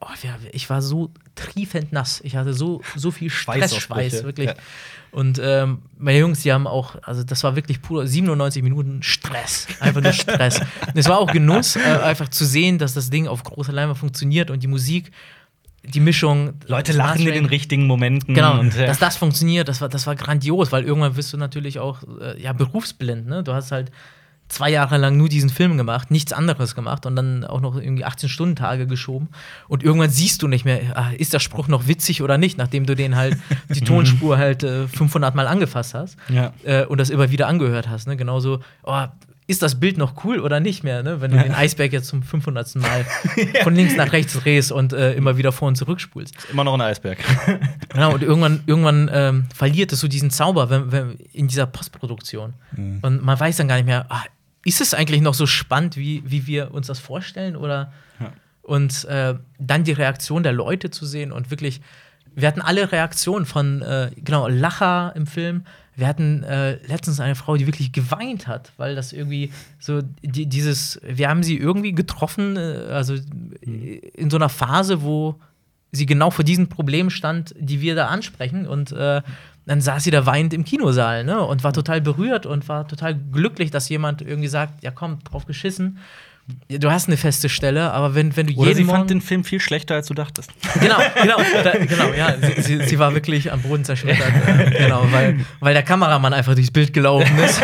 oh, 0.02 0.08
ich 0.52 0.70
war 0.70 0.82
so 0.82 1.12
triefend 1.36 1.92
nass. 1.92 2.22
Ich 2.24 2.36
hatte 2.36 2.54
so, 2.54 2.82
so 2.96 3.12
viel 3.12 3.30
Stressschweiß, 3.30 4.24
wirklich. 4.24 4.48
Ja. 4.48 4.56
Und 5.12 5.40
ähm, 5.42 5.80
meine 5.98 6.20
Jungs, 6.20 6.42
die 6.42 6.52
haben 6.52 6.68
auch, 6.68 6.98
also 7.04 7.24
das 7.24 7.44
war 7.44 7.56
wirklich 7.56 7.82
pur 7.82 8.06
97 8.06 8.62
Minuten 8.64 9.02
Stress. 9.02 9.68
Einfach 9.80 10.02
nur 10.02 10.12
Stress. 10.12 10.60
und 10.60 10.98
es 10.98 11.08
war 11.08 11.20
auch 11.20 11.32
Genuss, 11.32 11.78
äh, 11.78 11.80
einfach 11.80 12.30
zu 12.30 12.46
sehen, 12.46 12.78
dass 12.80 12.94
das 12.94 13.10
Ding 13.10 13.28
auf 13.28 13.44
großer 13.44 13.72
Leinwand 13.72 13.98
funktioniert 13.98 14.50
und 14.52 14.62
die 14.62 14.68
Musik, 14.68 15.12
die 15.88 16.00
Mischung. 16.00 16.54
Leute 16.68 16.94
lachen 16.94 17.26
in 17.26 17.34
den 17.34 17.46
richtigen 17.46 17.88
Momenten. 17.88 18.34
Genau, 18.36 18.60
Und, 18.60 18.76
äh, 18.76 18.86
dass 18.88 19.00
das 19.00 19.18
funktioniert, 19.18 19.68
das 19.68 19.82
war, 19.82 19.90
das 19.90 20.08
war 20.08 20.16
grandios, 20.16 20.72
weil 20.72 20.84
irgendwann 20.84 21.16
wirst 21.16 21.34
du 21.34 21.38
natürlich 21.38 21.80
auch 21.80 22.00
äh, 22.22 22.42
ja, 22.42 22.54
berufsblind. 22.54 23.28
Ne? 23.28 23.44
Du 23.44 23.54
hast 23.54 23.72
halt 23.72 23.92
zwei 24.48 24.70
Jahre 24.70 24.98
lang 24.98 25.18
nur 25.18 25.28
diesen 25.28 25.50
Film 25.50 25.76
gemacht, 25.76 26.12
nichts 26.12 26.32
anderes 26.32 26.76
gemacht 26.76 27.08
und 27.08 27.16
dann 27.16 27.44
auch 27.46 27.62
noch 27.62 27.76
irgendwie 27.78 28.06
18-Stunden-Tage 28.06 28.86
geschoben. 28.86 29.30
Und 29.68 29.84
irgendwann 29.84 30.12
siehst 30.12 30.44
du 30.44 30.48
nicht 30.48 30.66
mehr, 30.66 30.82
ah, 30.96 31.10
ist 31.18 31.34
der 31.34 31.40
Spruch 31.40 31.68
noch 31.68 31.88
witzig 31.88 32.22
oder 32.22 32.38
nicht, 32.38 32.56
nachdem 32.58 32.86
du 32.86 32.96
den 32.96 33.16
halt, 33.16 33.38
die 33.70 33.82
Tonspur 33.84 34.38
halt 34.38 34.64
äh, 34.64 34.88
500 34.88 35.34
Mal 35.34 35.48
angefasst 35.48 35.96
hast 35.96 36.18
Ja. 36.30 36.54
äh, 36.64 36.86
und 36.86 37.00
das 37.00 37.10
immer 37.10 37.32
wieder 37.32 37.48
angehört 37.48 37.90
hast. 37.90 38.08
Ne? 38.08 38.18
Genauso, 38.18 38.60
oh, 38.84 39.06
ist 39.48 39.62
das 39.62 39.80
Bild 39.80 39.98
noch 39.98 40.24
cool 40.24 40.40
oder 40.40 40.60
nicht 40.60 40.84
mehr, 40.84 41.04
ne? 41.04 41.22
wenn 41.22 41.30
du 41.32 41.38
den 41.38 41.54
Eisberg 41.54 41.94
jetzt 41.94 42.08
zum 42.08 42.24
500. 42.24 42.76
Mal 42.76 43.06
von 43.64 43.76
links 43.76 43.96
nach 43.96 44.12
rechts 44.12 44.34
drehst 44.34 44.72
und 44.72 44.92
äh, 44.92 45.14
immer 45.14 45.38
wieder 45.38 45.52
vor 45.52 45.68
und 45.68 45.76
zurückspulst. 45.76 46.36
immer 46.52 46.64
noch 46.64 46.74
ein 46.74 46.82
Eisberg. 46.82 47.20
Genau, 47.90 48.14
und 48.14 48.24
irgendwann, 48.24 48.62
irgendwann 48.66 49.10
ähm, 49.14 49.46
verliert 49.56 49.94
es 49.94 50.02
so 50.02 50.10
diesen 50.10 50.30
Zauber 50.30 50.70
wenn, 50.70 50.92
wenn, 50.92 51.12
in 51.32 51.48
dieser 51.48 51.66
Postproduktion. 51.66 52.54
Und 52.76 53.24
man 53.24 53.40
weiß 53.40 53.56
dann 53.56 53.70
gar 53.70 53.76
nicht 53.78 53.86
mehr, 53.86 54.06
ah, 54.10 54.24
ist 54.66 54.82
es 54.82 54.94
eigentlich 54.94 55.22
noch 55.22 55.34
so 55.34 55.46
spannend, 55.46 55.96
wie, 55.96 56.22
wie 56.26 56.46
wir 56.46 56.74
uns 56.74 56.88
das 56.88 57.00
vorstellen? 57.00 57.56
Oder 57.56 57.94
Ja. 58.20 58.34
und 58.64 59.06
äh, 59.06 59.36
dann 59.60 59.84
die 59.86 59.94
Reaktion 59.94 60.44
der 60.44 60.52
Leute 60.52 60.90
zu 60.90 61.06
sehen 61.06 61.32
und 61.32 61.52
wirklich, 61.52 61.80
wir 62.34 62.48
hatten 62.50 62.62
alle 62.62 62.92
Reaktionen 62.92 63.46
von, 63.46 63.82
äh, 63.82 64.12
genau, 64.18 64.48
Lacher 64.50 65.14
im 65.16 65.26
Film. 65.28 65.64
Wir 65.96 66.08
hatten 66.08 66.44
äh, 66.44 66.74
letztens 66.88 67.20
eine 67.20 67.36
Frau, 67.36 67.56
die 67.56 67.68
wirklich 67.68 67.92
geweint 67.92 68.48
hat, 68.48 68.74
weil 68.78 68.96
das 68.96 69.14
irgendwie 69.14 69.52
so 69.80 70.02
die, 70.22 70.46
dieses, 70.46 71.00
wir 71.04 71.30
haben 71.30 71.44
sie 71.44 71.58
irgendwie 71.58 71.94
getroffen, 71.94 72.58
äh, 72.58 72.88
also 72.92 73.16
in 73.62 74.30
so 74.30 74.38
einer 74.38 74.50
Phase, 74.50 75.02
wo 75.04 75.40
sie 75.92 76.06
genau 76.06 76.30
vor 76.32 76.44
diesen 76.44 76.68
Problemen 76.68 77.10
stand, 77.10 77.56
die 77.58 77.82
wir 77.82 77.96
da 77.96 78.08
ansprechen. 78.08 78.68
Und 78.68 78.92
äh, 78.92 79.22
dann 79.66 79.82
saß 79.82 80.04
sie 80.04 80.12
da 80.12 80.26
weinend 80.26 80.54
im 80.54 80.66
Kinosaal 80.66 81.24
ne? 81.24 81.42
und 81.42 81.64
war 81.64 81.74
total 81.74 82.02
berührt 82.02 82.46
und 82.46 82.68
war 82.70 82.88
total 82.88 83.16
glücklich, 83.16 83.72
dass 83.72 83.90
jemand 83.90 84.22
irgendwie 84.22 84.50
sagt: 84.50 84.84
Ja, 84.84 84.92
komm, 84.92 85.24
drauf 85.24 85.46
geschissen. 85.46 85.98
Du 86.68 86.92
hast 86.92 87.08
eine 87.08 87.18
feste 87.18 87.50
Stelle, 87.50 87.92
aber 87.92 88.14
wenn, 88.14 88.38
wenn 88.38 88.46
du 88.46 88.54
Oder 88.54 88.68
jeden 88.68 88.78
sie 88.78 88.84
Morgen 88.84 89.00
fand 89.00 89.10
den 89.10 89.22
Film 89.22 89.44
viel 89.44 89.60
schlechter, 89.60 89.96
als 89.96 90.08
du 90.08 90.14
dachtest. 90.14 90.52
genau, 90.80 90.98
genau, 91.20 91.38
da, 91.64 91.72
genau, 91.72 92.14
ja. 92.14 92.36
Sie, 92.40 92.62
sie, 92.62 92.84
sie 92.86 93.00
war 93.00 93.16
wirklich 93.16 93.52
am 93.52 93.62
Boden 93.62 93.84
zerschmettert. 93.84 94.32
äh, 94.48 94.70
genau, 94.78 95.08
weil, 95.12 95.40
weil 95.60 95.74
der 95.74 95.82
Kameramann 95.82 96.34
einfach 96.34 96.54
durchs 96.54 96.70
Bild 96.70 96.94
gelaufen 96.94 97.36
ist. 97.40 97.60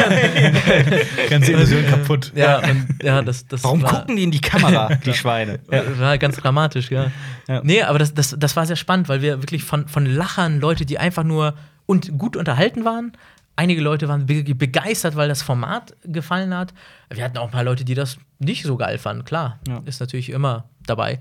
Ganze 1.29 1.51
Illusion 1.51 1.85
kaputt. 1.85 2.31
ja, 2.35 2.57
und, 2.57 2.87
ja, 3.03 3.21
das, 3.21 3.45
das 3.45 3.63
Warum 3.63 3.83
war, 3.83 3.99
gucken 3.99 4.15
die 4.15 4.23
in 4.23 4.31
die 4.31 4.41
Kamera, 4.41 4.89
die 5.05 5.13
Schweine? 5.13 5.59
Ja, 5.71 5.83
war 5.99 6.17
ganz 6.17 6.37
dramatisch, 6.37 6.89
ja. 6.89 7.11
Ja. 7.47 7.61
Nee, 7.63 7.83
aber 7.83 7.99
das, 7.99 8.15
das, 8.15 8.35
das 8.37 8.55
war 8.55 8.65
sehr 8.65 8.77
spannend, 8.77 9.09
weil 9.09 9.21
wir 9.21 9.43
wirklich 9.43 9.63
von, 9.63 9.87
von 9.87 10.07
Lachern, 10.07 10.59
Leute, 10.59 10.87
die 10.87 10.97
einfach 10.97 11.23
nur 11.23 11.53
und 11.85 12.17
gut 12.17 12.35
unterhalten 12.35 12.83
waren. 12.83 13.11
Einige 13.55 13.81
Leute 13.81 14.07
waren 14.07 14.25
be 14.25 14.43
begeistert, 14.55 15.15
weil 15.15 15.27
das 15.27 15.41
Format 15.41 15.95
gefallen 16.03 16.55
hat. 16.55 16.73
Wir 17.09 17.23
hatten 17.23 17.37
auch 17.37 17.45
ein 17.45 17.51
paar 17.51 17.63
Leute, 17.63 17.83
die 17.85 17.93
das 17.93 18.17
nicht 18.39 18.63
so 18.63 18.77
geil 18.77 18.97
fanden, 18.97 19.25
klar. 19.25 19.59
Ja. 19.67 19.81
Ist 19.85 19.99
natürlich 19.99 20.29
immer 20.29 20.69
dabei. 20.85 21.19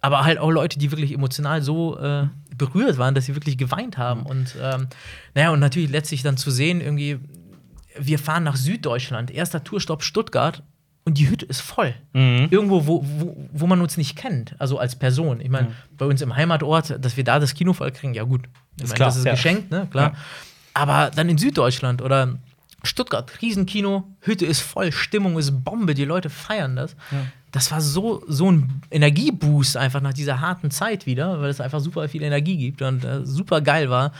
Aber 0.00 0.24
halt 0.24 0.38
auch 0.38 0.50
Leute, 0.50 0.78
die 0.78 0.90
wirklich 0.90 1.12
emotional 1.12 1.62
so 1.62 1.98
äh, 1.98 2.28
berührt 2.56 2.98
waren, 2.98 3.14
dass 3.14 3.26
sie 3.26 3.34
wirklich 3.34 3.58
geweint 3.58 3.98
haben. 3.98 4.24
Und 4.24 4.54
ähm, 4.60 4.88
naja, 5.34 5.50
und 5.50 5.60
natürlich 5.60 5.90
letztlich 5.90 6.22
dann 6.22 6.36
zu 6.36 6.50
sehen, 6.50 6.80
irgendwie, 6.80 7.18
wir 7.98 8.18
fahren 8.18 8.44
nach 8.44 8.56
Süddeutschland, 8.56 9.30
erster 9.30 9.64
Tourstopp 9.64 10.02
Stuttgart 10.02 10.62
und 11.04 11.18
die 11.18 11.28
Hütte 11.28 11.44
ist 11.46 11.60
voll. 11.60 11.94
Mhm. 12.12 12.48
Irgendwo, 12.50 12.86
wo, 12.86 13.04
wo, 13.04 13.48
wo 13.52 13.66
man 13.66 13.80
uns 13.80 13.96
nicht 13.96 14.16
kennt, 14.16 14.54
also 14.58 14.78
als 14.78 14.96
Person. 14.96 15.40
Ich 15.40 15.50
meine, 15.50 15.72
bei 15.96 16.06
uns 16.06 16.22
im 16.22 16.34
Heimatort, 16.34 17.04
dass 17.04 17.16
wir 17.16 17.24
da 17.24 17.38
das 17.38 17.54
Kino 17.54 17.72
voll 17.72 17.90
kriegen, 17.90 18.14
ja 18.14 18.22
gut. 18.22 18.48
Ich 18.76 18.84
meine, 18.84 18.94
klar, 18.94 19.08
das 19.08 19.16
ist 19.16 19.26
ja. 19.26 19.32
geschenkt, 19.32 19.70
ne? 19.70 19.86
Klar. 19.90 20.12
Ja. 20.12 20.18
Aber 20.74 21.10
dann 21.14 21.28
in 21.28 21.38
Süddeutschland 21.38 22.02
oder 22.02 22.38
Stuttgart, 22.82 23.40
Riesenkino, 23.40 24.04
Hütte 24.20 24.44
ist 24.44 24.60
voll, 24.60 24.92
Stimmung 24.92 25.38
ist 25.38 25.64
Bombe, 25.64 25.94
die 25.94 26.04
Leute 26.04 26.28
feiern 26.28 26.76
das. 26.76 26.96
Das 27.52 27.70
war 27.70 27.80
so, 27.80 28.24
so 28.26 28.50
ein 28.50 28.82
Energieboost 28.90 29.76
einfach 29.76 30.00
nach 30.00 30.12
dieser 30.12 30.40
harten 30.40 30.70
Zeit 30.70 31.06
wieder, 31.06 31.40
weil 31.40 31.50
es 31.50 31.60
einfach 31.60 31.80
super 31.80 32.08
viel 32.08 32.22
Energie 32.22 32.56
gibt 32.56 32.82
und 32.82 33.04
äh, 33.04 33.24
super 33.24 33.60
geil 33.60 33.88
war. 33.88 34.12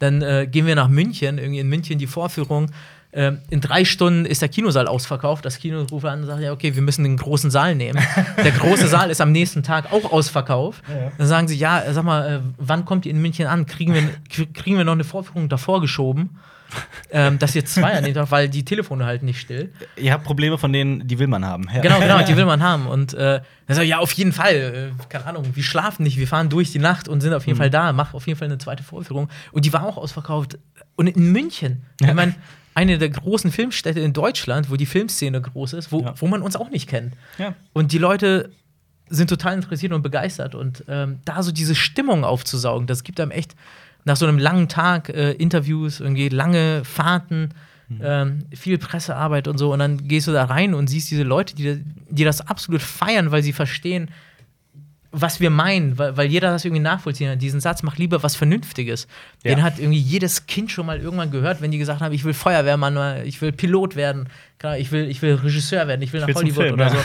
Dann 0.00 0.22
äh, 0.22 0.48
gehen 0.50 0.66
wir 0.66 0.74
nach 0.74 0.88
München, 0.88 1.38
irgendwie 1.38 1.60
in 1.60 1.68
München 1.68 1.98
die 1.98 2.06
Vorführung. 2.06 2.70
Ähm, 3.12 3.38
in 3.50 3.60
drei 3.60 3.84
Stunden 3.84 4.24
ist 4.24 4.40
der 4.40 4.48
Kinosaal 4.48 4.86
ausverkauft. 4.86 5.44
Das 5.44 5.58
Kino 5.58 5.84
ruft 5.90 6.06
an 6.06 6.20
und 6.20 6.26
sagt: 6.26 6.40
Ja, 6.42 6.52
okay, 6.52 6.74
wir 6.74 6.82
müssen 6.82 7.02
den 7.02 7.16
großen 7.16 7.50
Saal 7.50 7.74
nehmen. 7.74 8.00
der 8.36 8.52
große 8.52 8.86
Saal 8.86 9.10
ist 9.10 9.20
am 9.20 9.32
nächsten 9.32 9.62
Tag 9.62 9.92
auch 9.92 10.12
ausverkauft. 10.12 10.82
Dann 11.18 11.26
sagen 11.26 11.48
sie: 11.48 11.56
Ja, 11.56 11.82
sag 11.92 12.04
mal, 12.04 12.28
äh, 12.28 12.40
wann 12.58 12.84
kommt 12.84 13.06
ihr 13.06 13.12
in 13.12 13.20
München 13.20 13.46
an? 13.46 13.66
Kriegen 13.66 13.94
wir, 13.94 14.02
kriegen 14.52 14.76
wir 14.76 14.84
noch 14.84 14.92
eine 14.92 15.04
Vorführung 15.04 15.48
davor 15.48 15.80
geschoben? 15.80 16.38
ähm, 17.10 17.38
dass 17.38 17.54
ihr 17.54 17.64
zwei 17.64 17.96
an 17.96 18.04
dem 18.04 18.14
Tag, 18.14 18.30
weil 18.30 18.48
die 18.48 18.64
Telefone 18.64 19.04
halten 19.04 19.26
nicht 19.26 19.40
still. 19.40 19.72
Ihr 19.96 20.12
habt 20.12 20.24
Probleme, 20.24 20.58
von 20.58 20.72
denen, 20.72 21.06
die 21.06 21.18
will 21.18 21.26
man 21.26 21.44
haben. 21.44 21.68
Ja. 21.72 21.80
Genau, 21.80 22.00
genau, 22.00 22.22
die 22.22 22.36
will 22.36 22.44
man 22.46 22.62
haben. 22.62 22.86
Und 22.86 23.14
äh, 23.14 23.40
dann 23.66 23.76
sag 23.76 23.82
ich, 23.82 23.90
ja, 23.90 23.98
auf 23.98 24.12
jeden 24.12 24.32
Fall, 24.32 24.54
äh, 24.54 25.08
keine 25.08 25.26
Ahnung, 25.26 25.44
wir 25.54 25.62
schlafen 25.62 26.02
nicht, 26.04 26.18
wir 26.18 26.28
fahren 26.28 26.48
durch 26.48 26.72
die 26.72 26.78
Nacht 26.78 27.08
und 27.08 27.20
sind 27.20 27.32
auf 27.32 27.46
jeden 27.46 27.58
Fall 27.58 27.70
da, 27.70 27.92
mach 27.92 28.14
auf 28.14 28.26
jeden 28.26 28.38
Fall 28.38 28.48
eine 28.48 28.58
zweite 28.58 28.82
Vorführung. 28.82 29.28
Und 29.52 29.64
die 29.64 29.72
war 29.72 29.84
auch 29.84 29.96
ausverkauft. 29.96 30.58
Und 30.96 31.06
in 31.06 31.32
München, 31.32 31.82
ich 32.00 32.12
meine, 32.12 32.34
eine 32.80 32.96
der 32.98 33.10
großen 33.10 33.52
Filmstädte 33.52 34.00
in 34.00 34.12
Deutschland, 34.12 34.70
wo 34.70 34.76
die 34.76 34.86
Filmszene 34.86 35.40
groß 35.40 35.74
ist, 35.74 35.92
wo, 35.92 36.00
Ja. 36.00 36.14
wo 36.16 36.26
man 36.26 36.40
uns 36.42 36.56
auch 36.56 36.70
nicht 36.70 36.88
kennt. 36.88 37.14
Ja. 37.38 37.54
Und 37.74 37.92
die 37.92 37.98
Leute 37.98 38.50
sind 39.10 39.28
total 39.28 39.54
interessiert 39.54 39.92
und 39.92 40.02
begeistert. 40.02 40.54
Und 40.54 40.84
ähm, 40.88 41.18
da 41.26 41.42
so 41.42 41.52
diese 41.52 41.74
Stimmung 41.74 42.24
aufzusaugen, 42.24 42.86
das 42.86 43.02
gibt 43.04 43.20
einem 43.20 43.32
echt 43.32 43.54
nach 44.04 44.16
so 44.16 44.26
einem 44.26 44.38
langen 44.38 44.68
Tag 44.68 45.10
äh, 45.10 45.32
Interviews, 45.32 46.00
irgendwie 46.00 46.28
lange 46.30 46.82
Fahrten, 46.84 47.50
ähm, 48.02 48.44
viel 48.54 48.78
Pressearbeit 48.78 49.46
und 49.48 49.58
so. 49.58 49.72
Und 49.72 49.80
dann 49.80 50.06
gehst 50.08 50.28
du 50.28 50.32
da 50.32 50.44
rein 50.44 50.74
und 50.74 50.88
siehst 50.88 51.10
diese 51.10 51.24
Leute, 51.24 51.54
die, 51.56 51.84
die 52.08 52.24
das 52.24 52.40
absolut 52.46 52.80
feiern, 52.82 53.30
weil 53.32 53.42
sie 53.42 53.52
verstehen, 53.52 54.08
was 55.12 55.40
wir 55.40 55.50
meinen, 55.50 55.98
weil, 55.98 56.16
weil 56.16 56.28
jeder 56.28 56.50
das 56.50 56.64
irgendwie 56.64 56.82
nachvollziehen 56.82 57.30
kann. 57.30 57.38
Diesen 57.38 57.60
Satz, 57.60 57.82
mach 57.82 57.96
lieber 57.96 58.22
was 58.22 58.36
Vernünftiges. 58.36 59.08
Ja. 59.42 59.54
Den 59.54 59.62
hat 59.62 59.78
irgendwie 59.78 59.98
jedes 59.98 60.46
Kind 60.46 60.70
schon 60.70 60.86
mal 60.86 61.00
irgendwann 61.00 61.30
gehört, 61.30 61.60
wenn 61.60 61.70
die 61.70 61.78
gesagt 61.78 62.00
haben, 62.00 62.12
ich 62.12 62.24
will 62.24 62.34
Feuerwehrmann, 62.34 63.24
ich 63.24 63.40
will 63.42 63.52
Pilot 63.52 63.96
werden, 63.96 64.28
ich 64.78 64.92
will, 64.92 65.08
ich 65.08 65.20
will 65.22 65.34
Regisseur 65.34 65.88
werden, 65.88 66.02
ich 66.02 66.12
will 66.12 66.20
nach 66.20 66.28
will 66.28 66.34
zum 66.34 66.42
Hollywood 66.42 66.62
Film, 66.62 66.74
oder 66.74 66.84
ja. 66.84 66.90
so. 66.90 66.98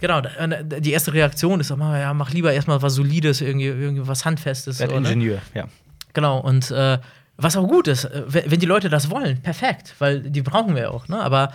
Genau, 0.00 0.20
äh, 0.20 0.80
die 0.80 0.92
erste 0.92 1.14
Reaktion 1.14 1.60
ist 1.60 1.70
immer, 1.70 1.98
ja, 1.98 2.12
mach 2.12 2.30
lieber 2.30 2.52
erstmal 2.52 2.82
was 2.82 2.94
Solides, 2.94 3.40
irgendwie, 3.40 3.66
irgendwie 3.66 4.06
was 4.06 4.26
Handfestes. 4.26 4.78
Werd? 4.78 4.92
Ingenieur, 4.92 5.40
ja. 5.54 5.64
Genau, 6.12 6.38
und 6.38 6.70
äh, 6.70 6.98
was 7.38 7.56
auch 7.56 7.66
gut 7.66 7.88
ist, 7.88 8.04
äh, 8.04 8.22
wenn 8.26 8.50
wenn 8.50 8.60
die 8.60 8.66
Leute 8.66 8.90
das 8.90 9.10
wollen, 9.10 9.40
perfekt, 9.40 9.94
weil 9.98 10.20
die 10.20 10.42
brauchen 10.42 10.74
wir 10.74 10.92
auch, 10.92 11.08
ne? 11.08 11.20
Aber 11.20 11.52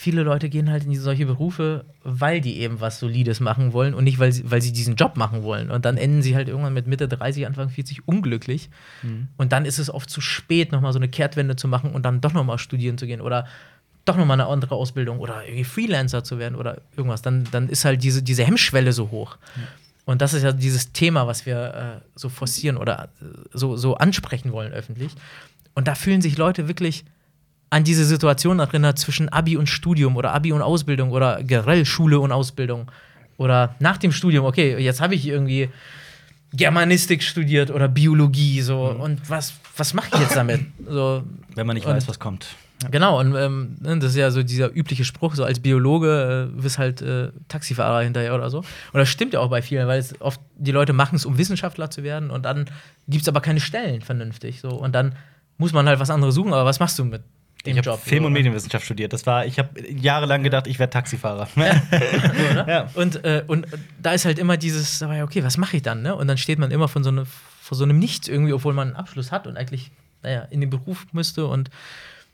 viele 0.00 0.22
Leute 0.22 0.48
gehen 0.48 0.70
halt 0.70 0.86
in 0.86 0.98
solche 0.98 1.26
Berufe, 1.26 1.84
weil 2.04 2.40
die 2.40 2.60
eben 2.60 2.80
was 2.80 3.00
Solides 3.00 3.38
machen 3.38 3.74
wollen 3.74 3.92
und 3.92 4.04
nicht, 4.04 4.18
weil 4.18 4.32
sie, 4.32 4.50
weil 4.50 4.62
sie 4.62 4.72
diesen 4.72 4.96
Job 4.96 5.18
machen 5.18 5.42
wollen. 5.42 5.70
Und 5.70 5.84
dann 5.84 5.98
enden 5.98 6.22
sie 6.22 6.34
halt 6.34 6.48
irgendwann 6.48 6.72
mit 6.72 6.86
Mitte 6.86 7.06
30, 7.06 7.46
Anfang 7.46 7.68
40 7.68 8.08
unglücklich. 8.08 8.70
Und 9.36 9.52
dann 9.52 9.66
ist 9.66 9.78
es 9.78 9.92
oft 9.92 10.08
zu 10.08 10.22
spät, 10.22 10.72
nochmal 10.72 10.94
so 10.94 10.98
eine 10.98 11.08
Kehrtwende 11.08 11.54
zu 11.54 11.68
machen 11.68 11.92
und 11.92 12.04
dann 12.04 12.22
doch 12.22 12.32
nochmal 12.32 12.56
studieren 12.56 12.96
zu 12.96 13.06
gehen 13.06 13.20
oder 13.20 13.46
doch 14.06 14.16
nochmal 14.16 14.40
eine 14.40 14.48
andere 14.48 14.74
Ausbildung 14.74 15.18
oder 15.18 15.44
irgendwie 15.44 15.64
Freelancer 15.64 16.24
zu 16.24 16.38
werden 16.38 16.54
oder 16.54 16.80
irgendwas. 16.96 17.20
Dann, 17.20 17.46
dann 17.50 17.68
ist 17.68 17.84
halt 17.84 18.02
diese, 18.02 18.22
diese 18.22 18.42
Hemmschwelle 18.42 18.94
so 18.94 19.10
hoch. 19.10 19.36
Und 20.06 20.22
das 20.22 20.32
ist 20.32 20.44
ja 20.44 20.52
dieses 20.52 20.92
Thema, 20.92 21.26
was 21.26 21.44
wir 21.44 22.00
äh, 22.02 22.08
so 22.14 22.30
forcieren 22.30 22.78
oder 22.78 23.10
äh, 23.20 23.24
so, 23.52 23.76
so 23.76 23.96
ansprechen 23.96 24.52
wollen 24.52 24.72
öffentlich. 24.72 25.12
Und 25.74 25.88
da 25.88 25.94
fühlen 25.94 26.22
sich 26.22 26.38
Leute 26.38 26.68
wirklich 26.68 27.04
an 27.70 27.84
diese 27.84 28.04
Situation 28.04 28.58
erinnert 28.58 28.98
zwischen 28.98 29.28
Abi 29.28 29.56
und 29.56 29.68
Studium 29.68 30.16
oder 30.16 30.32
Abi 30.32 30.52
und 30.52 30.60
Ausbildung 30.62 31.10
oder 31.10 31.42
generell 31.42 31.84
Schule 31.86 32.18
und 32.20 32.32
Ausbildung. 32.32 32.90
Oder 33.36 33.74
nach 33.78 33.96
dem 33.96 34.12
Studium, 34.12 34.44
okay, 34.44 34.76
jetzt 34.78 35.00
habe 35.00 35.14
ich 35.14 35.26
irgendwie 35.26 35.70
Germanistik 36.52 37.22
studiert 37.22 37.70
oder 37.70 37.88
Biologie, 37.88 38.60
so. 38.60 38.84
Und 38.86 39.30
was, 39.30 39.54
was 39.76 39.94
mache 39.94 40.08
ich 40.14 40.20
jetzt 40.20 40.36
damit? 40.36 40.60
So, 40.88 41.22
Wenn 41.54 41.66
man 41.66 41.74
nicht 41.74 41.86
Und- 41.86 41.94
weiß, 41.94 42.08
was 42.08 42.18
kommt. 42.18 42.46
Genau, 42.90 43.20
und 43.20 43.34
ähm, 43.36 43.76
ne, 43.80 43.98
das 43.98 44.12
ist 44.12 44.16
ja 44.16 44.30
so 44.30 44.42
dieser 44.42 44.74
übliche 44.74 45.04
Spruch, 45.04 45.34
so 45.34 45.44
als 45.44 45.60
Biologe 45.60 46.48
äh, 46.50 46.60
bist 46.62 46.78
halt 46.78 47.02
äh, 47.02 47.28
Taxifahrer 47.48 48.00
hinterher 48.00 48.34
oder 48.34 48.48
so. 48.48 48.60
Und 48.60 48.66
das 48.94 49.10
stimmt 49.10 49.34
ja 49.34 49.40
auch 49.40 49.50
bei 49.50 49.60
vielen, 49.60 49.86
weil 49.86 49.98
es 50.00 50.18
oft 50.22 50.40
die 50.56 50.72
Leute 50.72 50.94
machen 50.94 51.16
es, 51.16 51.26
um 51.26 51.36
Wissenschaftler 51.36 51.90
zu 51.90 52.02
werden 52.04 52.30
und 52.30 52.46
dann 52.46 52.64
gibt 53.06 53.20
es 53.20 53.28
aber 53.28 53.42
keine 53.42 53.60
Stellen 53.60 54.00
vernünftig. 54.00 54.62
So. 54.62 54.70
Und 54.70 54.94
dann 54.94 55.14
muss 55.58 55.74
man 55.74 55.86
halt 55.88 56.00
was 56.00 56.08
anderes 56.08 56.34
suchen, 56.34 56.54
aber 56.54 56.64
was 56.64 56.80
machst 56.80 56.98
du 56.98 57.04
mit 57.04 57.20
dem 57.62 57.76
Ich 57.76 57.86
habe? 57.86 57.98
Film- 57.98 58.22
so, 58.22 58.26
und? 58.26 58.32
Medienwissenschaft 58.32 58.84
studiert. 58.84 59.12
Das 59.12 59.26
war, 59.26 59.46
ich 59.46 59.58
habe 59.58 59.68
jahrelang 59.90 60.42
gedacht, 60.42 60.66
ich 60.66 60.78
werde 60.78 60.90
Taxifahrer. 60.90 61.48
Ja. 62.66 62.88
Und, 62.94 63.24
äh, 63.24 63.44
und 63.46 63.66
da 64.02 64.12
ist 64.12 64.24
halt 64.24 64.38
immer 64.38 64.56
dieses, 64.56 65.02
okay, 65.02 65.42
was 65.44 65.56
mache 65.56 65.76
ich 65.76 65.82
dann? 65.82 66.02
Ne? 66.02 66.14
Und 66.14 66.28
dann 66.28 66.38
steht 66.38 66.58
man 66.58 66.70
immer 66.70 66.88
von 66.88 67.04
so, 67.04 67.10
ne, 67.10 67.24
vor 67.60 67.76
so 67.76 67.84
einem 67.84 67.98
Nichts 67.98 68.28
irgendwie, 68.28 68.52
obwohl 68.52 68.74
man 68.74 68.88
einen 68.88 68.96
Abschluss 68.96 69.30
hat 69.32 69.46
und 69.46 69.56
eigentlich, 69.56 69.90
naja, 70.22 70.42
in 70.50 70.60
den 70.60 70.70
Beruf 70.70 71.06
müsste. 71.12 71.46
Und 71.46 71.70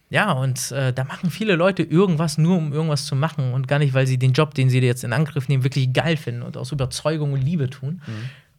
ja, 0.09 0.33
und 0.33 0.71
äh, 0.71 0.93
da 0.93 1.05
machen 1.05 1.31
viele 1.31 1.57
Leute 1.57 1.83
irgendwas 1.83 2.39
nur, 2.39 2.57
um 2.57 2.73
irgendwas 2.73 3.07
zu 3.07 3.17
machen 3.17 3.53
und 3.53 3.67
gar 3.67 3.79
nicht, 3.81 3.93
weil 3.93 4.07
sie 4.07 4.19
den 4.19 4.33
Job, 4.33 4.55
den 4.55 4.71
sie 4.71 4.81
jetzt 4.81 5.03
in 5.05 5.13
Angriff 5.13 5.49
nehmen, 5.49 5.65
wirklich 5.65 5.93
geil 5.93 6.17
finden 6.17 6.43
und 6.43 6.57
aus 6.57 6.71
Überzeugung 6.73 7.33
und 7.33 7.43
Liebe 7.43 7.69
tun. 7.69 8.01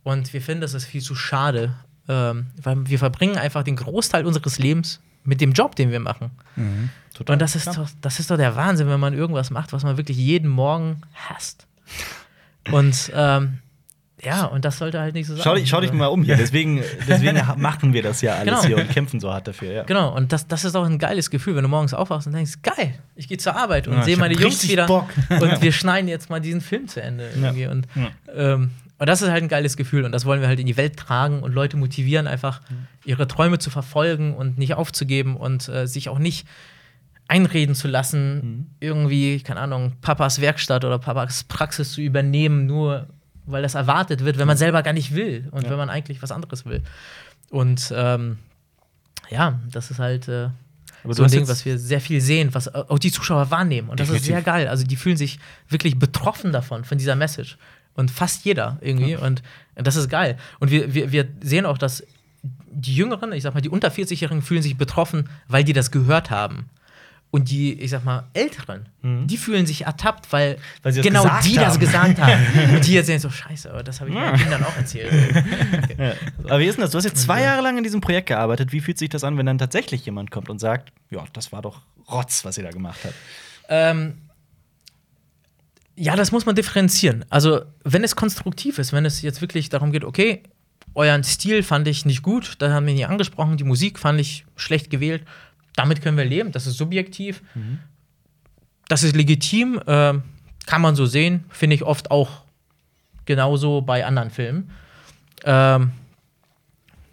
Und 0.03 0.33
wir 0.33 0.41
finden, 0.41 0.61
das 0.61 0.73
ist 0.73 0.85
viel 0.85 1.01
zu 1.01 1.15
schade, 1.15 1.73
ähm, 2.09 2.47
weil 2.61 2.87
wir 2.89 2.99
verbringen 2.99 3.37
einfach 3.37 3.63
den 3.63 3.75
Großteil 3.77 4.25
unseres 4.25 4.59
Lebens 4.59 4.99
mit 5.27 5.41
dem 5.41 5.51
Job, 5.51 5.75
den 5.75 5.91
wir 5.91 5.99
machen. 5.99 6.31
Total. 7.13 7.33
Und 7.33 7.41
das 7.41 7.55
ist, 7.55 7.67
doch, 7.67 7.87
das 8.01 8.19
ist 8.19 8.31
doch 8.31 8.37
der 8.37 8.55
Wahnsinn, 8.55 8.87
wenn 8.89 8.99
man 8.99 9.13
irgendwas 9.13 9.49
macht, 9.51 9.73
was 9.73 9.83
man 9.83 9.97
wirklich 9.97 10.17
jeden 10.17 10.49
Morgen 10.49 11.01
hasst. 11.13 11.67
Und 12.71 13.11
ähm, 13.15 13.59
ja, 14.23 14.45
und 14.45 14.65
das 14.65 14.77
sollte 14.79 14.99
halt 14.99 15.13
nicht 15.13 15.27
so 15.27 15.35
sein. 15.35 15.43
Schau, 15.43 15.55
dich- 15.55 15.69
schau 15.69 15.79
dich 15.79 15.93
mal 15.93 16.07
um 16.07 16.23
hier. 16.23 16.35
Deswegen, 16.37 16.81
deswegen 17.07 17.39
machen 17.57 17.93
wir 17.93 18.01
das 18.01 18.21
ja 18.21 18.33
alles 18.35 18.45
Genau. 18.61 18.63
hier 18.65 18.77
und 18.77 18.89
kämpfen 18.89 19.19
so 19.19 19.31
hart 19.31 19.47
dafür. 19.47 19.71
Ja. 19.71 19.83
Genau, 19.83 20.15
und 20.15 20.33
das, 20.33 20.47
das 20.47 20.65
ist 20.65 20.75
auch 20.75 20.85
ein 20.85 20.97
geiles 20.97 21.29
Gefühl, 21.29 21.55
wenn 21.55 21.61
du 21.63 21.69
morgens 21.69 21.93
aufwachst 21.93 22.25
und 22.27 22.33
denkst, 22.33 22.53
geil, 22.63 22.95
ich 23.15 23.27
gehe 23.27 23.37
zur 23.37 23.55
Arbeit 23.55 23.87
und 23.87 23.93
Ja, 23.95 24.03
sehe 24.03 24.17
meine 24.17 24.33
Jungs 24.33 24.67
wieder 24.67 24.87
Bock. 24.87 25.07
und 25.29 25.61
wir 25.61 25.71
schneiden 25.71 26.07
jetzt 26.07 26.29
mal 26.31 26.41
diesen 26.41 26.61
Film 26.61 26.87
zu 26.87 27.01
Ende 27.01 27.29
irgendwie. 27.35 27.67
Und, 27.67 27.87
ähm, 28.35 28.71
und 28.99 29.07
das 29.07 29.21
ist 29.21 29.29
halt 29.29 29.43
ein 29.43 29.49
geiles 29.49 29.77
Gefühl 29.77 30.05
und 30.05 30.11
das 30.11 30.25
wollen 30.25 30.41
wir 30.41 30.47
halt 30.47 30.59
in 30.59 30.65
die 30.65 30.77
Welt 30.77 30.97
tragen 30.97 31.43
und 31.43 31.53
Leute 31.53 31.77
motivieren, 31.77 32.27
einfach 32.27 32.61
ihre 33.05 33.27
Träume 33.27 33.59
zu 33.59 33.69
verfolgen 33.69 34.35
und 34.35 34.57
nicht 34.57 34.73
aufzugeben 34.73 35.35
und 35.37 35.67
äh, 35.69 35.87
sich 35.87 36.09
auch 36.09 36.19
nicht 36.19 36.47
einreden 37.27 37.75
zu 37.75 37.87
lassen, 37.87 38.73
irgendwie, 38.79 39.41
keine 39.41 39.59
Ahnung, 39.59 39.93
Papas 40.01 40.39
Werkstatt 40.41 40.85
oder 40.85 40.97
Papas 40.97 41.43
Praxis 41.43 41.91
zu 41.91 42.01
übernehmen, 42.01 42.65
nur 42.65 43.07
weil 43.45 43.61
das 43.61 43.75
erwartet 43.75 44.25
wird, 44.25 44.37
wenn 44.37 44.47
man 44.47 44.57
selber 44.57 44.81
gar 44.83 44.93
nicht 44.93 45.13
will 45.13 45.47
und 45.51 45.63
Ja. 45.63 45.69
wenn 45.71 45.77
man 45.77 45.89
eigentlich 45.89 46.21
was 46.21 46.31
anderes 46.31 46.65
will. 46.65 46.83
Und 47.49 47.93
ähm, 47.95 48.37
ja, 49.29 49.59
das 49.71 49.91
ist 49.91 49.99
halt 49.99 50.27
äh, 50.27 50.49
so 51.09 51.23
ein 51.23 51.31
Ding, 51.31 51.47
was 51.47 51.65
wir 51.65 51.77
sehr 51.77 52.01
viel 52.01 52.19
sehen, 52.21 52.53
was 52.53 52.73
auch 52.73 52.99
die 52.99 53.11
Zuschauer 53.11 53.51
wahrnehmen. 53.51 53.89
Und 53.89 53.99
das 53.99 54.09
ist 54.09 54.25
sehr 54.25 54.41
geil. 54.41 54.67
Also 54.67 54.85
die 54.85 54.95
fühlen 54.95 55.17
sich 55.17 55.39
wirklich 55.69 55.97
betroffen 55.99 56.51
davon, 56.51 56.83
von 56.83 56.97
dieser 56.97 57.15
Message. 57.15 57.57
Und 57.97 58.09
fast 58.11 58.45
jeder 58.45 58.77
irgendwie. 58.79 59.17
Und 59.17 59.43
das 59.75 59.97
ist 59.97 60.07
geil. 60.09 60.37
Und 60.59 60.71
wir, 60.71 60.93
wir, 60.93 61.11
wir 61.11 61.27
sehen 61.41 61.65
auch, 61.65 61.77
dass 61.77 62.03
die 62.71 62.95
Jüngeren, 62.95 63.33
ich 63.33 63.43
sag 63.43 63.53
mal, 63.53 63.61
die 63.61 63.69
unter 63.69 63.89
40-Jährigen 63.89 64.41
fühlen 64.41 64.61
sich 64.61 64.77
betroffen, 64.77 65.27
weil 65.49 65.63
die 65.65 65.73
das 65.73 65.91
gehört 65.91 66.29
haben. 66.29 66.69
Und 67.29 67.49
die, 67.49 67.73
ich 67.73 67.91
sag 67.91 68.05
mal, 68.05 68.23
Älteren, 68.33 68.87
die 69.03 69.35
fühlen 69.35 69.65
sich 69.65 69.81
ertappt, 69.81 70.31
weil, 70.31 70.53
Mhm. 70.53 70.59
Weil 70.83 70.93
das 70.93 71.03
genau 71.03 71.23
die 71.43 71.55
das 71.55 71.73
haben. 71.73 71.79
gesagt 71.79 72.21
haben. 72.21 72.41
Und 72.75 72.87
die 72.87 72.93
jetzt 72.93 73.07
sehen 73.07 73.19
so, 73.19 73.29
scheiße, 73.29 73.69
aber 73.69 73.83
das 73.83 73.99
habe 73.99 74.09
ich 74.11 74.15
meinen 74.15 74.37
Kindern 74.37 74.63
auch 74.63 74.75
erzählt. 74.77 75.11
Ja. 75.97 76.13
Aber 76.45 76.59
wie 76.59 76.65
ist 76.65 76.75
denn 76.77 76.83
das? 76.83 76.91
Du 76.91 76.97
hast 76.97 77.03
jetzt 77.05 77.21
zwei 77.23 77.41
Jahre 77.41 77.61
lang 77.61 77.77
in 77.77 77.83
diesem 77.83 77.99
Projekt 77.99 78.27
gearbeitet. 78.27 78.71
Wie 78.71 78.79
fühlt 78.79 78.97
sich 78.97 79.09
das 79.09 79.23
an, 79.25 79.37
wenn 79.37 79.45
dann 79.47 79.57
tatsächlich 79.57 80.05
jemand 80.05 80.31
kommt 80.31 80.49
und 80.49 80.59
sagt, 80.59 80.93
ja, 81.09 81.23
das 81.33 81.51
war 81.51 81.61
doch 81.63 81.81
Rotz, 82.09 82.45
was 82.45 82.57
ihr 82.57 82.63
da 82.63 82.69
gemacht 82.69 82.99
habt? 83.03 83.15
Ähm, 83.67 84.19
ja, 85.99 86.15
das 86.15 86.31
muss 86.31 86.45
man 86.45 86.55
differenzieren. 86.55 87.25
Also, 87.29 87.61
wenn 87.83 88.03
es 88.03 88.15
konstruktiv 88.15 88.77
ist, 88.77 88.93
wenn 88.93 89.03
es 89.03 89.23
jetzt 89.23 89.41
wirklich 89.41 89.69
darum 89.69 89.91
geht, 89.91 90.03
okay, 90.03 90.43
euren 90.93 91.23
Stil 91.23 91.63
fand 91.63 91.87
ich 91.87 92.05
nicht 92.05 92.21
gut, 92.21 92.53
da 92.59 92.71
haben 92.71 92.85
wir 92.85 92.93
nie 92.93 93.05
angesprochen, 93.05 93.57
die 93.57 93.63
Musik 93.63 93.97
fand 93.97 94.21
ich 94.21 94.45
schlecht 94.55 94.91
gewählt, 94.91 95.23
damit 95.75 96.01
können 96.01 96.17
wir 96.17 96.25
leben, 96.25 96.51
das 96.51 96.67
ist 96.67 96.77
subjektiv. 96.77 97.41
Das 98.87 99.03
ist 99.03 99.15
legitim, 99.15 99.81
ähm, 99.87 100.21
kann 100.67 100.81
man 100.81 100.95
so 100.95 101.05
sehen, 101.07 101.45
finde 101.49 101.75
ich 101.75 101.83
oft 101.83 102.11
auch 102.11 102.43
genauso 103.25 103.81
bei 103.81 104.05
anderen 104.05 104.29
Filmen. 104.29 104.69
Ähm, 105.45 105.91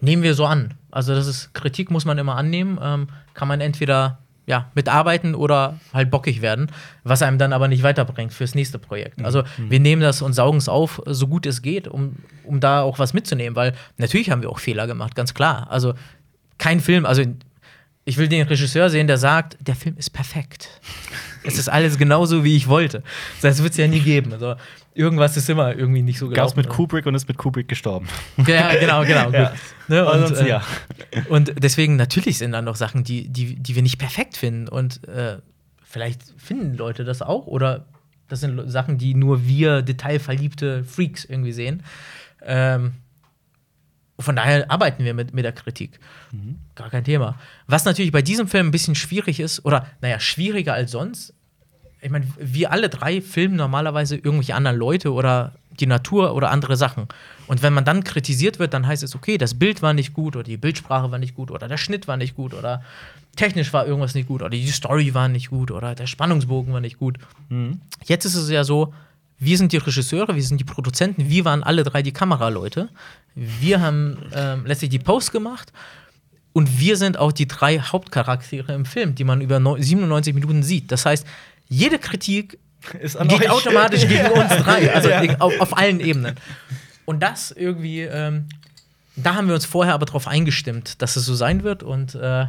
nehmen 0.01 0.23
wir 0.23 0.35
so 0.35 0.45
an. 0.45 0.75
Also, 0.91 1.15
das 1.15 1.27
ist 1.27 1.55
Kritik 1.55 1.91
muss 1.91 2.05
man 2.05 2.19
immer 2.19 2.37
annehmen. 2.37 2.79
Ähm, 2.83 3.09
kann 3.33 3.49
man 3.49 3.61
entweder 3.63 4.19
ja, 4.47 4.71
mitarbeiten 4.75 5.35
oder 5.35 5.79
halt 5.93 6.11
bockig 6.11 6.43
werden, 6.43 6.71
was 7.03 7.23
einem 7.23 7.39
dann 7.39 7.53
aber 7.53 7.69
nicht 7.69 7.83
weiterbringt 7.83 8.33
fürs 8.33 8.55
nächste 8.55 8.79
Projekt. 8.79 9.25
Also, 9.25 9.43
wir 9.57 9.81
nehmen 9.81 10.03
das 10.03 10.23
und 10.23 10.35
saugen 10.35 10.59
es 10.59 10.69
auf, 10.69 11.01
so 11.07 11.29
gut 11.29 11.47
es 11.47 11.63
geht, 11.63 11.89
um, 11.89 12.17
um 12.45 12.61
da 12.61 12.83
auch 12.83 12.99
was 12.99 13.15
mitzunehmen, 13.15 13.57
weil 13.57 13.73
natürlich 13.97 14.31
haben 14.31 14.43
wir 14.43 14.51
auch 14.51 14.59
Fehler 14.59 14.87
gemacht, 14.87 15.15
ganz 15.15 15.35
klar. 15.35 15.71
Also, 15.71 15.95
kein 16.59 16.81
Film, 16.81 17.07
also 17.07 17.23
ich 18.05 18.19
will 18.19 18.29
den 18.29 18.47
Regisseur 18.47 18.91
sehen, 18.91 19.07
der 19.07 19.19
sagt, 19.19 19.57
der 19.61 19.75
Film 19.75 19.97
ist 19.97 20.11
perfekt. 20.11 20.69
es 21.43 21.59
ist 21.59 21.69
alles 21.69 21.97
genauso, 21.97 22.45
wie 22.45 22.57
ich 22.57 22.69
wollte. 22.69 23.03
Das 23.41 23.63
wird 23.63 23.73
es 23.73 23.79
ja 23.79 23.89
nie 23.89 24.01
geben. 24.01 24.33
Also, 24.33 24.57
irgendwas 24.95 25.37
ist 25.37 25.51
immer 25.51 25.77
irgendwie 25.77 26.03
nicht 26.03 26.19
so 26.19 26.29
Gab's 26.29 26.57
mit 26.57 26.67
gelaufen. 26.67 26.77
Kubrick 26.77 27.07
und 27.07 27.15
ist 27.15 27.29
mit 27.29 27.37
Kubrick 27.37 27.69
gestorben. 27.69 28.07
Ja, 28.47 28.75
genau, 28.75 29.05
genau. 29.05 29.31
Ja. 29.33 29.53
Ne, 29.89 30.07
und, 30.07 30.13
Ansonsten 30.13 30.47
äh, 30.47 30.49
ja. 30.49 30.63
und 31.29 31.53
deswegen, 31.63 31.97
natürlich 31.97 32.39
sind 32.39 32.53
da 32.53 32.63
noch 32.63 32.77
Sachen, 32.77 33.05
die, 33.05 33.29
die, 33.29 33.57
die 33.57 33.75
wir 33.75 33.83
nicht 33.83 33.99
perfekt 33.99 34.37
finden. 34.37 34.69
Und 34.69 35.07
äh, 35.09 35.39
vielleicht 35.83 36.23
finden 36.37 36.77
Leute 36.77 37.05
das 37.05 37.21
auch. 37.21 37.47
Oder 37.47 37.87
das 38.29 38.41
sind 38.41 38.71
Sachen, 38.71 38.97
die 38.97 39.15
nur 39.15 39.47
wir 39.47 39.83
detailverliebte 39.83 40.85
Freaks 40.85 41.25
irgendwie 41.25 41.53
sehen. 41.53 41.83
Ähm, 42.43 42.95
von 44.19 44.37
daher 44.37 44.71
arbeiten 44.71 45.05
wir 45.05 45.13
mit, 45.13 45.35
mit 45.35 45.45
der 45.45 45.53
Kritik. 45.53 45.99
Gar 46.77 46.91
kein 46.91 47.05
Thema. 47.05 47.39
Was 47.67 47.85
natürlich 47.85 48.13
bei 48.13 48.23
diesem 48.23 48.47
Film 48.47 48.69
ein 48.69 48.71
bisschen 48.71 48.95
schwierig 48.95 49.41
ist, 49.41 49.65
oder 49.65 49.89
naja, 50.01 50.21
schwieriger 50.21 50.73
als 50.73 50.93
sonst. 50.93 51.35
Ich 52.05 52.11
meine, 52.11 52.27
wir 52.39 52.71
alle 52.71 52.89
drei 52.91 53.21
filmen 53.23 53.57
normalerweise 53.57 54.17
irgendwelche 54.17 54.55
anderen 54.55 54.77
Leute 54.77 55.13
oder 55.13 55.53
die 55.81 55.87
Natur 55.87 56.35
oder 56.35 56.51
andere 56.51 56.77
Sachen. 56.77 57.09
Und 57.47 57.63
wenn 57.63 57.73
man 57.73 57.85
dann 57.85 58.05
kritisiert 58.05 58.59
wird, 58.59 58.75
dann 58.75 58.87
heißt 58.87 59.03
es, 59.03 59.15
okay, 59.17 59.39
das 59.39 59.55
Bild 59.55 59.83
war 59.83 59.93
nicht 59.95 60.13
gut 60.13 60.37
oder 60.37 60.45
die 60.45 60.57
Bildsprache 60.57 61.11
war 61.11 61.19
nicht 61.19 61.35
gut 61.35 61.51
oder 61.51 61.67
der 61.67 61.79
Schnitt 61.79 62.07
war 62.07 62.17
nicht 62.17 62.37
gut 62.37 62.55
oder 62.55 62.83
technisch 63.37 63.73
war 63.73 63.87
irgendwas 63.87 64.15
nicht 64.15 64.29
gut 64.29 64.43
oder 64.43 64.51
die 64.51 64.69
Story 64.69 65.15
war 65.15 65.29
nicht 65.29 65.51
gut 65.51 65.71
oder 65.71 65.95
der 65.95 66.07
Spannungsbogen 66.07 66.73
war 66.73 66.81
nicht 66.81 66.99
gut. 66.99 67.19
Jetzt 68.05 68.25
ist 68.27 68.37
es 68.37 68.51
ja 68.51 68.63
so, 68.65 68.95
wir 69.39 69.59
sind 69.59 69.73
die 69.73 69.79
Regisseure, 69.79 70.37
wir 70.37 70.43
sind 70.43 70.61
die 70.61 70.65
Produzenten, 70.65 71.29
wir 71.29 71.45
waren 71.45 71.65
alle 71.65 71.83
drei 71.83 72.03
die 72.03 72.13
Kameraleute. 72.13 72.89
Wir 73.35 73.81
haben 73.81 74.19
ähm, 74.33 74.65
letztlich 74.67 74.91
die 74.91 75.01
Post 75.01 75.33
gemacht 75.33 75.73
und 76.53 76.79
wir 76.79 76.97
sind 76.97 77.19
auch 77.19 77.33
die 77.33 77.49
drei 77.49 77.81
Hauptcharaktere 77.81 78.73
im 78.75 78.85
Film, 78.85 79.17
die 79.17 79.25
man 79.25 79.41
über 79.41 79.59
neu- 79.59 79.83
97 79.83 80.33
Minuten 80.35 80.63
sieht. 80.63 80.93
Das 80.93 81.05
heißt, 81.05 81.27
jede 81.69 81.99
Kritik 81.99 82.59
Ist 83.01 83.19
geht 83.19 83.51
automatisch 83.51 84.07
gegen 84.07 84.27
uns 84.33 84.51
drei, 84.63 84.93
also 84.95 85.09
Ja. 85.09 85.23
auf, 85.39 85.59
auf 85.61 85.79
allen 85.79 86.01
Ebenen. 86.01 86.37
Und 87.05 87.23
das 87.23 87.51
irgendwie, 87.51 88.01
ähm, 88.03 88.47
da 89.17 89.35
haben 89.35 89.49
wir 89.49 89.55
uns 89.55 89.67
vorher 89.67 89.95
aber 89.95 90.07
darauf 90.07 90.27
eingestimmt, 90.27 91.01
dass 91.03 91.17
es 91.17 91.25
so 91.27 91.35
sein 91.35 91.63
wird 91.63 91.83
und 91.83 92.15
äh, 92.15 92.47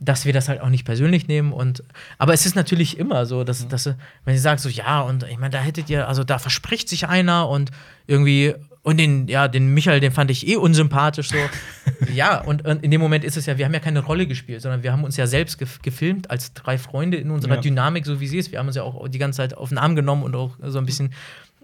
dass 0.00 0.24
wir 0.24 0.32
das 0.32 0.48
halt 0.48 0.60
auch 0.60 0.68
nicht 0.70 0.84
persönlich 0.84 1.28
nehmen. 1.28 1.52
Und, 1.52 1.82
aber 2.18 2.32
es 2.32 2.46
ist 2.46 2.56
natürlich 2.56 2.98
immer 2.98 3.26
so, 3.26 3.44
dass, 3.44 3.66
dass 3.68 3.86
wenn 4.24 4.34
sie 4.34 4.40
sagen 4.40 4.58
so, 4.58 4.68
ja, 4.68 5.00
und 5.02 5.24
ich 5.24 5.36
meine, 5.38 5.50
da 5.50 5.58
hättet 5.58 5.90
ihr, 5.90 6.08
also 6.08 6.24
da 6.24 6.38
verspricht 6.38 6.88
sich 6.88 7.08
einer 7.08 7.48
und 7.48 7.70
irgendwie, 8.06 8.54
und 8.86 8.98
den, 8.98 9.26
ja, 9.26 9.48
den 9.48 9.74
Michael, 9.74 9.98
den 9.98 10.12
fand 10.12 10.30
ich 10.30 10.46
eh 10.46 10.54
unsympathisch 10.54 11.30
so. 11.30 11.36
ja, 12.14 12.40
und, 12.40 12.64
und 12.64 12.84
in 12.84 12.92
dem 12.92 13.00
Moment 13.00 13.24
ist 13.24 13.36
es 13.36 13.44
ja, 13.46 13.58
wir 13.58 13.64
haben 13.64 13.74
ja 13.74 13.80
keine 13.80 13.98
Rolle 13.98 14.28
gespielt, 14.28 14.62
sondern 14.62 14.84
wir 14.84 14.92
haben 14.92 15.02
uns 15.02 15.16
ja 15.16 15.26
selbst 15.26 15.58
gef 15.58 15.82
gefilmt 15.82 16.30
als 16.30 16.52
drei 16.54 16.78
Freunde 16.78 17.16
in 17.16 17.32
unserer 17.32 17.56
Ja. 17.56 17.60
Dynamik, 17.60 18.06
so 18.06 18.20
wie 18.20 18.28
sie 18.28 18.38
ist. 18.38 18.52
Wir 18.52 18.60
haben 18.60 18.68
uns 18.68 18.76
ja 18.76 18.84
auch 18.84 19.08
die 19.08 19.18
ganze 19.18 19.38
Zeit 19.38 19.56
auf 19.56 19.70
den 19.70 19.78
Arm 19.78 19.96
genommen 19.96 20.22
und 20.22 20.36
auch 20.36 20.52
so 20.62 20.78
ein 20.78 20.86
bisschen 20.86 21.12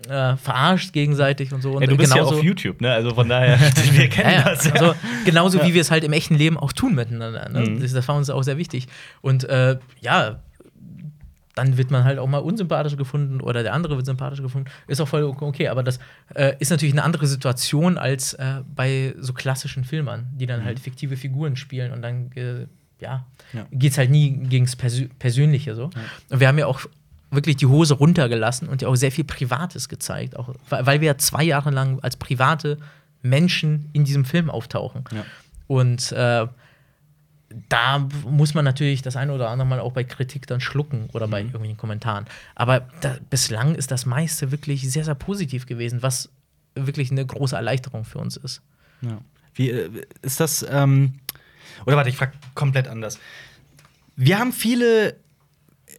äh, 0.09 0.37
verarscht 0.37 0.93
gegenseitig 0.93 1.53
und 1.53 1.63
so. 1.63 1.75
Und 1.75 1.83
Ey, 1.83 1.87
du 1.87 1.97
bist 1.97 2.13
ja 2.13 2.23
genauso- 2.23 2.39
auf 2.39 2.43
YouTube, 2.43 2.81
ne? 2.81 2.93
Also 2.93 3.15
von 3.15 3.29
daher, 3.29 3.57
wir 3.93 4.09
kennen 4.09 4.31
ja, 4.33 4.39
ja. 4.39 4.45
das. 4.57 4.65
Ja. 4.65 4.73
Also, 4.73 4.95
genauso 5.25 5.63
wie 5.63 5.75
wir 5.75 5.81
es 5.81 5.93
halt 5.93 6.03
im 6.03 6.13
echten 6.13 6.35
Leben 6.35 6.57
auch 6.57 6.73
tun 6.73 6.97
miteinander. 6.97 7.49
Ne? 7.49 7.61
Mhm. 7.61 7.81
Das, 7.81 7.93
das 7.93 8.09
war 8.09 8.17
uns 8.17 8.31
auch 8.31 8.43
sehr 8.43 8.59
wichtig. 8.59 8.89
Und 9.21 9.45
äh, 9.45 9.77
ja, 10.01 10.41
dann 11.55 11.77
wird 11.77 11.91
man 11.91 12.05
halt 12.05 12.19
auch 12.19 12.27
mal 12.27 12.39
unsympathisch 12.39 12.97
gefunden 12.97 13.41
oder 13.41 13.63
der 13.63 13.75
andere 13.75 13.97
wird 13.97 14.07
sympathisch 14.07 14.41
gefunden. 14.43 14.71
Ist 14.87 15.01
auch 15.01 15.09
voll 15.09 15.25
okay, 15.25 15.69
aber 15.69 15.83
das 15.83 15.99
äh, 16.35 16.55
ist 16.59 16.71
natürlich 16.71 16.95
eine 16.95 17.03
andere 17.03 17.27
Situation 17.27 17.99
als 17.99 18.35
äh, 18.35 18.63
bei 18.75 19.15
so 19.19 19.33
klassischen 19.35 19.85
Filmern, 19.85 20.27
die 20.33 20.47
dann 20.47 20.65
halt 20.65 20.81
fiktive 20.81 21.17
Figuren 21.17 21.57
spielen 21.57 21.93
und 21.93 22.01
dann, 22.03 22.31
äh, 22.33 22.67
ja, 23.01 23.27
Ja. 23.53 23.67
geht 23.71 23.93
es 23.93 23.99
halt 23.99 24.11
nie 24.11 24.31
gegen 24.49 24.65
das 24.65 24.77
Persö 24.77 25.09
Persönliche 25.19 25.75
so. 25.75 25.91
Und 26.31 26.41
wir 26.41 26.49
haben 26.49 26.59
ja 26.59 26.67
auch 26.67 26.81
wirklich 27.31 27.57
die 27.57 27.67
Hose 27.67 27.95
runtergelassen 27.95 28.69
und 28.69 28.83
ja 28.83 28.89
auch 28.89 28.95
sehr 28.95 29.11
viel 29.13 29.25
Privates 29.25 29.89
gezeigt, 29.89 30.37
auch, 30.37 30.55
weil 30.69 30.87
weil 30.87 31.01
wir 31.01 31.09
ja 31.09 31.19
zwei 31.19 31.43
Jahre 31.45 31.71
lang 31.71 31.99
als 32.01 32.17
private 32.17 32.79
Menschen 33.23 33.89
in 33.93 34.05
diesem 34.05 34.25
Film 34.25 34.51
auftauchen. 34.51 35.05
Ja. 35.15 35.25
Und 35.67 36.13
äh, 36.13 36.47
da 37.69 38.07
muss 38.25 38.55
man 38.55 38.65
natürlich 38.65 39.03
das 39.03 39.17
eine 39.17 39.33
oder 39.33 39.51
andere 39.51 39.67
Mal 39.67 39.81
auch 39.81 39.93
bei 39.93 40.05
Kritik 40.05 40.47
dann 40.47 40.61
schlucken 40.61 41.09
oder 41.13 41.29
bei 41.29 41.41
irgendwelchen 41.41 41.77
Kommentaren. 41.77 42.27
Aber 42.55 42.89
da, 43.01 43.17
bislang 43.31 43.75
ist 43.75 43.91
das 43.91 44.07
meiste 44.07 44.51
wirklich 44.51 44.91
sehr, 44.91 45.05
sehr 45.05 45.15
positiv 45.15 45.67
gewesen, 45.67 46.03
was 46.03 46.31
wirklich 46.75 47.11
eine 47.11 47.25
große 47.25 47.57
Erleichterung 47.57 48.05
für 48.05 48.19
uns 48.19 48.37
ist. 48.37 48.63
Ja. 49.03 49.19
Wie 49.55 49.71
äh, 49.71 49.91
ist 50.23 50.41
das? 50.41 50.65
Ähm, 50.69 51.15
oder 51.87 51.97
warte, 51.97 52.11
ich 52.11 52.17
frage 52.17 52.33
komplett 52.55 52.89
anders. 52.89 53.19
Wir 54.17 54.39
haben 54.39 54.53
viele 54.53 55.17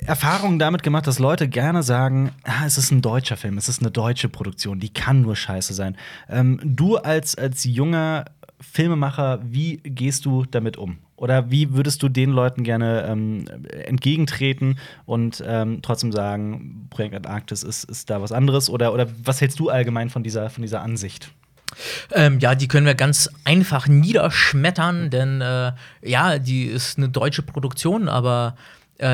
Erfahrungen 0.06 0.60
damit 0.60 0.84
gemacht, 0.84 1.08
dass 1.08 1.20
Leute 1.20 1.48
gerne 1.48 1.84
sagen, 1.84 2.32
ah, 2.44 2.66
es 2.66 2.78
ist 2.78 2.92
ein 2.92 3.02
deutscher 3.02 3.38
Film, 3.38 3.58
es 3.58 3.70
ist 3.70 3.82
eine 3.82 3.92
deutsche 3.92 4.30
Produktion, 4.30 4.80
die 4.80 4.92
kann 4.92 5.22
nur 5.22 5.36
scheiße 5.36 5.74
sein. 5.74 5.98
Ähm, 6.30 6.60
du 6.64 6.98
als, 6.98 7.36
als 7.36 7.64
junger 7.64 8.26
Filmemacher, 8.60 9.40
wie 9.44 9.78
gehst 9.78 10.26
du 10.26 10.46
damit 10.46 10.78
um? 10.78 11.00
Oder 11.24 11.50
wie 11.50 11.72
würdest 11.72 12.04
du 12.04 12.10
den 12.10 12.32
Leuten 12.32 12.66
gerne 12.66 13.06
ähm, 13.08 13.46
entgegentreten 13.72 14.78
und 15.06 15.42
ähm, 15.48 15.82
trotzdem 15.82 16.12
sagen, 16.12 16.88
Projekt 16.90 17.16
Antarktis 17.16 17.64
ist, 17.64 17.86
ist 17.86 18.10
da 18.10 18.22
was 18.22 18.34
anderes? 18.34 18.70
Oder, 18.70 18.94
oder 18.94 19.08
was 19.24 19.40
hältst 19.40 19.58
du 19.58 19.70
allgemein 19.70 20.10
von 20.10 20.22
dieser, 20.22 20.50
von 20.50 20.64
dieser 20.64 20.82
Ansicht? 20.82 21.32
Ähm, 22.12 22.40
ja, 22.40 22.56
die 22.56 22.68
können 22.68 22.86
wir 22.86 22.94
ganz 22.94 23.30
einfach 23.46 23.88
niederschmettern, 23.88 25.12
denn 25.12 25.40
äh, 25.40 25.72
ja, 26.02 26.40
die 26.40 26.66
ist 26.66 26.98
eine 26.98 27.08
deutsche 27.08 27.42
Produktion, 27.42 28.10
aber 28.10 28.58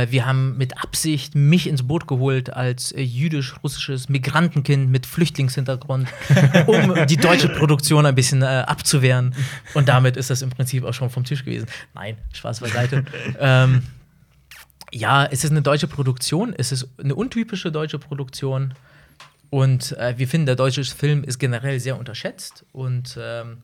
wir 0.09 0.25
haben 0.25 0.57
mit 0.57 0.81
Absicht 0.81 1.35
mich 1.35 1.67
ins 1.67 1.87
Boot 1.87 2.07
geholt 2.07 2.51
als 2.51 2.91
äh, 2.91 3.01
jüdisch-russisches 3.01 4.09
Migrantenkind 4.09 4.89
mit 4.89 5.05
Flüchtlingshintergrund, 5.05 6.09
um 6.67 7.07
die 7.07 7.17
deutsche 7.17 7.49
Produktion 7.49 8.05
ein 8.05 8.15
bisschen 8.15 8.41
äh, 8.41 8.63
abzuwehren. 8.67 9.33
Und 9.73 9.87
damit 9.87 10.17
ist 10.17 10.29
das 10.29 10.41
im 10.41 10.49
Prinzip 10.49 10.83
auch 10.83 10.93
schon 10.93 11.09
vom 11.09 11.23
Tisch 11.23 11.45
gewesen. 11.45 11.67
Nein, 11.95 12.17
Spaß 12.33 12.59
beiseite. 12.59 13.05
ähm, 13.39 13.83
ja, 14.91 15.25
es 15.25 15.43
ist 15.43 15.51
eine 15.51 15.61
deutsche 15.61 15.87
Produktion, 15.87 16.53
es 16.57 16.71
ist 16.71 16.87
eine 16.99 17.15
untypische 17.15 17.71
deutsche 17.71 17.99
Produktion. 17.99 18.73
Und 19.49 19.97
äh, 19.97 20.15
wir 20.17 20.27
finden, 20.27 20.45
der 20.45 20.55
deutsche 20.55 20.83
Film 20.83 21.23
ist 21.23 21.39
generell 21.39 21.79
sehr 21.79 21.97
unterschätzt. 21.97 22.65
Und 22.71 23.17
ähm, 23.19 23.63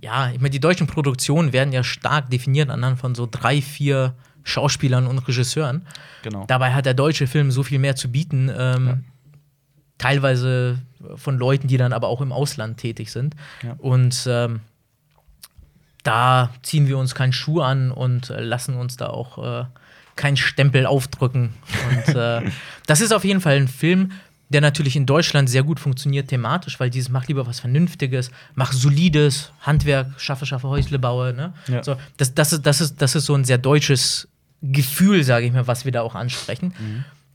ja, 0.00 0.30
ich 0.30 0.38
meine, 0.38 0.50
die 0.50 0.60
deutschen 0.60 0.86
Produktionen 0.86 1.52
werden 1.52 1.72
ja 1.72 1.82
stark 1.82 2.30
definiert 2.30 2.70
anhand 2.70 2.98
von 2.98 3.14
so 3.14 3.28
drei, 3.30 3.60
vier 3.60 4.14
Schauspielern 4.44 5.06
und 5.06 5.18
Regisseuren. 5.18 5.86
Genau. 6.22 6.44
Dabei 6.46 6.72
hat 6.74 6.86
der 6.86 6.94
deutsche 6.94 7.26
Film 7.26 7.50
so 7.50 7.62
viel 7.62 7.78
mehr 7.78 7.96
zu 7.96 8.10
bieten. 8.10 8.50
Ähm, 8.56 9.04
Teilweise 9.98 10.78
von 11.16 11.38
Leuten, 11.38 11.66
die 11.66 11.76
dann 11.76 11.92
aber 11.92 12.06
auch 12.06 12.20
im 12.20 12.30
Ausland 12.30 12.78
tätig 12.78 13.10
sind. 13.10 13.34
Ja. 13.64 13.74
Und 13.78 14.28
ähm, 14.30 14.60
da 16.04 16.50
ziehen 16.62 16.86
wir 16.86 16.98
uns 16.98 17.14
keinen 17.14 17.32
Schuh 17.32 17.60
an 17.60 17.90
und 17.90 18.30
äh, 18.30 18.40
lassen 18.40 18.76
uns 18.76 18.96
da 18.96 19.08
auch 19.08 19.62
äh, 19.62 19.64
keinen 20.14 20.36
Stempel 20.36 20.86
aufdrücken. 20.86 21.54
Und 21.90 22.14
äh, 22.14 22.42
das 22.86 23.00
ist 23.00 23.12
auf 23.12 23.24
jeden 23.24 23.40
Fall 23.40 23.56
ein 23.56 23.68
Film, 23.68 24.12
der 24.48 24.60
natürlich 24.60 24.96
in 24.96 25.06
Deutschland 25.06 25.50
sehr 25.50 25.62
gut 25.62 25.78
funktioniert 25.78 26.28
thematisch, 26.28 26.80
weil 26.80 26.90
dieses 26.90 27.10
macht 27.10 27.28
lieber 27.28 27.46
was 27.46 27.60
Vernünftiges, 27.60 28.30
mach 28.54 28.72
solides 28.72 29.52
Handwerk, 29.60 30.08
schaffe, 30.18 30.46
schaffe, 30.46 30.68
Häusle 30.68 30.98
baue. 30.98 31.34
Ne? 31.34 31.52
Ja. 31.66 31.82
So, 31.82 31.96
das, 32.16 32.34
das, 32.34 32.52
ist, 32.52 32.66
das, 32.66 32.80
ist, 32.80 33.02
das 33.02 33.14
ist 33.14 33.26
so 33.26 33.34
ein 33.34 33.44
sehr 33.44 33.58
deutsches 33.58 34.28
Gefühl, 34.62 35.22
sage 35.22 35.46
ich 35.46 35.52
mal, 35.52 35.66
was 35.66 35.84
wir 35.84 35.92
da 35.92 36.02
auch 36.02 36.14
ansprechen. 36.14 36.74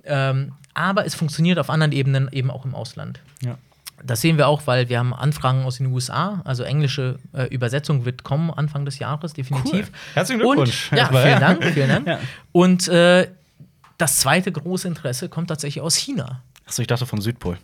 Ähm, 0.05 0.53
aber 0.74 1.05
es 1.05 1.16
funktioniert 1.16 1.59
auf 1.59 1.70
anderen 1.70 1.91
Ebenen 1.91 2.30
eben 2.32 2.49
auch 2.49 2.66
im 2.66 2.74
Ausland. 2.74 3.20
Ja. 3.41 3.57
Das 4.03 4.22
sehen 4.22 4.38
wir 4.38 4.47
auch, 4.47 4.66
weil 4.66 4.89
wir 4.89 4.99
haben 4.99 5.14
Anfragen 5.14 5.64
aus 5.64 5.78
den 5.78 5.88
USA, 5.88 6.41
also 6.43 6.64
englische 6.64 7.20
äh, 7.32 7.45
Übersetzung 7.45 8.05
wird 8.05 8.24
kommen 8.24 8.51
Anfang 8.51 8.86
des 8.86 8.99
Jahres, 8.99 9.34
definitiv. 9.34 9.88
Cool. 9.88 10.16
Herzlichen 10.16 10.41
Glückwunsch. 10.41 10.91
Und, 10.91 10.97
ja, 10.97 11.07
vielen. 11.07 11.39
Dank, 11.39 11.64
vielen 11.64 11.89
Dank. 11.89 12.07
Ja. 12.07 12.20
Und 12.51 12.88
äh, 12.89 13.30
das 13.97 14.18
zweite 14.18 14.51
große 14.51 14.88
Interesse 14.88 15.30
kommt 15.30 15.47
tatsächlich 15.47 15.82
aus 15.82 15.95
China. 15.95 16.41
Achso, 16.66 16.82
ich 16.82 16.88
dachte 16.88 17.05
vom 17.05 17.22
Südpol. 17.22 17.57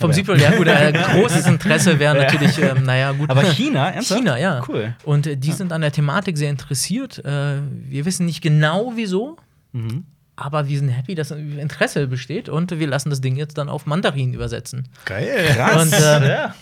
Vom 0.00 0.10
ja. 0.10 0.14
Südpol, 0.16 0.40
ja 0.40 0.50
gut, 0.56 0.66
äh, 0.66 0.92
großes 1.12 1.46
Interesse 1.46 1.98
wäre 2.00 2.16
natürlich, 2.16 2.58
ähm, 2.58 2.82
naja, 2.84 3.12
gut. 3.12 3.30
Aber 3.30 3.42
China, 3.44 3.90
ernsthaft? 3.90 4.20
China, 4.20 4.36
ja. 4.38 4.62
Cool. 4.66 4.94
Und 5.04 5.26
äh, 5.26 5.36
die 5.36 5.52
sind 5.52 5.72
an 5.72 5.80
der 5.82 5.92
Thematik 5.92 6.36
sehr 6.36 6.50
interessiert. 6.50 7.24
Äh, 7.24 7.58
wir 7.88 8.04
wissen 8.04 8.26
nicht 8.26 8.42
genau 8.42 8.92
wieso, 8.96 9.36
Mhm. 9.72 10.04
aber 10.36 10.68
wir 10.68 10.78
sind 10.78 10.88
happy, 10.88 11.14
dass 11.14 11.30
Interesse 11.30 12.06
besteht 12.08 12.48
und 12.48 12.76
wir 12.78 12.86
lassen 12.88 13.10
das 13.10 13.20
Ding 13.20 13.36
jetzt 13.36 13.56
dann 13.58 13.68
auf 13.68 13.86
Mandarin 13.86 14.34
übersetzen. 14.34 14.88
Geil. 15.04 15.46
Krass. 15.54 15.82
Und, 15.82 15.92
ähm, 15.94 16.28
ja. 16.28 16.54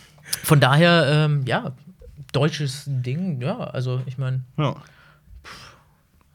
Von 0.45 0.61
daher, 0.61 1.07
ähm, 1.26 1.43
ja, 1.47 1.72
deutsches 2.32 2.84
Ding, 2.86 3.40
ja, 3.43 3.59
also 3.59 4.01
ich 4.07 4.16
meine, 4.18 4.40
Ja. 4.59 4.76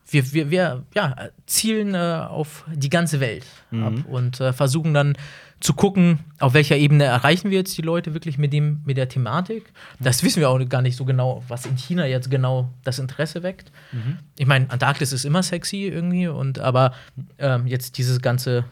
wir, 0.10 0.34
wir, 0.34 0.50
wir 0.52 0.84
ja, 0.96 1.16
zielen 1.46 1.94
äh, 1.94 1.98
auf 2.28 2.64
die 2.74 2.90
ganze 2.90 3.20
Welt 3.20 3.46
Mhm. 3.72 3.84
ab 3.84 3.94
und 4.10 4.40
äh, 4.40 4.54
versuchen 4.54 4.94
dann 4.94 5.18
zu 5.60 5.74
gucken, 5.74 6.20
auf 6.40 6.54
welcher 6.54 6.78
Ebene 6.78 7.06
erreichen 7.06 7.50
wir 7.50 7.58
jetzt 7.58 7.78
die 7.78 7.82
Leute 7.82 8.14
wirklich 8.14 8.38
mit, 8.38 8.54
dem, 8.54 8.82
mit 8.86 8.98
der 8.98 9.10
Thematik. 9.10 9.72
Das 10.00 10.24
wissen 10.24 10.40
wir 10.40 10.50
auch 10.50 10.60
gar 10.70 10.82
nicht 10.82 10.96
so 10.96 11.06
genau, 11.06 11.44
was 11.48 11.66
in 11.66 11.78
China 11.78 12.06
jetzt 12.06 12.30
genau 12.30 12.70
das 12.84 13.00
Interesse 13.00 13.44
weckt. 13.44 13.72
Mhm. 13.92 14.20
Ich 14.38 14.46
meine, 14.46 14.70
Antarktis 14.70 15.14
ist 15.14 15.26
immer 15.26 15.42
sexy 15.42 15.88
irgendwie, 15.88 16.28
und 16.28 16.60
aber 16.60 16.94
ähm, 17.40 17.66
jetzt 17.66 17.98
dieses 17.98 18.22
ganze 18.22 18.66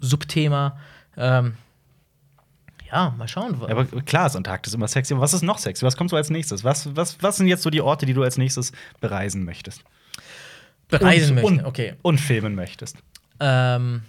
Subthema, 0.00 0.78
ähm, 1.16 1.54
ja, 2.90 3.14
mal 3.18 3.28
schauen. 3.28 3.56
Ja, 3.60 3.68
Aber 3.68 3.84
klar 3.84 4.26
ist 4.26 4.36
Antarktis 4.36 4.72
immer 4.72 4.88
sexy. 4.88 5.14
Aber 5.14 5.22
was 5.22 5.34
ist 5.34 5.42
noch 5.42 5.58
sexy? 5.58 5.84
Was 5.84 5.96
kommt 5.96 6.10
so 6.10 6.16
als 6.16 6.30
nächstes? 6.30 6.64
Was, 6.64 6.94
was, 6.96 7.22
was 7.22 7.36
sind 7.36 7.48
jetzt 7.48 7.62
so 7.62 7.70
die 7.70 7.80
Orte, 7.80 8.06
die 8.06 8.14
du 8.14 8.22
als 8.22 8.38
nächstes 8.38 8.72
bereisen 9.00 9.44
möchtest? 9.44 9.84
bereisen 10.88 11.30
und, 11.30 11.42
möchten. 11.42 11.60
Und, 11.60 11.66
okay. 11.66 11.94
und 12.02 12.20
filmen 12.20 12.54
möchtest. 12.54 12.96
Ähm, 13.40 14.02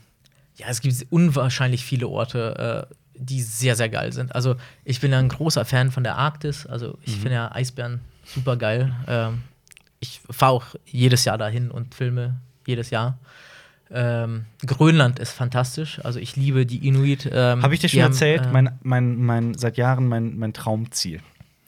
ja, 0.58 0.68
es 0.68 0.82
gibt 0.82 1.06
unwahrscheinlich 1.10 1.84
viele 1.84 2.08
Orte, 2.08 2.88
äh, 2.89 2.95
die 3.18 3.41
sehr, 3.41 3.76
sehr 3.76 3.89
geil 3.89 4.14
sind. 4.14 4.36
Also, 4.36 4.56
ich 4.84 4.99
bin 4.99 5.12
ja 5.12 5.20
ein 5.20 5.30
großer 5.30 5.66
Fan 5.66 5.91
von 5.91 6.03
der 6.03 6.18
Arktis. 6.18 6.66
Also, 6.66 6.97
ich 7.03 7.16
finde 7.16 7.34
ja 7.34 7.51
Eisbären 7.51 8.01
super 8.26 8.58
geil. 8.58 8.93
Ähm, 9.08 9.43
ich 9.99 10.22
fahre 10.30 10.53
auch 10.53 10.66
jedes 10.86 11.26
Jahr 11.26 11.38
dahin 11.38 11.72
und 11.72 11.95
filme 11.95 12.36
jedes 12.68 12.89
Jahr. 12.89 13.18
Ähm, 13.91 14.45
Grönland 14.66 15.20
ist 15.20 15.32
fantastisch. 15.32 15.99
Also, 16.03 16.20
ich 16.20 16.36
liebe 16.36 16.66
die 16.66 16.88
Inuit. 16.88 17.30
Ähm, 17.32 17.62
Habe 17.62 17.74
ich 17.74 17.80
dir 17.80 17.89
schon 17.89 18.01
haben, 18.01 18.12
erzählt? 18.12 18.45
äh, 18.45 18.51
mein, 18.51 18.78
mein, 18.82 19.18
mein, 19.22 19.53
seit 19.53 19.78
Jahren 19.78 20.08
mein, 20.08 20.38
mein 20.38 20.53
Traumziel. 20.53 21.22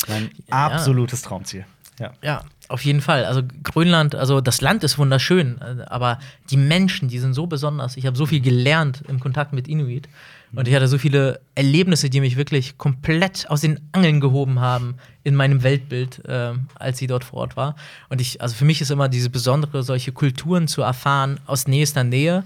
Mein 0.08 0.30
absolutes 0.50 1.22
Traumziel. 1.22 1.66
Ja. 2.00 2.14
Ja, 2.22 2.44
auf 2.68 2.84
jeden 2.86 3.02
Fall. 3.02 3.26
Also 3.26 3.42
Grönland, 3.64 4.14
also 4.14 4.40
das 4.40 4.62
Land 4.62 4.84
ist 4.84 4.98
wunderschön, 4.98 5.60
äh, 5.62 5.84
aber 5.88 6.20
die 6.50 6.58
Menschen, 6.58 7.08
die 7.08 7.20
sind 7.20 7.34
so 7.34 7.48
besonders. 7.48 7.98
Ich 7.98 8.06
habe 8.06 8.18
so 8.18 8.26
viel 8.26 8.42
gelernt 8.42 9.04
im 9.08 9.20
Kontakt 9.20 9.54
mit 9.54 9.68
Inuit 9.68 10.08
und 10.54 10.68
ich 10.68 10.76
hatte 10.76 10.88
so 10.88 10.98
viele 10.98 11.40
Erlebnisse, 11.56 12.10
die 12.10 12.22
mich 12.22 12.38
wirklich 12.38 12.78
komplett 12.78 13.50
aus 13.50 13.62
den 13.62 13.80
Angeln 13.92 14.22
gehoben 14.22 14.60
haben 14.60 14.96
in 15.24 15.36
meinem 15.36 15.64
Weltbild, 15.64 16.22
ähm, 16.28 16.68
als 16.76 17.02
ich 17.02 17.08
dort 17.08 17.24
vor 17.24 17.40
Ort 17.40 17.58
war. 17.58 17.76
Und 18.10 18.22
ich, 18.22 18.42
also 18.42 18.56
für 18.56 18.66
mich 18.66 18.80
ist 18.80 18.92
immer 18.92 19.10
diese 19.10 19.30
besondere, 19.30 19.84
solche 19.84 20.12
Kulturen 20.12 20.68
zu 20.68 20.84
erfahren 20.84 21.40
aus 21.48 21.68
nächster 21.68 22.04
Nähe. 22.04 22.44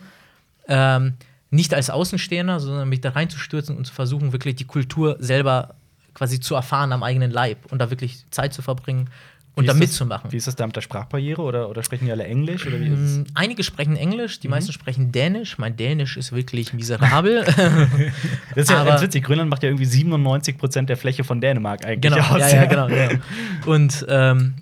Ähm, 0.68 1.14
nicht 1.52 1.73
als 1.73 1.90
Außenstehender, 1.90 2.60
sondern 2.60 2.90
mich 2.90 3.02
da 3.02 3.10
reinzustürzen 3.10 3.76
und 3.76 3.86
zu 3.86 3.94
versuchen, 3.94 4.32
wirklich 4.32 4.56
die 4.56 4.65
Kultur 4.65 5.18
selber 5.19 5.76
quasi 6.14 6.40
zu 6.40 6.56
erfahren 6.56 6.91
am 6.94 7.03
eigenen 7.03 7.32
Leib 7.32 7.72
und 7.72 7.80
da 7.80 7.90
wirklich 7.90 8.23
Zeit 8.32 8.53
zu 8.53 8.61
verbringen 8.61 9.10
und 9.56 9.68
da 9.68 9.73
mitzumachen. 9.73 10.32
Wie 10.32 10.38
ist 10.38 10.48
das 10.48 10.56
da 10.56 10.65
mit 10.65 10.76
der 10.76 10.82
Sprachbarriere 10.82 11.41
oder, 11.41 11.69
oder 11.69 11.84
sprechen 11.84 12.06
die 12.06 12.11
alle 12.11 12.23
Englisch? 12.23 12.65
Oder 12.65 12.80
wie 12.80 12.88
ist? 12.88 13.18
Mm, 13.18 13.23
Einige 13.36 13.64
sprechen 13.64 13.98
Englisch, 13.98 14.38
Mhm. 14.38 14.41
die 14.41 14.48
meisten 14.48 14.72
sprechen 14.72 15.11
Dänisch. 15.11 15.57
Mein 15.57 15.76
Dänisch 15.76 16.15
ist 16.18 16.32
wirklich 16.32 16.73
miserabel. 16.73 17.44
Das 18.56 18.64
ist 18.64 18.69
ja 18.69 18.78
aber- 18.82 18.91
ganz 18.91 19.02
witzig. 19.02 19.23
Grönland 19.26 19.49
macht 19.49 19.64
ja 19.64 19.69
irgendwie 19.69 19.86
97 19.86 20.57
Prozent 20.57 20.90
der 20.90 20.98
Fläche 20.98 21.23
von 21.23 21.41
Dänemark 21.41 21.86
eigentlich 21.86 22.14
genau, 22.14 22.26
aus. 22.26 22.40
ja, 22.40 22.49
ja, 22.49 22.65
genau, 22.65 22.88
genau. 22.88 23.22
Und 23.65 24.06
ähm, 24.10 24.56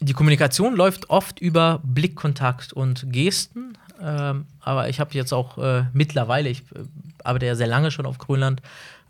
die 0.00 0.12
Kommunikation 0.12 0.76
läuft 0.76 1.10
oft 1.10 1.40
über 1.40 1.80
Blickkontakt 1.84 2.72
und 2.72 3.12
Gesten. 3.12 3.76
Ähm, 4.00 4.44
aber 4.60 4.88
ich 4.88 5.00
habe 5.00 5.14
jetzt 5.14 5.32
auch 5.32 5.58
äh, 5.58 5.84
mittlerweile, 5.94 6.48
ich 6.48 6.60
äh, 6.74 6.84
arbeite 7.24 7.46
ja 7.46 7.54
sehr 7.54 7.66
lange 7.66 7.90
schon 7.90 8.04
auf 8.06 8.18
Grönland, 8.18 8.60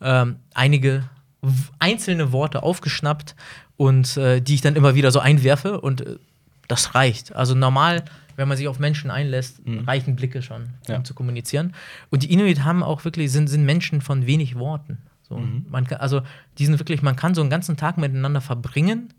ähm, 0.01 0.37
einige 0.55 1.03
einzelne 1.79 2.33
Worte 2.33 2.63
aufgeschnappt 2.63 3.35
und 3.77 4.17
äh, 4.17 4.41
die 4.41 4.55
ich 4.55 4.61
dann 4.61 4.77
immer 4.77 4.95
wieder 4.95 5.11
so 5.11 5.21
einwerfe 5.21 5.81
und 5.81 6.01
äh, 6.01 6.17
das 6.69 6.95
reicht. 6.95 7.35
Also 7.37 7.55
normal, 7.55 8.05
wenn 8.37 8.49
man 8.49 8.57
sich 8.57 8.69
auf 8.69 8.79
Menschen 8.79 9.11
einlässt, 9.11 9.61
reichen 9.87 10.17
Blicke 10.17 10.43
schon, 10.43 10.63
um 10.89 10.95
Ja. 10.95 11.05
zu 11.05 11.15
kommunizieren. 11.15 11.75
Und 12.11 12.23
die 12.23 12.33
Inuit 12.33 12.65
haben 12.65 12.83
auch 12.83 13.05
wirklich, 13.05 13.31
sind, 13.33 13.49
sind 13.49 13.65
Menschen 13.65 14.01
von 14.03 14.27
wenig 14.27 14.57
Worten. 14.59 14.99
So, 15.29 15.41
man 15.71 15.87
kann, 15.87 15.99
also 15.99 16.23
die 16.59 16.67
sind 16.67 16.79
wirklich, 16.79 17.03
man 17.03 17.17
kann 17.17 17.35
so 17.35 17.41
einen 17.41 17.51
ganzen 17.51 17.77
Tag 17.77 17.99
miteinander 17.99 18.41
verbringen, 18.41 19.13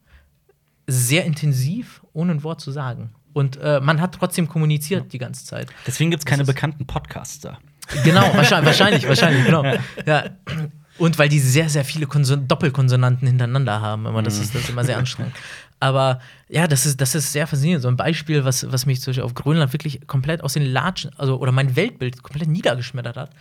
sehr 0.87 1.25
intensiv, 1.25 2.01
ohne 2.13 2.33
ein 2.33 2.43
Wort 2.43 2.61
zu 2.61 2.71
sagen. 2.71 3.09
Und 3.33 3.57
äh, 3.57 3.79
man 3.81 4.01
hat 4.01 4.15
trotzdem 4.15 4.47
kommuniziert 4.47 5.11
die 5.13 5.17
ganze 5.17 5.45
Zeit. 5.45 5.69
Deswegen 5.85 6.09
gibt 6.11 6.21
es 6.21 6.25
keine 6.25 6.43
bekannten 6.45 6.85
Podcasts 6.85 7.39
da. 7.39 7.57
Genau, 8.03 8.21
wahrscheinlich, 8.35 8.65
wahrscheinlich, 8.67 9.07
wahrscheinlich, 9.07 9.45
genau. 9.45 9.63
Ja. 10.05 10.25
Und 10.97 11.19
weil 11.19 11.29
die 11.29 11.39
sehr, 11.39 11.69
sehr 11.69 11.85
viele 11.85 12.07
Konson 12.07 12.47
Doppelkonsonanten 12.47 13.27
hintereinander 13.27 13.81
haben, 13.81 14.05
immer, 14.05 14.23
das 14.23 14.39
ist 14.39 14.55
das 14.55 14.63
ist 14.63 14.69
immer 14.69 14.83
sehr 14.83 14.97
anstrengend. 14.99 15.35
Aber 15.79 16.19
ja, 16.49 16.67
das 16.67 16.85
ist, 16.85 16.99
das 16.99 17.13
ist 17.13 17.31
sehr 17.31 17.45
faszinierend. 17.45 17.83
So 17.83 17.87
ein 17.87 17.97
Beispiel, 17.97 18.43
was, 18.45 18.71
was 18.71 18.85
mich 18.85 19.01
zum 19.01 19.11
Beispiel 19.11 19.23
auf 19.23 19.35
Grönland 19.35 19.73
wirklich 19.73 20.07
komplett 20.07 20.43
aus 20.43 20.53
den 20.53 20.65
Latschen, 20.65 21.11
also 21.17 21.39
oder 21.39 21.51
mein 21.51 21.75
Weltbild 21.75 22.23
komplett 22.23 22.49
niedergeschmettert 22.49 23.17
hat. 23.17 23.31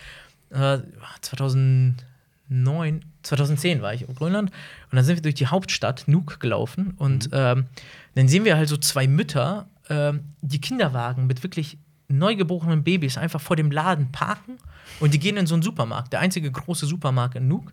Äh, 0.51 0.79
2009, 1.23 3.05
2010 3.23 3.83
war 3.83 3.95
ich 3.95 4.09
auf 4.09 4.15
Grönland 4.17 4.51
und 4.91 4.97
dann 4.97 5.05
sind 5.05 5.17
wir 5.17 5.23
durch 5.23 5.35
die 5.35 5.47
Hauptstadt 5.47 6.05
Nuuk 6.07 6.39
gelaufen 6.41 6.95
und 6.99 7.31
ähm, 7.33 7.67
dann 8.15 8.29
sehen 8.29 8.45
wir 8.45 8.57
halt 8.57 8.69
so 8.69 8.77
zwei 8.77 9.09
Mütter, 9.09 9.67
ähm, 9.89 10.21
die 10.43 10.61
Kinderwagen 10.61 11.27
mit 11.27 11.43
wirklich 11.43 11.79
neugeborenen 12.09 12.83
Babys 12.85 13.19
einfach 13.19 13.41
vor 13.41 13.57
dem 13.57 13.71
Laden 13.71 14.13
parken 14.13 14.59
und 15.01 15.13
die 15.15 15.19
gehen 15.19 15.37
in 15.37 15.47
so 15.47 15.55
einen 15.55 15.63
Supermarkt, 15.63 16.13
der 16.13 16.21
einzige 16.21 16.51
große 16.51 16.87
Supermarkt 16.87 17.35
in 17.37 17.49
Nuuk. 17.49 17.73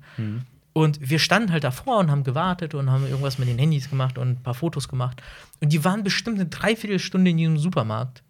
Und 0.73 1.07
wir 1.07 1.19
standen 1.19 1.51
halt 1.51 1.63
davor 1.63 1.99
und 1.99 2.09
haben 2.09 2.23
gewartet 2.23 2.73
und 2.73 2.89
haben 2.89 3.05
irgendwas 3.05 3.37
mit 3.37 3.47
den 3.47 3.59
Handys 3.59 3.89
gemacht 3.91 4.17
und 4.17 4.29
ein 4.29 4.37
paar 4.43 4.55
Fotos 4.55 4.87
gemacht. 4.87 5.21
Und 5.61 5.69
die 5.71 5.85
waren 5.85 6.03
bestimmt 6.03 6.39
eine 6.39 6.49
Dreiviertelstunde 6.49 7.29
in 7.29 7.37
diesem 7.37 7.57
Supermarkt 7.59 8.23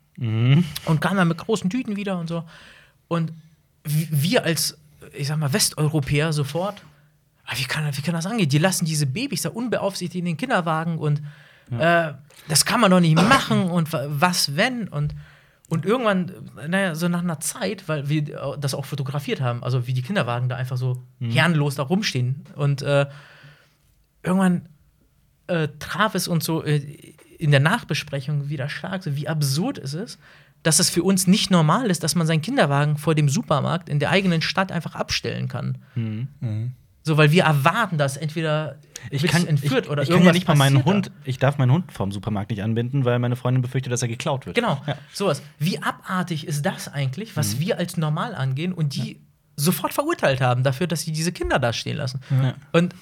und 0.86 1.00
kamen 1.02 1.18
dann 1.18 1.28
mit 1.30 1.38
großen 1.38 1.70
Tüten 1.70 1.96
wieder 1.96 2.20
und 2.20 2.28
so. 2.28 2.44
Und 3.08 3.32
wir 3.86 4.44
als, 4.44 4.78
ich 5.14 5.28
sag 5.28 5.38
mal, 5.38 5.54
Westeuropäer 5.54 6.34
sofort, 6.34 6.82
ah, 7.46 7.54
wie 7.56 7.64
kann, 7.64 7.86
wie 7.96 8.02
kann 8.02 8.14
das 8.14 8.26
angehen? 8.26 8.50
Die 8.50 8.58
lassen 8.60 8.84
diese 8.86 9.06
Babys 9.06 9.44
da 9.44 9.50
unbeaufsichtigt 9.50 10.20
in 10.20 10.26
den 10.26 10.38
Kinderwagen 10.38 10.98
und 10.98 11.22
äh, 11.80 12.12
das 12.50 12.66
kann 12.66 12.82
man 12.82 12.92
doch 12.92 13.00
nicht 13.00 13.16
machen 13.16 13.64
und 13.72 13.92
wa- 13.94 14.06
was 14.10 14.56
wenn? 14.58 14.88
Und, 14.90 15.16
und 15.70 15.86
irgendwann, 15.86 16.32
äh, 16.58 16.68
naja, 16.68 16.96
so 16.96 17.08
nach 17.08 17.22
einer 17.22 17.40
Zeit, 17.40 17.88
weil 17.88 18.10
wir 18.10 18.58
das 18.60 18.74
auch 18.74 18.86
fotografiert 18.86 19.42
haben, 19.42 19.64
also 19.64 19.88
wie 19.88 19.94
die 19.94 20.02
Kinderwagen 20.02 20.50
da 20.50 20.56
einfach 20.56 20.78
so 20.78 21.04
herrenlos 21.20 21.76
da 21.76 21.84
rumstehen. 21.84 22.44
Und 22.56 22.82
äh, 22.82 23.08
irgendwann 24.24 24.70
äh, 25.48 25.70
traf 25.80 26.16
es 26.16 26.28
uns 26.28 26.46
so 26.46 26.64
äh, 26.64 26.78
in 27.38 27.52
der 27.52 27.60
Nachbesprechung 27.60 28.50
wieder 28.50 28.70
stark, 28.70 29.04
so 29.04 29.16
wie 29.16 29.28
absurd 29.28 29.78
es 29.78 29.94
ist, 29.94 30.20
dass 30.64 30.80
es 30.80 30.90
für 30.90 31.04
uns 31.04 31.28
nicht 31.28 31.52
normal 31.52 31.90
ist, 31.90 32.04
dass 32.04 32.16
man 32.16 32.26
seinen 32.26 32.42
Kinderwagen 32.42 32.98
vor 32.98 33.16
dem 33.16 33.28
Supermarkt 33.28 33.90
in 33.90 34.00
der 34.00 34.12
eigenen 34.12 34.42
Stadt 34.42 34.72
einfach 34.72 34.96
abstellen 34.96 35.48
kann. 35.50 35.78
So, 37.06 37.18
weil 37.18 37.32
wir 37.32 37.44
erwarten, 37.44 37.98
dass 37.98 38.16
entweder 38.18 38.78
Ich 39.10 39.24
kann, 39.24 39.46
entführt 39.46 39.86
ich, 39.86 39.92
oder 39.92 40.04
ich 40.04 40.08
kann 40.10 40.16
ja 40.20 40.22
irgendwas 40.24 40.34
nicht 40.36 40.48
mal 40.48 40.56
meinen 40.56 40.76
passiert 40.84 40.88
da. 40.88 40.92
Hund, 40.94 41.12
ich 41.26 41.38
darf 41.38 41.58
meinen 41.58 41.72
Hund 41.72 41.92
vom 41.92 42.12
Supermarkt 42.14 42.50
nicht 42.50 42.64
anbinden, 42.64 43.04
weil 43.04 43.20
meine 43.20 43.36
Freundin 43.36 43.62
befürchtet, 43.62 43.92
dass 43.92 44.02
er 44.02 44.08
geklaut 44.08 44.46
wird. 44.46 44.56
Genau, 44.56 44.82
Ja. 44.88 44.96
sowas. 45.12 45.42
Wie 45.60 45.82
abartig 45.82 46.48
ist 46.48 46.66
das 46.66 46.88
eigentlich, 46.88 47.32
Mhm. 47.32 47.36
was 47.36 47.60
wir 47.60 47.78
als 47.78 47.98
normal 47.98 48.34
angehen 48.36 48.72
und 48.74 48.96
die 48.96 49.20
sofort 49.58 49.94
verurteilt 49.94 50.40
haben 50.42 50.64
dafür, 50.64 50.88
dass 50.88 51.02
sie 51.02 51.12
diese 51.12 51.32
Kinder 51.34 51.60
da 51.60 51.74
stehen 51.74 51.98
lassen. 51.98 52.22
Ja. 52.32 52.54
Und, 52.72 52.96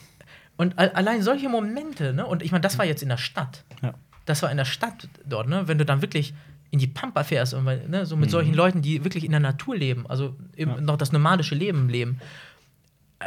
und 0.58 0.78
al- 0.80 0.90
allein 0.92 1.22
solche 1.22 1.48
Momente, 1.48 2.14
ne? 2.14 2.26
Und 2.26 2.42
ich 2.44 2.52
meine, 2.52 2.62
das 2.62 2.78
war 2.80 2.86
jetzt 2.86 3.04
in 3.04 3.10
der 3.10 3.18
Stadt. 3.18 3.64
Ja. 3.84 3.94
Das 4.26 4.42
war 4.42 4.50
in 4.52 4.58
der 4.58 4.66
Stadt 4.66 5.08
dort, 5.26 5.48
ne? 5.48 5.68
Wenn 5.68 5.78
du 5.78 5.86
dann 5.86 6.02
wirklich 6.02 6.34
in 6.72 6.80
die 6.80 6.88
Pampa 6.88 7.24
fährst 7.24 7.54
und 7.54 7.66
ne, 7.66 8.06
so 8.06 8.16
mit 8.16 8.30
Mhm. 8.30 8.32
solchen 8.32 8.54
Leuten, 8.54 8.82
die 8.82 9.04
wirklich 9.04 9.26
in 9.26 9.32
der 9.32 9.40
Natur 9.42 9.76
leben, 9.76 10.06
also 10.08 10.36
eben 10.58 10.84
noch 10.86 10.98
das 10.98 11.12
nomadische 11.12 11.54
Leben 11.54 11.88
leben, 11.90 12.20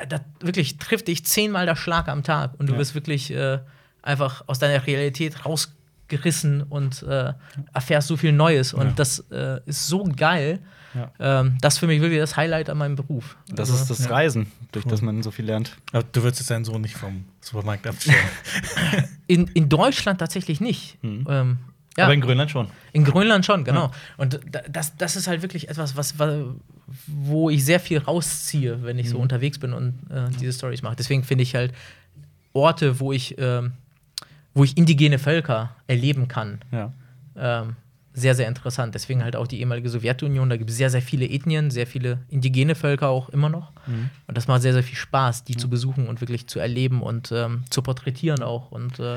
äh, 0.00 0.06
da 0.06 0.20
wirklich 0.40 0.78
trifft 0.78 1.08
dich 1.08 1.24
zehnmal 1.24 1.66
der 1.66 1.76
Schlag 1.76 2.08
am 2.08 2.22
Tag 2.22 2.52
und 2.58 2.68
du 2.68 2.72
Ja. 2.74 2.78
wirst 2.78 2.94
wirklich 2.94 3.30
äh, 3.32 3.58
einfach 4.02 4.44
aus 4.46 4.58
deiner 4.58 4.86
Realität 4.86 5.44
rausgerissen 5.46 6.62
und 6.62 7.02
äh, 7.04 7.32
erfährst 7.72 8.08
so 8.08 8.16
viel 8.16 8.32
Neues. 8.32 8.74
Und 8.74 8.86
Ja. 8.88 8.92
das 8.96 9.20
äh, 9.30 9.60
ist 9.66 9.86
so 9.86 10.04
geil. 10.04 10.60
Ja. 10.94 11.10
Ähm, 11.40 11.58
das 11.60 11.74
ist 11.74 11.78
für 11.80 11.88
mich 11.88 12.00
wirklich 12.00 12.20
das 12.20 12.36
Highlight 12.36 12.70
an 12.70 12.78
meinem 12.78 12.94
Beruf. 12.94 13.36
Das 13.48 13.68
Also, 13.70 13.82
ist 13.82 13.90
das 13.90 14.04
ja. 14.04 14.10
Reisen, 14.12 14.52
durch 14.70 14.84
das 14.84 15.02
man 15.02 15.22
so 15.24 15.32
viel 15.32 15.44
lernt. 15.44 15.76
Aber 15.92 16.04
du 16.12 16.22
würdest 16.22 16.40
jetzt 16.40 16.50
deinen 16.50 16.64
Sohn 16.64 16.82
nicht 16.82 16.96
vom 16.96 17.24
Supermarkt 17.40 17.86
abstellen. 17.88 18.16
in, 19.26 19.48
in 19.54 19.68
Deutschland 19.68 20.20
tatsächlich 20.20 20.60
nicht. 20.60 21.02
Mhm. 21.02 21.26
Ähm, 21.28 21.58
ja, 21.96 22.04
Aber 22.04 22.14
in 22.14 22.20
Grönland 22.20 22.50
schon. 22.50 22.68
in 22.92 23.04
Grönland 23.04 23.46
schon, 23.46 23.64
genau. 23.64 23.90
Und 24.16 24.40
da- 24.50 24.62
das, 24.68 24.96
das 24.96 25.16
ist 25.16 25.26
halt 25.28 25.42
wirklich 25.42 25.68
etwas, 25.68 25.96
was, 25.96 26.18
wa- 26.18 26.44
wo 27.06 27.50
ich 27.50 27.64
sehr 27.64 27.80
viel 27.80 27.98
rausziehe, 27.98 28.82
wenn 28.82 28.98
ich 28.98 29.08
so 29.10 29.18
unterwegs 29.18 29.58
bin 29.58 29.72
und 29.72 29.94
äh, 30.10 30.28
diese 30.40 30.52
Stories 30.52 30.82
mache. 30.82 30.96
Deswegen 30.96 31.22
finde 31.24 31.42
ich 31.42 31.54
halt 31.54 31.72
Orte, 32.52 33.00
wo 33.00 33.12
ich, 33.12 33.36
ähm, 33.38 33.72
wo 34.54 34.64
ich 34.64 34.76
indigene 34.76 35.18
Völker 35.18 35.74
erleben 35.86 36.28
kann, 36.28 36.60
Ja. 36.72 36.92
ähm, 37.36 37.76
sehr, 38.16 38.36
sehr 38.36 38.46
interessant. 38.46 38.94
Deswegen 38.94 39.24
halt 39.24 39.34
auch 39.34 39.48
die 39.48 39.58
ehemalige 39.58 39.88
Sowjetunion. 39.88 40.48
Da 40.48 40.56
gibt 40.56 40.70
es 40.70 40.76
sehr, 40.76 40.88
sehr 40.88 41.02
viele 41.02 41.28
Ethnien, 41.28 41.72
sehr 41.72 41.84
viele 41.88 42.18
indigene 42.28 42.76
Völker 42.76 43.08
auch 43.08 43.28
immer 43.30 43.48
noch. 43.48 43.72
Und 44.28 44.36
das 44.36 44.46
macht 44.46 44.62
sehr, 44.62 44.72
sehr 44.72 44.84
viel 44.84 44.94
Spaß, 44.96 45.42
die 45.42 45.56
zu 45.56 45.68
besuchen 45.68 46.06
und 46.06 46.20
wirklich 46.20 46.46
zu 46.46 46.60
erleben 46.60 47.02
und 47.02 47.32
ähm, 47.32 47.64
zu 47.70 47.82
porträtieren 47.82 48.44
auch. 48.44 48.70
Und 48.70 49.00
äh, 49.00 49.16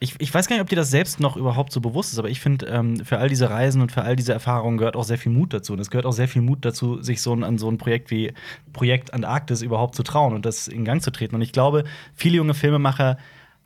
Ich, 0.00 0.14
ich 0.18 0.32
weiß 0.32 0.46
gar 0.46 0.54
nicht, 0.54 0.62
ob 0.62 0.68
dir 0.68 0.76
das 0.76 0.90
selbst 0.90 1.18
noch 1.18 1.36
überhaupt 1.36 1.72
so 1.72 1.80
bewusst 1.80 2.12
ist, 2.12 2.18
aber 2.18 2.28
ich 2.28 2.40
finde, 2.40 2.66
ähm, 2.66 3.04
für 3.04 3.18
all 3.18 3.28
diese 3.28 3.50
Reisen 3.50 3.82
und 3.82 3.90
für 3.90 4.02
all 4.02 4.14
diese 4.14 4.32
Erfahrungen 4.32 4.78
gehört 4.78 4.94
auch 4.94 5.02
sehr 5.04 5.18
viel 5.18 5.32
Mut 5.32 5.52
dazu. 5.52 5.72
Und 5.72 5.80
es 5.80 5.90
gehört 5.90 6.06
auch 6.06 6.12
sehr 6.12 6.28
viel 6.28 6.42
Mut 6.42 6.64
dazu, 6.64 7.02
sich 7.02 7.20
so 7.20 7.34
ein, 7.34 7.42
an 7.42 7.58
so 7.58 7.68
ein 7.68 7.78
Projekt 7.78 8.10
wie 8.12 8.32
Projekt 8.72 9.12
Antarktis 9.12 9.60
überhaupt 9.60 9.96
zu 9.96 10.04
trauen 10.04 10.34
und 10.34 10.46
das 10.46 10.68
in 10.68 10.84
Gang 10.84 11.02
zu 11.02 11.10
treten. 11.10 11.34
Und 11.34 11.42
ich 11.42 11.52
glaube, 11.52 11.84
viele 12.14 12.36
junge 12.36 12.54
Filmemacher 12.54 13.18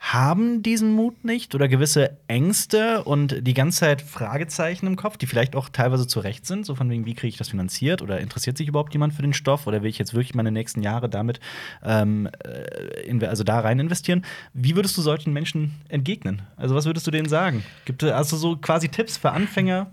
haben 0.04 0.64
diesen 0.64 0.92
Mut 0.94 1.24
nicht 1.24 1.54
oder 1.54 1.68
gewisse 1.68 2.18
Ängste 2.26 3.04
und 3.04 3.46
die 3.46 3.54
ganze 3.54 3.78
Zeit 3.78 4.02
Fragezeichen 4.02 4.88
im 4.88 4.96
Kopf, 4.96 5.16
die 5.16 5.26
vielleicht 5.28 5.54
auch 5.54 5.68
teilweise 5.68 6.08
zu 6.08 6.18
Recht 6.18 6.44
sind, 6.44 6.66
so 6.66 6.74
von 6.74 6.90
wegen, 6.90 7.06
wie 7.06 7.14
kriege 7.14 7.28
ich 7.28 7.36
das 7.36 7.50
finanziert 7.50 8.02
oder 8.02 8.18
interessiert 8.20 8.58
sich 8.58 8.66
überhaupt 8.66 8.92
jemand 8.94 9.14
für 9.14 9.22
den 9.22 9.32
Stoff 9.32 9.68
oder 9.68 9.80
will 9.82 9.88
ich 9.88 9.98
jetzt 9.98 10.12
wirklich 10.12 10.34
meine 10.34 10.50
nächsten 10.50 10.82
Jahre 10.82 11.08
damit 11.08 11.38
ähm, 11.84 12.28
äh, 12.44 13.24
also 13.26 13.44
da 13.44 13.60
rein 13.60 13.78
investieren? 13.78 14.24
Wie 14.52 14.74
würdest 14.74 14.98
du 14.98 15.02
solchen 15.02 15.32
Menschen 15.32 15.70
entgegnen? 15.88 16.42
Also 16.56 16.74
was 16.74 16.84
würdest 16.84 17.06
du 17.06 17.12
denen 17.12 17.28
sagen? 17.28 17.62
Gibt 17.84 18.02
es 18.02 18.10
also 18.10 18.36
so 18.36 18.56
quasi 18.56 18.88
Tipps 18.88 19.16
für 19.16 19.30
Anfänger? 19.30 19.88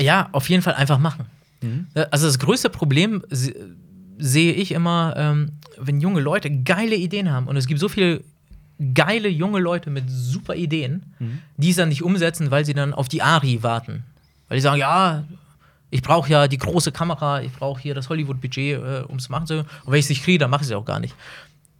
Ja, 0.00 0.28
auf 0.30 0.48
jeden 0.48 0.62
Fall 0.62 0.74
einfach 0.74 1.00
machen. 1.00 1.26
Äh, 1.94 2.06
Also 2.12 2.26
das 2.28 2.38
größte 2.38 2.70
Problem 2.70 3.24
se- 3.30 3.54
sehe 4.16 4.52
ich 4.52 4.70
immer, 4.70 5.14
ähm, 5.16 5.58
wenn 5.76 6.00
junge 6.00 6.20
Leute 6.20 6.50
geile 6.62 6.94
Ideen 6.94 7.32
haben 7.32 7.48
und 7.48 7.56
es 7.56 7.66
gibt 7.66 7.80
so 7.80 7.88
viele 7.88 8.22
geile 8.94 9.28
junge 9.28 9.60
Leute 9.60 9.90
mit 9.90 10.04
super 10.08 10.54
Ideen, 10.54 11.14
die 11.56 11.70
es 11.70 11.76
dann 11.76 11.90
nicht 11.90 12.02
umsetzen, 12.02 12.50
weil 12.50 12.64
sie 12.64 12.74
dann 12.74 12.94
auf 12.94 13.08
die 13.08 13.22
Ari 13.22 13.62
warten. 13.62 14.04
Weil 14.48 14.56
die 14.56 14.62
sagen, 14.62 14.78
ja, 14.78 15.24
ich 15.90 16.02
brauche 16.02 16.30
ja 16.30 16.48
die 16.48 16.58
große 16.58 16.92
Kamera, 16.92 17.42
ich 17.42 17.52
brauche 17.52 17.80
hier 17.80 17.94
das 17.94 18.08
Hollywood-Budget, 18.08 18.78
äh, 18.78 19.02
um 19.06 19.16
es 19.16 19.28
machen 19.28 19.46
zu 19.46 19.54
können. 19.54 19.68
Und 19.84 19.92
wenn 19.92 19.98
ich 19.98 20.06
es 20.06 20.10
nicht 20.10 20.24
kriege, 20.24 20.38
dann 20.38 20.50
mache 20.50 20.62
ich 20.62 20.70
es 20.70 20.74
auch 20.74 20.84
gar 20.84 21.00
nicht. 21.00 21.14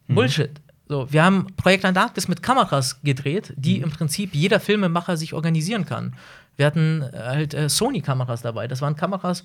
Bullshit. 0.09 0.51
So, 0.89 1.11
wir 1.13 1.23
haben 1.23 1.47
Projekt 1.57 1.85
Antarktis 1.85 2.27
mit 2.27 2.43
Kameras 2.43 3.01
gedreht, 3.03 3.53
die 3.57 3.79
im 3.79 3.91
Prinzip 3.91 4.35
jeder 4.35 4.59
Filmemacher 4.59 5.17
sich 5.17 5.35
organisieren 5.35 5.87
kann. 5.87 6.15
Wir 6.57 6.67
hatten 6.67 7.03
äh, 7.03 7.17
halt 7.17 7.55
äh, 7.55 7.69
Sony-Kameras 7.69 8.43
dabei. 8.43 8.67
Das 8.67 8.83
waren 8.83 8.97
Kameras, 8.97 9.45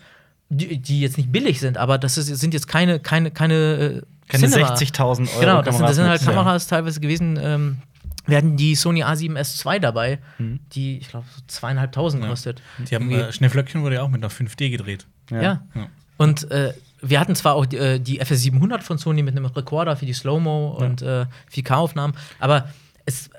die, 0.50 0.80
die 0.80 1.02
jetzt 1.02 1.18
nicht 1.18 1.32
billig 1.32 1.60
sind, 1.60 1.78
aber 1.78 2.00
das 2.00 2.18
ist, 2.18 2.28
sind 2.28 2.54
jetzt 2.54 2.68
keine, 2.68 3.00
keine, 3.00 3.30
keine, 3.30 3.54
äh, 3.54 4.02
Keine 4.28 4.50
Cinema. 4.50 4.74
60.000 4.76 5.30
Euro. 5.32 5.40
Genau, 5.40 5.62
das 5.62 5.78
sind, 5.78 5.88
das 5.88 5.96
sind 5.96 6.06
halt 6.08 6.22
mit- 6.22 6.30
Kameras 6.36 6.68
teilweise 6.68 7.00
gewesen. 7.00 7.38
Ähm, 7.42 7.78
wir 8.26 8.38
hatten 8.38 8.58
die 8.58 8.74
Sony 8.76 9.04
A7S 9.04 9.66
II 9.72 9.80
dabei, 9.80 10.20
Mhm. 10.40 10.60
die, 10.72 10.98
ich 10.98 11.10
glaube, 11.10 11.26
so 11.36 11.42
zweieinhalbtausend 11.48 12.24
Ja. 12.24 12.30
kostet. 12.30 12.62
Die 12.90 12.96
haben 12.96 13.12
äh, 13.12 13.32
Schneeflöckchen 13.32 13.84
wurde 13.84 13.96
ja 13.96 14.02
auch 14.02 14.10
mit 14.10 14.24
einer 14.24 14.32
5D 14.32 14.70
gedreht. 14.72 15.06
Ja. 15.30 15.42
Ja. 15.42 15.62
Ja. 15.76 15.88
Und 16.18 16.50
äh, 16.50 16.74
wir 17.02 17.20
hatten 17.20 17.36
zwar 17.36 17.54
auch 17.54 17.66
die, 17.68 17.78
äh, 17.78 18.00
die 18.00 18.22
FS700 18.22 18.82
von 18.82 18.98
Sony 18.98 19.22
mit 19.22 19.36
einem 19.36 19.46
Rekorder 19.46 19.96
für 19.96 20.06
die 20.08 20.14
Slow-Mo 20.14 20.70
und 20.70 21.02
äh, 21.04 21.26
4K-Aufnahmen, 21.54 22.16
aber 22.40 22.70
es, 23.06 23.30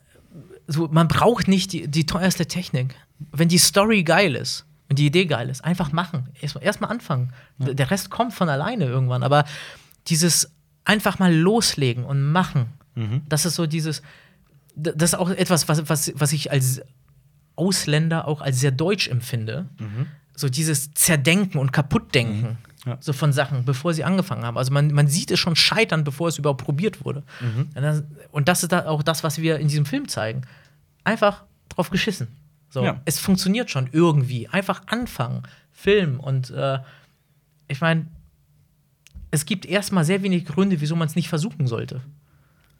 so, 0.68 0.86
man 0.88 1.08
braucht 1.08 1.48
nicht 1.48 1.72
die, 1.72 1.88
die 1.88 2.06
teuerste 2.06 2.46
Technik. 2.46 2.94
Wenn 3.32 3.48
die 3.48 3.58
Story 3.58 4.04
geil 4.04 4.36
ist 4.36 4.66
und 4.88 4.98
die 4.98 5.06
Idee 5.06 5.24
geil 5.26 5.48
ist, 5.48 5.64
einfach 5.64 5.90
machen. 5.90 6.28
Erstmal 6.40 6.62
erst 6.64 6.80
mal 6.80 6.88
anfangen. 6.88 7.32
Der 7.58 7.90
Rest 7.90 8.10
kommt 8.10 8.34
von 8.34 8.48
alleine 8.48 8.84
irgendwann. 8.84 9.22
Aber 9.22 9.44
dieses 10.08 10.52
einfach 10.86 11.18
mal 11.18 11.34
loslegen 11.34 12.04
und 12.04 12.22
machen, 12.22 12.72
das 13.28 13.44
ist 13.44 13.56
so 13.56 13.66
dieses, 13.66 14.00
das 14.74 15.10
ist 15.12 15.18
auch 15.18 15.28
etwas, 15.28 15.68
was, 15.68 15.86
was, 15.90 16.12
was 16.14 16.32
ich 16.32 16.50
als 16.50 16.80
Ausländer 17.56 18.26
auch 18.26 18.40
als 18.40 18.60
sehr 18.60 18.70
deutsch 18.70 19.08
empfinde. 19.08 19.66
So 20.34 20.48
dieses 20.48 20.92
Zerdenken 20.94 21.58
und 21.58 21.72
Kaputtdenken 21.72 22.56
Ja. 22.86 22.96
so 23.00 23.12
von 23.12 23.32
Sachen, 23.32 23.64
bevor 23.64 23.92
sie 23.94 24.04
angefangen 24.04 24.44
haben. 24.44 24.56
Also 24.56 24.72
man, 24.72 24.92
man 24.92 25.08
sieht 25.08 25.30
es 25.30 25.38
schon 25.40 25.56
scheitern, 25.56 26.04
bevor 26.04 26.28
es 26.28 26.38
überhaupt 26.38 26.64
probiert 26.64 27.04
wurde. 27.04 27.22
Und 27.74 27.82
das- 27.82 28.04
Und 28.32 28.48
das 28.48 28.62
ist 28.62 28.72
auch 28.72 29.02
das, 29.02 29.24
was 29.24 29.38
wir 29.42 29.58
in 29.58 29.68
diesem 29.68 29.84
Film 29.86 30.08
zeigen. 30.08 30.42
Einfach 31.04 31.44
drauf 31.68 31.90
geschissen. 31.90 32.28
So, 32.70 32.82
Ja. 32.84 33.00
Es 33.04 33.18
funktioniert 33.18 33.70
schon 33.70 33.88
irgendwie. 33.92 34.48
Einfach 34.48 34.82
anfangen, 34.86 35.42
filmen 35.72 36.18
und 36.20 36.50
äh, 36.50 36.78
ich 37.68 37.80
meine, 37.80 38.06
es 39.36 39.46
gibt 39.46 39.66
erstmal 39.66 40.04
sehr 40.04 40.22
wenig 40.22 40.44
Gründe, 40.46 40.80
wieso 40.80 40.96
man 40.96 41.06
es 41.08 41.14
nicht 41.16 41.28
versuchen 41.28 41.66
sollte. 41.66 42.00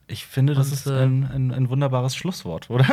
Ich 0.07 0.25
finde, 0.25 0.53
das 0.55 0.67
Und, 0.67 0.73
ist 0.73 0.87
äh, 0.87 0.91
ein, 1.03 1.23
ein, 1.33 1.51
ein 1.51 1.69
wunderbares 1.69 2.15
Schlusswort, 2.15 2.69
oder? 2.69 2.85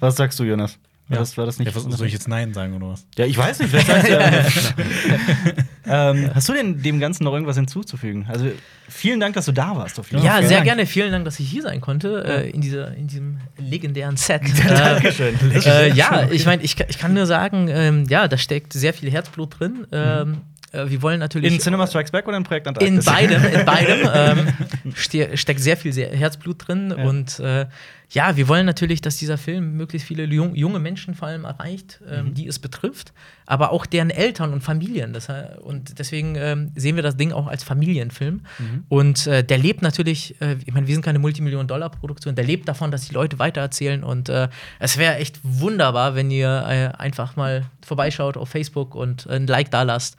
Was 0.00 0.16
sagst 0.16 0.38
du, 0.38 0.44
Jonas? 0.44 0.78
War, 1.08 1.16
Ja. 1.16 1.20
das, 1.20 1.36
war 1.38 1.46
das 1.46 1.58
nicht 1.60 1.68
Ja, 1.68 1.74
was- 1.76 1.84
soll 1.96 2.06
ich 2.08 2.12
jetzt 2.14 2.26
Nein 2.28 2.52
sagen 2.52 2.74
oder 2.74 2.88
was? 2.88 3.06
Ja, 3.16 3.26
ich 3.26 3.36
weiß 3.38 3.60
nicht, 3.60 3.70
vielleicht 3.70 3.86
sagst 3.86 4.08
du 4.08 4.12
ja. 5.86 6.10
ähm, 6.10 6.30
Hast 6.34 6.48
du 6.48 6.52
denn 6.52 6.82
dem 6.82 6.98
Ganzen 6.98 7.24
noch 7.24 7.32
irgendwas 7.32 7.56
hinzuzufügen? 7.56 8.26
Also, 8.28 8.50
vielen 8.88 9.20
Dank, 9.20 9.34
dass 9.34 9.44
du 9.46 9.52
da 9.52 9.76
warst. 9.76 9.98
Auf 10.00 10.10
jeden 10.10 10.24
Ja, 10.24 10.32
Fall. 10.32 10.42
sehr 10.46 10.56
Dank. 10.58 10.64
gerne. 10.64 10.86
Vielen 10.86 11.12
Dank, 11.12 11.24
dass 11.24 11.38
ich 11.38 11.48
hier 11.48 11.62
sein 11.62 11.80
konnte, 11.80 12.24
äh, 12.26 12.50
in, 12.50 12.60
dieser, 12.60 12.94
in 12.96 13.06
diesem 13.06 13.38
legendären 13.58 14.16
Set. 14.16 14.42
Dankeschön. 14.68 15.34
äh, 15.64 15.92
ja, 15.92 16.28
ich 16.30 16.44
meine, 16.46 16.62
ich, 16.62 16.74
kann- 16.76 16.86
ich 16.88 16.98
kann 16.98 17.14
nur 17.14 17.26
sagen, 17.26 17.68
ähm, 17.68 18.06
ja, 18.08 18.26
da 18.28 18.36
steckt 18.36 18.72
sehr 18.72 18.92
viel 18.94 19.10
Herzblut 19.10 19.60
drin. 19.60 19.86
Ähm, 19.92 20.38
äh, 20.76 20.90
wir 20.90 21.02
wollen 21.02 21.18
natürlich. 21.20 21.52
In 21.52 21.60
Cinema 21.60 21.86
Strikes 21.86 22.10
Back 22.10 22.28
oder 22.28 22.36
in 22.36 22.44
Projekt 22.44 22.68
Antarktis? 22.68 22.94
In 22.98 23.04
beidem, 23.04 23.44
in 23.44 23.64
beidem 23.64 24.08
ähm, 24.14 24.92
ste 24.94 25.36
steckt 25.36 25.60
sehr 25.60 25.76
viel 25.76 25.92
sehr 25.92 26.10
Herzblut 26.14 26.68
drin. 26.68 26.94
Ja. 26.96 27.04
Und 27.04 27.38
äh, 27.40 27.66
ja, 28.10 28.36
wir 28.36 28.46
wollen 28.46 28.66
natürlich, 28.66 29.00
dass 29.00 29.16
dieser 29.16 29.36
Film 29.36 29.76
möglichst 29.76 30.06
viele 30.06 30.24
jung, 30.26 30.54
junge 30.54 30.78
Menschen 30.78 31.14
vor 31.16 31.26
allem 31.28 31.44
erreicht, 31.44 32.00
Mhm. 32.06 32.12
ähm, 32.28 32.34
die 32.34 32.46
es 32.46 32.60
betrifft, 32.60 33.12
aber 33.46 33.72
auch 33.72 33.84
deren 33.84 34.10
Eltern 34.10 34.52
und 34.52 34.60
Familien. 34.62 35.12
Das, 35.12 35.26
he- 35.26 35.58
und 35.60 35.98
deswegen 35.98 36.36
ähm, 36.36 36.70
sehen 36.76 36.94
wir 36.94 37.02
das 37.02 37.16
Ding 37.16 37.32
auch 37.32 37.48
als 37.48 37.64
Familienfilm. 37.64 38.42
Mhm. 38.58 38.84
Und 38.88 39.26
äh, 39.26 39.42
der 39.42 39.58
lebt 39.58 39.82
natürlich, 39.82 40.40
äh, 40.40 40.56
ich 40.64 40.72
meine, 40.72 40.86
wir 40.86 40.94
sind 40.94 41.02
keine 41.04 41.18
Multimillion-Dollar-Produktion, 41.18 42.36
der 42.36 42.44
lebt 42.44 42.68
davon, 42.68 42.90
dass 42.92 43.08
die 43.08 43.14
Leute 43.14 43.38
weitererzählen. 43.40 44.04
Und 44.04 44.28
äh, 44.28 44.48
es 44.78 44.98
wäre 44.98 45.16
echt 45.16 45.40
wunderbar, 45.42 46.14
wenn 46.14 46.30
ihr 46.30 46.64
äh, 46.68 46.96
einfach 46.96 47.34
mal 47.34 47.64
vorbeischaut 47.84 48.36
auf 48.36 48.48
Facebook 48.50 48.94
und 48.94 49.26
ein 49.28 49.46
Like 49.48 49.70
da 49.72 49.82
lasst 49.82 50.16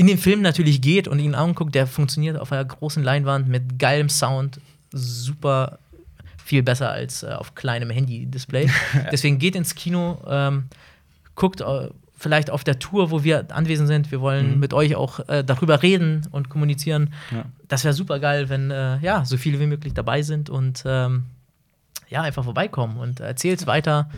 in 0.00 0.06
den 0.06 0.16
Film 0.16 0.40
natürlich 0.40 0.80
geht 0.80 1.08
und 1.08 1.18
ihn 1.18 1.34
anguckt, 1.34 1.74
der 1.74 1.86
funktioniert 1.86 2.38
auf 2.38 2.52
einer 2.52 2.64
großen 2.64 3.02
Leinwand 3.02 3.48
mit 3.48 3.78
geilem 3.78 4.08
Sound, 4.08 4.58
super 4.92 5.78
viel 6.42 6.62
besser 6.62 6.90
als 6.90 7.22
äh, 7.22 7.26
auf 7.26 7.54
kleinem 7.54 7.90
Handy-Display. 7.90 8.70
Deswegen 9.12 9.38
geht 9.38 9.54
ins 9.56 9.74
Kino, 9.74 10.18
ähm, 10.26 10.68
guckt 11.34 11.60
äh, 11.60 11.90
vielleicht 12.16 12.48
auf 12.48 12.64
der 12.64 12.78
Tour, 12.78 13.10
wo 13.10 13.24
wir 13.24 13.54
anwesend 13.54 13.88
sind. 13.88 14.10
Wir 14.10 14.22
wollen 14.22 14.58
mit 14.58 14.72
euch 14.72 14.96
auch 14.96 15.20
äh, 15.28 15.44
darüber 15.44 15.82
reden 15.82 16.26
und 16.30 16.48
kommunizieren. 16.48 17.12
Ja. 17.30 17.44
Das 17.68 17.84
wäre 17.84 17.92
super 17.92 18.20
geil, 18.20 18.48
wenn 18.48 18.70
äh, 18.70 18.96
ja, 19.00 19.26
so 19.26 19.36
viele 19.36 19.60
wie 19.60 19.66
möglich 19.66 19.92
dabei 19.92 20.22
sind 20.22 20.48
und 20.48 20.82
ähm, 20.86 21.24
ja, 22.08 22.22
einfach 22.22 22.44
vorbeikommen 22.44 22.96
und 22.96 23.20
erzählt's 23.20 23.66
weiter 23.66 24.08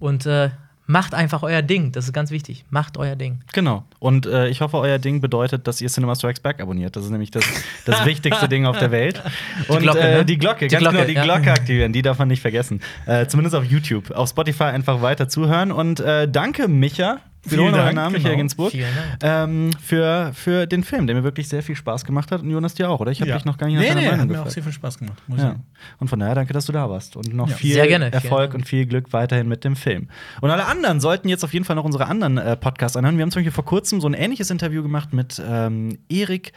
und 0.00 0.26
äh, 0.26 0.50
macht 0.90 1.14
einfach 1.14 1.42
euer 1.42 1.62
Ding. 1.62 1.92
Das 1.92 2.06
ist 2.06 2.12
ganz 2.12 2.30
wichtig. 2.30 2.64
Macht 2.70 2.98
euer 2.98 3.14
Ding. 3.14 3.38
Genau. 3.52 3.84
Und 4.00 4.26
äh, 4.26 4.48
ich 4.48 4.60
hoffe, 4.60 4.76
euer 4.78 4.98
Ding 4.98 5.20
bedeutet, 5.20 5.66
dass 5.66 5.80
ihr 5.80 5.88
Cinema 5.88 6.16
Strikes 6.16 6.40
Back 6.40 6.60
abonniert. 6.60 6.96
Das 6.96 7.04
ist 7.04 7.10
nämlich 7.10 7.30
das, 7.30 7.44
das 7.86 8.04
wichtigste 8.04 8.48
Ding 8.48 8.66
auf 8.66 8.78
der 8.78 8.90
Welt. 8.90 9.22
Und 9.68 9.80
Glocke, 9.80 10.00
äh, 10.00 10.16
ne? 10.18 10.24
die 10.24 10.36
Glocke, 10.36 10.66
Die 10.66 10.72
ganz 10.72 10.82
Glocke, 10.82 10.96
genau, 10.96 11.08
die 11.08 11.14
ja. 11.14 11.22
Glocke 11.22 11.52
aktivieren, 11.52 11.92
die 11.92 12.02
darf 12.02 12.18
man 12.18 12.28
nicht 12.28 12.42
vergessen. 12.42 12.80
Äh, 13.06 13.26
zumindest 13.26 13.54
auf 13.54 13.64
YouTube. 13.64 14.10
Auf 14.10 14.28
Spotify 14.30 14.64
einfach 14.64 15.00
weiter 15.00 15.28
zuhören. 15.28 15.70
Und 15.70 16.00
äh, 16.00 16.28
danke, 16.28 16.66
Micha. 16.66 17.20
Vielen 17.46 17.72
Dank, 17.72 17.94
Namen, 17.94 17.94
genau. 17.96 18.10
Michael 18.10 18.36
Ginsburg. 18.36 18.70
Vielen 18.70 18.88
Dank. 19.20 19.50
Ähm, 19.50 19.70
für, 19.80 20.32
für 20.34 20.66
den 20.66 20.84
Film, 20.84 21.06
der 21.06 21.16
mir 21.16 21.24
wirklich 21.24 21.48
sehr 21.48 21.62
viel 21.62 21.74
Spaß 21.74 22.04
gemacht 22.04 22.30
hat. 22.30 22.42
Und 22.42 22.50
Jonas 22.50 22.74
dir 22.74 22.90
auch, 22.90 23.00
oder? 23.00 23.10
Ich 23.12 23.20
habe 23.20 23.30
Ja. 23.30 23.36
dich 23.36 23.46
noch 23.46 23.56
gar 23.56 23.66
nicht 23.66 23.76
nach 23.76 23.82
nee, 23.82 23.88
deiner 23.88 24.00
nee, 24.00 24.06
hat 24.06 24.12
Meinung 24.12 24.26
mir 24.28 24.32
auch 24.34 24.44
gefragt. 24.44 24.54
sehr 24.54 24.62
viel 24.62 24.72
Spaß 24.72 24.98
gemacht. 24.98 25.22
Muss 25.26 25.38
ich 25.38 25.44
Ja. 25.44 25.50
sagen. 25.50 25.64
Und 25.98 26.08
von 26.08 26.18
daher 26.20 26.34
danke, 26.34 26.52
dass 26.52 26.66
du 26.66 26.72
da 26.72 26.90
warst. 26.90 27.16
Und 27.16 27.32
noch 27.34 27.48
Ja. 27.48 27.56
viel 27.56 27.76
Erfolg 27.78 28.52
und 28.54 28.66
viel 28.66 28.84
Glück 28.86 29.12
weiterhin 29.12 29.48
mit 29.48 29.64
dem 29.64 29.74
Film. 29.74 30.08
Und 30.42 30.50
alle 30.50 30.66
anderen 30.66 31.00
sollten 31.00 31.28
jetzt 31.28 31.42
auf 31.44 31.52
jeden 31.54 31.64
Fall 31.64 31.76
noch 31.76 31.84
unsere 31.84 32.06
anderen 32.06 32.36
äh, 32.36 32.56
Podcasts 32.56 32.96
anhören. 32.96 33.16
Wir 33.16 33.22
haben 33.22 33.30
zum 33.30 33.40
Beispiel 33.40 33.52
vor 33.52 33.64
kurzem 33.64 34.00
so 34.00 34.08
ein 34.08 34.14
ähnliches 34.14 34.50
Interview 34.50 34.82
gemacht 34.82 35.12
mit 35.14 35.42
ähm, 35.44 35.98
Erik. 36.08 36.52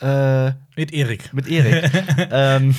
Äh, 0.00 0.52
Mit 0.74 0.92
Erik. 0.92 1.32
mit 1.32 1.46
Erik. 1.48 1.90
ähm, 2.32 2.74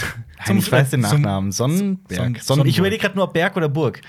Zum- 0.45 0.57
ich 0.57 0.69
weiß 0.71 0.89
den 0.89 1.03
zum- 1.03 1.21
Nachnamen. 1.21 1.51
Sonnenberg. 1.51 2.19
Son- 2.41 2.57
Sonnen, 2.57 2.65
ich 2.67 2.77
überlege 2.77 3.01
gerade 3.01 3.15
nur, 3.15 3.25
ob 3.25 3.33
Berg 3.33 3.55
oder 3.55 3.69
Burg. 3.69 4.01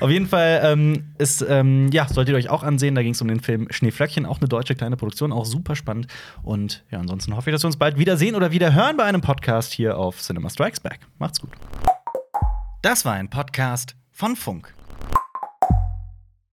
Auf 0.00 0.08
jeden 0.08 0.26
Fall 0.26 0.60
ähm, 0.64 1.12
ist, 1.18 1.44
ähm, 1.46 1.90
ja, 1.92 2.06
solltet 2.08 2.32
ihr 2.34 2.38
euch 2.38 2.48
auch 2.48 2.62
ansehen. 2.62 2.94
Da 2.94 3.02
ging 3.02 3.12
es 3.12 3.20
um 3.20 3.28
den 3.28 3.40
Film 3.40 3.66
Schneeflöckchen, 3.70 4.24
auch 4.24 4.38
eine 4.38 4.48
deutsche 4.48 4.74
kleine 4.74 4.96
Produktion, 4.96 5.32
auch 5.32 5.44
super 5.44 5.76
spannend. 5.76 6.06
Und 6.42 6.82
ja, 6.90 6.98
ansonsten 7.00 7.36
hoffe 7.36 7.50
ich, 7.50 7.54
dass 7.54 7.62
wir 7.62 7.66
uns 7.68 7.76
bald 7.76 7.98
wiedersehen 7.98 8.36
oder 8.36 8.52
wieder 8.52 8.72
hören 8.72 8.96
bei 8.96 9.04
einem 9.04 9.20
Podcast 9.20 9.72
hier 9.72 9.98
auf 9.98 10.20
Cinema 10.22 10.48
Strikes 10.48 10.80
Back. 10.80 11.00
Macht's 11.18 11.40
gut. 11.40 11.50
Das 12.80 13.04
war 13.04 13.12
ein 13.14 13.28
Podcast 13.28 13.96
von 14.12 14.34
Funk. 14.36 14.72